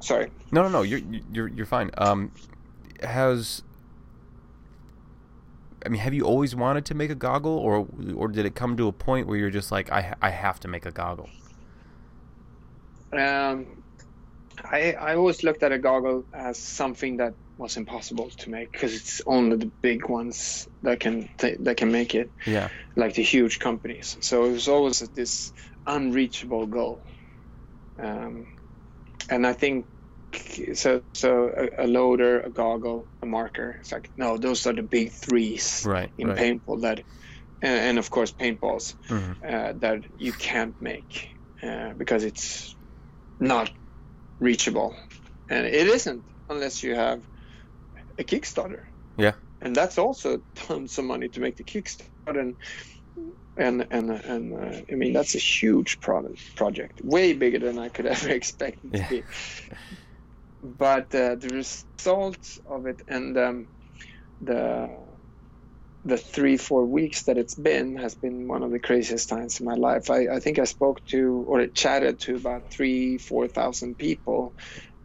Sorry. 0.00 0.30
no, 0.52 0.62
no, 0.62 0.68
no, 0.68 0.82
you're 0.82 1.00
you're 1.32 1.48
you're 1.48 1.66
fine. 1.66 1.90
Um, 1.98 2.32
has 3.02 3.62
I 5.84 5.88
mean, 5.88 6.00
have 6.00 6.14
you 6.14 6.24
always 6.24 6.54
wanted 6.54 6.84
to 6.86 6.94
make 6.94 7.10
a 7.10 7.14
goggle, 7.14 7.58
or 7.58 7.88
or 8.14 8.28
did 8.28 8.46
it 8.46 8.54
come 8.54 8.76
to 8.76 8.88
a 8.88 8.92
point 8.92 9.26
where 9.26 9.36
you're 9.36 9.50
just 9.50 9.72
like, 9.72 9.90
I 9.90 10.14
I 10.22 10.30
have 10.30 10.60
to 10.60 10.68
make 10.68 10.86
a 10.86 10.92
goggle? 10.92 11.30
Um, 13.12 13.81
I 14.70 14.92
I 14.92 15.14
always 15.16 15.42
looked 15.42 15.62
at 15.62 15.72
a 15.72 15.78
goggle 15.78 16.24
as 16.32 16.58
something 16.58 17.18
that 17.18 17.34
was 17.56 17.76
impossible 17.76 18.30
to 18.38 18.50
make 18.50 18.72
because 18.72 18.94
it's 18.94 19.20
only 19.26 19.56
the 19.56 19.72
big 19.82 20.08
ones 20.08 20.66
that 20.82 21.00
can 21.00 21.28
t- 21.38 21.56
that 21.60 21.76
can 21.76 21.92
make 21.92 22.14
it. 22.14 22.32
Yeah. 22.46 22.68
like 22.96 23.14
the 23.14 23.22
huge 23.22 23.58
companies. 23.58 24.16
So 24.20 24.44
it 24.44 24.52
was 24.52 24.68
always 24.68 24.98
this 25.14 25.52
unreachable 25.86 26.66
goal. 26.66 27.04
Um, 27.98 28.46
and 29.30 29.46
I 29.46 29.52
think 29.54 29.86
so. 30.74 31.02
So 31.14 31.50
a, 31.56 31.84
a 31.84 31.86
loader, 31.86 32.40
a 32.40 32.50
goggle, 32.50 33.08
a 33.22 33.26
marker. 33.26 33.76
It's 33.80 33.92
like 33.92 34.10
no, 34.16 34.38
those 34.38 34.66
are 34.66 34.74
the 34.74 34.82
big 34.82 35.12
threes 35.12 35.82
Right. 35.86 36.10
in 36.18 36.28
right. 36.28 36.38
paintball 36.38 36.82
that, 36.82 37.04
and, 37.62 37.78
and 37.88 37.98
of 37.98 38.10
course 38.10 38.32
paintballs 38.32 38.94
Mhm. 39.08 39.36
uh, 39.42 39.72
that 39.78 40.04
you 40.16 40.32
can't 40.32 40.74
make 40.80 41.28
uh, 41.62 41.92
because 41.96 42.24
it's 42.24 42.76
not 43.38 43.70
reachable, 44.42 44.94
and 45.48 45.66
it 45.66 45.86
isn't 45.86 46.24
unless 46.48 46.82
you 46.82 46.94
have 46.94 47.22
a 48.18 48.24
Kickstarter. 48.24 48.82
Yeah. 49.16 49.34
And 49.60 49.74
that's 49.76 49.98
also 49.98 50.40
tons 50.54 50.98
of 50.98 51.04
money 51.04 51.28
to 51.30 51.40
make 51.40 51.56
the 51.56 51.64
Kickstarter, 51.64 52.40
and 52.40 52.56
and 53.56 53.86
and 53.90 54.10
and 54.10 54.54
uh, 54.54 54.80
I 54.90 54.94
mean 54.94 55.12
that's 55.12 55.34
a 55.34 55.38
huge 55.38 56.00
product 56.00 56.40
project, 56.56 57.00
way 57.04 57.32
bigger 57.32 57.58
than 57.60 57.78
I 57.78 57.88
could 57.88 58.06
ever 58.14 58.30
expect 58.30 58.84
it 58.84 58.90
Yeah. 58.92 59.04
to 59.04 59.10
be. 59.10 59.22
But 60.62 61.14
uh, 61.14 61.36
the 61.36 61.48
results 61.50 62.58
of 62.66 62.86
it 62.86 63.02
and 63.08 63.36
um, 63.36 63.68
the 64.40 64.88
the 66.04 66.18
three 66.18 66.56
four 66.56 66.86
weeks 66.86 67.24
that 67.24 67.38
it's 67.38 67.54
been 67.56 67.96
has 67.96 68.14
been 68.16 68.48
one 68.48 68.62
of 68.62 68.72
the 68.72 68.80
craziest 68.80 69.28
times 69.28 69.60
in 69.60 69.66
my 69.66 69.74
life. 69.74 70.10
I, 70.10 70.28
I 70.36 70.40
think 70.40 70.58
I 70.58 70.64
spoke 70.64 71.04
to 71.06 71.44
or 71.48 71.66
chatted 71.68 72.20
to 72.22 72.36
about 72.36 72.72
three 72.72 73.18
four 73.18 73.48
thousand 73.48 73.96
people, 73.98 74.54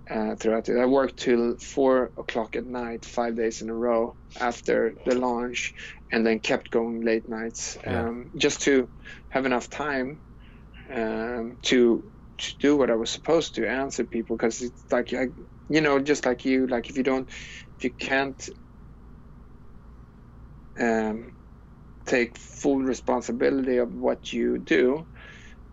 uh, 0.09 0.35
throughout 0.35 0.69
it. 0.69 0.77
I 0.79 0.85
worked 0.85 1.17
till 1.19 1.57
four 1.57 2.11
o'clock 2.17 2.55
at 2.55 2.65
night, 2.65 3.05
five 3.05 3.35
days 3.37 3.61
in 3.61 3.69
a 3.69 3.75
row 3.75 4.17
after 4.39 4.95
the 5.05 5.15
launch, 5.15 5.73
and 6.11 6.25
then 6.25 6.39
kept 6.39 6.71
going 6.71 7.01
late 7.01 7.29
nights 7.29 7.77
Yeah. 7.85 8.07
um, 8.07 8.31
just 8.37 8.61
to 8.63 8.89
have 9.29 9.45
enough 9.45 9.69
time 9.69 10.21
um, 10.93 11.57
to 11.63 12.03
to 12.39 12.53
do 12.59 12.77
what 12.77 12.91
I 12.91 12.95
was 12.95 13.11
supposed 13.11 13.55
to, 13.55 13.67
answer 13.69 14.05
people. 14.05 14.37
Because 14.37 14.61
it's 14.61 14.85
like 14.91 15.13
I, 15.13 15.27
you 15.69 15.81
know, 15.81 15.99
just 15.99 16.25
like 16.25 16.45
you, 16.45 16.67
like 16.67 16.89
if 16.89 16.97
you 16.97 17.03
don't, 17.03 17.29
if 17.29 17.83
you 17.85 17.91
can't 17.91 18.41
um, 20.79 21.31
take 22.05 22.37
full 22.37 22.79
responsibility 22.79 23.77
of 23.77 23.91
what 23.91 24.31
you 24.31 24.57
do 24.57 25.07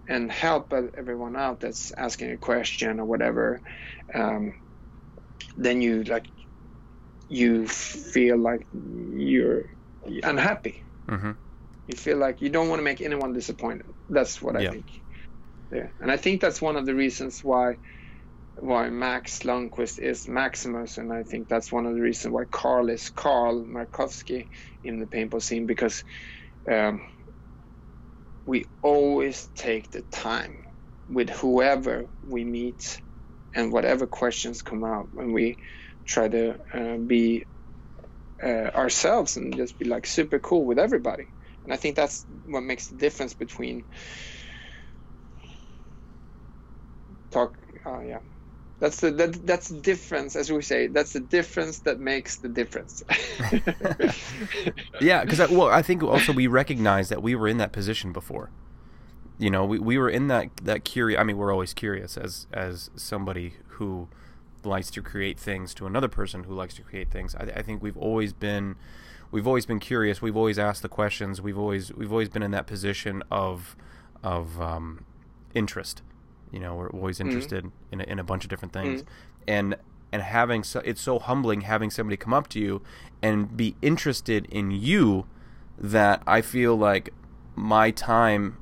and 0.08 0.30
help 0.30 0.72
everyone 0.72 1.36
out 1.36 1.60
that's 1.60 1.92
asking 1.96 2.30
a 2.32 2.38
question 2.38 3.00
or 3.00 3.04
whatever 3.04 3.60
um, 4.14 4.54
then 5.56 5.80
you 5.80 6.02
like 6.04 6.26
you 7.28 7.66
feel 7.66 8.38
like 8.38 8.66
you're 8.72 9.64
unhappy. 10.22 10.82
Hmm 11.08 11.32
you 11.86 11.96
feel 11.96 12.16
like 12.16 12.40
you 12.40 12.48
don't 12.48 12.68
want 12.68 12.78
to 12.78 12.84
make 12.84 13.00
anyone 13.00 13.32
disappointed. 13.32 13.86
That's 14.08 14.40
what 14.40 14.56
i 14.56 14.62
Yeah. 14.62 14.70
think. 14.70 14.86
Yeah. 15.70 15.88
And 16.00 16.10
i 16.10 16.16
think 16.16 16.40
that's 16.40 16.62
one 16.62 16.76
of 16.76 16.86
the 16.86 16.94
reasons 16.94 17.40
why 17.42 17.76
why 18.58 18.90
max 18.90 19.40
lundqvist 19.40 19.98
is 19.98 20.28
maximus 20.28 20.98
and 20.98 21.12
i 21.12 21.22
think 21.24 21.48
that's 21.48 21.72
one 21.72 21.86
of 21.86 21.94
the 21.94 22.00
reasons 22.00 22.32
why 22.32 22.44
carl 22.52 22.90
is 22.90 23.10
carl 23.10 23.64
markovsky 23.66 24.46
in 24.84 25.00
the 25.00 25.06
paintball 25.06 25.42
scene 25.42 25.66
because 25.66 26.04
um, 26.70 27.02
we 28.46 28.64
always 28.82 29.48
take 29.56 29.90
the 29.90 30.02
time 30.12 30.64
with 31.08 31.30
whoever 31.30 32.06
we 32.22 32.44
meet 32.44 33.00
and 33.54 33.72
whatever 33.72 34.06
questions 34.06 34.62
come 34.62 34.84
out 34.84 35.08
and 35.16 35.34
we 35.34 35.56
try 36.06 36.28
to 36.28 36.56
uh, 36.74 36.96
be 37.06 37.44
uh, 38.44 38.48
ourselves 38.76 39.36
and 39.36 39.56
just 39.56 39.78
be 39.78 39.86
like 39.86 40.06
super 40.06 40.38
cool 40.40 40.66
with 40.66 40.78
everybody. 40.78 41.26
And 41.64 41.74
i 41.74 41.76
think 41.76 41.96
that's 41.96 42.24
what 42.44 42.62
makes 42.62 42.88
the 42.88 42.96
difference 42.96 43.34
between 43.34 43.84
talk 47.32 47.56
uh, 47.86 48.00
yeah 48.00 48.20
that's 48.84 49.00
the 49.00 49.10
that, 49.10 49.46
that's 49.46 49.68
the 49.68 49.80
difference 49.80 50.36
as 50.36 50.52
we 50.52 50.62
say 50.62 50.86
that's 50.86 51.12
the 51.12 51.20
difference 51.20 51.80
that 51.80 51.98
makes 51.98 52.36
the 52.36 52.48
difference 52.48 53.02
Yeah, 55.00 55.24
because 55.24 55.38
well, 55.50 55.68
I 55.68 55.82
think 55.82 56.02
also 56.02 56.32
we 56.32 56.46
recognize 56.46 57.08
that 57.08 57.22
we 57.22 57.34
were 57.34 57.48
in 57.48 57.58
that 57.58 57.72
position 57.72 58.12
before. 58.12 58.50
You 59.38 59.50
know, 59.50 59.64
we, 59.64 59.78
we 59.78 59.98
were 59.98 60.08
in 60.08 60.28
that 60.28 60.50
that 60.62 60.84
curious. 60.84 61.20
I 61.20 61.24
mean, 61.24 61.36
we're 61.36 61.52
always 61.52 61.74
curious 61.74 62.16
as 62.16 62.46
as 62.52 62.90
somebody 62.96 63.54
who 63.68 64.08
likes 64.62 64.90
to 64.92 65.02
create 65.02 65.38
things 65.38 65.74
to 65.74 65.86
another 65.86 66.08
person 66.08 66.44
who 66.44 66.54
likes 66.54 66.74
to 66.74 66.82
create 66.82 67.10
things. 67.10 67.34
I, 67.34 67.44
I 67.56 67.62
think 67.62 67.82
we've 67.82 67.98
always 67.98 68.32
been 68.32 68.76
we've 69.30 69.46
always 69.46 69.66
been 69.66 69.80
curious. 69.80 70.22
We've 70.22 70.36
always 70.36 70.58
asked 70.58 70.82
the 70.82 70.88
questions. 70.88 71.40
We've 71.42 71.58
always 71.58 71.92
we've 71.92 72.12
always 72.12 72.28
been 72.28 72.42
in 72.42 72.52
that 72.52 72.66
position 72.66 73.22
of 73.30 73.76
of 74.22 74.60
um, 74.60 75.04
interest. 75.54 76.02
You 76.54 76.60
know, 76.60 76.76
we're 76.76 76.90
always 76.90 77.18
interested 77.18 77.68
in 77.90 78.00
a, 78.00 78.04
in 78.04 78.18
a 78.20 78.24
bunch 78.24 78.44
of 78.44 78.50
different 78.50 78.72
things, 78.72 79.02
and 79.48 79.74
and 80.12 80.22
having 80.22 80.62
so 80.62 80.80
it's 80.84 81.00
so 81.00 81.18
humbling 81.18 81.62
having 81.62 81.90
somebody 81.90 82.16
come 82.16 82.32
up 82.32 82.46
to 82.50 82.60
you 82.60 82.80
and 83.20 83.56
be 83.56 83.74
interested 83.82 84.46
in 84.46 84.70
you 84.70 85.26
that 85.76 86.22
I 86.28 86.42
feel 86.42 86.76
like 86.76 87.12
my 87.56 87.90
time 87.90 88.58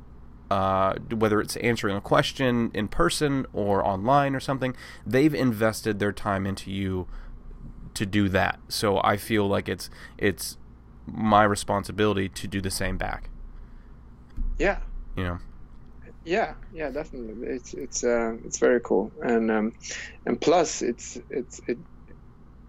uh, 0.50 0.94
whether 1.10 1.38
it's 1.42 1.56
answering 1.56 1.94
a 1.94 2.00
question 2.00 2.70
in 2.72 2.88
person 2.88 3.44
or 3.52 3.86
online 3.86 4.34
or 4.34 4.40
something 4.40 4.74
they've 5.06 5.34
invested 5.34 5.98
their 5.98 6.12
time 6.12 6.46
into 6.46 6.70
you 6.70 7.06
to 7.92 8.06
do 8.06 8.30
that. 8.30 8.58
So 8.68 9.02
I 9.04 9.18
feel 9.18 9.46
like 9.46 9.68
it's 9.68 9.90
it's 10.16 10.56
my 11.06 11.44
responsibility 11.44 12.30
to 12.30 12.48
do 12.48 12.62
the 12.62 12.70
same 12.70 12.96
back. 12.96 13.28
Yeah. 14.58 14.78
You 15.14 15.24
know 15.24 15.38
yeah 16.24 16.54
yeah 16.72 16.90
definitely. 16.90 17.34
It's 17.48 17.74
it's 17.74 18.04
uh, 18.04 18.34
it's 18.44 18.58
very 18.58 18.80
cool. 18.80 19.12
And 19.22 19.50
um, 19.50 19.72
and 20.26 20.40
plus 20.40 20.82
it's 20.82 21.16
it's 21.30 21.60
it 21.66 21.78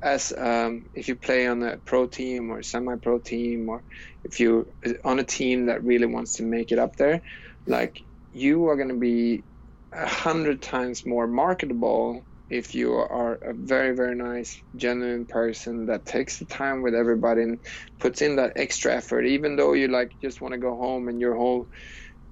as 0.03 0.33
um, 0.37 0.85
if 0.93 1.07
you 1.07 1.15
play 1.15 1.47
on 1.47 1.63
a 1.63 1.77
pro 1.77 2.05
team 2.07 2.51
or 2.51 2.61
semi-pro 2.61 3.19
team 3.19 3.69
or 3.69 3.83
if 4.23 4.39
you 4.39 4.67
on 5.05 5.19
a 5.19 5.23
team 5.23 5.67
that 5.67 5.83
really 5.83 6.05
wants 6.05 6.33
to 6.33 6.43
make 6.43 6.71
it 6.71 6.79
up 6.79 6.95
there 6.97 7.21
like 7.65 8.01
you 8.31 8.67
are 8.67 8.75
going 8.75 8.89
to 8.89 8.99
be 8.99 9.45
a 9.93 10.07
hundred 10.07 10.61
times 10.61 11.03
more 11.05 11.27
marketable 11.27 12.25
if 12.49 12.75
you 12.75 12.93
are 12.93 13.35
a 13.35 13.53
very 13.55 13.95
very 13.95 14.15
nice 14.15 14.61
genuine 14.75 15.25
person 15.25 15.85
that 15.85 16.05
takes 16.05 16.39
the 16.39 16.45
time 16.45 16.81
with 16.81 16.93
everybody 16.93 17.41
and 17.41 17.59
puts 17.99 18.21
in 18.21 18.35
that 18.35 18.53
extra 18.57 18.93
effort 18.93 19.25
even 19.25 19.55
though 19.55 19.73
you 19.73 19.87
like 19.87 20.11
just 20.21 20.41
want 20.41 20.53
to 20.53 20.59
go 20.59 20.75
home 20.75 21.07
and 21.07 21.21
your 21.21 21.35
whole 21.35 21.67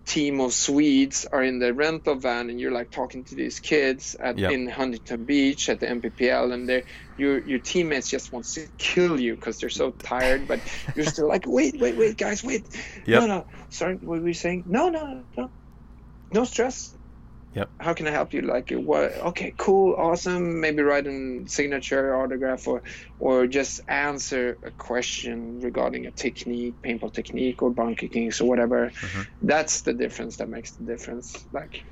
team 0.07 0.41
of 0.41 0.53
Swedes 0.53 1.27
are 1.31 1.43
in 1.43 1.59
the 1.59 1.73
rental 1.73 2.15
van 2.15 2.49
and 2.49 2.59
you're 2.59 2.71
like 2.71 2.91
talking 2.91 3.25
to 3.25 3.35
these 3.35 3.59
kids 3.59 4.15
at 4.19 4.39
Yep. 4.39 4.51
in 4.51 4.67
Huntington 4.69 5.25
Beach 5.25 5.69
at 5.69 5.79
the 5.79 5.87
NPPL 5.87 6.53
and 6.53 6.67
they 6.69 6.85
your 7.17 7.41
your 7.43 7.59
teammates 7.59 8.09
just 8.09 8.31
wants 8.33 8.53
to 8.55 8.67
kill 8.77 9.19
you 9.19 9.35
because 9.35 9.59
they're 9.59 9.69
so 9.69 9.91
tired 9.91 10.47
but 10.47 10.67
you're 10.95 11.05
still 11.05 11.27
like 11.29 11.43
wait 11.47 11.75
wait 11.79 11.97
wait 11.97 12.17
guys 12.17 12.43
wait 12.43 12.67
Yep. 13.07 13.21
no 13.21 13.27
no 13.27 13.47
sorry 13.69 13.95
what 14.01 14.19
were 14.19 14.25
we 14.25 14.33
saying 14.33 14.63
no 14.67 14.89
no 14.89 15.25
no 15.37 15.51
no 16.33 16.45
stress 16.45 16.95
Yep. 17.53 17.71
how 17.79 17.93
can 17.93 18.07
I 18.07 18.11
help 18.11 18.33
you 18.33 18.41
like 18.41 18.69
what 18.71 19.11
okay 19.31 19.53
cool 19.57 19.95
awesome 19.97 20.61
maybe 20.61 20.83
write 20.83 21.07
a 21.07 21.43
signature 21.47 22.15
autograph 22.15 22.67
or 22.67 22.83
or 23.19 23.47
just 23.47 23.81
answer 23.87 24.57
a 24.63 24.71
question 24.71 25.59
regarding 25.61 26.05
a 26.05 26.11
technique 26.11 26.77
paintball 26.85 27.13
technique 27.13 27.61
or 27.61 27.71
bunker 27.71 28.07
kings 28.07 28.39
or 28.39 28.47
whatever 28.47 28.91
Mhm. 29.01 29.27
that's 29.41 29.81
the 29.81 29.93
difference 29.93 30.37
that 30.37 30.47
makes 30.49 30.75
the 30.75 30.85
difference 30.85 31.45
like 31.51 31.83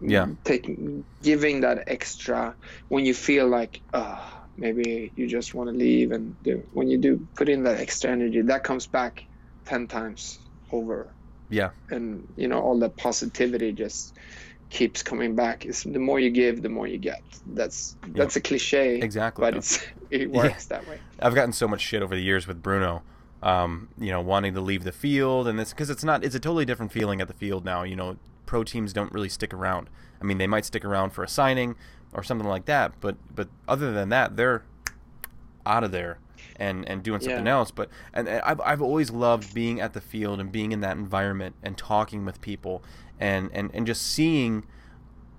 Yeah. 0.00 0.28
taking 0.44 1.04
giving 1.22 1.60
that 1.62 1.84
extra 1.86 2.56
when 2.88 3.04
you 3.04 3.14
feel 3.14 3.48
like 3.48 3.82
uh 3.92 4.20
maybe 4.56 5.12
you 5.16 5.26
just 5.28 5.54
want 5.54 5.68
to 5.70 5.76
leave 5.76 6.12
and 6.12 6.36
do 6.42 6.62
when 6.70 6.88
you 6.88 6.98
do 6.98 7.26
put 7.36 7.48
in 7.48 7.64
that 7.64 7.78
extra 7.80 8.10
energy 8.10 8.42
that 8.42 8.64
comes 8.64 8.86
back 8.86 9.24
10 9.66 9.86
times 9.88 10.38
over 10.72 11.14
yeah 11.48 11.70
and 11.90 12.26
you 12.36 12.48
know 12.48 12.60
all 12.60 12.78
that 12.78 12.96
positivity 12.96 13.72
just 13.72 14.16
keeps 14.70 15.02
coming 15.02 15.34
back 15.34 15.64
is 15.64 15.82
the 15.84 15.98
more 15.98 16.18
you 16.18 16.30
give 16.30 16.60
the 16.62 16.68
more 16.68 16.86
you 16.86 16.98
get 16.98 17.22
that's 17.54 17.96
that's 18.08 18.34
a 18.36 18.40
cliche 18.40 18.98
exactly 19.00 19.40
but 19.40 19.54
it's 19.56 19.84
it 20.10 20.30
works 20.30 20.66
that 20.66 20.86
way 20.88 20.98
I've 21.20 21.34
gotten 21.34 21.52
so 21.52 21.68
much 21.68 21.80
shit 21.80 22.02
over 22.02 22.14
the 22.14 22.20
years 22.22 22.46
with 22.46 22.62
Bruno, 22.62 23.02
um, 23.42 23.88
you 23.98 24.10
know, 24.10 24.20
wanting 24.20 24.52
to 24.54 24.60
leave 24.60 24.84
the 24.84 24.92
field, 24.92 25.48
and 25.48 25.58
this 25.58 25.70
because 25.70 25.88
it's 25.88 26.04
not, 26.04 26.22
it's 26.24 26.34
a 26.34 26.40
totally 26.40 26.66
different 26.66 26.92
feeling 26.92 27.22
at 27.22 27.28
the 27.28 27.32
field 27.34 27.64
now. 27.64 27.84
You 27.84 27.96
know, 27.96 28.18
pro 28.44 28.64
teams 28.64 28.92
don't 28.92 29.10
really 29.12 29.30
stick 29.30 29.54
around. 29.54 29.88
I 30.20 30.24
mean, 30.24 30.36
they 30.36 30.46
might 30.46 30.66
stick 30.66 30.84
around 30.84 31.10
for 31.10 31.24
a 31.24 31.28
signing 31.28 31.74
or 32.12 32.22
something 32.22 32.46
like 32.46 32.66
that, 32.66 32.92
but 33.00 33.16
but 33.34 33.48
other 33.66 33.92
than 33.92 34.10
that, 34.10 34.36
they're 34.36 34.62
out 35.64 35.84
of 35.84 35.90
there 35.92 36.18
and 36.56 36.86
and 36.88 37.02
doing 37.02 37.20
something 37.20 37.46
Yeah. 37.46 37.52
else. 37.58 37.70
But 37.70 37.88
and, 38.12 38.28
and 38.28 38.42
I've 38.42 38.60
I've 38.60 38.82
always 38.82 39.10
loved 39.10 39.54
being 39.54 39.80
at 39.80 39.92
the 39.94 40.00
field 40.00 40.38
and 40.40 40.52
being 40.52 40.72
in 40.72 40.80
that 40.80 40.96
environment 40.98 41.56
and 41.62 41.78
talking 41.78 42.24
with 42.26 42.40
people 42.40 42.82
and 43.20 43.50
and 43.52 43.70
and 43.74 43.86
just 43.86 44.02
seeing, 44.02 44.64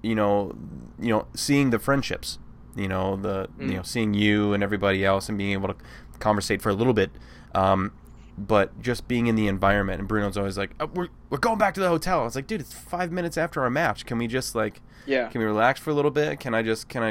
you 0.01 0.15
know, 0.15 0.55
you 0.99 1.09
know, 1.09 1.27
seeing 1.35 1.69
the 1.69 1.79
friendships 1.79 2.39
you 2.75 2.87
know 2.87 3.15
the 3.15 3.49
you 3.59 3.65
Mm. 3.69 3.73
know 3.77 3.81
seeing 3.81 4.13
you 4.13 4.53
and 4.53 4.61
everybody 4.61 5.03
else 5.03 5.29
and 5.29 5.35
being 5.37 5.51
able 5.53 5.67
to 5.67 5.75
conversate 6.19 6.61
for 6.61 6.69
a 6.69 6.73
little 6.75 6.93
bit 6.93 7.09
um, 7.55 7.91
but 8.37 8.79
just 8.83 9.07
being 9.07 9.25
in 9.25 9.33
the 9.35 9.47
environment 9.47 9.99
and 9.99 10.07
bruno's 10.07 10.37
always 10.37 10.59
like 10.59 10.69
oh, 10.79 10.85
we're, 10.93 11.07
we're 11.31 11.39
going 11.39 11.57
back 11.57 11.73
to 11.73 11.79
the 11.79 11.87
hotel. 11.87 12.21
I 12.21 12.23
was 12.25 12.35
like 12.35 12.45
dude 12.45 12.61
it's 12.61 12.73
five 12.73 13.11
minutes 13.11 13.35
after 13.35 13.63
our 13.63 13.71
match. 13.71 14.05
Can 14.05 14.19
we 14.19 14.27
just 14.27 14.53
like 14.53 14.79
yeah. 15.07 15.27
can 15.29 15.39
we 15.39 15.45
relax 15.45 15.79
for 15.79 15.89
a 15.89 15.93
little 15.95 16.11
bit? 16.11 16.39
Can 16.39 16.53
i 16.53 16.61
just 16.61 16.87
can 16.87 17.01
i 17.01 17.09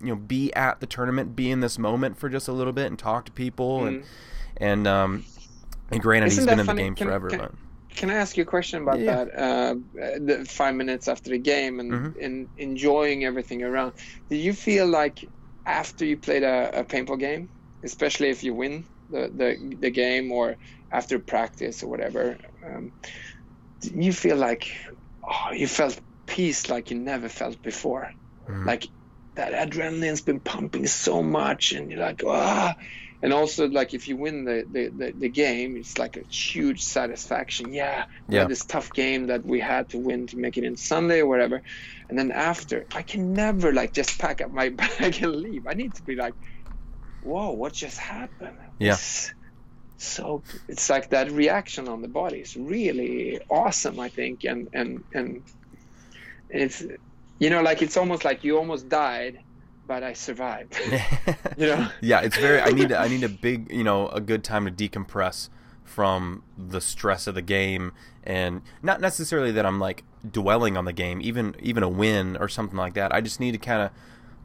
you 0.00 0.10
know 0.10 0.14
be 0.14 0.54
at 0.54 0.78
the 0.78 0.86
tournament 0.86 1.34
be 1.34 1.50
in 1.50 1.58
this 1.58 1.76
moment 1.76 2.16
for 2.16 2.28
just 2.28 2.46
a 2.46 2.52
little 2.52 2.72
bit 2.72 2.86
and 2.86 2.96
talk 2.96 3.24
to 3.24 3.32
people 3.32 3.84
and 3.86 4.04
and 4.58 4.86
um 4.86 5.24
and 5.90 6.00
granted 6.00 6.26
Mm. 6.26 6.38
Isn't 6.38 6.42
he's 6.42 6.50
been 6.50 6.60
in 6.60 6.66
the 6.66 6.74
game 6.74 6.94
Can- 6.94 7.08
forever 7.08 7.28
can- 7.30 7.38
but 7.40 7.52
Can 7.96 8.10
I 8.10 8.14
ask 8.14 8.36
you 8.36 8.44
a 8.44 8.46
question 8.46 8.82
about 8.82 9.00
Yeah. 9.00 9.24
that? 9.24 9.38
Uh, 9.38 9.74
the 9.94 10.46
five 10.48 10.74
minutes 10.74 11.08
after 11.08 11.30
the 11.30 11.38
game 11.38 11.80
and, 11.80 11.92
Mhm. 11.92 12.14
and 12.22 12.48
enjoying 12.56 13.24
everything 13.24 13.62
around. 13.62 13.94
Did 14.28 14.38
you 14.38 14.52
feel 14.52 14.86
like 14.86 15.24
after 15.66 16.04
you 16.04 16.16
played 16.16 16.42
a, 16.42 16.80
a 16.80 16.84
paintball 16.84 17.18
game, 17.18 17.50
especially 17.84 18.30
if 18.30 18.42
you 18.44 18.54
win 18.54 18.86
the, 19.08 19.30
the, 19.34 19.76
the 19.78 19.90
game 19.90 20.32
or 20.32 20.56
after 20.90 21.18
practice 21.18 21.82
or 21.82 21.88
whatever, 21.88 22.38
um, 22.66 22.92
did 23.82 24.02
you 24.04 24.12
feel 24.12 24.36
like 24.36 24.66
oh, 25.24 25.52
you 25.52 25.66
felt 25.66 26.00
peace 26.26 26.68
like 26.68 26.90
you 26.90 26.98
never 26.98 27.28
felt 27.28 27.60
before? 27.62 28.10
Mhm. 28.48 28.66
Like 28.66 28.86
that 29.36 29.52
adrenaline's 29.52 30.22
been 30.22 30.40
pumping 30.40 30.86
so 30.86 31.22
much, 31.22 31.72
and 31.72 31.90
you're 31.90 32.00
like, 32.00 32.22
ah, 32.26 32.74
and 33.22 33.32
also 33.32 33.68
like 33.68 33.92
if 33.94 34.08
you 34.08 34.16
win 34.16 34.44
the, 34.44 34.64
the, 34.70 34.88
the, 34.88 35.12
the 35.12 35.28
game 35.28 35.76
it's 35.76 35.98
like 35.98 36.16
a 36.16 36.24
huge 36.30 36.82
satisfaction. 36.82 37.72
Yeah 37.72 38.04
Yeah. 38.28 38.44
this 38.46 38.64
tough 38.64 38.92
game 38.92 39.26
that 39.26 39.44
we 39.44 39.60
had 39.60 39.88
to 39.90 39.98
win 39.98 40.26
to 40.28 40.36
make 40.38 40.56
it 40.56 40.64
in 40.64 40.76
sunday 40.76 41.20
or 41.20 41.26
whatever. 41.26 41.62
And 42.08 42.18
then 42.18 42.30
after 42.32 42.86
i 42.94 43.02
can 43.02 43.32
never 43.32 43.72
like 43.72 43.92
just 43.92 44.18
pack 44.18 44.40
up 44.40 44.50
my 44.52 44.68
bag 44.80 45.22
and 45.22 45.36
leave. 45.36 45.66
I 45.66 45.74
need 45.74 45.94
to 45.96 46.02
be 46.02 46.16
like 46.16 46.34
whoa 47.22 47.50
what 47.52 47.72
just 47.74 47.98
happened? 47.98 48.56
Yeah. 48.78 48.94
It's 48.94 49.34
so 49.98 50.42
it's 50.66 50.88
like 50.88 51.10
that 51.10 51.30
reaction 51.30 51.86
on 51.88 52.00
the 52.00 52.08
body. 52.08 52.38
Is 52.40 52.56
really 52.56 53.38
awesome 53.50 54.00
i 54.00 54.08
think. 54.08 54.44
And 54.44 54.68
and 54.72 55.04
and 55.14 55.42
it's 56.48 56.82
you 57.38 57.50
know 57.50 57.62
like 57.62 57.82
it's 57.82 57.96
almost 57.96 58.24
like 58.24 58.42
you 58.44 58.56
almost 58.56 58.88
died 58.88 59.38
but 59.90 60.04
i 60.04 60.12
survived 60.12 60.72
you 61.58 61.66
know 61.66 61.88
yeah, 62.00 62.20
it's 62.20 62.36
very. 62.36 62.60
I 62.60 62.70
need. 62.70 62.92
I 62.92 63.08
need 63.08 63.24
a 63.24 63.28
big, 63.28 63.58
you 63.72 63.82
know, 63.82 64.08
a 64.08 64.20
good 64.20 64.42
time 64.44 64.64
to 64.66 64.70
decompress 64.70 65.48
from 65.84 66.44
the 66.56 66.80
stress 66.80 67.26
of 67.26 67.34
the 67.34 67.42
game, 67.42 67.92
and 68.22 68.62
not 68.82 69.00
necessarily 69.00 69.50
that 69.52 69.66
I'm 69.66 69.80
like 69.80 70.04
dwelling 70.30 70.76
on 70.76 70.84
the 70.84 70.92
game. 70.92 71.20
Even 71.20 71.56
even 71.70 71.82
a 71.82 71.88
win 71.88 72.36
or 72.36 72.48
something 72.48 72.76
like 72.76 72.94
that. 72.94 73.12
I 73.12 73.20
just 73.20 73.40
need 73.40 73.52
to 73.52 73.58
kind 73.58 73.82
of 73.82 73.90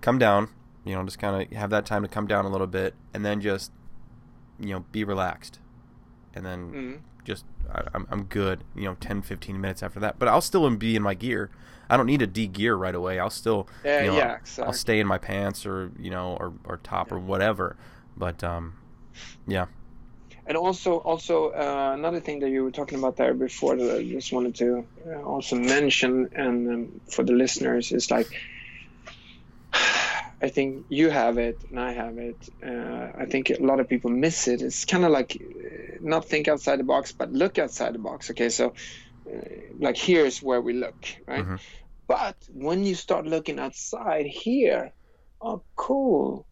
come 0.01 0.17
down. 0.17 0.49
You 0.84 0.95
know, 0.95 1.03
just 1.03 1.19
kind 1.19 1.35
of 1.41 1.57
have 1.57 1.69
that 1.69 1.85
time 1.85 2.01
to 2.01 2.07
come 2.07 2.26
down 2.27 2.45
a 2.45 2.49
little 2.49 2.67
bit, 2.67 2.95
and 3.13 3.23
then 3.23 3.39
just, 3.39 3.72
you 4.59 4.73
know, 4.73 4.85
be 4.91 5.03
relaxed, 5.03 5.59
and 6.34 6.43
then 6.45 6.59
Mhm. 6.72 6.97
just 7.23 7.45
I, 7.72 7.84
I'm 7.93 8.07
I'm 8.09 8.23
good. 8.23 8.63
You 8.76 8.85
know, 8.85 8.95
10, 8.99 9.22
15 9.22 9.61
minutes 9.61 9.84
after 9.84 9.99
that. 9.99 10.17
But 10.17 10.27
I'll 10.27 10.41
still 10.41 10.67
be 10.72 10.95
in 10.95 11.03
my 11.03 11.13
gear. 11.13 11.49
I 11.89 11.97
don't 11.97 12.05
need 12.05 12.19
to 12.19 12.27
de-gear 12.27 12.75
right 12.75 12.95
away. 12.95 13.19
I'll 13.19 13.29
still 13.29 13.67
Yeah, 13.83 14.01
you 14.01 14.11
know, 14.11 14.17
yeah, 14.17 14.37
I'll 14.59 14.73
stay 14.73 14.99
in 14.99 15.07
my 15.07 15.17
pants 15.17 15.65
or 15.65 15.91
you 15.99 16.11
know 16.11 16.37
or, 16.39 16.53
or 16.65 16.77
top 16.77 17.11
or 17.11 17.19
whatever. 17.19 17.75
But 18.17 18.43
um, 18.43 18.73
yeah, 19.47 19.65
And 20.47 20.57
also, 20.57 20.97
also 20.97 21.49
uh, 21.49 21.91
another 21.93 22.19
thing 22.19 22.39
that 22.39 22.49
you 22.49 22.63
were 22.63 22.71
talking 22.71 22.99
about 22.99 23.17
there 23.17 23.33
before 23.33 23.75
that 23.75 23.97
I 23.97 24.03
just 24.03 24.31
wanted 24.31 24.55
to 24.55 24.85
uh, 25.07 25.21
also 25.23 25.55
mention, 25.55 26.29
and 26.35 26.69
um, 26.69 27.01
for 27.09 27.23
the 27.23 27.33
listeners, 27.33 27.91
is 27.91 28.11
like 28.11 28.27
I 29.73 30.49
think 30.49 30.85
you 30.89 31.09
have 31.09 31.37
it 31.39 31.59
and 31.69 31.79
I 31.79 31.93
have 31.93 32.17
it. 32.17 32.37
Uh, 32.63 33.11
I 33.17 33.25
think 33.25 33.49
a 33.49 33.63
lot 33.63 33.79
of 33.79 33.89
people 33.89 34.11
miss 34.11 34.47
it. 34.47 34.61
It's 34.61 34.85
kind 34.85 35.03
of 35.03 35.11
like 35.11 35.35
uh, 35.41 35.97
not 36.01 36.25
think 36.25 36.47
outside 36.47 36.79
the 36.79 36.83
box, 36.83 37.11
but 37.11 37.31
look 37.31 37.57
outside 37.57 37.93
the 37.95 37.99
box. 37.99 38.29
Okay, 38.29 38.49
so 38.49 38.73
like 39.80 39.97
here's 39.97 40.41
where 40.41 40.61
we 40.61 40.73
look, 40.73 41.06
right? 41.27 41.45
Mhm. 41.45 41.60
But 42.07 42.38
when 42.53 42.84
you 42.84 42.95
start 42.95 43.26
looking 43.26 43.60
outside 43.60 44.26
here, 44.26 44.91
oh, 45.41 45.64
cool. 45.76 46.45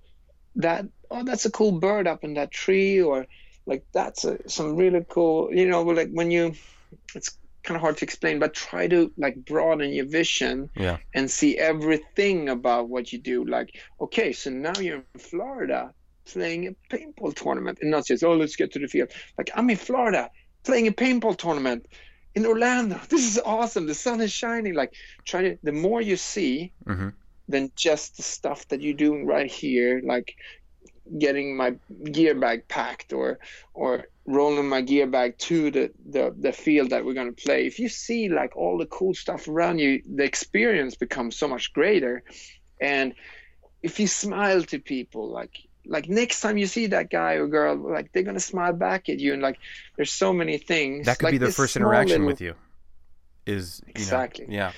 That 0.56 0.86
oh, 1.10 1.24
that's 1.24 1.46
a 1.46 1.52
cool 1.52 1.80
bird 1.80 2.08
up 2.08 2.24
in 2.24 2.36
that 2.36 2.52
tree, 2.52 3.02
or 3.02 3.28
like 3.66 3.86
that's 3.94 4.26
a, 4.26 4.38
some 4.50 4.76
really 4.76 5.06
cool. 5.08 5.54
You 5.54 5.68
know, 5.68 5.82
like 5.84 6.10
when 6.12 6.32
you, 6.32 6.54
it's 7.16 7.38
kind 7.64 7.76
of 7.76 7.82
hard 7.82 7.98
to 7.98 8.06
explain, 8.06 8.40
but 8.40 8.54
try 8.54 8.88
to 8.88 9.12
like 9.18 9.46
broaden 9.46 9.94
your 9.94 10.06
vision 10.06 10.70
yeah, 10.76 10.98
and 11.14 11.30
see 11.30 11.58
everything 11.58 12.50
about 12.50 12.90
what 12.90 13.12
you 13.14 13.20
do. 13.20 13.46
Like, 13.46 13.80
okay, 14.02 14.34
so 14.34 14.50
now 14.50 14.74
you're 14.80 15.04
in 15.14 15.20
Florida 15.20 15.94
playing 16.26 16.68
a 16.68 16.96
paintball 16.96 17.36
tournament, 17.36 17.80
and 17.82 17.92
not 17.92 18.06
just 18.06 18.24
oh, 18.24 18.36
let's 18.36 18.56
get 18.56 18.72
to 18.74 18.80
the 18.80 18.88
field. 18.88 19.10
Like 19.38 19.50
I'm 19.56 19.70
in 19.70 19.78
Florida 19.78 20.30
playing 20.64 20.88
a 20.88 20.92
paintball 20.92 21.38
tournament 21.38 21.88
in 22.36 22.46
Orlando. 22.46 23.00
This 23.10 23.26
is 23.26 23.40
awesome. 23.44 23.86
The 23.86 23.96
sun 23.96 24.22
is 24.22 24.32
shining. 24.32 24.74
Like, 24.74 24.94
try 25.26 25.42
to. 25.44 25.58
The 25.64 25.72
more 25.72 26.02
you 26.02 26.18
see, 26.18 26.74
hmm 26.86 27.10
than 27.48 27.72
just 27.76 28.18
the 28.18 28.24
stuff 28.24 28.68
that 28.70 28.82
you're 28.82 28.94
doing 28.94 29.26
right 29.26 29.52
here, 29.52 30.02
like 30.06 30.34
getting 31.20 31.58
my 31.58 31.76
gear 32.12 32.34
bag 32.34 32.68
packed 32.68 33.12
or 33.12 33.40
or 33.74 34.06
rolling 34.26 34.70
my 34.70 34.82
gear 34.82 35.08
bag 35.08 35.38
to 35.38 35.70
the 35.70 35.92
the, 36.10 36.34
the 36.40 36.52
field 36.54 36.92
that 36.92 37.04
we're 37.04 37.14
going 37.14 37.34
to 37.34 37.44
play. 37.44 37.68
If 37.68 37.80
you 37.80 37.90
see 37.90 38.30
like 38.30 38.56
all 38.56 38.78
the 38.78 38.86
cool 38.86 39.14
stuff 39.14 39.48
around 39.48 39.80
you, 39.80 40.02
the 40.16 40.24
experience 40.24 40.96
becomes 40.96 41.38
so 41.38 41.48
much 41.48 41.74
greater. 41.74 42.24
And 42.80 43.14
if 43.82 44.00
you 44.00 44.08
smile 44.08 44.64
to 44.64 44.80
people, 44.80 45.30
like 45.30 45.56
like 45.86 46.08
next 46.10 46.42
time 46.42 46.58
you 46.58 46.66
see 46.68 46.88
that 46.88 47.10
guy 47.10 47.34
or 47.34 47.48
girl, 47.48 47.76
like 47.76 48.12
they're 48.12 48.24
gonna 48.24 48.40
smile 48.40 48.74
back 48.74 49.10
at 49.10 49.20
you, 49.20 49.34
and 49.34 49.42
like 49.42 49.58
there's 49.96 50.12
so 50.12 50.32
many 50.34 50.58
things 50.58 51.06
that 51.06 51.20
could 51.20 51.26
like 51.26 51.32
be 51.34 51.38
their 51.38 51.48
this 51.50 51.56
first 51.56 51.76
interaction 51.76 52.20
little- 52.22 52.28
with 52.28 52.42
you. 52.42 52.56
Is 53.46 53.82
you 53.86 53.92
Exactly. 53.92 54.48
Know, 54.48 54.54
yeah, 54.54 54.72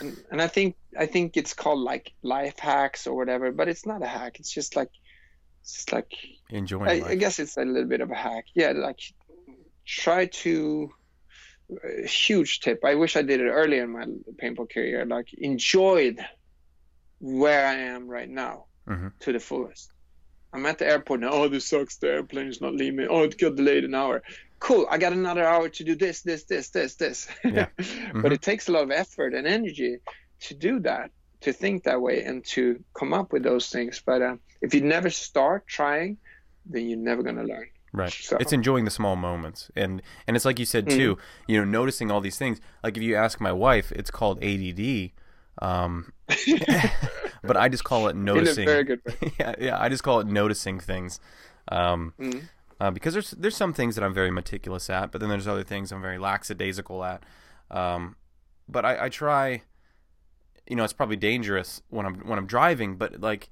and, 0.00 0.16
and 0.32 0.42
I 0.42 0.48
think 0.48 0.74
I 0.98 1.06
think 1.06 1.36
it's 1.36 1.54
called 1.54 1.78
like 1.78 2.12
life 2.22 2.58
hacks 2.58 3.06
or 3.06 3.14
whatever, 3.16 3.52
but 3.52 3.68
it's 3.68 3.86
not 3.86 4.02
a 4.02 4.06
hack. 4.06 4.40
It's 4.40 4.50
just 4.52 4.74
like 4.74 4.90
it's 5.60 5.74
just 5.74 5.92
like 5.92 6.12
enjoying 6.50 6.88
I. 6.88 7.10
I 7.10 7.14
guess 7.14 7.38
it's 7.38 7.56
a 7.56 7.64
little 7.64 7.88
bit 7.88 8.00
of 8.00 8.10
a 8.10 8.16
hack. 8.16 8.46
Yeah, 8.54 8.72
like 8.72 8.98
try 9.86 10.26
to 10.26 10.90
a 12.02 12.06
huge 12.06 12.58
tip. 12.60 12.80
I 12.84 12.96
wish 12.96 13.16
I 13.16 13.22
did 13.22 13.40
it 13.40 13.48
earlier 13.48 13.84
in 13.84 13.90
my 13.92 14.04
paintball 14.42 14.68
career. 14.72 15.06
Like 15.06 15.28
enjoyed 15.38 16.18
where 17.20 17.66
I 17.66 17.74
am 17.94 18.08
right 18.08 18.28
now 18.28 18.64
Mhm. 18.88 19.12
to 19.20 19.32
the 19.32 19.38
fullest. 19.38 19.92
I'm 20.52 20.66
at 20.66 20.78
the 20.78 20.86
airport 20.86 21.20
now. 21.20 21.30
Oh, 21.30 21.48
this 21.48 21.68
sucks. 21.68 21.96
The 21.96 22.08
airplane 22.08 22.48
is 22.48 22.60
not 22.60 22.74
leaving. 22.74 23.06
Oh, 23.08 23.22
it 23.22 23.38
got 23.38 23.56
delayed 23.56 23.84
an 23.84 23.94
hour. 23.94 24.22
Cool. 24.58 24.86
I 24.90 24.98
got 24.98 25.12
another 25.12 25.44
hour 25.44 25.68
to 25.68 25.84
do 25.84 25.94
this, 25.96 26.20
this, 26.22 26.44
this, 26.44 26.68
this, 26.70 26.94
this. 26.96 27.28
Yeah. 27.44 27.66
but 27.76 27.86
Mhm. 27.86 28.32
it 28.32 28.42
takes 28.42 28.68
a 28.68 28.72
lot 28.72 28.82
of 28.84 28.90
effort 28.90 29.34
and 29.34 29.46
energy 29.46 29.96
to 30.40 30.54
do 30.54 30.78
that, 30.80 31.10
to 31.40 31.52
think 31.52 31.84
that 31.84 32.00
way, 32.00 32.22
and 32.22 32.44
to 32.46 32.82
come 32.94 33.12
up 33.14 33.32
with 33.32 33.42
those 33.42 33.70
things. 33.70 34.02
But 34.04 34.22
uh, 34.22 34.36
if 34.60 34.74
you 34.74 34.80
never 34.82 35.10
start 35.10 35.66
trying, 35.66 36.18
then 36.66 36.88
you're 36.88 36.98
never 36.98 37.22
gonna 37.22 37.44
learn. 37.44 37.68
Right. 37.94 38.12
So- 38.12 38.36
It's 38.38 38.52
enjoying 38.52 38.84
the 38.84 38.90
small 38.90 39.16
moments, 39.16 39.70
and 39.74 40.00
and 40.26 40.36
it's 40.36 40.44
like 40.44 40.58
you 40.58 40.64
said 40.66 40.86
Mm-hmm. 40.86 40.98
too. 40.98 41.18
You 41.48 41.58
know, 41.58 41.64
noticing 41.64 42.10
all 42.10 42.20
these 42.20 42.38
things. 42.38 42.60
Like 42.84 42.96
if 42.96 43.02
you 43.02 43.16
ask 43.16 43.40
my 43.40 43.52
wife, 43.52 43.90
it's 43.92 44.10
called 44.10 44.42
ADD. 44.44 45.10
Um, 45.60 46.12
but 47.42 47.56
I 47.56 47.68
just 47.68 47.84
call 47.84 48.08
it 48.08 48.10
In 48.16 48.24
noticing. 48.24 48.64
a 48.64 48.70
very 48.72 48.84
good 48.84 49.00
way. 49.04 49.32
yeah, 49.40 49.54
yeah. 49.60 49.80
I 49.80 49.88
just 49.88 50.02
call 50.02 50.20
it 50.20 50.26
noticing 50.26 50.78
things. 50.80 51.20
Um, 51.68 52.14
Mhm. 52.18 52.48
uh, 52.80 52.90
because 52.90 53.12
there's 53.14 53.30
there's 53.32 53.56
some 53.56 53.72
things 53.72 53.94
that 53.96 54.04
I'm 54.04 54.14
very 54.14 54.30
meticulous 54.30 54.88
at, 54.90 55.12
but 55.12 55.20
then 55.20 55.28
there's 55.30 55.46
other 55.48 55.62
things 55.64 55.92
I'm 55.92 56.02
very 56.02 56.18
lackadaisical 56.18 57.04
at. 57.04 57.22
Um, 57.70 58.16
but 58.68 58.84
I, 58.84 59.04
I 59.04 59.08
try. 59.08 59.62
You 60.68 60.76
know, 60.76 60.84
it's 60.84 60.92
probably 60.92 61.16
dangerous 61.16 61.82
when 61.90 62.06
I'm 62.06 62.16
when 62.20 62.38
I'm 62.38 62.46
driving, 62.46 62.96
but 62.96 63.20
like, 63.20 63.48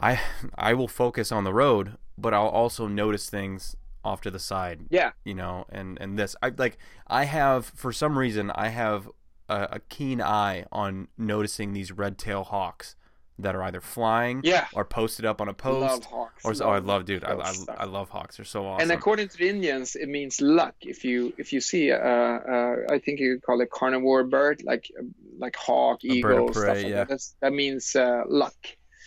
I 0.00 0.20
I 0.56 0.74
will 0.74 0.88
focus 0.88 1.30
on 1.30 1.44
the 1.44 1.52
road, 1.52 1.96
but 2.16 2.32
I'll 2.34 2.46
also 2.48 2.86
notice 2.86 3.28
things 3.28 3.76
off 4.02 4.22
to 4.22 4.30
the 4.30 4.38
side. 4.38 4.80
Yeah. 4.88 5.12
You 5.24 5.34
know, 5.34 5.66
and 5.68 5.98
and 6.00 6.18
this 6.18 6.34
I 6.42 6.52
like 6.56 6.78
I 7.06 7.24
have 7.24 7.66
for 7.66 7.92
some 7.92 8.18
reason 8.18 8.50
I 8.54 8.68
have 8.68 9.08
a, 9.50 9.68
a 9.76 9.80
keen 9.88 10.20
eye 10.22 10.64
on 10.72 11.08
noticing 11.18 11.72
these 11.72 11.90
red 11.92 12.18
tail 12.18 12.44
hawks 12.44 12.96
that 13.38 13.54
are 13.54 13.62
either 13.62 13.80
flying 13.80 14.42
Yeah. 14.44 14.66
or 14.74 14.84
posted 14.84 15.24
up 15.24 15.40
on 15.40 15.48
a 15.48 15.52
Love 15.52 15.58
post 15.58 16.04
hawks. 16.04 16.44
or 16.44 16.52
oh, 16.62 16.70
I 16.72 16.78
love, 16.78 17.06
dude. 17.06 17.24
I, 17.24 17.32
I. 17.32 17.54
I 17.78 17.84
love 17.86 18.10
hawks. 18.10 18.36
They're 18.36 18.44
so 18.44 18.66
awesome. 18.66 18.82
And 18.82 18.92
according 18.92 19.28
to 19.28 19.36
the 19.38 19.48
Indians, 19.48 19.96
it 19.96 20.08
means 20.10 20.40
luck. 20.42 20.74
If 20.82 21.04
you 21.04 21.32
if 21.38 21.50
you 21.52 21.60
see, 21.62 21.90
uh, 21.90 21.96
uh, 21.96 22.76
I 22.90 22.98
think 22.98 23.18
you 23.18 23.34
could 23.36 23.42
call 23.42 23.60
it 23.62 23.70
carnivore 23.70 24.24
bird, 24.24 24.62
like 24.64 24.90
like 25.38 25.56
hawk, 25.56 26.04
of 26.04 26.10
eagle, 26.10 26.52
stuff 26.52 26.76
like 26.76 26.86
yeah. 26.86 27.04
that. 27.04 27.22
That 27.40 27.52
means 27.54 27.96
uh, 27.96 28.24
luck. 28.28 28.54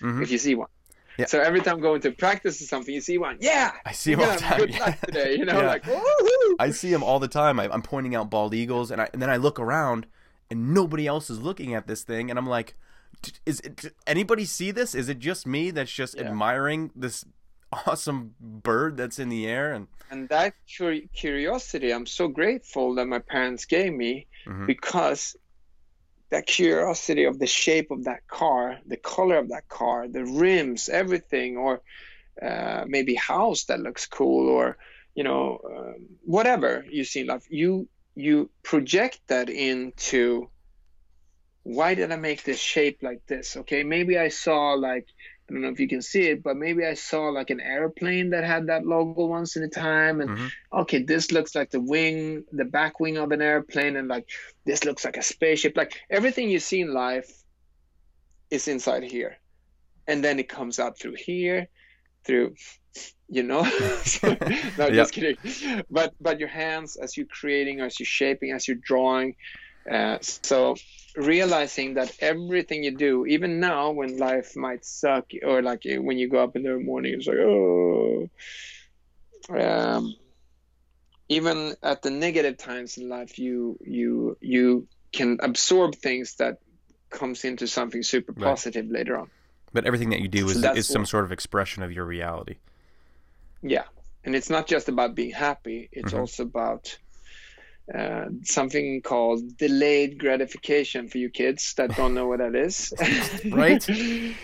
Mhm. 0.01 0.23
If 0.23 0.31
you 0.31 0.39
see 0.39 0.55
one. 0.55 0.69
Yeah. 1.19 1.27
So 1.27 1.39
every 1.39 1.61
time 1.61 1.79
going 1.79 2.01
to 2.01 2.11
practice 2.11 2.59
or 2.59 2.65
something, 2.65 2.91
you 2.91 3.01
see 3.01 3.19
one. 3.19 3.37
Yeah. 3.39 3.71
I 3.85 3.91
see 3.91 4.11
you're 4.11 4.19
them 4.21 4.29
all 4.31 4.39
gonna 4.39 4.65
the 4.65 4.73
have 4.73 4.79
time. 4.79 4.79
Luck 4.89 5.01
today. 5.01 5.35
You 5.37 5.45
know, 5.45 5.59
Yeah. 5.61 5.67
like 5.67 5.83
woohoo. 5.83 6.55
I 6.57 6.71
see 6.71 6.89
them 6.89 7.03
all 7.03 7.19
the 7.19 7.27
time. 7.27 7.59
I, 7.59 7.69
I'm 7.71 7.83
pointing 7.83 8.15
out 8.15 8.31
bald 8.31 8.55
eagles, 8.55 8.89
and 8.89 8.99
I 8.99 9.09
and 9.13 9.21
then 9.21 9.29
I 9.29 9.35
look 9.37 9.59
around, 9.59 10.07
and 10.49 10.73
nobody 10.73 11.07
else 11.07 11.29
is 11.29 11.39
looking 11.39 11.73
at 11.73 11.87
this 11.87 12.03
thing, 12.03 12.29
and 12.29 12.37
I'm 12.39 12.47
like, 12.47 12.75
is 13.45 13.59
it, 13.61 13.93
anybody 14.07 14.45
see 14.45 14.71
this? 14.71 14.93
Is 14.95 15.07
it 15.09 15.19
just 15.19 15.47
me 15.47 15.71
that's 15.71 15.91
just 15.91 16.15
Yeah. 16.15 16.23
admiring 16.23 16.91
this 16.95 17.25
awesome 17.87 18.35
bird 18.39 18.97
that's 18.97 19.19
in 19.19 19.29
the 19.29 19.47
air? 19.47 19.73
And 19.73 19.87
and 20.11 20.29
that 20.29 20.53
curiosity 20.67 21.91
i'm 21.91 22.05
so 22.05 22.27
grateful 22.27 22.95
that 22.95 23.07
my 23.07 23.17
parents 23.19 23.65
gave 23.65 23.91
me 23.91 24.27
Mhm. 24.45 24.67
because 24.67 25.35
that 26.29 26.45
curiosity 26.45 27.23
of 27.23 27.39
the 27.39 27.47
shape 27.47 27.89
of 27.89 28.03
that 28.03 28.27
car 28.27 28.79
the 28.85 28.97
color 28.97 29.37
of 29.37 29.49
that 29.49 29.67
car 29.69 30.07
the 30.07 30.23
rims 30.25 30.89
everything 30.89 31.57
or 31.57 31.81
uh, 32.41 32.83
maybe 32.87 33.15
house 33.15 33.65
that 33.65 33.79
looks 33.79 34.05
cool 34.05 34.49
or 34.49 34.77
you 35.15 35.23
know 35.23 35.59
um, 35.65 36.07
whatever 36.25 36.85
you 36.91 37.03
see 37.03 37.21
in 37.21 37.27
life 37.27 37.45
you 37.49 37.87
you 38.15 38.49
project 38.63 39.19
that 39.27 39.49
into 39.49 40.49
why 41.63 41.95
did 41.95 42.11
i 42.11 42.15
make 42.15 42.43
this 42.43 42.59
shape 42.59 42.99
like 43.01 43.21
this 43.27 43.57
okay 43.57 43.83
maybe 43.83 44.17
i 44.17 44.27
saw 44.27 44.73
like 44.73 45.07
I 45.49 45.53
don't 45.53 45.61
know 45.61 45.69
if 45.69 45.79
you 45.79 45.89
can 45.89 46.01
see 46.01 46.29
it, 46.29 46.41
but 46.41 46.55
maybe 46.55 46.85
I 46.85 46.93
saw 46.93 47.27
like 47.27 47.49
an 47.49 47.59
airplane 47.59 48.29
that 48.29 48.45
had 48.45 48.67
that 48.67 48.85
logo 48.85 49.25
once 49.25 49.57
in 49.57 49.63
a 49.63 49.67
time, 49.67 50.21
and 50.21 50.29
Mhm. 50.29 50.51
okay, 50.71 51.03
this 51.03 51.31
looks 51.31 51.53
like 51.53 51.69
the 51.69 51.81
wing, 51.81 52.45
the 52.53 52.63
back 52.65 52.99
wing 53.01 53.17
of 53.17 53.31
an 53.31 53.41
airplane, 53.41 53.97
and 53.97 54.07
like 54.07 54.25
this 54.65 54.85
looks 54.85 55.03
like 55.03 55.17
a 55.17 55.21
spaceship. 55.21 55.75
Like 55.75 55.99
everything 56.09 56.49
you 56.49 56.59
see 56.59 56.79
in 56.79 56.93
life 56.93 57.29
is 58.49 58.67
inside 58.69 59.03
here, 59.03 59.37
and 60.07 60.23
then 60.23 60.39
it 60.39 60.47
comes 60.47 60.79
out 60.79 60.97
through 60.97 61.15
here, 61.15 61.67
through 62.25 62.55
you 63.29 63.43
know? 63.43 63.63
No 64.77 64.91
Yep. 64.91 64.91
just 64.91 65.13
kidding. 65.13 65.37
But 65.89 66.13
but 66.19 66.39
your 66.39 66.49
hands 66.49 66.97
as 66.97 67.17
you're 67.17 67.27
creating 67.41 67.81
as 67.81 67.99
you're 67.99 68.05
shaping 68.05 68.51
as 68.51 68.67
you're 68.67 68.77
drawing 68.81 69.35
uh, 69.91 70.17
so 70.21 70.75
realizing 71.15 71.95
that 71.95 72.11
everything 72.19 72.83
you 72.83 72.95
do 72.95 73.25
even 73.25 73.59
now 73.59 73.91
when 73.91 74.17
life 74.17 74.55
might 74.55 74.85
suck 74.85 75.25
or 75.45 75.61
like 75.61 75.81
uh, 75.85 76.01
when 76.01 76.17
you 76.17 76.29
go 76.29 76.43
up 76.43 76.55
in 76.55 76.63
the 76.63 76.77
morning 76.79 77.13
it's 77.15 77.27
like 77.27 77.37
oh. 77.37 78.29
Um, 79.49 80.15
even 81.29 81.75
at 81.83 82.01
the 82.01 82.09
negative 82.11 82.57
times 82.57 82.97
in 82.97 83.09
life 83.09 83.37
you 83.39 83.77
you 83.81 84.37
you 84.41 84.87
can 85.13 85.37
absorb 85.41 85.95
things 85.95 86.35
that 86.39 86.57
comes 87.11 87.43
into 87.45 87.67
something 87.67 88.03
super 88.03 88.33
Right. 88.35 88.43
positive 88.43 88.85
later 88.89 89.17
on 89.17 89.31
But 89.73 89.85
everything 89.85 90.09
that 90.11 90.19
you 90.21 90.27
do 90.27 90.47
is, 90.49 90.61
that's 90.61 90.77
is 90.77 90.87
some 90.87 91.01
what- 91.01 91.09
sort 91.09 91.25
of 91.25 91.31
expression 91.31 91.83
of 91.83 91.91
your 91.91 92.05
reality. 92.05 92.55
Yeah, 93.61 93.85
and 94.23 94.35
it's 94.35 94.49
not 94.49 94.67
just 94.67 94.87
about 94.89 95.15
being 95.15 95.31
happy. 95.31 95.89
It's 95.91 96.13
Mhm. 96.13 96.19
also 96.19 96.43
about 96.43 96.97
uh, 97.93 98.29
something 98.43 99.01
called 99.01 99.57
delayed 99.57 100.17
gratification 100.17 101.09
for 101.09 101.17
you 101.17 101.29
kids 101.29 101.73
that 101.75 101.93
don't 101.97 102.13
know 102.13 102.27
what 102.27 102.39
that 102.39 102.55
is. 102.55 102.93
Right. 103.51 103.83
okay, 103.89 104.35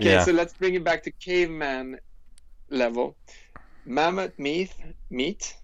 Yeah. 0.00 0.24
so 0.24 0.32
let's 0.32 0.54
bring 0.54 0.74
it 0.74 0.82
back 0.82 1.04
to 1.04 1.12
caveman 1.12 2.00
level. 2.68 3.16
Mammoth 3.86 4.36
meat 4.40 4.72
meat 5.08 5.54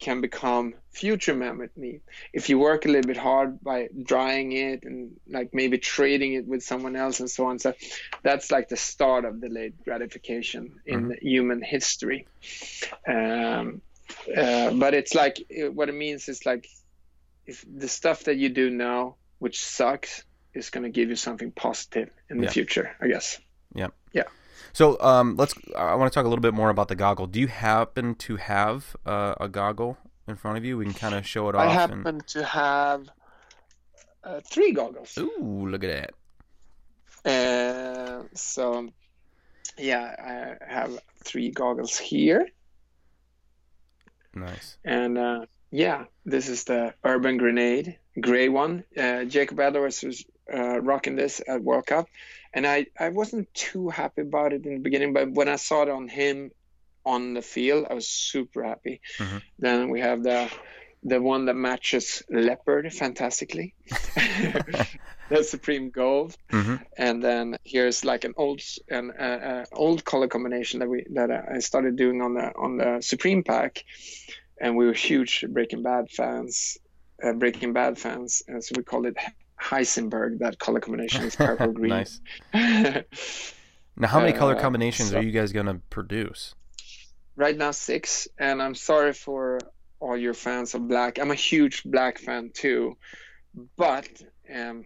can 0.00 0.20
become 0.20 0.74
future 0.90 1.34
mammoth 1.34 1.76
meat. 1.76 2.02
If 2.32 2.48
you 2.48 2.58
work 2.58 2.86
a 2.86 2.88
little 2.88 3.06
bit 3.06 3.16
hard 3.16 3.60
by 3.62 3.88
drying 4.02 4.52
it 4.52 4.82
and 4.84 5.12
like 5.28 5.50
maybe 5.52 5.78
trading 5.78 6.34
it 6.34 6.46
with 6.46 6.62
someone 6.62 6.96
else 6.96 7.20
and 7.20 7.30
so 7.30 7.46
on 7.46 7.58
so 7.58 7.74
that's 8.22 8.50
like 8.50 8.68
the 8.68 8.76
start 8.76 9.24
of 9.24 9.40
delayed 9.40 9.74
gratification 9.84 10.80
in 10.86 11.16
human 11.20 11.62
history. 11.62 12.26
Um, 13.06 13.82
uh, 14.36 14.72
but 14.72 14.94
it's 14.94 15.14
like 15.14 15.38
what 15.72 15.88
it 15.88 15.94
means 15.94 16.28
is 16.28 16.44
like 16.44 16.66
if 17.46 17.64
the 17.72 17.88
stuff 17.88 18.24
that 18.24 18.36
you 18.36 18.48
do 18.48 18.70
now 18.70 19.16
which 19.38 19.60
sucks 19.62 20.24
is 20.52 20.70
going 20.70 20.82
to 20.84 20.90
give 20.90 21.08
you 21.08 21.16
something 21.16 21.52
positive 21.52 22.10
in 22.28 22.38
the 22.38 22.44
Yeah. 22.44 22.50
future 22.50 22.96
i 23.00 23.06
guess 23.06 23.38
So 24.72 25.00
um, 25.00 25.36
let's. 25.36 25.54
I 25.76 25.94
want 25.94 26.12
to 26.12 26.14
talk 26.14 26.24
a 26.24 26.28
little 26.28 26.42
bit 26.42 26.54
more 26.54 26.70
about 26.70 26.88
the 26.88 26.94
goggle. 26.94 27.26
Do 27.26 27.40
you 27.40 27.48
happen 27.48 28.14
to 28.16 28.36
have 28.36 28.96
uh, 29.04 29.34
a 29.40 29.48
goggle 29.48 29.98
in 30.28 30.36
front 30.36 30.58
of 30.58 30.64
you? 30.64 30.76
We 30.78 30.84
can 30.84 30.94
kind 30.94 31.14
of 31.14 31.26
show 31.26 31.48
it 31.48 31.54
off. 31.54 31.62
i 31.62 31.72
happen 31.72 32.20
to 32.28 32.44
have 32.44 33.08
uh, 34.24 34.40
three 34.44 34.72
goggles 34.72 35.16
Ooh, 35.18 35.66
look 35.68 35.84
at 35.84 36.12
that. 37.24 37.30
Uh, 37.30 38.22
so, 38.34 38.88
yeah, 39.78 40.56
I 40.62 40.72
have 40.72 40.98
three 41.22 41.50
goggles 41.50 41.98
here, 41.98 42.48
Nice. 44.34 44.78
and 44.84 45.18
uh, 45.18 45.46
yeah, 45.70 46.04
this 46.24 46.48
is 46.48 46.64
the 46.64 46.94
Urban 47.04 47.36
Grenade 47.36 47.98
gray 48.18 48.48
one. 48.48 48.84
Uh, 48.96 49.24
Jacob 49.24 49.60
Edwards 49.60 50.02
was 50.02 50.24
uh, 50.52 50.80
rocking 50.80 51.16
this 51.16 51.42
at 51.46 51.62
World 51.62 51.86
Cup, 51.86 52.08
and 52.52 52.66
I 52.66 52.86
I 52.98 53.08
wasn't 53.10 53.52
too 53.54 53.88
happy 53.88 54.22
about 54.22 54.52
it 54.52 54.66
in 54.66 54.74
the 54.74 54.80
beginning, 54.80 55.12
but 55.12 55.30
when 55.30 55.48
I 55.48 55.56
saw 55.56 55.82
it 55.82 55.88
on 55.88 56.08
him 56.08 56.50
on 57.04 57.34
the 57.34 57.42
field, 57.42 57.86
I 57.90 57.94
was 57.94 58.08
super 58.08 58.62
happy. 58.64 59.00
Mhm. 59.18 59.42
Then 59.58 59.88
we 59.90 60.00
have 60.00 60.22
the 60.22 60.50
the 61.02 61.20
one 61.20 61.46
that 61.46 61.54
matches 61.54 62.22
leopard 62.28 62.92
fantastically. 62.92 63.74
the 65.30 65.44
Supreme 65.44 65.90
Gold. 65.90 66.36
hmm 66.50 66.76
and 66.98 67.22
then 67.22 67.56
here's 67.64 68.04
like 68.04 68.24
an 68.24 68.34
old 68.36 68.60
an 68.90 69.12
uh, 69.18 69.22
uh, 69.22 69.64
old 69.72 70.04
color 70.04 70.28
combination 70.28 70.80
that 70.80 70.88
we 70.88 71.06
that 71.14 71.30
I 71.30 71.60
started 71.60 71.96
doing 71.96 72.20
on 72.20 72.34
the 72.34 72.52
on 72.56 72.76
the 72.76 73.00
Supreme 73.00 73.42
pack, 73.44 73.84
and 74.60 74.76
we 74.76 74.86
were 74.86 74.92
huge 74.92 75.44
Breaking 75.48 75.82
Bad 75.82 76.10
fans, 76.10 76.76
uh, 77.22 77.32
Breaking 77.32 77.72
Bad 77.72 77.96
fans, 77.98 78.42
and 78.48 78.62
so 78.62 78.74
we 78.76 78.82
called 78.82 79.06
it 79.06 79.16
Heisenberg. 79.60 80.38
That 80.38 80.58
color 80.58 80.80
combination 80.80 81.24
is 81.24 81.36
purple 81.36 81.72
green. 81.78 81.90
nice. 81.90 82.20
Now, 83.96 84.08
how 84.08 84.20
many 84.20 84.32
color 84.32 84.56
Uh, 84.56 84.60
combinations 84.60 85.10
so- 85.10 85.18
are 85.18 85.22
you 85.22 85.30
guys 85.32 85.52
gonna 85.52 85.80
produce? 85.90 86.54
right 87.36 87.56
now 87.56 87.70
six, 87.70 88.28
and 88.38 88.60
I'm 88.62 88.74
sorry 88.74 89.12
for 89.14 89.58
all 89.98 90.16
your 90.16 90.34
fans 90.34 90.74
of 90.74 90.86
black. 90.88 91.18
I'm 91.18 91.30
a 91.30 91.34
huge 91.34 91.82
black 91.84 92.18
fan 92.18 92.50
too, 92.52 92.96
but 93.76 94.08
um, 94.54 94.84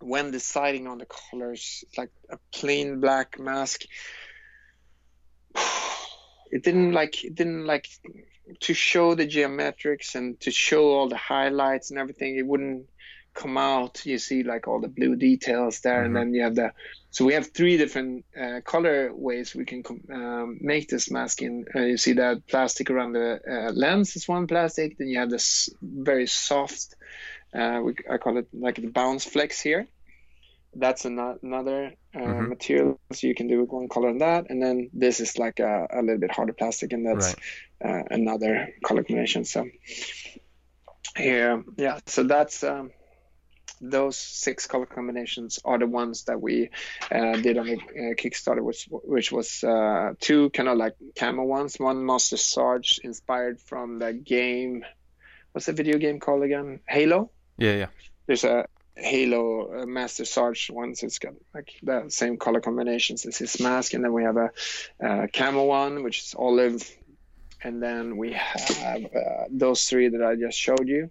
when 0.00 0.30
deciding 0.32 0.86
on 0.88 0.98
the 0.98 1.06
colors, 1.06 1.84
like 1.96 2.10
a 2.30 2.38
plain 2.52 3.00
black 3.00 3.38
mask, 3.38 3.82
it 6.50 6.62
didn't 6.62 6.92
like 6.92 7.24
it 7.24 7.34
didn't 7.34 7.66
like 7.66 7.88
to 8.60 8.74
show 8.74 9.14
the 9.14 9.26
geometrics 9.26 10.14
and 10.14 10.38
to 10.40 10.50
show 10.50 10.84
all 10.92 11.08
the 11.08 11.16
highlights 11.16 11.90
and 11.90 11.98
everything. 11.98 12.36
It 12.36 12.46
wouldn't 12.46 12.86
come 13.34 13.58
out. 13.58 14.06
You 14.06 14.18
see 14.18 14.42
like 14.42 14.68
all 14.68 14.80
the 14.80 14.88
blue 14.88 15.16
details 15.16 15.80
there, 15.80 16.00
Mhm. 16.02 16.06
and 16.06 16.16
then 16.16 16.34
you 16.34 16.42
have 16.42 16.54
the. 16.54 16.72
So 17.10 17.24
we 17.24 17.34
have 17.34 17.52
three 17.52 17.76
different 17.76 18.24
uh, 18.36 18.60
color 18.64 19.12
ways 19.14 19.54
we 19.54 19.64
can 19.64 19.82
com- 19.82 20.08
um, 20.12 20.58
make 20.60 20.88
this 20.88 21.10
mask 21.10 21.42
in. 21.42 21.64
Uh, 21.74 21.80
you 21.80 21.96
see 21.96 22.14
that 22.14 22.46
plastic 22.48 22.90
around 22.90 23.12
the 23.12 23.40
uh, 23.48 23.72
lens 23.72 24.16
is 24.16 24.26
one 24.28 24.46
plastic. 24.46 24.98
Then 24.98 25.08
you 25.08 25.18
have 25.18 25.30
this 25.30 25.68
very 25.82 26.26
soft. 26.26 26.94
Uh, 27.52 27.80
we, 27.84 27.94
I 28.10 28.18
call 28.18 28.38
it 28.38 28.48
like 28.52 28.76
the 28.76 28.88
bounce 28.88 29.24
flex 29.24 29.60
here. 29.60 29.86
That's 30.76 31.06
ano- 31.06 31.38
another 31.42 31.94
uh, 32.16 32.18
Mhm. 32.18 32.48
material, 32.48 32.98
so 33.12 33.26
you 33.28 33.34
can 33.34 33.46
do 33.46 33.62
one 33.64 33.88
color 33.88 34.08
on 34.08 34.18
that, 34.18 34.50
and 34.50 34.60
then 34.60 34.90
this 34.92 35.20
is 35.20 35.38
like 35.38 35.60
a, 35.60 35.86
a 35.90 36.00
little 36.02 36.18
bit 36.18 36.32
harder 36.32 36.52
plastic, 36.52 36.92
and 36.92 37.06
that's 37.06 37.36
uh, 37.84 38.02
another 38.10 38.74
color 38.84 39.04
combination. 39.04 39.44
So 39.44 39.68
here, 41.16 41.62
yeah, 41.76 42.00
so 42.06 42.24
that's 42.24 42.64
um, 42.64 42.90
those 43.90 44.16
six 44.16 44.66
color 44.66 44.86
combinations 44.86 45.58
are 45.64 45.78
the 45.78 45.86
ones 45.86 46.24
that 46.24 46.40
we 46.40 46.70
uh, 47.10 47.36
did 47.36 47.58
on 47.58 47.66
the 47.66 47.76
uh, 47.76 48.14
Kickstarter, 48.14 48.62
which 48.62 48.88
which 48.90 49.32
was 49.32 49.62
uh, 49.64 50.14
two 50.20 50.50
kind 50.50 50.68
of 50.68 50.76
like 50.76 50.94
camo 51.16 51.44
ones. 51.44 51.76
One 51.78 52.04
Master 52.04 52.36
Sarge 52.36 53.00
inspired 53.02 53.60
from 53.60 53.98
the 53.98 54.12
game. 54.12 54.84
What's 55.52 55.66
the 55.66 55.72
video 55.72 55.98
game 55.98 56.20
called 56.20 56.42
again? 56.42 56.80
Halo 56.88 57.30
Yeah, 57.58 57.74
yeah. 57.74 57.86
there's 58.26 58.44
a 58.44 58.66
Halo 58.96 59.82
uh, 59.82 59.86
Master 59.86 60.24
Sarge 60.24 60.70
one, 60.70 60.94
so 60.94 61.06
it's 61.06 61.18
got 61.18 61.34
like 61.52 61.72
the 61.82 62.06
same 62.08 62.36
color 62.36 62.60
combinations 62.60 63.26
as 63.26 63.36
his 63.36 63.60
mask, 63.60 63.94
and 63.94 64.04
then 64.04 64.12
we 64.12 64.22
have 64.22 64.36
a 64.36 64.50
uh, 65.04 65.26
camo 65.32 65.64
one, 65.64 66.04
which 66.04 66.20
is 66.20 66.34
olive, 66.38 66.88
and 67.62 67.82
then 67.82 68.16
we 68.16 68.32
have 68.32 69.06
uh, 69.14 69.44
those 69.50 69.84
three 69.84 70.08
that 70.08 70.22
I 70.22 70.36
just 70.36 70.58
showed 70.58 70.86
you, 70.86 71.10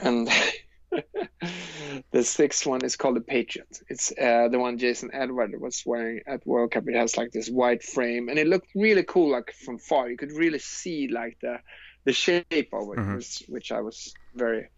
and 0.00 0.28
the 2.12 2.22
sixth 2.24 2.66
one 2.66 2.84
is 2.84 2.96
called 2.96 3.16
the 3.16 3.20
Patriot. 3.20 3.68
It's 3.88 4.12
uh, 4.12 4.48
the 4.48 4.58
one 4.58 4.78
Jason 4.78 5.10
Edward 5.12 5.52
was 5.60 5.82
wearing 5.86 6.20
at 6.26 6.46
World 6.46 6.72
Cup. 6.72 6.88
It 6.88 6.94
has 6.96 7.16
like 7.16 7.30
this 7.32 7.48
white 7.48 7.82
frame, 7.82 8.28
and 8.28 8.38
it 8.38 8.46
looked 8.46 8.68
really 8.74 9.04
cool, 9.04 9.30
like 9.32 9.52
from 9.64 9.78
far. 9.78 10.10
You 10.10 10.16
could 10.16 10.32
really 10.32 10.58
see 10.58 11.08
like 11.08 11.38
the 11.42 11.58
the 12.04 12.12
shape 12.12 12.70
of 12.72 12.88
it, 12.92 12.98
Mhm. 12.98 13.16
which, 13.16 13.42
which 13.48 13.72
I 13.72 13.80
was 13.82 14.14
very, 14.34 14.68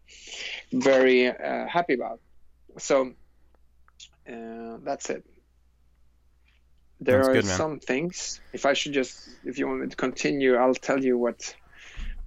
very 0.73 1.29
uh, 1.29 1.67
happy 1.67 1.95
about. 1.95 2.21
So 2.79 3.13
uh, 4.29 4.79
that's 4.83 5.11
it. 5.11 5.25
There 7.03 7.19
That's 7.19 7.29
are 7.29 7.33
good, 7.35 7.47
some 7.47 7.79
things. 7.79 8.41
If 8.53 8.67
I 8.67 8.75
should 8.75 8.93
just, 8.93 9.29
if 9.45 9.59
you 9.59 9.67
want 9.69 9.81
me 9.81 9.89
to 9.89 9.97
continue, 9.97 10.57
I'll 10.57 10.75
tell 10.75 11.03
you 11.03 11.17
what, 11.17 11.55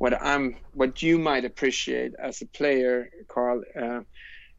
what 0.04 0.14
I'm, 0.22 0.58
what 0.74 1.02
you 1.02 1.18
might 1.18 1.46
appreciate 1.46 2.12
as 2.22 2.42
a 2.42 2.46
player, 2.48 3.08
Carl, 3.34 3.62
uh, 3.82 4.02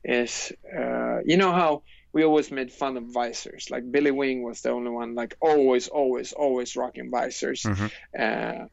is, 0.03 0.53
uh, 0.83 1.19
you 1.27 1.37
know 1.37 1.53
how 1.53 1.83
we 2.15 2.25
always 2.25 2.51
made 2.51 2.73
fun 2.73 2.97
of 2.97 3.13
visors. 3.13 3.67
Like 3.71 3.93
Billy 3.95 4.11
Wing 4.11 4.43
was 4.43 4.63
the 4.63 4.71
only 4.71 4.91
one, 4.91 5.15
like 5.15 5.37
always, 5.43 5.89
always, 5.89 6.33
always 6.33 6.77
rocking 6.77 7.11
visors, 7.11 7.61
Mhm. 7.63 7.91
uh, 8.19 8.65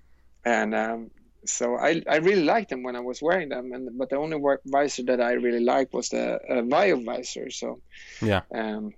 and 0.45 0.73
um, 0.73 1.11
so 1.45 1.75
I, 1.75 2.01
I 2.07 2.17
really 2.27 2.45
liked 2.45 2.69
them 2.69 2.83
when 2.83 2.95
I 2.95 3.01
was 3.01 3.21
wearing 3.21 3.49
them. 3.49 3.73
And 3.73 3.97
but 3.97 4.09
the 4.09 4.15
only 4.15 4.37
work 4.37 4.61
visor 4.65 5.03
that 5.07 5.19
I 5.19 5.33
really 5.33 5.65
liked 5.73 5.93
was 5.93 6.07
the 6.09 6.39
uh, 6.53 6.61
Vio 6.61 6.97
visor. 7.03 7.49
So 7.51 7.81
Yeah. 8.21 8.43
um, 8.55 8.91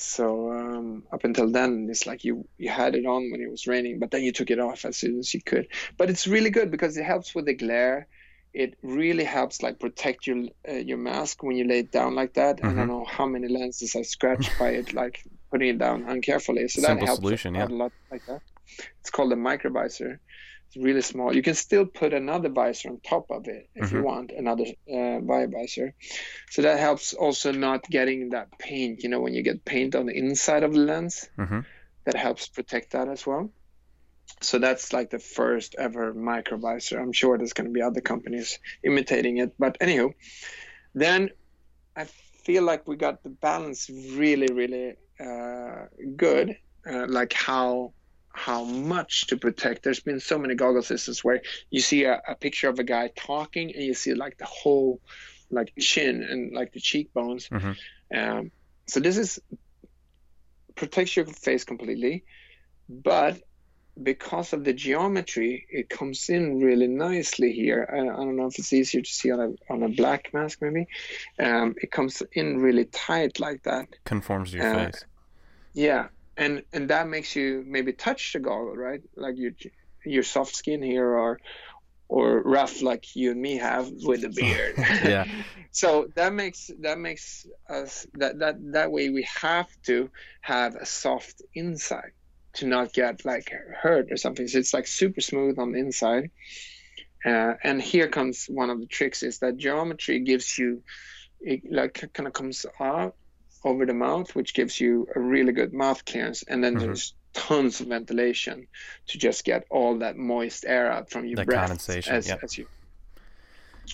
so 0.00 0.52
um, 0.52 1.04
up 1.12 1.24
until 1.24 1.50
then, 1.50 1.88
it's 1.90 2.06
like 2.06 2.24
you 2.24 2.46
you 2.58 2.70
had 2.70 2.94
it 2.94 3.06
on 3.06 3.30
when 3.30 3.40
it 3.40 3.50
was 3.50 3.66
raining, 3.66 3.98
but 3.98 4.10
then 4.10 4.22
you 4.22 4.32
took 4.32 4.50
it 4.50 4.58
off 4.58 4.84
as 4.84 4.96
soon 4.96 5.18
as 5.18 5.32
you 5.34 5.42
could. 5.42 5.68
But 5.98 6.10
it's 6.10 6.26
really 6.26 6.50
good 6.50 6.70
because 6.70 6.96
it 6.96 7.04
helps 7.04 7.34
with 7.34 7.46
the 7.46 7.54
glare. 7.54 8.06
It 8.52 8.76
really 8.82 9.24
helps 9.24 9.62
like 9.62 9.78
protect 9.78 10.26
your 10.26 10.46
uh, 10.68 10.72
your 10.72 10.98
mask 10.98 11.42
when 11.42 11.56
you 11.56 11.64
lay 11.68 11.80
it 11.80 11.92
down 11.92 12.14
like 12.16 12.34
that. 12.34 12.60
I 12.62 12.68
Mhm. 12.68 12.76
don't 12.76 12.88
know 12.88 13.04
how 13.04 13.26
many 13.26 13.48
lenses 13.48 13.94
I 13.94 14.02
scratched 14.02 14.58
by 14.58 14.70
it, 14.70 14.92
like 14.92 15.22
putting 15.50 15.68
it 15.68 15.78
down 15.78 16.02
uncarefully. 16.08 16.66
So 16.68 16.80
that 16.80 16.88
Simple 16.88 17.06
helps 17.06 17.20
solution, 17.22 17.54
yeah. 17.54 17.66
a 17.66 17.68
lot 17.68 17.92
like 18.10 18.24
that. 18.26 18.40
It's 19.00 19.10
called 19.10 19.32
a 19.32 19.36
micro 19.36 19.70
visor. 19.70 20.12
It's 20.12 20.20
really 20.76 21.02
small. 21.02 21.34
You 21.34 21.42
can 21.42 21.54
still 21.54 21.86
put 21.86 22.14
another 22.14 22.48
visor 22.48 22.90
on 22.90 23.00
top 23.00 23.26
of 23.30 23.48
it 23.48 23.68
if 23.74 23.92
you 23.92 23.98
Mhm. 23.98 24.04
want 24.04 24.30
another 24.30 24.64
uh, 24.92 25.20
visor. 25.20 25.94
So 26.50 26.62
that 26.62 26.78
helps 26.78 27.12
also 27.12 27.52
not 27.52 27.84
getting 27.84 28.30
that 28.30 28.58
paint. 28.58 29.02
You 29.02 29.08
know, 29.08 29.20
when 29.20 29.34
you 29.34 29.42
get 29.42 29.64
paint 29.64 29.94
on 29.94 30.06
the 30.06 30.16
inside 30.16 30.62
of 30.62 30.72
the 30.72 30.80
lens, 30.80 31.28
Mhm. 31.38 31.64
that 32.06 32.16
helps 32.16 32.48
protect 32.48 32.92
that 32.92 33.08
as 33.08 33.26
well. 33.26 33.52
So 34.42 34.58
that's 34.58 34.92
like 34.92 35.10
the 35.10 35.18
first 35.18 35.74
ever 35.78 36.14
microvisor. 36.14 37.00
I'm 37.00 37.12
sure 37.12 37.36
there's 37.36 37.52
going 37.52 37.66
to 37.66 37.72
be 37.72 37.82
other 37.82 38.00
companies 38.00 38.58
imitating 38.82 39.38
it, 39.38 39.52
but 39.58 39.78
anywho, 39.80 40.14
then 40.94 41.30
I 41.96 42.06
feel 42.44 42.62
like 42.62 42.86
we 42.88 42.96
got 42.96 43.22
the 43.22 43.30
balance 43.30 43.90
really, 43.90 44.46
really 44.52 44.94
uh, 45.20 45.86
good. 46.16 46.56
Uh, 46.90 47.06
like 47.08 47.32
how 47.34 47.92
how 48.32 48.64
much 48.64 49.26
to 49.28 49.36
protect. 49.36 49.82
There's 49.82 50.00
been 50.00 50.20
so 50.20 50.38
many 50.38 50.54
goggle 50.54 50.82
systems 50.82 51.24
where 51.24 51.42
you 51.70 51.80
see 51.80 52.04
a, 52.04 52.20
a 52.28 52.34
picture 52.34 52.68
of 52.68 52.78
a 52.78 52.84
guy 52.84 53.10
talking 53.16 53.74
and 53.74 53.84
you 53.84 53.94
see 53.94 54.14
like 54.14 54.38
the 54.38 54.46
whole 54.46 55.00
like 55.50 55.72
chin 55.78 56.22
and 56.22 56.52
like 56.54 56.72
the 56.72 56.80
cheekbones. 56.80 57.48
Mhm. 57.48 57.76
Um, 58.14 58.50
so 58.86 59.00
this 59.00 59.16
is 59.16 59.40
protects 60.76 61.16
your 61.16 61.26
face 61.26 61.64
completely, 61.64 62.24
but 62.88 63.40
because 64.02 64.52
of 64.52 64.64
the 64.64 64.72
geometry, 64.72 65.66
it 65.68 65.88
comes 65.90 66.28
in 66.28 66.60
really 66.60 66.86
nicely 66.86 67.52
here. 67.52 67.86
I, 67.92 67.98
I 67.98 68.16
don't 68.24 68.36
know 68.36 68.46
if 68.46 68.58
it's 68.58 68.72
easier 68.72 69.02
to 69.02 69.10
see 69.10 69.30
on 69.30 69.40
a 69.40 69.72
on 69.72 69.82
a 69.82 69.88
black 69.88 70.32
mask 70.32 70.62
maybe. 70.62 70.86
Um, 71.38 71.74
it 71.82 71.90
comes 71.90 72.22
in 72.32 72.58
really 72.58 72.86
tight 72.86 73.40
like 73.40 73.64
that. 73.64 73.88
Conforms 74.04 74.52
to 74.52 74.58
your 74.58 74.66
Uh, 74.66 74.86
face. 74.86 75.04
Yeah, 75.74 76.08
and 76.40 76.62
and 76.72 76.88
that 76.88 77.06
makes 77.06 77.36
you 77.36 77.62
maybe 77.66 77.92
touch 77.92 78.32
the 78.32 78.40
goggle, 78.40 78.76
right? 78.76 79.02
Like 79.14 79.36
your 79.36 79.52
your 80.04 80.22
soft 80.22 80.56
skin 80.56 80.82
here, 80.82 81.06
or 81.06 81.38
or 82.08 82.42
rough 82.42 82.82
like 82.82 83.14
you 83.14 83.30
and 83.30 83.40
me 83.40 83.58
have 83.58 83.88
with 83.92 84.22
the 84.22 84.28
beard. 84.40 84.74
Yeah. 85.04 85.26
so 85.70 86.08
that 86.16 86.32
makes 86.32 86.70
that 86.80 86.98
makes 86.98 87.46
us 87.68 88.06
that 88.14 88.38
that 88.38 88.56
that 88.72 88.90
way 88.90 89.10
we 89.10 89.28
have 89.40 89.68
to 89.84 90.10
have 90.40 90.74
a 90.74 90.86
soft 90.86 91.42
inside 91.54 92.12
to 92.54 92.66
not 92.66 92.92
get 92.94 93.24
like 93.24 93.52
hurt 93.82 94.10
or 94.10 94.16
something. 94.16 94.48
So 94.48 94.58
it's 94.58 94.74
like 94.74 94.86
super 94.86 95.20
smooth 95.20 95.58
on 95.58 95.72
the 95.72 95.78
inside. 95.78 96.30
Uh, 97.24 97.52
and 97.62 97.82
here 97.82 98.08
comes 98.08 98.46
one 98.46 98.70
of 98.70 98.80
the 98.80 98.86
tricks 98.86 99.22
is 99.22 99.40
that 99.40 99.58
geometry 99.58 100.20
gives 100.20 100.56
you 100.56 100.82
it 101.42 101.60
like 101.70 102.10
kind 102.14 102.26
of 102.26 102.32
comes 102.32 102.64
out 102.80 103.14
over 103.64 103.86
the 103.86 103.94
mouth, 103.94 104.34
which 104.34 104.54
gives 104.54 104.80
you 104.80 105.06
a 105.14 105.20
really 105.20 105.52
good 105.52 105.72
mouth 105.72 106.04
clearance, 106.04 106.42
and 106.44 106.62
then 106.64 106.76
Mhm. 106.76 106.80
there's 106.80 107.14
tons 107.32 107.80
of 107.80 107.86
ventilation 107.88 108.66
to 109.06 109.18
just 109.18 109.44
get 109.44 109.64
all 109.70 109.98
that 109.98 110.16
moist 110.16 110.64
air 110.66 110.90
out 110.90 111.10
from 111.10 111.26
your 111.26 111.36
That 111.36 111.46
breath 111.46 111.60
condensation, 111.68 112.14
as, 112.14 112.26
yep. 112.28 112.42
as 112.42 112.58
you. 112.58 112.66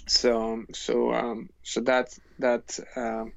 So 0.07 0.65
so 0.73 1.13
um 1.13 1.49
so 1.63 1.81
that 1.83 2.17
that 2.39 2.79
um, 2.97 3.33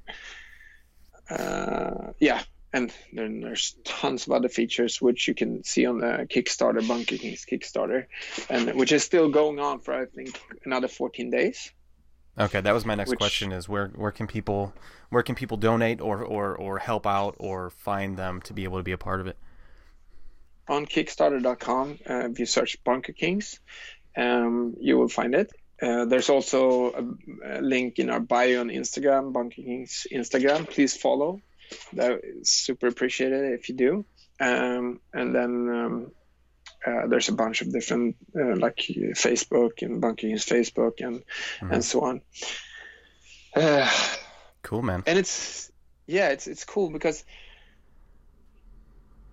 uh, 1.28 2.12
yeah, 2.18 2.42
and 2.72 2.92
then 3.12 3.40
there's 3.40 3.76
tons 3.84 4.26
of 4.26 4.32
other 4.32 4.48
features 4.48 5.00
which 5.00 5.28
you 5.28 5.34
can 5.34 5.62
see 5.64 5.86
on 5.86 5.98
the 5.98 6.26
Kickstarter, 6.28 6.86
Bunker 6.86 7.16
Kings 7.16 7.44
Kickstarter, 7.50 8.06
and 8.48 8.74
which 8.74 8.92
is 8.92 9.04
still 9.04 9.30
going 9.30 9.58
on 9.58 9.80
for 9.80 9.94
I 9.94 10.06
think 10.06 10.40
another 10.64 10.88
14 10.88 11.30
days. 11.30 11.72
Okay, 12.40 12.60
that 12.60 12.72
was 12.72 12.86
my 12.86 12.94
next 12.94 13.10
Which- 13.10 13.18
question 13.18 13.52
is 13.52 13.68
where 13.68 13.88
where 13.88 14.10
can 14.10 14.26
people 14.26 14.72
where 15.10 15.22
can 15.22 15.34
people 15.34 15.56
donate 15.56 16.00
or, 16.00 16.24
or, 16.24 16.56
or 16.56 16.78
help 16.78 17.06
out 17.06 17.34
or 17.38 17.68
find 17.70 18.16
them 18.16 18.40
to 18.42 18.52
be 18.52 18.64
able 18.64 18.78
to 18.78 18.82
be 18.84 18.92
a 18.92 18.98
part 18.98 19.20
of 19.20 19.26
it? 19.26 19.36
on 20.68 20.86
Kickstarter.com. 20.86 21.98
Uh, 22.08 22.28
if 22.30 22.38
you 22.38 22.46
search 22.46 22.82
Bunker 22.84 23.12
Kings, 23.12 23.58
um, 24.16 24.76
you 24.80 24.96
will 24.96 25.08
find 25.08 25.34
it. 25.34 25.50
Uh, 25.82 26.04
there's 26.04 26.30
also 26.30 26.92
a, 26.92 27.58
a 27.58 27.60
link 27.60 27.98
in 27.98 28.08
our 28.08 28.20
bio 28.20 28.60
on 28.60 28.68
Instagram, 28.68 29.32
Bunker 29.32 29.62
Kings 29.62 30.06
Instagram. 30.12 30.70
Please 30.70 30.96
follow. 30.96 31.40
That 31.94 32.20
is 32.22 32.50
super 32.50 32.86
appreciated 32.86 33.52
if 33.52 33.68
you 33.68 33.74
do. 33.74 34.04
Um, 34.38 35.00
and 35.12 35.34
then 35.34 35.50
um, 35.68 36.12
uh, 36.86 37.06
there's 37.08 37.28
a 37.28 37.34
bunch 37.34 37.62
of 37.62 37.72
different, 37.72 38.16
uh, 38.34 38.56
like 38.56 38.76
Facebook 39.16 39.82
and 39.82 40.00
Bunker 40.00 40.22
Kings 40.28 40.44
Facebook 40.46 41.00
and 41.00 41.22
and 41.60 41.84
so 41.84 42.00
on. 42.02 42.20
Uh, 43.54 43.88
Cool, 44.62 44.82
man. 44.82 45.02
and 45.06 45.18
it's 45.18 45.70
yeah 46.06 46.28
it's 46.30 46.46
it's 46.46 46.64
cool 46.64 46.90
because 46.90 47.24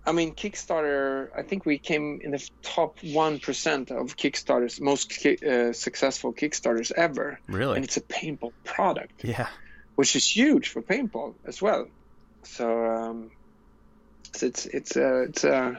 i 0.06 0.12
mean 0.12 0.34
kickstarter 0.34 1.28
i 1.36 1.42
think 1.42 1.66
we 1.66 1.78
came 1.78 2.20
in 2.22 2.30
the 2.30 2.48
top 2.62 2.98
1% 3.00 3.90
of 3.90 4.16
kickstarters 4.16 4.80
most 4.80 5.10
ki- 5.10 5.38
uh, 5.46 5.72
successful 5.72 6.32
kickstarters 6.32 6.92
ever 6.92 7.38
Really? 7.48 7.76
and 7.76 7.84
it's 7.84 7.96
a 7.96 8.00
paintball 8.00 8.52
product 8.64 9.12
Yeah. 9.22 9.48
which 9.96 10.16
is 10.16 10.26
huge 10.28 10.68
for 10.70 10.82
paintball 10.82 11.34
as 11.46 11.60
well 11.60 11.86
so 12.44 12.84
um 12.86 13.30
so 14.34 14.46
it's 14.46 14.66
it's 14.66 14.96
uh, 14.96 15.22
it's 15.28 15.44
uh 15.44 15.74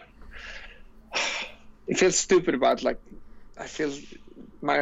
it 1.89 1.97
feels 1.97 2.17
stupid 2.17 2.53
about 2.55 2.81
like 2.83 2.99
i 3.57 3.65
feel 3.67 3.91
my 4.61 4.77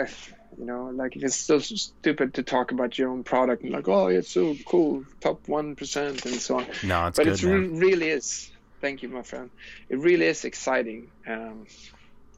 you 0.60 0.66
know 0.66 0.86
like 1.02 1.16
it 1.16 1.24
is 1.24 1.36
so 1.36 1.58
stupid 1.60 2.34
to 2.36 2.44
talk 2.44 2.72
about 2.72 2.98
your 3.00 3.10
own 3.10 3.24
product 3.24 3.64
and 3.64 3.72
like 3.72 3.88
oh 3.88 4.08
it's 4.08 4.30
so 4.30 4.56
cool 4.66 5.04
top 5.22 5.40
1% 5.48 6.26
and 6.26 6.36
so 6.36 6.58
on 6.60 6.66
No, 6.84 7.08
it's 7.08 7.18
but 7.18 7.28
it 7.28 7.42
re- 7.44 7.68
really 7.86 8.10
is 8.10 8.52
thank 8.82 9.02
you 9.04 9.10
my 9.10 9.24
friend 9.24 9.50
it 9.90 9.98
really 10.00 10.26
is 10.26 10.46
exciting 10.46 11.10
um 11.28 11.66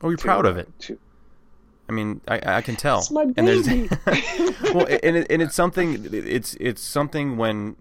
Are 0.02 0.10
we 0.10 0.16
to- 0.16 0.22
proud 0.24 0.46
of 0.46 0.58
it? 0.58 0.68
to, 0.88 0.98
I 1.88 1.91
mean, 1.91 2.22
I 2.28 2.40
I 2.58 2.62
can 2.62 2.76
tell. 2.76 3.00
It's 3.00 3.10
my 3.10 3.24
and 3.36 3.48
baby. 3.48 3.90
well, 4.76 4.86
and 5.08 5.16
it, 5.18 5.26
and 5.34 5.41
it's 5.41 5.56
something. 5.56 5.88
It's 6.14 6.54
it's 6.60 6.84
something 6.84 7.36
when 7.36 7.76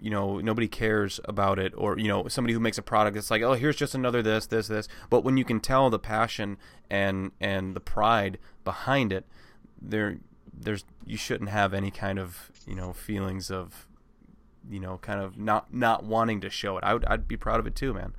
you 0.00 0.10
know 0.10 0.40
nobody 0.40 0.68
cares 0.68 1.20
about 1.24 1.58
it, 1.58 1.72
or 1.76 1.98
you 1.98 2.08
know 2.08 2.28
somebody 2.28 2.54
who 2.54 2.60
makes 2.60 2.78
a 2.78 2.82
product. 2.82 3.16
It's 3.16 3.30
like, 3.30 3.42
oh, 3.42 3.54
here's 3.54 3.76
just 3.76 3.94
another 3.94 4.22
this, 4.22 4.46
this, 4.46 4.68
this. 4.68 4.88
But 5.10 5.24
when 5.24 5.36
you 5.36 5.44
can 5.44 5.60
tell 5.60 5.90
the 5.90 5.98
passion 5.98 6.58
and 6.90 7.32
and 7.40 7.74
the 7.74 7.80
pride 7.80 8.38
behind 8.64 9.12
it, 9.12 9.26
there 9.80 10.18
there's 10.52 10.84
you 11.04 11.16
shouldn't 11.16 11.50
have 11.50 11.74
any 11.74 11.90
kind 11.90 12.18
of 12.18 12.50
you 12.66 12.74
know 12.74 12.92
feelings 12.92 13.50
of 13.50 13.86
you 14.68 14.80
know 14.80 14.98
kind 14.98 15.20
of 15.20 15.38
not 15.38 15.72
not 15.72 16.04
wanting 16.04 16.40
to 16.42 16.50
show 16.50 16.76
it. 16.78 16.84
I 16.84 16.94
would 16.94 17.04
I'd 17.06 17.28
be 17.28 17.36
proud 17.36 17.60
of 17.60 17.66
it 17.66 17.74
too, 17.74 17.94
man. 17.94 18.14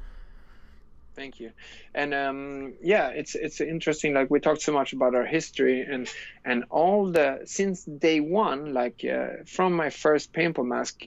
Thank 1.16 1.40
you. 1.40 1.52
And 1.96 2.14
um, 2.14 2.74
yeah, 2.80 3.10
it's 3.10 3.34
it's 3.34 3.60
interesting. 3.60 4.14
Like 4.14 4.30
we 4.30 4.40
talked 4.40 4.62
so 4.62 4.72
much 4.72 4.94
about 4.94 5.16
our 5.16 5.26
history 5.26 5.82
and 5.82 6.08
and 6.46 6.66
all 6.70 7.12
the 7.12 7.42
since 7.46 7.84
day 7.84 8.20
one, 8.20 8.74
like 8.74 9.04
uh, 9.04 9.44
from 9.48 9.74
my 9.74 9.90
first 9.90 10.32
paintball 10.32 10.68
mask, 10.68 11.06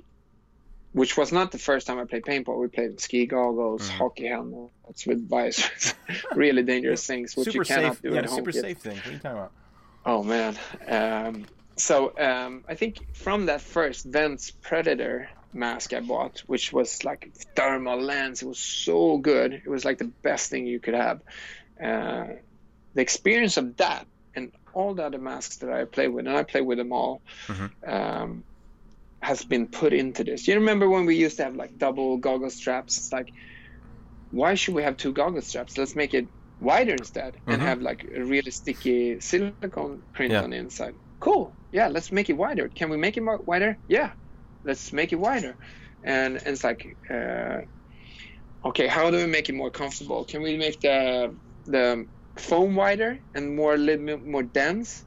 which 0.93 1.17
was 1.17 1.31
not 1.33 1.53
the 1.53 1.59
first 1.59 1.87
time 1.87 1.99
I 1.99 2.05
played 2.05 2.23
paintball. 2.25 2.59
We 2.61 2.69
played 2.69 3.01
ski 3.01 3.27
goggles, 3.27 3.89
Mhm. 3.89 3.99
hockey 3.99 4.27
helmets 4.27 5.07
with 5.07 5.29
visors, 5.29 5.95
really 6.35 6.63
dangerous 6.63 7.07
things 7.07 7.37
which 7.37 7.55
you 7.55 7.63
cannot 7.63 7.95
safe, 7.95 8.03
do 8.03 8.11
yeah, 8.13 8.19
at 8.19 8.27
home. 8.27 8.37
super 8.37 8.53
kit. 8.53 8.63
safe 8.63 8.79
thing. 8.79 8.97
What 8.97 9.07
are 9.07 9.13
you 9.13 9.19
talking 9.19 9.39
about? 9.39 9.53
Oh 10.05 10.23
man. 10.25 10.57
Um, 10.89 11.45
so 11.77 12.13
um, 12.19 12.65
I 12.69 12.75
think 12.75 12.99
from 13.15 13.47
that 13.47 13.61
first 13.61 14.05
Vents 14.05 14.51
Predator 14.51 15.29
mask 15.53 15.93
I 15.93 16.01
bought, 16.01 16.41
which 16.47 16.73
was 16.73 17.05
like 17.05 17.31
thermal 17.57 18.01
lens, 18.01 18.43
it 18.43 18.47
was 18.49 18.59
so 18.59 19.19
good. 19.19 19.53
It 19.53 19.69
was 19.69 19.85
like 19.85 19.99
the 19.99 20.11
best 20.23 20.51
thing 20.51 20.67
you 20.67 20.81
could 20.81 20.95
have. 20.95 21.21
Uh, 21.83 22.27
the 22.95 23.01
experience 23.03 23.57
of 23.57 23.77
that 23.77 24.07
and 24.35 24.53
all 24.75 24.95
the 24.95 25.05
other 25.05 25.19
masks 25.19 25.57
that 25.59 25.71
I 25.73 25.85
play 25.85 26.09
with, 26.09 26.27
and 26.27 26.37
I 26.37 26.43
play 26.45 26.61
with 26.61 26.79
them 26.79 26.93
all, 26.93 27.21
Mhm. 27.49 27.71
um, 27.89 28.45
has 29.23 29.45
been 29.45 29.69
put 29.69 29.93
into 29.93 30.25
this. 30.25 30.49
You 30.49 30.55
remember 30.57 30.89
when 30.89 31.07
we 31.07 31.17
used 31.17 31.37
to 31.39 31.45
have 31.45 31.55
like 31.57 31.79
double 31.79 32.19
goggle 32.19 32.51
straps? 32.51 32.99
It's 32.99 33.13
like, 33.13 33.33
why 34.31 34.55
should 34.55 34.75
we 34.75 34.83
have 34.83 34.97
two 34.97 35.13
goggle 35.13 35.43
straps? 35.43 35.77
Let's 35.79 35.97
make 35.97 36.15
it 36.15 36.29
wider 36.61 36.95
instead 36.95 37.37
and 37.49 37.61
Mhm. 37.61 37.65
have 37.65 37.81
like 37.83 38.07
a 38.15 38.25
really 38.25 38.51
sticky 38.51 39.21
silicone 39.21 40.03
print 40.13 40.33
Yeah. 40.33 40.43
on 40.43 40.51
the 40.51 40.57
inside. 40.57 40.95
Cool. 41.21 41.57
Yeah, 41.73 41.89
let's 41.89 42.13
make 42.13 42.31
it 42.31 42.35
wider. 42.35 42.69
Can 42.69 42.91
we 42.91 42.97
make 42.97 43.17
it 43.17 43.23
more 43.23 43.39
wider? 43.39 43.79
Yeah, 43.89 44.13
let's 44.65 44.93
make 44.93 45.13
it 45.13 45.17
wider. 45.17 45.57
And, 46.03 46.37
and 46.37 46.49
it's 46.49 46.65
like, 46.65 46.87
uh, 47.11 47.59
okay, 48.65 48.87
how 48.87 49.11
do 49.11 49.17
we 49.19 49.27
make 49.27 49.49
it 49.49 49.55
more 49.55 49.71
comfortable? 49.71 50.25
Can 50.25 50.43
we 50.43 50.57
make 50.57 50.81
the 50.81 51.37
the 51.67 52.07
foam 52.39 52.75
wider 52.75 53.19
and 53.35 53.55
more 53.57 53.75
a 53.75 53.79
little 53.79 54.19
more 54.19 54.43
dense? 54.43 55.05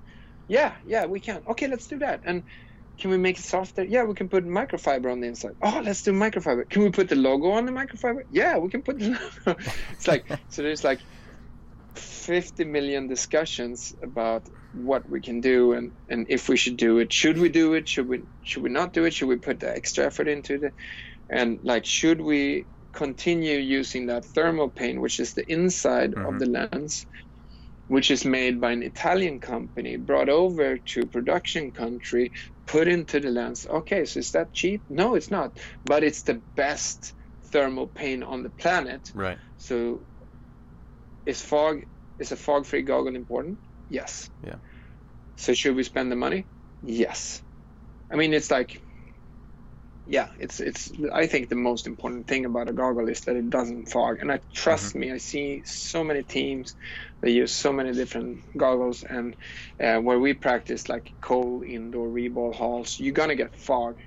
Yeah, 0.48 0.76
yeah, 0.85 1.06
we 1.06 1.19
can. 1.19 1.44
Okay, 1.48 1.68
let's 1.68 1.88
do 1.88 1.99
that. 1.99 2.22
And 2.26 2.44
can 2.99 3.09
we 3.11 3.17
make 3.17 3.39
it 3.39 3.45
softer? 3.45 3.83
Yeah, 3.83 4.03
we 4.03 4.13
can 4.13 4.29
put 4.29 4.45
microfiber 4.45 5.11
on 5.11 5.19
the 5.19 5.27
inside. 5.27 5.53
Oh, 5.63 5.81
let's 5.83 6.03
do 6.03 6.13
microfiber. 6.13 6.69
Can 6.69 6.83
we 6.83 6.91
put 6.91 7.09
the 7.09 7.15
logo 7.15 7.51
on 7.51 7.65
the 7.65 7.71
microfiber? 7.71 8.21
Yeah, 8.29 8.57
we 8.57 8.69
can 8.69 8.83
put 8.83 8.99
the 8.99 9.09
logo. 9.45 9.59
it's 9.91 10.07
like 10.07 10.27
so 10.49 10.61
there's 10.63 10.83
like 10.83 11.01
50 11.95 12.65
million 12.65 13.07
discussions 13.07 13.93
about 14.03 14.47
what 14.71 15.07
we 15.07 15.21
can 15.21 15.41
do 15.41 15.73
and, 15.73 15.91
and 16.09 16.25
if 16.29 16.49
we 16.49 16.57
should 16.57 16.77
do 16.77 16.99
it. 16.99 17.13
Should 17.13 17.37
we 17.37 17.49
do 17.49 17.73
it? 17.73 17.87
Should 17.89 18.07
we 18.07 18.23
should 18.41 18.63
we 18.63 18.69
not 18.69 18.93
do 18.93 19.05
it? 19.05 19.13
Should 19.13 19.27
we 19.29 19.37
put 19.37 19.59
the 19.59 19.69
extra 19.75 20.05
effort 20.05 20.27
into 20.27 20.55
it? 20.55 20.73
And 21.29 21.59
like 21.63 21.85
should 21.85 22.21
we 22.21 22.67
continue 22.93 23.57
using 23.59 24.07
that 24.07 24.25
thermal 24.25 24.69
paint, 24.69 25.01
which 25.01 25.19
is 25.19 25.33
the 25.33 25.51
inside 25.51 26.13
Mhm. 26.13 26.27
of 26.33 26.39
the 26.39 26.47
lens, 26.47 27.05
which 27.87 28.11
is 28.11 28.25
made 28.25 28.61
by 28.61 28.71
an 28.71 28.83
Italian 28.83 29.39
company, 29.39 29.97
brought 29.97 30.29
over 30.29 30.77
to 30.79 31.07
production 31.07 31.71
country, 31.71 32.31
put 32.65 32.88
into 32.88 33.19
the 33.19 33.30
lens. 33.30 33.65
Okay, 33.65 34.06
so 34.06 34.19
is 34.19 34.31
that 34.31 34.53
cheap? 34.53 34.84
No, 34.90 35.15
it's 35.15 35.31
not. 35.31 35.57
But 35.85 36.03
it's 36.03 36.23
the 36.23 36.41
best 36.56 37.14
thermal 37.52 37.88
pain 37.88 38.23
on 38.23 38.44
the 38.44 38.49
planet. 38.49 39.10
Right. 39.14 39.38
So, 39.57 40.06
is 41.26 41.41
fog 41.41 41.81
is 42.19 42.31
a 42.31 42.35
fog-free 42.35 42.84
goggle 42.84 43.15
important? 43.15 43.60
Yes. 43.90 44.30
Yeah. 44.41 44.57
So 45.35 45.53
should 45.53 45.76
we 45.76 45.84
spend 45.84 46.11
the 46.11 46.15
money? 46.15 46.48
Yes. 46.81 47.41
I 48.11 48.15
mean, 48.15 48.34
it's 48.34 48.52
like, 48.52 48.81
yeah, 50.05 50.27
it's 50.38 50.59
it's. 50.59 50.91
I 51.13 51.27
think 51.27 51.49
the 51.49 51.55
most 51.55 51.88
important 51.88 52.27
thing 52.27 52.45
about 52.45 52.69
a 52.69 52.73
goggle 52.73 53.07
is 53.09 53.21
that 53.21 53.35
it 53.35 53.49
doesn't 53.49 53.89
fog. 53.89 54.17
And 54.19 54.31
I 54.31 54.39
trust 54.53 54.95
me, 54.95 55.11
I 55.11 55.17
see 55.17 55.63
so 55.65 56.03
many 56.03 56.23
teams 56.23 56.75
that 57.21 57.31
use 57.31 57.53
so 57.53 57.71
many 57.71 57.93
different 57.93 58.39
goggles, 58.57 59.03
and 59.03 59.35
uh, 59.80 59.97
where 59.99 60.19
we 60.19 60.34
practice 60.34 60.89
like 60.89 61.13
cold 61.21 61.63
indoor 61.63 62.07
reball 62.07 62.53
halls, 62.53 62.99
you're 62.99 63.13
gonna 63.13 63.35
get 63.35 63.55
fog 63.57 63.97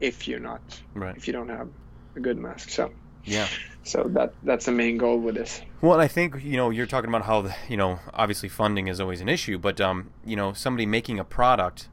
if 0.00 0.26
you're 0.26 0.40
not 0.40 0.60
Right. 0.94 1.16
if 1.16 1.26
you 1.26 1.32
don't 1.32 1.48
have 1.48 1.68
a 2.16 2.20
good 2.20 2.36
mask. 2.36 2.70
So 2.70 2.90
Yeah. 3.24 3.46
so 3.84 4.04
that 4.14 4.34
that's 4.42 4.66
the 4.66 4.72
main 4.72 4.98
goal 4.98 5.18
with 5.18 5.36
this. 5.36 5.62
Well, 5.80 6.00
I 6.00 6.08
think 6.08 6.42
you 6.42 6.56
know 6.56 6.70
you're 6.70 6.86
talking 6.86 7.08
about 7.08 7.22
how 7.22 7.42
the, 7.42 7.54
you 7.68 7.76
know 7.76 8.00
obviously 8.12 8.48
funding 8.48 8.88
is 8.88 9.00
always 9.00 9.20
an 9.20 9.28
issue, 9.28 9.58
but 9.58 9.80
um, 9.80 10.10
you 10.24 10.34
know 10.36 10.52
somebody 10.52 10.86
making 10.86 11.20
a 11.20 11.24
product 11.24 11.88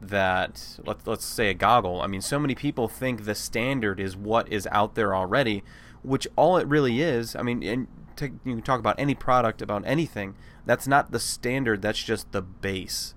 that 0.00 0.78
let's 0.84 1.06
let's 1.06 1.24
say 1.24 1.50
a 1.50 1.54
goggle. 1.54 2.00
I 2.00 2.06
mean, 2.06 2.20
so 2.20 2.38
many 2.38 2.54
people 2.54 2.88
think 2.88 3.24
the 3.24 3.34
standard 3.34 3.98
is 4.00 4.16
what 4.16 4.50
is 4.52 4.68
out 4.70 4.94
there 4.94 5.14
already, 5.14 5.62
which 6.02 6.26
all 6.36 6.56
it 6.56 6.66
really 6.66 7.00
is. 7.02 7.34
I 7.36 7.42
mean, 7.42 7.62
and 7.62 7.86
you 8.20 8.54
can 8.54 8.62
talk 8.62 8.80
about 8.80 8.96
any 8.98 9.14
product 9.14 9.62
about 9.62 9.82
anything. 9.86 10.34
That's 10.66 10.86
not 10.86 11.10
the 11.12 11.20
standard. 11.20 11.82
That's 11.82 12.02
just 12.02 12.32
the 12.32 12.42
base. 12.42 13.14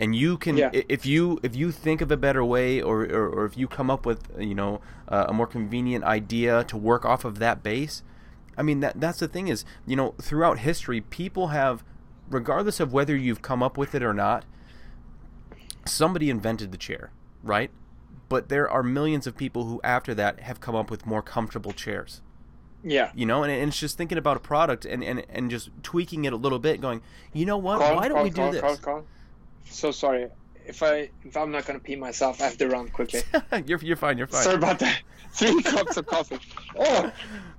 And 0.00 0.14
you 0.14 0.38
can, 0.38 0.56
Yeah. 0.56 0.70
if 0.72 1.04
you 1.04 1.40
if 1.42 1.56
you 1.56 1.72
think 1.72 2.00
of 2.00 2.10
a 2.12 2.16
better 2.16 2.44
way, 2.44 2.80
or, 2.80 3.02
or, 3.02 3.28
or 3.28 3.44
if 3.44 3.56
you 3.58 3.66
come 3.66 3.90
up 3.90 4.06
with 4.06 4.30
you 4.38 4.54
know 4.54 4.80
uh, 5.08 5.26
a 5.28 5.32
more 5.32 5.46
convenient 5.46 6.04
idea 6.04 6.62
to 6.64 6.76
work 6.76 7.04
off 7.04 7.24
of 7.24 7.38
that 7.40 7.62
base, 7.62 8.02
I 8.56 8.62
mean 8.62 8.80
that 8.80 9.00
that's 9.00 9.18
the 9.18 9.28
thing 9.28 9.48
is 9.48 9.64
you 9.86 9.96
know 9.96 10.14
throughout 10.20 10.60
history 10.60 11.00
people 11.00 11.48
have, 11.48 11.82
regardless 12.30 12.78
of 12.78 12.92
whether 12.92 13.16
you've 13.16 13.42
come 13.42 13.60
up 13.62 13.76
with 13.76 13.92
it 13.94 14.02
or 14.04 14.14
not, 14.14 14.44
somebody 15.88 16.30
invented 16.30 16.72
the 16.72 16.78
chair, 16.78 17.10
right? 17.42 17.70
But 18.28 18.48
there 18.48 18.68
are 18.68 18.82
millions 18.82 19.26
of 19.26 19.36
people 19.36 19.64
who 19.64 19.80
after 19.82 20.14
that 20.14 20.40
have 20.40 20.60
come 20.60 20.74
up 20.74 20.90
with 20.90 21.06
more 21.06 21.22
comfortable 21.22 21.72
chairs 21.72 22.20
Yeah. 22.84 23.10
you 23.14 23.24
know 23.26 23.42
and, 23.42 23.50
and 23.50 23.68
it's 23.68 23.78
just 23.80 23.96
thinking 23.96 24.18
about 24.18 24.36
a 24.36 24.40
product 24.40 24.84
and, 24.84 25.02
and, 25.02 25.24
and 25.30 25.50
just 25.50 25.70
tweaking 25.82 26.26
it 26.26 26.32
a 26.32 26.36
little 26.36 26.58
bit 26.58 26.80
going 26.80 27.00
you 27.32 27.46
know 27.46 27.56
what 27.56 27.80
why 27.80 28.06
don't 28.08 28.22
we 28.22 28.30
do 28.30 28.50
this. 28.50 28.78
So 29.70 29.90
sorry. 29.90 30.28
If 30.66 30.82
I 30.82 31.08
if 31.24 31.36
I'm 31.36 31.50
not 31.50 31.64
gonna 31.64 31.78
pee 31.78 31.96
myself, 31.96 32.42
I 32.42 32.44
have 32.44 32.58
to 32.58 32.68
run 32.68 32.88
quickly. 32.88 33.22
you're, 33.66 33.78
you're 33.78 33.96
fine 33.96 34.18
you're 34.18 34.26
fine 34.26 34.42
Sorry 34.42 34.56
about 34.56 34.78
that. 34.80 35.00
Three 35.32 35.62
cups 35.62 35.96
of 35.96 36.06
coffee. 36.06 36.38
Oh, 36.78 37.10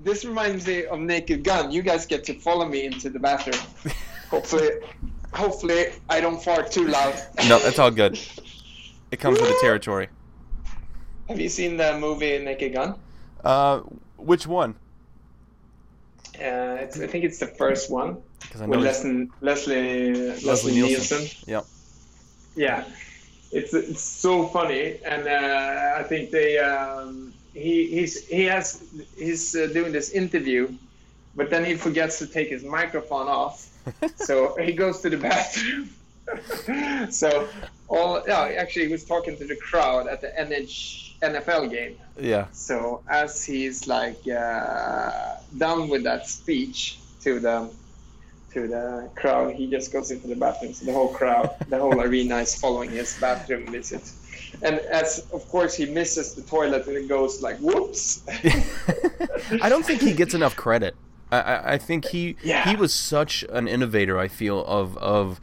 this 0.01 0.23
reminds 0.25 0.67
me 0.67 0.85
of 0.85 0.99
Naked 0.99 1.43
Gun. 1.43 1.71
You 1.71 1.81
guys 1.81 2.05
get 2.05 2.23
to 2.25 2.33
follow 2.39 2.65
me 2.67 2.85
into 2.85 3.09
the 3.09 3.19
bathroom. 3.19 3.61
Hopefully, 4.29 4.69
hopefully 5.33 5.87
I 6.09 6.21
don't 6.21 6.41
fart 6.41 6.71
too 6.71 6.87
loud. 6.87 7.13
no 7.47 7.59
that's 7.59 7.79
all 7.79 7.91
good 7.91 8.19
it 9.11 9.17
comes 9.19 9.39
with 9.39 9.49
the 9.49 9.57
territory 9.61 10.07
Have 11.27 11.39
you 11.39 11.49
seen 11.49 11.77
the 11.77 11.97
movie 11.99 12.37
Naked 12.39 12.73
Gun? 12.73 12.95
uh 13.43 13.79
which 14.17 14.45
one 14.47 14.75
Uh, 16.39 16.79
it's, 16.83 16.95
I 16.99 17.07
think 17.07 17.25
it's 17.25 17.39
the 17.39 17.47
first 17.61 17.91
one 17.91 18.09
i 18.59 18.65
with 18.65 18.79
it's- 18.79 19.03
Leslie, 19.03 19.27
Leslie 19.41 20.41
Leslie 20.47 20.73
Nielsen. 20.73 21.19
Nielsen. 21.19 21.43
Yep. 21.53 21.65
Yeah, 22.55 22.83
it's 23.51 23.73
it's 23.73 24.01
so 24.01 24.47
funny, 24.47 24.97
and 25.05 25.27
uh, 25.27 25.99
I 25.99 26.03
think 26.03 26.31
they 26.31 26.57
um, 26.59 27.33
he 27.53 27.87
he's 27.95 28.25
he 28.27 28.43
has 28.45 28.81
he's 29.17 29.55
uh, 29.55 29.67
doing 29.77 29.91
this 29.91 30.09
interview, 30.11 30.71
but 31.35 31.49
then 31.49 31.63
he 31.65 31.75
forgets 31.75 32.19
to 32.19 32.27
take 32.27 32.49
his 32.49 32.63
microphone 32.63 33.27
off, 33.27 33.68
so 34.15 34.55
he 34.57 34.73
goes 34.73 35.01
to 35.01 35.09
the 35.09 35.17
bathroom. 35.17 35.89
so 37.11 37.47
all 37.87 38.23
yeah, 38.27 38.53
actually 38.57 38.85
he 38.85 38.91
was 38.91 39.03
talking 39.03 39.35
to 39.37 39.45
the 39.45 39.55
crowd 39.55 40.07
at 40.07 40.21
the 40.21 40.27
NH, 40.27 41.19
NFL 41.21 41.71
game. 41.71 41.97
yeah 42.19 42.47
So 42.51 43.01
as 43.09 43.43
he's 43.43 43.87
like 43.87 44.21
uh, 44.27 45.35
done 45.57 45.89
with 45.89 46.03
that 46.03 46.27
speech 46.27 46.99
to 47.21 47.39
the 47.39 47.69
to 48.53 48.67
the 48.67 49.09
crowd, 49.15 49.53
he 49.53 49.69
just 49.69 49.93
goes 49.93 50.09
into 50.09 50.27
the 50.27 50.35
bathroom. 50.35 50.73
So 50.73 50.85
the 50.85 50.93
whole 50.93 51.09
crowd, 51.09 51.53
the 51.69 51.77
whole 51.77 52.01
arena 52.07 52.37
is 52.37 52.55
following 52.55 52.89
his 52.89 53.15
bathroom 53.19 53.67
visit. 53.71 54.11
And 54.63 54.79
as 54.79 55.27
of 55.31 55.47
course 55.49 55.75
he 55.75 55.85
misses 55.85 56.33
the 56.33 56.41
toilet 56.41 56.87
and 56.87 56.97
it 56.97 57.07
goes 57.07 57.41
like 57.41 57.57
whoops. 57.59 58.23
i 59.61 59.69
don't 59.69 59.85
think 59.85 60.01
he 60.01 60.13
gets 60.13 60.33
enough 60.33 60.55
credit 60.55 60.95
I, 61.31 61.73
I, 61.73 61.77
think 61.77 62.05
he 62.07 62.35
Yeah. 62.43 62.67
he 62.69 62.75
was 62.75 62.93
such 62.93 63.43
an 63.49 63.67
innovator 63.67 64.17
i 64.17 64.27
feel 64.27 64.65
of 64.65 64.97
of 64.97 65.39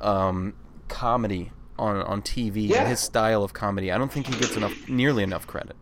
um, 0.00 0.54
comedy 0.88 1.50
on 1.78 1.96
on 2.02 2.22
tv 2.22 2.68
Yeah. 2.68 2.80
and 2.80 2.88
his 2.88 3.00
style 3.00 3.42
of 3.42 3.52
comedy 3.52 3.90
i 3.90 3.98
don't 3.98 4.12
think 4.12 4.26
he 4.26 4.38
gets 4.38 4.56
enough 4.56 4.88
nearly 4.88 5.22
enough 5.22 5.46
credit 5.46 5.76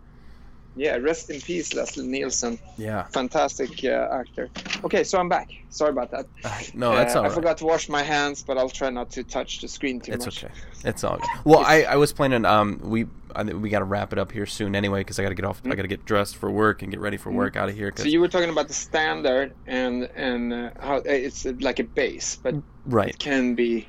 yeah, 0.76 0.96
rest 0.96 1.28
in 1.30 1.40
peace, 1.40 1.74
Leslie 1.74 2.06
Nielsen. 2.06 2.56
yeah 2.78 3.02
Fantastic 3.08 3.84
uh, 3.84 4.08
actor. 4.12 4.48
Okay, 4.84 5.02
so 5.02 5.18
I'm 5.18 5.28
back. 5.28 5.50
Sorry 5.68 5.90
about 5.90 6.12
that. 6.12 6.26
no 6.74 6.94
that's 6.94 7.16
Uh, 7.16 7.18
all 7.18 7.26
I 7.26 7.28
forgot 7.28 7.58
to 7.58 7.64
wash 7.66 7.88
my 7.88 8.04
hands, 8.04 8.44
but 8.44 8.56
I'll 8.56 8.70
try 8.70 8.88
not 8.88 9.10
to 9.10 9.24
touch 9.24 9.60
the 9.60 9.68
screen 9.68 10.00
too 10.00 10.12
It's 10.12 10.26
much. 10.26 10.44
okay. 10.44 10.54
It's 10.84 11.02
all 11.02 11.16
good. 11.16 11.28
Well, 11.44 11.58
I, 11.66 11.82
I 11.82 11.96
was 11.96 12.12
planning. 12.12 12.44
Um, 12.46 12.78
we 12.84 13.06
I, 13.34 13.42
we 13.44 13.68
got 13.70 13.80
to 13.80 13.84
wrap 13.84 14.12
it 14.12 14.18
up 14.18 14.32
here 14.32 14.46
soon 14.46 14.74
anyway 14.74 15.00
because 15.00 15.18
I 15.18 15.22
got 15.22 15.28
to 15.30 15.34
get 15.34 15.44
off. 15.44 15.60
I 15.64 15.74
got 15.74 15.82
to 15.82 15.88
get 15.88 16.04
dressed 16.04 16.36
for 16.36 16.50
work 16.50 16.82
and 16.82 16.90
get 16.90 17.00
ready 17.00 17.16
for 17.16 17.30
work 17.30 17.56
out 17.56 17.68
of 17.68 17.74
here. 17.74 17.90
'cause- 17.90 18.02
So 18.04 18.08
you 18.08 18.20
were 18.20 18.28
talking 18.28 18.50
about 18.50 18.68
the 18.68 18.74
standard 18.74 19.54
and 19.66 20.04
and 20.14 20.52
uh, 20.52 20.70
how 20.80 20.96
it's 21.04 21.46
uh, 21.46 21.52
like 21.60 21.78
a 21.78 21.84
base, 21.84 22.36
but 22.36 22.54
right. 22.86 23.10
it 23.10 23.18
can 23.18 23.54
be 23.54 23.88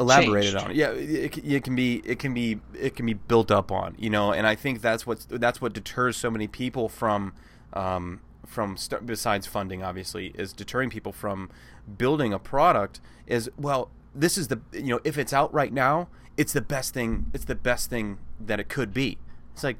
Elaborated 0.00 0.52
changed. 0.54 0.66
on. 0.70 0.74
Yeah, 0.74 0.90
it, 0.90 1.38
it, 1.38 1.44
it 1.44 1.64
can 1.64 1.76
be. 1.76 2.02
It 2.04 2.18
can 2.18 2.34
be. 2.34 2.60
It 2.78 2.96
can 2.96 3.06
be 3.06 3.14
built 3.14 3.50
up 3.52 3.70
on. 3.70 3.94
You 3.96 4.10
know, 4.10 4.32
and 4.32 4.44
I 4.46 4.56
think 4.56 4.80
that's 4.80 5.06
what 5.06 5.24
that's 5.30 5.60
what 5.60 5.72
deters 5.72 6.16
so 6.16 6.30
many 6.30 6.48
people 6.48 6.88
from. 6.88 7.32
Um, 7.72 8.20
from 8.46 8.76
st- 8.76 9.06
besides 9.06 9.46
funding, 9.46 9.82
obviously, 9.82 10.26
is 10.34 10.52
deterring 10.52 10.90
people 10.90 11.12
from 11.12 11.48
building 11.96 12.32
a 12.32 12.38
product. 12.40 13.00
Is 13.26 13.48
well, 13.56 13.90
this 14.14 14.36
is 14.36 14.48
the 14.48 14.60
you 14.72 14.88
know 14.88 15.00
if 15.04 15.16
it's 15.16 15.32
out 15.32 15.54
right 15.54 15.72
now, 15.72 16.08
it's 16.36 16.52
the 16.52 16.60
best 16.60 16.94
thing. 16.94 17.30
It's 17.32 17.44
the 17.44 17.54
best 17.54 17.90
thing 17.90 18.18
that 18.40 18.60
it 18.60 18.68
could 18.68 18.92
be. 18.92 19.18
It's 19.52 19.64
like 19.64 19.76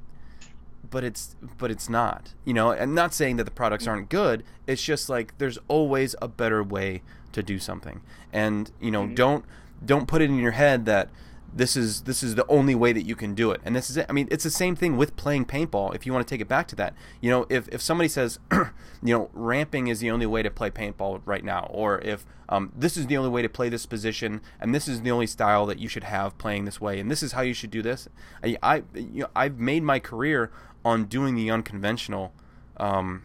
but 0.91 1.03
it's 1.03 1.35
but 1.59 1.71
it's 1.71 1.89
not 1.89 2.35
you 2.45 2.53
know 2.55 2.73
i'm 2.73 2.95
not 2.95 3.15
saying 3.15 3.37
that 3.37 3.45
the 3.45 3.51
products 3.51 3.87
aren't 3.87 4.09
good 4.09 4.45
it's 4.67 4.83
just 4.83 5.09
like 5.09 5.37
there's 5.39 5.59
always 5.67 6.15
a 6.21 6.29
better 6.29 6.63
way 6.63 7.03
to 7.33 7.43
do 7.43 7.59
something 7.59 8.01
and 8.33 8.71
you 8.81 8.91
know 8.91 9.05
mm-hmm. 9.05 9.15
don't 9.15 9.45
don't 9.85 10.07
put 10.07 10.23
it 10.23 10.27
in 10.27 10.39
your 10.39 10.53
head 10.53 10.87
that 10.87 11.09
this 11.57 11.77
is 11.77 12.03
this 12.03 12.23
is 12.23 12.35
the 12.35 12.45
only 12.49 12.75
way 12.75 12.93
that 12.93 13.03
you 13.07 13.15
can 13.15 13.35
do 13.35 13.51
it 13.53 13.61
and 13.65 13.77
this 13.77 13.89
is 13.89 13.97
it 13.97 14.07
i 14.09 14.13
mean 14.13 14.27
it's 14.31 14.43
the 14.45 14.51
same 14.51 14.75
thing 14.75 14.97
with 14.97 15.15
playing 15.17 15.45
paintball 15.45 15.95
if 15.95 16.05
you 16.05 16.13
want 16.13 16.27
to 16.27 16.35
take 16.35 16.41
it 16.41 16.49
back 16.49 16.67
to 16.67 16.75
that 16.75 16.93
you 17.21 17.31
know 17.31 17.47
if, 17.49 17.69
if 17.69 17.81
somebody 17.81 18.09
says 18.09 18.39
you 18.53 19.15
know 19.15 19.31
ramping 19.33 19.87
is 19.87 20.01
the 20.01 20.11
only 20.11 20.27
way 20.27 20.43
to 20.43 20.51
play 20.51 20.69
paintball 20.71 21.21
right 21.25 21.45
now 21.45 21.69
or 21.71 22.01
if 22.01 22.27
um, 22.49 22.73
this 22.77 22.97
is 22.97 23.07
the 23.07 23.17
only 23.17 23.31
way 23.31 23.41
to 23.41 23.49
play 23.49 23.69
this 23.69 23.87
position 23.87 24.41
and 24.61 24.75
this 24.75 24.87
is 24.89 25.01
the 25.03 25.11
only 25.11 25.27
style 25.27 25.65
that 25.67 25.79
you 25.79 25.89
should 25.89 26.05
have 26.05 26.37
playing 26.39 26.65
this 26.65 26.81
way 26.81 26.99
and 26.99 27.11
this 27.11 27.23
is 27.23 27.33
how 27.33 27.41
you 27.43 27.55
should 27.55 27.71
do 27.71 27.83
this 27.83 28.09
i, 28.43 28.57
I 28.63 28.83
you 28.95 29.23
know 29.23 29.29
i've 29.37 29.59
made 29.59 29.83
my 29.83 29.99
career 30.01 30.51
on 30.85 31.05
doing 31.05 31.35
the 31.37 31.51
unconventional 31.51 32.33
um, 32.79 33.23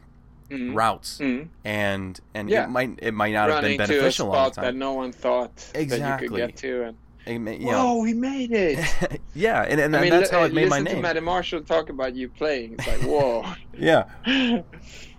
Mhm. 0.49 0.76
routes 0.76 1.19
Mhm. 1.19 1.49
and 1.64 2.19
and 2.34 2.49
Yeah. 2.49 2.64
it 2.64 2.69
might 2.69 2.97
it 3.03 3.14
might 3.14 3.34
not 3.34 3.49
have 3.49 3.61
been 3.61 3.72
running 3.72 3.77
to 3.77 3.84
a 3.84 3.88
beneficial 3.88 4.27
all 4.30 4.34
spot 4.34 4.56
the 4.56 4.61
that 4.61 4.68
time 4.72 4.80
no 4.80 4.93
one 4.93 5.11
thought 5.11 5.56
that 5.73 5.81
you 6.22 6.27
could 6.27 6.35
get 6.38 6.56
to. 6.57 6.84
And 6.85 6.97
It 7.30 7.39
may- 7.39 7.57
you 7.57 7.68
whoa, 7.68 7.72
know, 7.72 7.97
we 7.99 8.14
made 8.14 8.51
it! 8.51 8.80
yeah 9.35 9.61
and, 9.64 9.80
and 9.80 9.95
I 9.95 10.01
mean, 10.01 10.10
that's 10.10 10.31
li- 10.31 10.38
how 10.38 10.43
it 10.45 10.53
made 10.53 10.69
my 10.69 10.77
name. 10.77 10.85
listen 10.85 10.97
to 10.97 11.01
Matty 11.01 11.19
Marshall 11.19 11.61
talk 11.61 11.89
about 11.89 12.15
you 12.15 12.30
playing. 12.30 12.73
It's 12.77 12.88
like 12.88 13.01
whoa, 13.01 13.45
yeah 13.77 14.06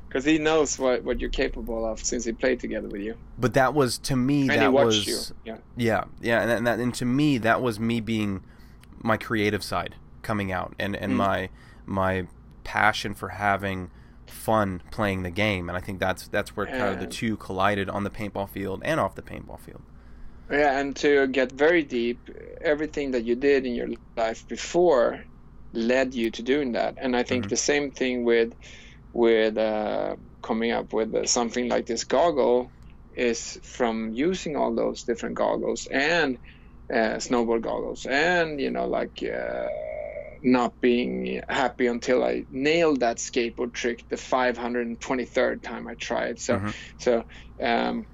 because 0.09 0.25
he 0.25 0.39
knows 0.39 0.79
what 0.79 1.05
what 1.05 1.21
you're 1.21 1.31
capable 1.31 1.87
of 1.87 2.03
since 2.05 2.25
he 2.25 2.33
played 2.33 2.59
together 2.59 2.89
with 2.89 3.01
you 3.01 3.15
but 3.39 3.55
that 3.55 3.75
was 3.75 3.97
to 3.99 4.17
me 4.17 4.41
and 4.43 4.51
that 4.51 4.73
watched 4.73 5.07
was 5.07 5.07
you. 5.07 5.37
Yeah. 5.45 5.57
Yeah, 5.77 6.05
yeah, 6.21 6.43
and, 6.43 6.51
and 6.51 6.67
that, 6.67 6.79
and 6.81 6.95
to 6.97 7.05
me, 7.05 7.39
that 7.39 7.63
was 7.63 7.79
me 7.79 8.01
being 8.01 8.43
my 9.03 9.17
creative 9.17 9.63
side 9.63 9.95
coming 10.23 10.51
out, 10.53 10.75
and 10.79 10.95
and 10.97 11.13
Mm. 11.13 11.17
my 11.17 11.49
my 11.87 12.27
passion 12.65 13.15
for 13.15 13.31
having 13.31 13.91
fun 14.27 14.83
playing 14.91 15.23
the 15.23 15.31
game, 15.31 15.69
and 15.69 15.77
I 15.79 15.81
think 15.81 15.99
that's 16.01 16.29
that's 16.29 16.55
where 16.57 16.67
kind 16.67 16.83
of 16.95 17.01
the 17.01 17.07
two 17.07 17.37
collided 17.37 17.89
on 17.89 18.05
the 18.05 18.11
paintball 18.11 18.49
field 18.51 18.83
and 18.85 19.01
off 19.01 19.15
the 19.15 19.23
paintball 19.23 19.59
field. 19.61 19.83
Yeah, 20.51 20.79
and 20.81 20.97
to 20.97 21.29
get 21.29 21.53
very 21.53 21.85
deep, 21.85 22.29
everything 22.61 23.13
that 23.13 23.25
you 23.25 23.37
did 23.37 23.67
in 23.67 23.75
your 23.75 23.89
life 24.17 24.47
before 24.49 25.25
led 25.73 26.15
you 26.15 26.31
to 26.33 26.43
doing 26.43 26.73
that. 26.73 26.97
And 27.01 27.17
I 27.17 27.23
think 27.23 27.49
Mhm. 27.49 27.49
the 27.49 27.57
same 27.57 27.93
thing 27.93 28.25
with 28.25 28.53
with 29.13 29.59
uh, 29.59 30.17
coming 30.43 30.73
up 30.73 30.93
with 30.93 31.15
uh, 31.15 31.27
something 31.27 31.69
like 31.69 31.87
this 31.87 32.05
goggle 32.05 32.73
is 33.17 33.59
from 33.65 34.11
using 34.13 34.57
all 34.57 34.75
those 34.75 35.05
different 35.05 35.37
goggles 35.37 35.87
and 35.91 36.39
uh, 36.93 37.17
snowboard 37.19 37.63
goggles 37.63 38.07
and 38.09 38.61
you 38.61 38.71
know 38.71 38.87
like 38.89 39.23
uh, 39.25 39.67
not 40.43 40.75
being 40.81 41.43
happy 41.49 41.87
until 41.87 42.25
I 42.25 42.45
nailed 42.51 43.01
that 43.01 43.19
skateboard 43.19 43.75
trick 43.75 44.05
the 44.11 44.17
523rd 44.17 45.63
time 45.63 45.87
I 45.89 45.95
tried. 45.95 46.39
So 46.39 46.61
Mhm. 46.61 46.75
so 46.99 47.25
um, 47.63 48.07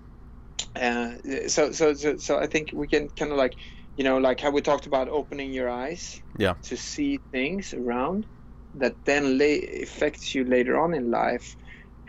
uh, 0.76 1.16
so 1.48 1.72
so 1.72 1.94
so 1.94 2.16
so 2.16 2.38
I 2.38 2.46
think 2.46 2.70
we 2.72 2.88
can 2.88 3.08
kind 3.18 3.32
of 3.32 3.38
like 3.38 3.56
you 3.96 4.04
know 4.04 4.18
like 4.18 4.40
how 4.40 4.50
we 4.50 4.62
talked 4.62 4.86
about 4.86 5.08
opening 5.08 5.52
your 5.52 5.70
eyes 5.70 6.20
Yeah. 6.38 6.54
to 6.64 6.76
see 6.76 7.20
things 7.32 7.74
around 7.74 8.26
that 8.74 8.96
then 9.06 9.38
la- 9.38 9.82
affects 9.82 10.34
you 10.34 10.44
later 10.44 10.80
on 10.80 10.94
in 10.94 11.10
life 11.10 11.56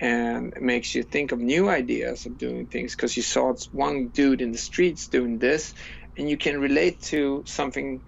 and 0.02 0.54
makes 0.62 0.96
you 0.96 1.04
think 1.04 1.32
of 1.32 1.40
new 1.40 1.70
ideas 1.70 2.26
of 2.26 2.38
doing 2.38 2.68
things 2.68 2.96
because 2.96 3.18
you 3.18 3.24
saw 3.24 3.54
one 3.72 4.10
dude 4.10 4.42
in 4.42 4.52
the 4.52 4.58
streets 4.58 5.08
doing 5.10 5.40
this 5.40 5.74
and 6.18 6.30
you 6.30 6.38
can 6.38 6.60
relate 6.62 7.02
to 7.04 7.44
something 7.48 8.02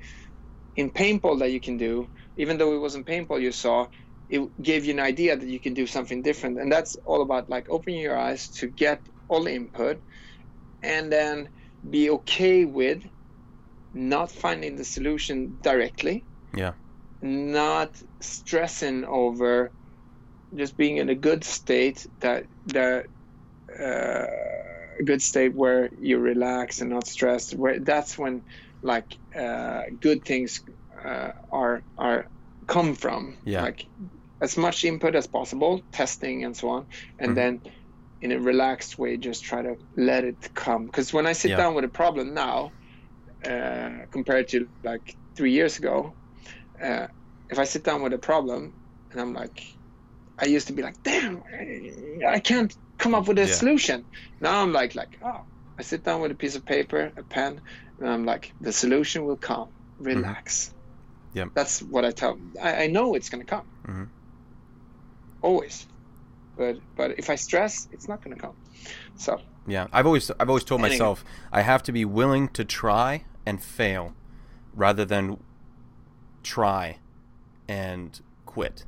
in 0.76 0.92
paintball 0.92 1.40
that 1.40 1.52
you 1.52 1.62
can 1.62 1.78
do 1.78 2.08
even 2.38 2.58
though 2.58 2.76
it 2.76 2.80
wasn't 2.80 3.08
paintball 3.08 3.42
you 3.42 3.52
saw 3.52 3.88
it 4.30 4.42
gave 4.62 4.86
you 4.86 4.94
an 4.94 5.00
idea 5.00 5.38
that 5.38 5.48
you 5.50 5.62
can 5.62 5.74
do 5.76 5.88
something 5.88 6.24
different 6.24 6.60
and 6.60 6.72
that's 6.72 6.96
all 7.06 7.22
about 7.22 7.50
like 7.50 7.68
opening 7.70 8.00
your 8.02 8.18
eyes 8.18 8.50
to 8.50 8.68
get 8.68 9.06
all 9.30 9.44
the 9.44 9.54
input 9.54 10.02
and 10.82 11.12
then 11.12 11.50
be 11.90 12.10
okay 12.10 12.66
with 12.66 13.04
not 13.94 14.32
finding 14.32 14.76
the 14.76 14.86
solution 14.86 15.58
directly 15.64 16.26
Yeah. 16.54 16.74
not 17.22 18.02
stressing 18.22 19.06
over 19.06 19.74
just 20.56 20.78
being 20.78 20.98
in 20.98 21.10
a 21.10 21.16
good 21.16 21.44
state 21.44 22.06
that 22.22 22.48
that 22.68 23.06
uh, 23.80 24.26
good 25.06 25.22
state 25.22 25.54
where 25.56 25.90
you 26.00 26.18
relax 26.20 26.82
and 26.82 26.90
not 26.90 27.08
stressed 27.08 27.54
where 27.56 27.80
that's 27.80 28.18
when 28.18 28.44
like 28.82 29.18
uh, 29.36 29.82
good 30.00 30.24
things 30.26 30.62
uh, 31.04 31.32
are 31.52 31.84
are 31.98 32.30
come 32.68 32.96
from 32.96 33.38
Yeah. 33.44 33.64
like 33.64 33.88
as 34.42 34.58
much 34.58 34.84
input 34.84 35.16
as 35.16 35.28
possible 35.28 35.82
testing 35.92 36.44
and 36.46 36.56
so 36.56 36.70
on 36.70 36.88
and 37.20 37.32
Mhm. 37.32 37.36
then 37.36 37.62
in 38.22 38.32
a 38.32 38.40
relaxed 38.40 38.98
way 38.98 39.18
just 39.18 39.44
try 39.44 39.62
to 39.62 39.76
let 39.96 40.24
it 40.24 40.38
come 40.54 40.86
because 40.86 41.14
when 41.14 41.26
i 41.26 41.34
sit 41.34 41.52
Yeah. 41.52 41.58
down 41.58 41.74
with 41.76 41.86
a 41.86 41.90
problem 42.02 42.34
now 42.34 42.72
uh, 43.46 44.06
compared 44.12 44.48
to 44.50 44.68
like 44.84 45.16
three 45.38 45.52
years 45.52 45.78
ago 45.80 46.18
uh, 46.84 47.08
if 47.50 47.58
I 47.60 47.64
sit 47.66 47.84
down 47.84 48.02
with 48.04 48.14
a 48.14 48.18
problem 48.20 48.76
and 49.12 49.20
I'm 49.22 49.34
like, 49.34 49.60
I 50.40 50.46
used 50.46 50.68
to 50.68 50.74
be 50.74 50.82
like, 50.84 50.96
damn, 51.04 51.42
I- 52.28 52.40
can't 52.40 52.74
come 52.98 53.16
up 53.16 53.28
with 53.28 53.40
a 53.40 53.48
Yeah. 53.48 53.56
solution. 53.56 54.06
Now 54.40 54.62
I'm 54.62 54.72
like, 54.72 54.94
like, 54.96 55.18
oh, 55.22 55.42
I 55.80 55.84
sit 55.84 56.04
down 56.04 56.22
with 56.22 56.32
a 56.32 56.36
piece 56.36 56.56
of 56.56 56.64
paper, 56.66 57.12
a 57.18 57.24
pen, 57.24 57.62
and 57.98 58.10
I'm 58.10 58.24
like, 58.26 58.54
the 58.62 58.72
solution 58.72 59.26
will 59.26 59.38
come. 59.38 59.74
Relax. 59.98 60.74
Yeah. 61.34 61.48
That's 61.56 61.80
what 61.82 62.06
I 62.06 62.12
tell. 62.12 62.38
I, 62.62 62.84
I 62.84 62.88
know 62.88 63.16
it's 63.16 63.30
gonna 63.30 63.46
come. 63.46 63.68
Mhm. 63.88 64.10
Always. 65.42 65.88
But 66.60 66.76
but 66.98 67.10
if 67.18 67.30
I 67.30 67.36
stress, 67.36 67.88
it's 67.94 68.08
not 68.10 68.22
gonna 68.22 68.36
come. 68.36 68.56
So 69.16 69.40
Yeah, 69.66 69.88
I've 69.94 70.06
always 70.06 70.30
I've 70.40 70.50
always 70.50 70.66
told 70.66 70.82
Anyway. 70.82 70.96
myself 70.96 71.24
I 71.54 71.62
have 71.62 71.82
to 71.84 71.92
be 71.94 72.04
willing 72.04 72.50
to 72.50 72.64
try 72.66 73.24
and 73.46 73.64
fail, 73.64 74.14
rather 74.76 75.06
than 75.06 75.38
try 76.44 76.98
and 77.68 78.20
quit. 78.46 78.86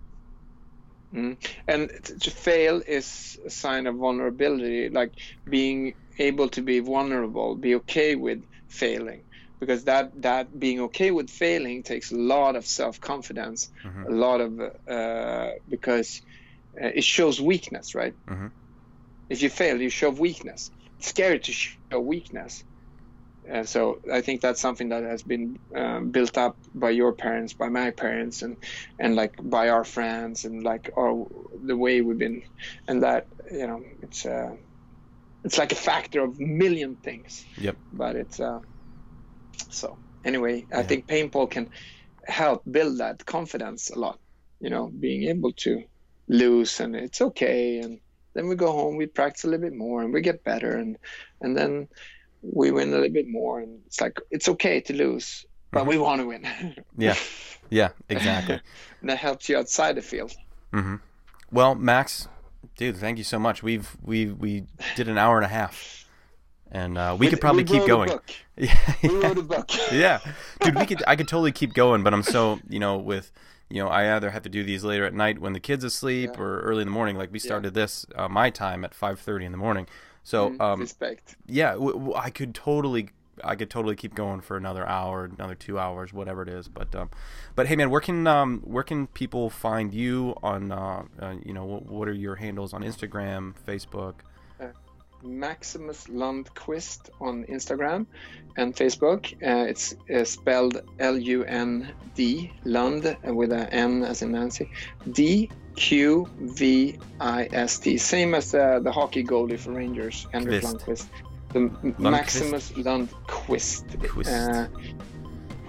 Mm. 1.13 1.37
And 1.67 1.89
to 2.21 2.29
fail 2.31 2.81
is 2.87 3.39
a 3.45 3.49
sign 3.49 3.87
of 3.87 3.95
vulnerability, 3.95 4.89
like 4.89 5.11
being 5.49 5.93
able 6.19 6.49
to 6.49 6.61
be 6.61 6.79
vulnerable, 6.79 7.55
be 7.55 7.75
okay 7.75 8.15
with 8.15 8.39
failing, 8.67 9.21
because 9.59 9.83
that 9.85 10.05
that 10.21 10.45
being 10.59 10.79
okay 10.87 11.11
with 11.11 11.29
failing 11.29 11.83
takes 11.83 12.11
a 12.11 12.17
lot 12.17 12.55
of 12.55 12.65
self 12.65 12.99
confidence, 12.99 13.69
Mhm. 13.83 14.05
a 14.07 14.11
lot 14.25 14.39
of 14.41 14.51
uh, 14.97 15.49
because 15.69 16.21
it 16.73 17.03
shows 17.03 17.41
weakness, 17.41 17.95
right? 17.95 18.13
Mhm. 18.29 18.51
If 19.29 19.41
you 19.41 19.49
fail, 19.49 19.81
you 19.81 19.89
show 19.89 20.09
weakness. 20.09 20.71
It's 20.99 21.09
scary 21.09 21.39
to 21.39 21.51
show 21.51 21.99
weakness. 21.99 22.63
Uh, 23.51 23.63
so 23.63 23.99
I 24.11 24.21
think 24.21 24.41
that's 24.41 24.61
something 24.61 24.89
that 24.89 25.03
has 25.03 25.23
been 25.23 25.57
um, 25.75 26.11
built 26.11 26.37
up 26.37 26.57
by 26.75 26.91
your 26.91 27.13
parents, 27.13 27.53
by 27.55 27.69
my 27.69 27.89
parents, 27.91 28.43
and 28.43 28.55
and 28.99 29.15
like 29.15 29.33
by 29.41 29.69
our 29.69 29.83
friends, 29.83 30.45
and 30.45 30.63
like 30.63 30.91
our 30.95 31.25
the 31.65 31.75
way 31.75 32.01
we've 32.01 32.19
been, 32.19 32.43
and 32.87 33.01
that 33.01 33.27
you 33.51 33.65
know 33.65 33.81
it's 34.01 34.25
uh, 34.25 34.55
it's 35.43 35.57
like 35.57 35.71
a 35.71 35.75
factor 35.91 36.23
of 36.23 36.39
million 36.39 36.97
things. 36.97 37.43
Yep. 37.57 37.77
But 37.91 38.15
it's 38.15 38.39
uh, 38.39 38.59
so 39.69 39.99
anyway, 40.23 40.67
I 40.71 40.81
Yeah. 40.81 40.83
think 40.87 41.07
paintball 41.07 41.49
can 41.49 41.69
help 42.27 42.63
build 42.69 42.99
that 42.99 43.25
confidence 43.25 43.89
a 43.89 43.97
lot. 43.97 44.19
You 44.59 44.69
know, 44.69 44.87
being 44.89 45.23
able 45.29 45.53
to 45.53 45.83
lose 46.31 46.79
and 46.79 46.95
it's 46.95 47.21
okay, 47.21 47.79
and 47.79 47.99
then 48.33 48.47
we 48.47 48.55
go 48.55 48.71
home, 48.71 48.95
we 48.95 49.05
practice 49.05 49.43
a 49.43 49.47
little 49.47 49.65
bit 49.69 49.75
more, 49.77 50.01
and 50.01 50.13
we 50.13 50.21
get 50.21 50.43
better, 50.43 50.77
and 50.77 50.97
and 51.41 51.55
then 51.55 51.87
we 52.41 52.71
win 52.71 52.89
a 52.89 52.91
little 52.93 53.09
bit 53.13 53.27
more, 53.27 53.59
and 53.59 53.79
it's 53.85 53.99
like 54.01 54.17
it's 54.31 54.47
okay 54.49 54.79
to 54.81 54.93
lose, 54.93 55.45
but 55.71 55.85
we 55.85 55.97
want 55.97 56.21
to 56.21 56.27
win. 56.27 56.47
Yeah, 56.97 57.15
yeah, 57.69 57.89
exactly. 58.09 58.59
and 59.01 59.09
that 59.09 59.17
helps 59.17 59.49
you 59.49 59.57
outside 59.57 59.95
the 59.95 60.01
field. 60.01 60.31
mm-hmm. 60.73 60.95
Well, 61.51 61.75
Max, 61.75 62.29
dude, 62.77 62.95
thank 62.97 63.17
you 63.17 63.23
so 63.25 63.37
much. 63.37 63.61
We've 63.61 63.89
we 64.01 64.27
we 64.27 64.63
did 64.95 65.09
an 65.09 65.17
hour 65.17 65.35
and 65.37 65.45
a 65.45 65.49
half, 65.49 66.05
and 66.71 66.97
uh, 66.97 67.15
we 67.19 67.25
With- 67.25 67.31
could 67.33 67.41
probably 67.41 67.63
we 67.63 67.69
keep 67.79 67.87
going. 67.87 68.09
Yeah, 68.57 68.77
We 69.01 69.41
book. 69.41 69.71
yeah, 69.91 70.19
dude, 70.61 70.75
we 70.77 70.85
could. 70.85 71.01
I 71.07 71.15
could 71.15 71.27
totally 71.27 71.51
keep 71.51 71.73
going, 71.73 72.03
but 72.03 72.13
I'm 72.13 72.21
so 72.23 72.59
you 72.69 72.79
know 72.79 72.97
with 72.97 73.31
you 73.71 73.81
know 73.83 73.89
I 73.89 74.15
either 74.15 74.29
have 74.31 74.43
to 74.43 74.49
do 74.49 74.63
these 74.63 74.83
later 74.83 75.05
at 75.05 75.13
night 75.13 75.39
when 75.39 75.53
the 75.53 75.59
kids 75.59 75.83
asleep 75.83 76.31
Yeah. 76.35 76.41
or 76.43 76.59
early 76.61 76.81
in 76.81 76.87
the 76.87 76.91
morning. 76.93 77.15
Like 77.17 77.31
we 77.31 77.39
started 77.39 77.73
this 77.73 78.05
uh, 78.15 78.27
my 78.29 78.49
time 78.49 78.83
at 78.85 78.93
5:30 78.93 79.45
in 79.45 79.51
the 79.51 79.57
morning. 79.57 79.87
So 80.23 80.51
Mm, 80.51 80.61
um, 80.61 80.79
respect. 80.81 81.35
yeah, 81.47 81.71
w- 81.73 81.93
w- 81.93 82.13
I 82.15 82.29
could 82.29 82.53
totally, 82.53 83.09
I 83.43 83.55
could 83.55 83.71
totally 83.71 83.95
keep 83.95 84.13
going 84.13 84.41
for 84.41 84.55
another 84.55 84.87
hour, 84.87 85.25
another 85.35 85.55
two 85.55 85.79
hours, 85.79 86.13
whatever 86.13 86.43
it 86.43 86.49
is. 86.49 86.67
But, 86.67 86.93
um, 86.95 87.09
but 87.55 87.65
hey, 87.65 87.75
man, 87.75 87.89
where 87.89 88.01
can 88.01 88.27
um, 88.27 88.61
where 88.63 88.83
can 88.83 89.07
people 89.07 89.49
find 89.49 89.93
you 89.95 90.35
on, 90.43 90.71
uh, 90.71 91.03
uh, 91.19 91.35
you 91.43 91.53
know, 91.53 91.65
what, 91.65 91.85
what 91.87 92.07
are 92.07 92.13
your 92.13 92.35
handles 92.35 92.71
on 92.71 92.83
Instagram, 92.83 93.53
Facebook? 93.67 94.15
Maximus 95.23 96.05
Lundqvist 96.05 97.09
on 97.19 97.45
Instagram 97.45 98.05
and 98.57 98.75
Facebook. 98.75 99.33
Uh, 99.33 99.69
it's 99.69 99.95
uh, 100.13 100.23
spelled 100.23 100.81
L 100.99 101.17
U 101.17 101.43
N 101.43 101.93
D 102.15 102.51
Lund 102.65 103.05
uh, 103.05 103.33
with 103.33 103.51
an 103.51 103.67
N 103.69 104.03
as 104.03 104.21
in 104.21 104.31
Nancy. 104.31 104.69
D 105.11 105.49
Q 105.75 106.27
V 106.39 106.97
I 107.19 107.47
S 107.51 107.79
T. 107.79 107.97
Same 107.97 108.35
as 108.35 108.53
uh, 108.53 108.79
the 108.79 108.91
hockey 108.91 109.23
goalie 109.23 109.59
for 109.59 109.71
Rangers, 109.71 110.27
Henrik 110.33 110.63
Kvist. 110.63 110.73
Lundqvist. 110.73 111.07
The 111.53 111.59
M- 111.59 111.95
Maximus 111.97 112.71
Lundqvist. 112.71 114.09
Quist. 114.09 114.29
Uh, 114.29 114.67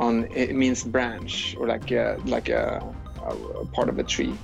on 0.01 0.25
it 0.33 0.55
means 0.55 0.83
branch 0.83 1.55
or 1.59 1.67
like 1.69 1.91
a, 1.93 2.19
like 2.25 2.49
a, 2.49 2.95
a 3.27 3.65
part 3.67 3.89
of 3.89 3.99
a 3.99 4.03
tree. 4.03 4.35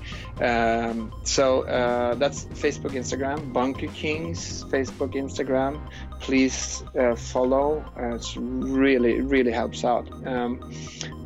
Um, 0.41 1.13
so 1.25 1.63
uh, 1.63 2.15
that's 2.15 2.45
Facebook, 2.45 2.93
Instagram, 2.93 3.53
Bunker 3.53 3.89
Kings, 3.89 4.65
Facebook, 4.65 5.15
Instagram. 5.15 5.81
Please 6.21 6.83
uh, 6.99 7.15
follow. 7.17 7.85
Uh, 7.97 8.15
it's 8.15 8.37
really, 8.37 9.21
really 9.21 9.53
helps 9.53 9.85
out. 9.85 10.09
Um, 10.27 10.73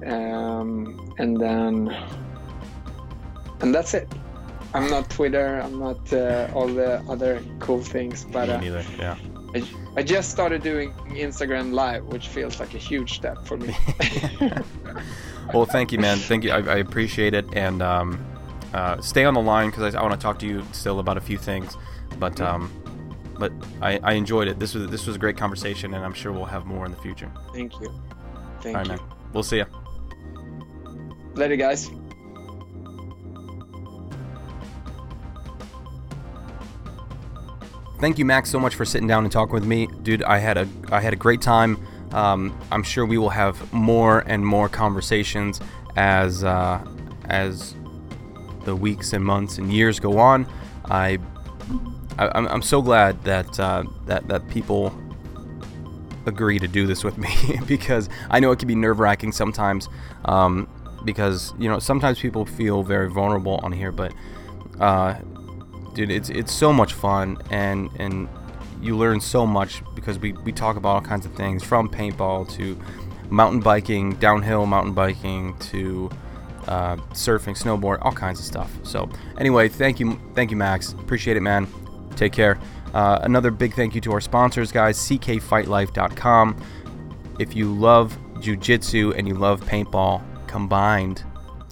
um, 0.06 1.14
and 1.18 1.40
then, 1.40 1.94
and 3.60 3.74
that's 3.74 3.94
it. 3.94 4.08
I'm 4.74 4.88
not 4.88 5.10
Twitter. 5.10 5.60
I'm 5.62 5.78
not 5.78 6.12
uh, 6.12 6.48
all 6.54 6.68
the 6.68 7.04
other 7.08 7.42
cool 7.58 7.82
things, 7.82 8.24
but 8.24 8.48
Me 8.48 8.54
uh, 8.54 8.60
neither. 8.60 8.84
Yeah. 8.98 9.16
I, 9.54 9.62
I 9.96 10.02
just 10.02 10.30
started 10.30 10.62
doing 10.62 10.92
Instagram 11.10 11.72
Live, 11.72 12.04
which 12.06 12.28
feels 12.28 12.58
like 12.60 12.74
a 12.74 12.78
huge 12.78 13.14
step 13.14 13.46
for 13.46 13.56
me. 13.56 13.76
Well, 15.52 15.66
thank 15.66 15.92
you, 15.92 15.98
man. 15.98 16.18
Thank 16.18 16.44
you. 16.44 16.50
I, 16.50 16.58
I 16.58 16.76
appreciate 16.76 17.34
it, 17.34 17.46
and 17.52 17.82
um, 17.82 18.24
uh, 18.72 19.00
stay 19.00 19.24
on 19.24 19.34
the 19.34 19.40
line 19.40 19.70
because 19.70 19.94
I, 19.94 19.98
I 19.98 20.02
want 20.02 20.14
to 20.14 20.20
talk 20.20 20.38
to 20.40 20.46
you 20.46 20.64
still 20.72 20.98
about 20.98 21.16
a 21.16 21.20
few 21.20 21.36
things. 21.36 21.76
But 22.18 22.40
um, 22.40 22.70
but 23.38 23.52
I, 23.80 23.98
I 24.02 24.12
enjoyed 24.14 24.48
it. 24.48 24.58
This 24.58 24.74
was 24.74 24.88
this 24.90 25.06
was 25.06 25.16
a 25.16 25.18
great 25.18 25.36
conversation, 25.36 25.94
and 25.94 26.04
I'm 26.04 26.14
sure 26.14 26.32
we'll 26.32 26.44
have 26.44 26.64
more 26.64 26.86
in 26.86 26.92
the 26.92 26.98
future. 26.98 27.30
Thank 27.52 27.78
you. 27.80 27.92
Thank 28.60 28.76
All 28.76 28.84
right, 28.84 28.92
you. 28.92 28.96
man. 28.96 29.16
We'll 29.32 29.42
see 29.42 29.58
you. 29.58 29.66
Later, 31.34 31.56
guys. 31.56 31.90
Thank 38.02 38.18
you 38.18 38.24
max 38.24 38.50
so 38.50 38.58
much 38.58 38.74
for 38.74 38.84
sitting 38.84 39.06
down 39.06 39.22
and 39.22 39.30
talking 39.32 39.54
with 39.54 39.64
me 39.64 39.86
dude 40.02 40.24
i 40.24 40.36
had 40.36 40.58
a 40.58 40.68
i 40.90 41.00
had 41.00 41.12
a 41.12 41.16
great 41.16 41.40
time 41.40 41.78
um, 42.10 42.52
i'm 42.72 42.82
sure 42.82 43.06
we 43.06 43.16
will 43.16 43.30
have 43.30 43.72
more 43.72 44.24
and 44.26 44.44
more 44.44 44.68
conversations 44.68 45.60
as 45.94 46.42
uh, 46.42 46.84
as 47.26 47.76
the 48.64 48.74
weeks 48.74 49.12
and 49.12 49.24
months 49.24 49.58
and 49.58 49.72
years 49.72 50.00
go 50.00 50.18
on 50.18 50.44
i, 50.86 51.16
I 52.18 52.28
I'm, 52.34 52.48
I'm 52.48 52.62
so 52.62 52.82
glad 52.82 53.22
that 53.22 53.60
uh, 53.60 53.84
that 54.06 54.26
that 54.26 54.48
people 54.48 54.92
agree 56.26 56.58
to 56.58 56.66
do 56.66 56.88
this 56.88 57.04
with 57.04 57.18
me 57.18 57.30
because 57.66 58.08
I 58.30 58.40
know 58.40 58.50
it 58.52 58.58
can 58.58 58.68
be 58.68 58.74
nerve 58.74 59.00
wracking 59.00 59.32
sometimes. 59.32 59.88
Um, 60.24 60.68
because 61.04 61.52
you 61.58 61.68
know 61.68 61.80
sometimes 61.80 62.20
people 62.20 62.46
feel 62.46 62.84
very 62.84 63.10
vulnerable 63.10 63.58
on 63.64 63.72
here, 63.72 63.90
but 63.90 64.12
uh, 64.78 65.16
dude, 65.94 66.10
it's 66.10 66.30
it's 66.30 66.52
so 66.52 66.72
much 66.72 66.92
fun 66.92 67.38
and 67.50 67.90
and 67.98 68.28
you 68.80 68.96
learn 68.96 69.20
so 69.20 69.46
much 69.46 69.82
because 69.94 70.18
we 70.18 70.32
we 70.32 70.52
talk 70.52 70.76
about 70.76 70.88
all 70.90 71.00
kinds 71.00 71.26
of 71.26 71.34
things 71.34 71.62
from 71.62 71.88
paintball 71.88 72.50
to 72.52 72.78
mountain 73.30 73.60
biking, 73.60 74.14
downhill 74.16 74.66
mountain 74.66 74.92
biking 74.92 75.56
to 75.58 76.10
uh, 76.68 76.96
surfing, 77.12 77.56
snowboard, 77.56 77.98
all 78.02 78.12
kinds 78.12 78.38
of 78.38 78.46
stuff. 78.46 78.70
So 78.82 79.08
anyway, 79.38 79.68
thank 79.68 79.98
you, 80.00 80.20
thank 80.34 80.50
you, 80.50 80.56
Max. 80.56 80.92
Appreciate 80.92 81.36
it, 81.36 81.40
man. 81.40 81.66
Take 82.16 82.32
care. 82.32 82.58
Uh, 82.94 83.20
another 83.22 83.50
big 83.50 83.74
thank 83.74 83.94
you 83.94 84.00
to 84.02 84.12
our 84.12 84.20
sponsors, 84.20 84.70
guys. 84.70 84.98
CKFightLife.com. 84.98 86.62
If 87.38 87.56
you 87.56 87.72
love 87.72 88.16
jujitsu 88.34 89.16
and 89.16 89.26
you 89.26 89.34
love 89.34 89.62
paintball 89.62 90.22
combined, 90.46 91.24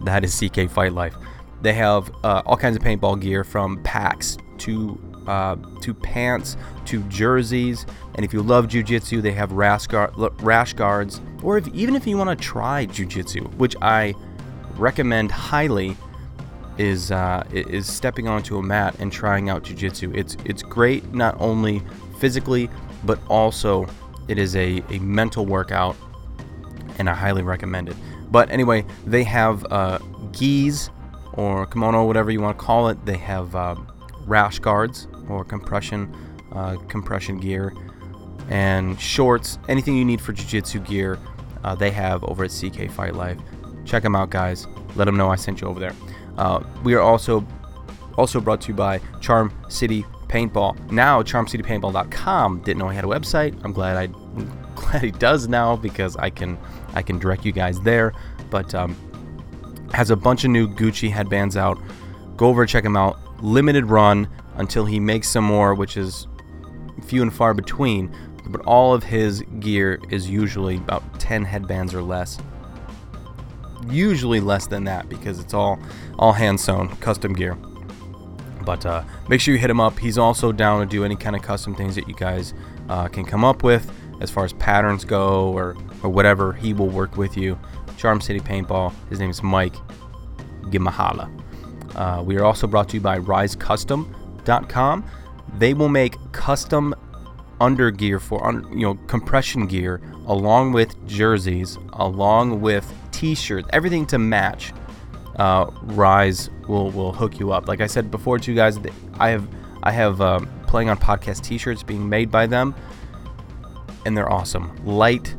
that 0.04 0.24
is 0.24 0.38
CK 0.38 0.70
Fight 0.70 0.92
Life. 0.92 1.14
They 1.62 1.72
have 1.74 2.10
uh, 2.24 2.42
all 2.46 2.56
kinds 2.56 2.76
of 2.76 2.82
paintball 2.82 3.20
gear 3.20 3.44
from 3.44 3.82
packs 3.82 4.38
to 4.58 4.98
uh, 5.26 5.56
to 5.82 5.94
pants 5.94 6.56
to 6.86 7.02
jerseys. 7.04 7.86
And 8.14 8.24
if 8.24 8.32
you 8.32 8.42
love 8.42 8.66
jujitsu, 8.66 9.22
they 9.22 9.32
have 9.32 9.52
rash, 9.52 9.86
guard, 9.86 10.12
rash 10.42 10.72
guards. 10.72 11.20
Or 11.42 11.58
if, 11.58 11.68
even 11.68 11.94
if 11.94 12.06
you 12.06 12.16
want 12.16 12.36
to 12.36 12.44
try 12.44 12.86
jujitsu, 12.86 13.54
which 13.54 13.76
I 13.80 14.14
recommend 14.76 15.30
highly, 15.30 15.96
is 16.78 17.10
uh, 17.10 17.44
is 17.52 17.86
stepping 17.86 18.26
onto 18.26 18.56
a 18.56 18.62
mat 18.62 18.96
and 18.98 19.12
trying 19.12 19.50
out 19.50 19.62
jujitsu. 19.62 20.16
It's 20.16 20.36
it's 20.44 20.62
great 20.62 21.12
not 21.12 21.36
only 21.40 21.82
physically 22.18 22.70
but 23.04 23.18
also 23.28 23.86
it 24.28 24.38
is 24.38 24.54
a, 24.56 24.82
a 24.90 24.98
mental 25.00 25.46
workout, 25.46 25.96
and 26.98 27.08
I 27.08 27.14
highly 27.14 27.42
recommend 27.42 27.88
it. 27.88 27.96
But 28.30 28.50
anyway, 28.50 28.84
they 29.06 29.24
have 29.24 29.64
uh, 29.72 29.98
or 31.34 31.66
kimono, 31.66 32.04
whatever 32.06 32.30
you 32.30 32.40
want 32.40 32.58
to 32.58 32.64
call 32.64 32.88
it. 32.88 33.04
They 33.04 33.16
have 33.16 33.54
uh, 33.54 33.76
rash 34.26 34.58
guards 34.58 35.08
or 35.28 35.44
compression 35.44 36.14
uh, 36.52 36.76
compression 36.88 37.38
gear 37.38 37.72
and 38.48 39.00
shorts. 39.00 39.58
Anything 39.68 39.96
you 39.96 40.04
need 40.04 40.20
for 40.20 40.32
jiu-jitsu 40.32 40.80
gear, 40.80 41.18
uh, 41.64 41.74
they 41.74 41.90
have 41.90 42.24
over 42.24 42.44
at 42.44 42.50
CK 42.50 42.90
Fight 42.90 43.14
Life. 43.14 43.38
Check 43.84 44.02
them 44.02 44.16
out, 44.16 44.30
guys. 44.30 44.66
Let 44.96 45.04
them 45.04 45.16
know 45.16 45.30
I 45.30 45.36
sent 45.36 45.60
you 45.60 45.68
over 45.68 45.80
there. 45.80 45.94
Uh, 46.36 46.62
we 46.84 46.94
are 46.94 47.00
also 47.00 47.46
also 48.16 48.40
brought 48.40 48.60
to 48.62 48.68
you 48.68 48.74
by 48.74 49.00
Charm 49.20 49.52
City 49.68 50.04
Paintball. 50.28 50.90
Now, 50.90 51.22
CharmCityPaintball.com. 51.22 52.62
Didn't 52.62 52.78
know 52.78 52.88
he 52.88 52.96
had 52.96 53.04
a 53.04 53.08
website. 53.08 53.58
I'm 53.64 53.72
glad 53.72 53.96
I 53.96 54.06
glad 54.74 55.02
he 55.02 55.10
does 55.10 55.48
now 55.48 55.76
because 55.76 56.16
I 56.16 56.30
can 56.30 56.58
I 56.94 57.02
can 57.02 57.18
direct 57.18 57.44
you 57.44 57.52
guys 57.52 57.80
there. 57.80 58.12
But 58.50 58.74
um, 58.74 58.96
has 59.92 60.10
a 60.10 60.16
bunch 60.16 60.44
of 60.44 60.50
new 60.50 60.68
Gucci 60.68 61.10
headbands 61.10 61.56
out. 61.56 61.78
Go 62.36 62.46
over 62.48 62.64
check 62.66 62.84
him 62.84 62.96
out. 62.96 63.18
Limited 63.42 63.86
run 63.86 64.28
until 64.56 64.84
he 64.84 65.00
makes 65.00 65.28
some 65.28 65.44
more, 65.44 65.74
which 65.74 65.96
is 65.96 66.26
few 67.06 67.22
and 67.22 67.32
far 67.32 67.54
between. 67.54 68.14
But 68.46 68.62
all 68.62 68.94
of 68.94 69.04
his 69.04 69.42
gear 69.60 70.00
is 70.10 70.28
usually 70.28 70.76
about 70.76 71.20
10 71.20 71.44
headbands 71.44 71.94
or 71.94 72.02
less. 72.02 72.38
Usually 73.88 74.40
less 74.40 74.66
than 74.66 74.84
that 74.84 75.08
because 75.08 75.38
it's 75.40 75.54
all 75.54 75.78
all 76.18 76.32
hand 76.32 76.60
sewn 76.60 76.88
custom 76.96 77.32
gear. 77.32 77.56
But 78.64 78.84
uh, 78.84 79.04
make 79.28 79.40
sure 79.40 79.54
you 79.54 79.60
hit 79.60 79.70
him 79.70 79.80
up. 79.80 79.98
He's 79.98 80.18
also 80.18 80.52
down 80.52 80.80
to 80.80 80.86
do 80.86 81.04
any 81.04 81.16
kind 81.16 81.34
of 81.34 81.42
custom 81.42 81.74
things 81.74 81.94
that 81.94 82.06
you 82.08 82.14
guys 82.14 82.52
uh, 82.88 83.08
can 83.08 83.24
come 83.24 83.44
up 83.44 83.62
with 83.62 83.90
as 84.20 84.30
far 84.30 84.44
as 84.44 84.52
patterns 84.52 85.04
go 85.04 85.50
or, 85.52 85.76
or 86.02 86.10
whatever. 86.10 86.52
He 86.52 86.72
will 86.72 86.88
work 86.88 87.16
with 87.16 87.36
you. 87.36 87.58
Charm 88.00 88.20
City 88.20 88.40
Paintball. 88.40 88.94
His 89.10 89.20
name 89.20 89.28
is 89.28 89.42
Mike. 89.42 89.74
Give 90.70 90.80
him 90.80 90.86
a 90.86 90.90
holla. 90.90 91.30
Uh, 91.94 92.22
we 92.24 92.36
are 92.38 92.44
also 92.44 92.66
brought 92.66 92.88
to 92.88 92.94
you 92.94 93.00
by 93.00 93.18
RiseCustom.com. 93.18 95.04
They 95.58 95.74
will 95.74 95.88
make 95.88 96.16
custom 96.32 96.94
undergear 97.60 98.18
for 98.18 98.50
you 98.70 98.86
know 98.86 98.94
compression 99.06 99.66
gear 99.66 100.00
along 100.26 100.72
with 100.72 100.96
jerseys, 101.06 101.76
along 101.92 102.62
with 102.62 102.90
t-shirts, 103.12 103.68
everything 103.72 104.06
to 104.06 104.18
match. 104.18 104.72
Uh, 105.36 105.70
Rise 105.82 106.48
will 106.68 106.90
will 106.92 107.12
hook 107.12 107.38
you 107.38 107.52
up. 107.52 107.68
Like 107.68 107.82
I 107.82 107.86
said 107.86 108.10
before 108.10 108.38
to 108.38 108.50
you 108.50 108.56
guys, 108.56 108.78
I 109.18 109.28
have 109.28 109.46
I 109.82 109.92
have 109.92 110.22
um, 110.22 110.48
playing 110.66 110.88
on 110.88 110.96
podcast 110.96 111.42
t-shirts 111.42 111.82
being 111.82 112.08
made 112.08 112.30
by 112.30 112.46
them, 112.46 112.74
and 114.06 114.16
they're 114.16 114.32
awesome. 114.32 114.74
Light, 114.86 115.34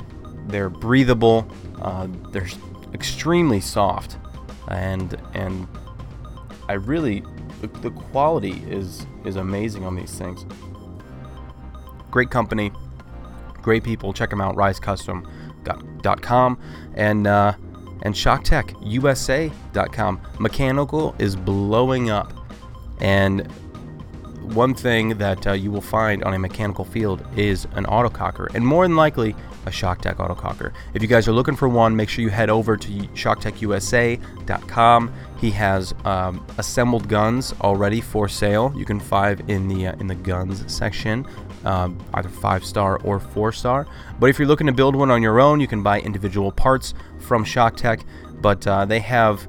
they're 0.47 0.69
breathable, 0.69 1.47
uh, 1.81 2.07
they're 2.31 2.49
extremely 2.93 3.61
soft, 3.61 4.17
and 4.67 5.17
and 5.33 5.67
I 6.69 6.73
really 6.73 7.23
the, 7.61 7.67
the 7.67 7.91
quality 7.91 8.63
is 8.67 9.05
is 9.25 9.35
amazing 9.35 9.83
on 9.85 9.95
these 9.95 10.17
things. 10.17 10.45
Great 12.09 12.29
company, 12.29 12.71
great 13.61 13.83
people. 13.83 14.13
Check 14.13 14.29
them 14.29 14.39
out. 14.41 14.55
RiseCustom.com 14.55 16.59
and 16.95 17.27
uh, 17.27 17.53
and 18.03 18.15
ShockTechUSA.com. 18.15 20.21
Mechanical 20.39 21.13
is 21.19 21.35
blowing 21.35 22.09
up, 22.09 22.33
and 22.99 23.47
one 24.53 24.73
thing 24.73 25.17
that 25.17 25.47
uh, 25.47 25.53
you 25.53 25.71
will 25.71 25.81
find 25.81 26.23
on 26.23 26.33
a 26.33 26.39
mechanical 26.39 26.85
field 26.85 27.25
is 27.35 27.65
an 27.75 27.85
autococker, 27.85 28.53
and 28.53 28.65
more 28.65 28.85
than 28.85 28.95
likely 28.95 29.35
a 29.65 29.69
ShockTech 29.69 30.15
autococker. 30.15 30.73
If 30.93 31.01
you 31.01 31.07
guys 31.07 31.27
are 31.27 31.31
looking 31.31 31.55
for 31.55 31.67
one, 31.69 31.95
make 31.95 32.09
sure 32.09 32.23
you 32.23 32.29
head 32.29 32.49
over 32.49 32.75
to 32.77 32.89
ShockTechUSA.com. 32.89 35.13
He 35.37 35.51
has 35.51 35.93
um, 36.05 36.45
assembled 36.57 37.07
guns 37.07 37.53
already 37.61 38.01
for 38.01 38.27
sale. 38.27 38.73
You 38.75 38.85
can 38.85 38.99
find 38.99 39.47
in 39.49 39.67
the 39.67 39.87
uh, 39.87 39.95
in 39.99 40.07
the 40.07 40.15
guns 40.15 40.63
section, 40.71 41.27
um, 41.65 41.97
either 42.13 42.29
five 42.29 42.63
star 42.65 42.99
or 43.03 43.19
four 43.19 43.51
star. 43.51 43.87
But 44.19 44.29
if 44.29 44.39
you're 44.39 44.47
looking 44.47 44.67
to 44.67 44.73
build 44.73 44.95
one 44.95 45.11
on 45.11 45.21
your 45.21 45.39
own, 45.39 45.59
you 45.59 45.67
can 45.67 45.83
buy 45.83 46.01
individual 46.01 46.51
parts 46.51 46.93
from 47.19 47.45
ShockTech. 47.45 48.03
But 48.41 48.65
uh, 48.67 48.85
they 48.85 48.99
have 48.99 49.47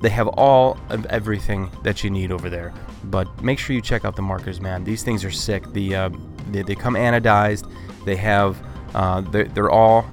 they 0.00 0.10
have 0.10 0.28
all 0.28 0.78
of 0.88 1.04
everything 1.06 1.70
that 1.82 2.02
you 2.02 2.10
need 2.10 2.32
over 2.32 2.48
there. 2.48 2.72
But 3.04 3.42
make 3.42 3.58
sure 3.58 3.74
you 3.74 3.82
check 3.82 4.04
out 4.04 4.16
the 4.16 4.22
markers, 4.22 4.60
man. 4.60 4.84
These 4.84 5.02
things 5.02 5.24
are 5.24 5.30
sick. 5.30 5.64
The 5.72 5.94
uh, 5.94 6.10
they, 6.50 6.62
they, 6.62 6.74
come 6.74 6.94
anodized. 6.94 7.70
They 8.04 8.16
have 8.16 8.62
uh, 8.94 9.22
they're, 9.22 9.44
they're 9.44 9.70
all 9.70 10.04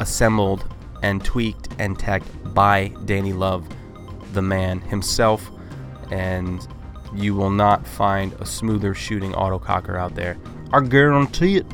assembled 0.00 0.64
and 1.02 1.24
tweaked 1.24 1.68
and 1.78 1.98
teched 1.98 2.54
by 2.54 2.88
Danny 3.04 3.32
Love, 3.32 3.66
the 4.32 4.42
man 4.42 4.80
himself, 4.80 5.50
and 6.10 6.66
you 7.14 7.34
will 7.34 7.50
not 7.50 7.86
find 7.86 8.32
a 8.34 8.46
smoother 8.46 8.94
shooting 8.94 9.32
autococker 9.32 9.98
out 9.98 10.14
there. 10.14 10.38
I 10.72 10.80
guarantee 10.80 11.56
it. 11.56 11.66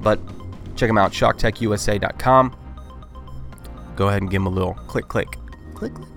But 0.00 0.20
check 0.76 0.88
them 0.88 0.98
out, 0.98 1.12
ShockTechUSA.com. 1.12 2.56
Go 3.96 4.08
ahead 4.08 4.22
and 4.22 4.30
give 4.30 4.42
them 4.42 4.46
a 4.46 4.54
little 4.54 4.74
click, 4.74 5.08
click, 5.08 5.38
click, 5.74 5.94
click. 5.94 6.13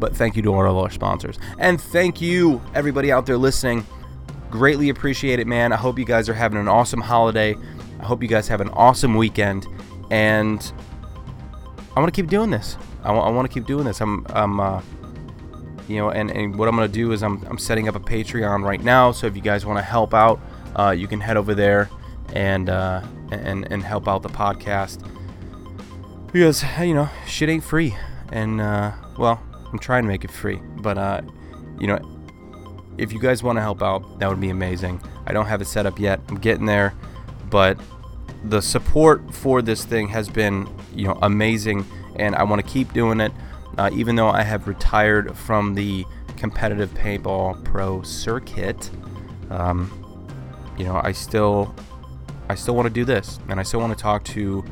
But 0.00 0.16
thank 0.16 0.34
you 0.34 0.42
to 0.42 0.54
all 0.54 0.66
of 0.66 0.76
our 0.76 0.90
sponsors. 0.90 1.38
And 1.58 1.80
thank 1.80 2.20
you, 2.20 2.60
everybody 2.74 3.12
out 3.12 3.26
there 3.26 3.36
listening. 3.36 3.86
Greatly 4.50 4.88
appreciate 4.88 5.38
it, 5.38 5.46
man. 5.46 5.72
I 5.72 5.76
hope 5.76 5.98
you 5.98 6.04
guys 6.04 6.28
are 6.28 6.34
having 6.34 6.58
an 6.58 6.66
awesome 6.66 7.00
holiday. 7.00 7.54
I 8.00 8.04
hope 8.04 8.22
you 8.22 8.28
guys 8.28 8.48
have 8.48 8.60
an 8.60 8.70
awesome 8.70 9.14
weekend. 9.14 9.66
And 10.10 10.72
I 11.94 12.00
want 12.00 12.12
to 12.12 12.20
keep 12.20 12.30
doing 12.30 12.50
this. 12.50 12.76
I, 13.04 13.08
w- 13.08 13.24
I 13.24 13.30
want 13.30 13.48
to 13.48 13.52
keep 13.54 13.66
doing 13.66 13.84
this. 13.84 14.00
I'm, 14.00 14.26
I'm 14.30 14.58
uh, 14.58 14.82
you 15.86 15.98
know, 15.98 16.10
and, 16.10 16.30
and 16.30 16.56
what 16.56 16.66
I'm 16.66 16.76
going 16.76 16.88
to 16.88 16.92
do 16.92 17.12
is 17.12 17.22
I'm, 17.22 17.44
I'm 17.44 17.58
setting 17.58 17.88
up 17.88 17.94
a 17.94 18.00
Patreon 18.00 18.64
right 18.64 18.82
now. 18.82 19.12
So 19.12 19.26
if 19.26 19.36
you 19.36 19.42
guys 19.42 19.66
want 19.66 19.78
to 19.78 19.84
help 19.84 20.14
out, 20.14 20.40
uh, 20.76 20.90
you 20.90 21.06
can 21.06 21.20
head 21.20 21.36
over 21.36 21.54
there 21.54 21.90
and, 22.32 22.70
uh, 22.70 23.02
and, 23.30 23.70
and 23.70 23.82
help 23.82 24.08
out 24.08 24.22
the 24.22 24.28
podcast. 24.28 25.04
Because, 26.32 26.64
you 26.80 26.94
know, 26.94 27.08
shit 27.26 27.48
ain't 27.48 27.64
free. 27.64 27.96
And, 28.32 28.60
uh, 28.60 28.92
well, 29.18 29.42
I'm 29.72 29.78
trying 29.78 30.02
to 30.02 30.08
make 30.08 30.24
it 30.24 30.30
free, 30.30 30.60
but 30.78 30.98
uh, 30.98 31.22
you 31.78 31.86
know, 31.86 31.98
if 32.98 33.12
you 33.12 33.20
guys 33.20 33.42
want 33.42 33.56
to 33.56 33.62
help 33.62 33.82
out, 33.82 34.18
that 34.18 34.28
would 34.28 34.40
be 34.40 34.50
amazing. 34.50 35.00
I 35.26 35.32
don't 35.32 35.46
have 35.46 35.62
it 35.62 35.66
set 35.66 35.86
up 35.86 35.98
yet. 35.98 36.20
I'm 36.28 36.38
getting 36.38 36.66
there, 36.66 36.92
but 37.48 37.78
the 38.44 38.60
support 38.60 39.34
for 39.34 39.62
this 39.62 39.84
thing 39.84 40.08
has 40.08 40.28
been, 40.28 40.68
you 40.94 41.06
know, 41.06 41.18
amazing, 41.22 41.86
and 42.16 42.34
I 42.34 42.42
want 42.42 42.64
to 42.64 42.70
keep 42.70 42.92
doing 42.92 43.20
it. 43.20 43.32
Uh, 43.78 43.90
even 43.92 44.16
though 44.16 44.28
I 44.28 44.42
have 44.42 44.66
retired 44.66 45.36
from 45.36 45.74
the 45.74 46.04
competitive 46.36 46.92
paintball 46.94 47.64
pro 47.64 48.02
circuit, 48.02 48.90
um, 49.50 49.90
you 50.76 50.84
know, 50.84 51.00
I 51.02 51.12
still, 51.12 51.74
I 52.48 52.54
still 52.54 52.74
want 52.74 52.86
to 52.86 52.92
do 52.92 53.04
this, 53.04 53.38
and 53.48 53.60
I 53.60 53.62
still 53.62 53.80
want 53.80 53.96
to 53.96 54.02
talk 54.02 54.24
to 54.24 54.64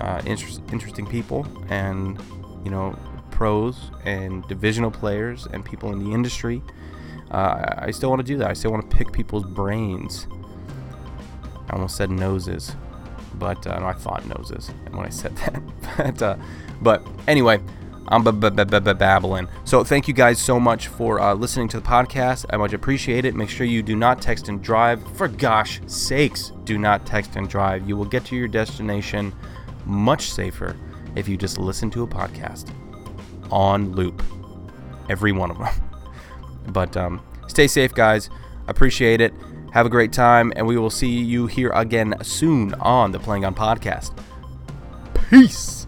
uh, 0.00 0.22
inter- 0.26 0.60
interesting 0.72 1.06
people, 1.06 1.46
and 1.68 2.20
you 2.64 2.70
know, 2.70 2.98
pros 3.40 3.90
and 4.04 4.46
divisional 4.48 4.90
players 4.90 5.48
and 5.50 5.64
people 5.64 5.94
in 5.94 6.04
the 6.04 6.12
industry. 6.12 6.60
Uh, 7.30 7.74
I 7.78 7.90
still 7.90 8.10
want 8.10 8.20
to 8.20 8.26
do 8.26 8.36
that. 8.36 8.50
I 8.50 8.52
still 8.52 8.70
want 8.70 8.90
to 8.90 8.94
pick 8.94 9.10
people's 9.12 9.44
brains. 9.44 10.26
I 11.70 11.72
almost 11.72 11.96
said 11.96 12.10
noses. 12.10 12.76
But 13.36 13.66
uh, 13.66 13.80
I 13.82 13.94
thought 13.94 14.26
noses 14.26 14.68
when 14.90 15.06
I 15.06 15.08
said 15.08 15.34
that. 15.36 15.62
but, 15.96 16.20
uh, 16.22 16.36
but 16.82 17.02
anyway, 17.26 17.62
I'm 18.08 18.24
babbling. 18.92 19.48
So 19.64 19.84
thank 19.84 20.06
you 20.06 20.12
guys 20.12 20.38
so 20.38 20.60
much 20.60 20.88
for 20.88 21.18
uh, 21.18 21.32
listening 21.32 21.68
to 21.68 21.80
the 21.80 21.86
podcast. 21.86 22.44
I 22.50 22.58
much 22.58 22.74
appreciate 22.74 23.24
it. 23.24 23.34
Make 23.34 23.48
sure 23.48 23.64
you 23.64 23.82
do 23.82 23.96
not 23.96 24.20
text 24.20 24.50
and 24.50 24.62
drive. 24.62 25.00
For 25.16 25.28
gosh 25.28 25.80
sakes, 25.86 26.52
do 26.64 26.76
not 26.76 27.06
text 27.06 27.36
and 27.36 27.48
drive. 27.48 27.88
You 27.88 27.96
will 27.96 28.04
get 28.04 28.26
to 28.26 28.36
your 28.36 28.48
destination 28.48 29.32
much 29.86 30.30
safer 30.30 30.76
if 31.16 31.26
you 31.26 31.38
just 31.38 31.56
listen 31.56 31.90
to 31.92 32.02
a 32.02 32.06
podcast 32.06 32.70
on 33.50 33.92
loop. 33.92 34.22
Every 35.08 35.32
one 35.32 35.50
of 35.50 35.58
them. 35.58 35.68
But 36.68 36.96
um, 36.96 37.20
stay 37.48 37.66
safe, 37.66 37.94
guys. 37.94 38.30
Appreciate 38.68 39.20
it. 39.20 39.32
Have 39.72 39.86
a 39.86 39.88
great 39.88 40.12
time, 40.12 40.52
and 40.54 40.66
we 40.66 40.76
will 40.76 40.90
see 40.90 41.08
you 41.08 41.46
here 41.46 41.70
again 41.74 42.14
soon 42.22 42.74
on 42.74 43.10
the 43.12 43.18
Playing 43.18 43.44
On 43.44 43.54
Podcast. 43.54 44.16
Peace. 45.30 45.79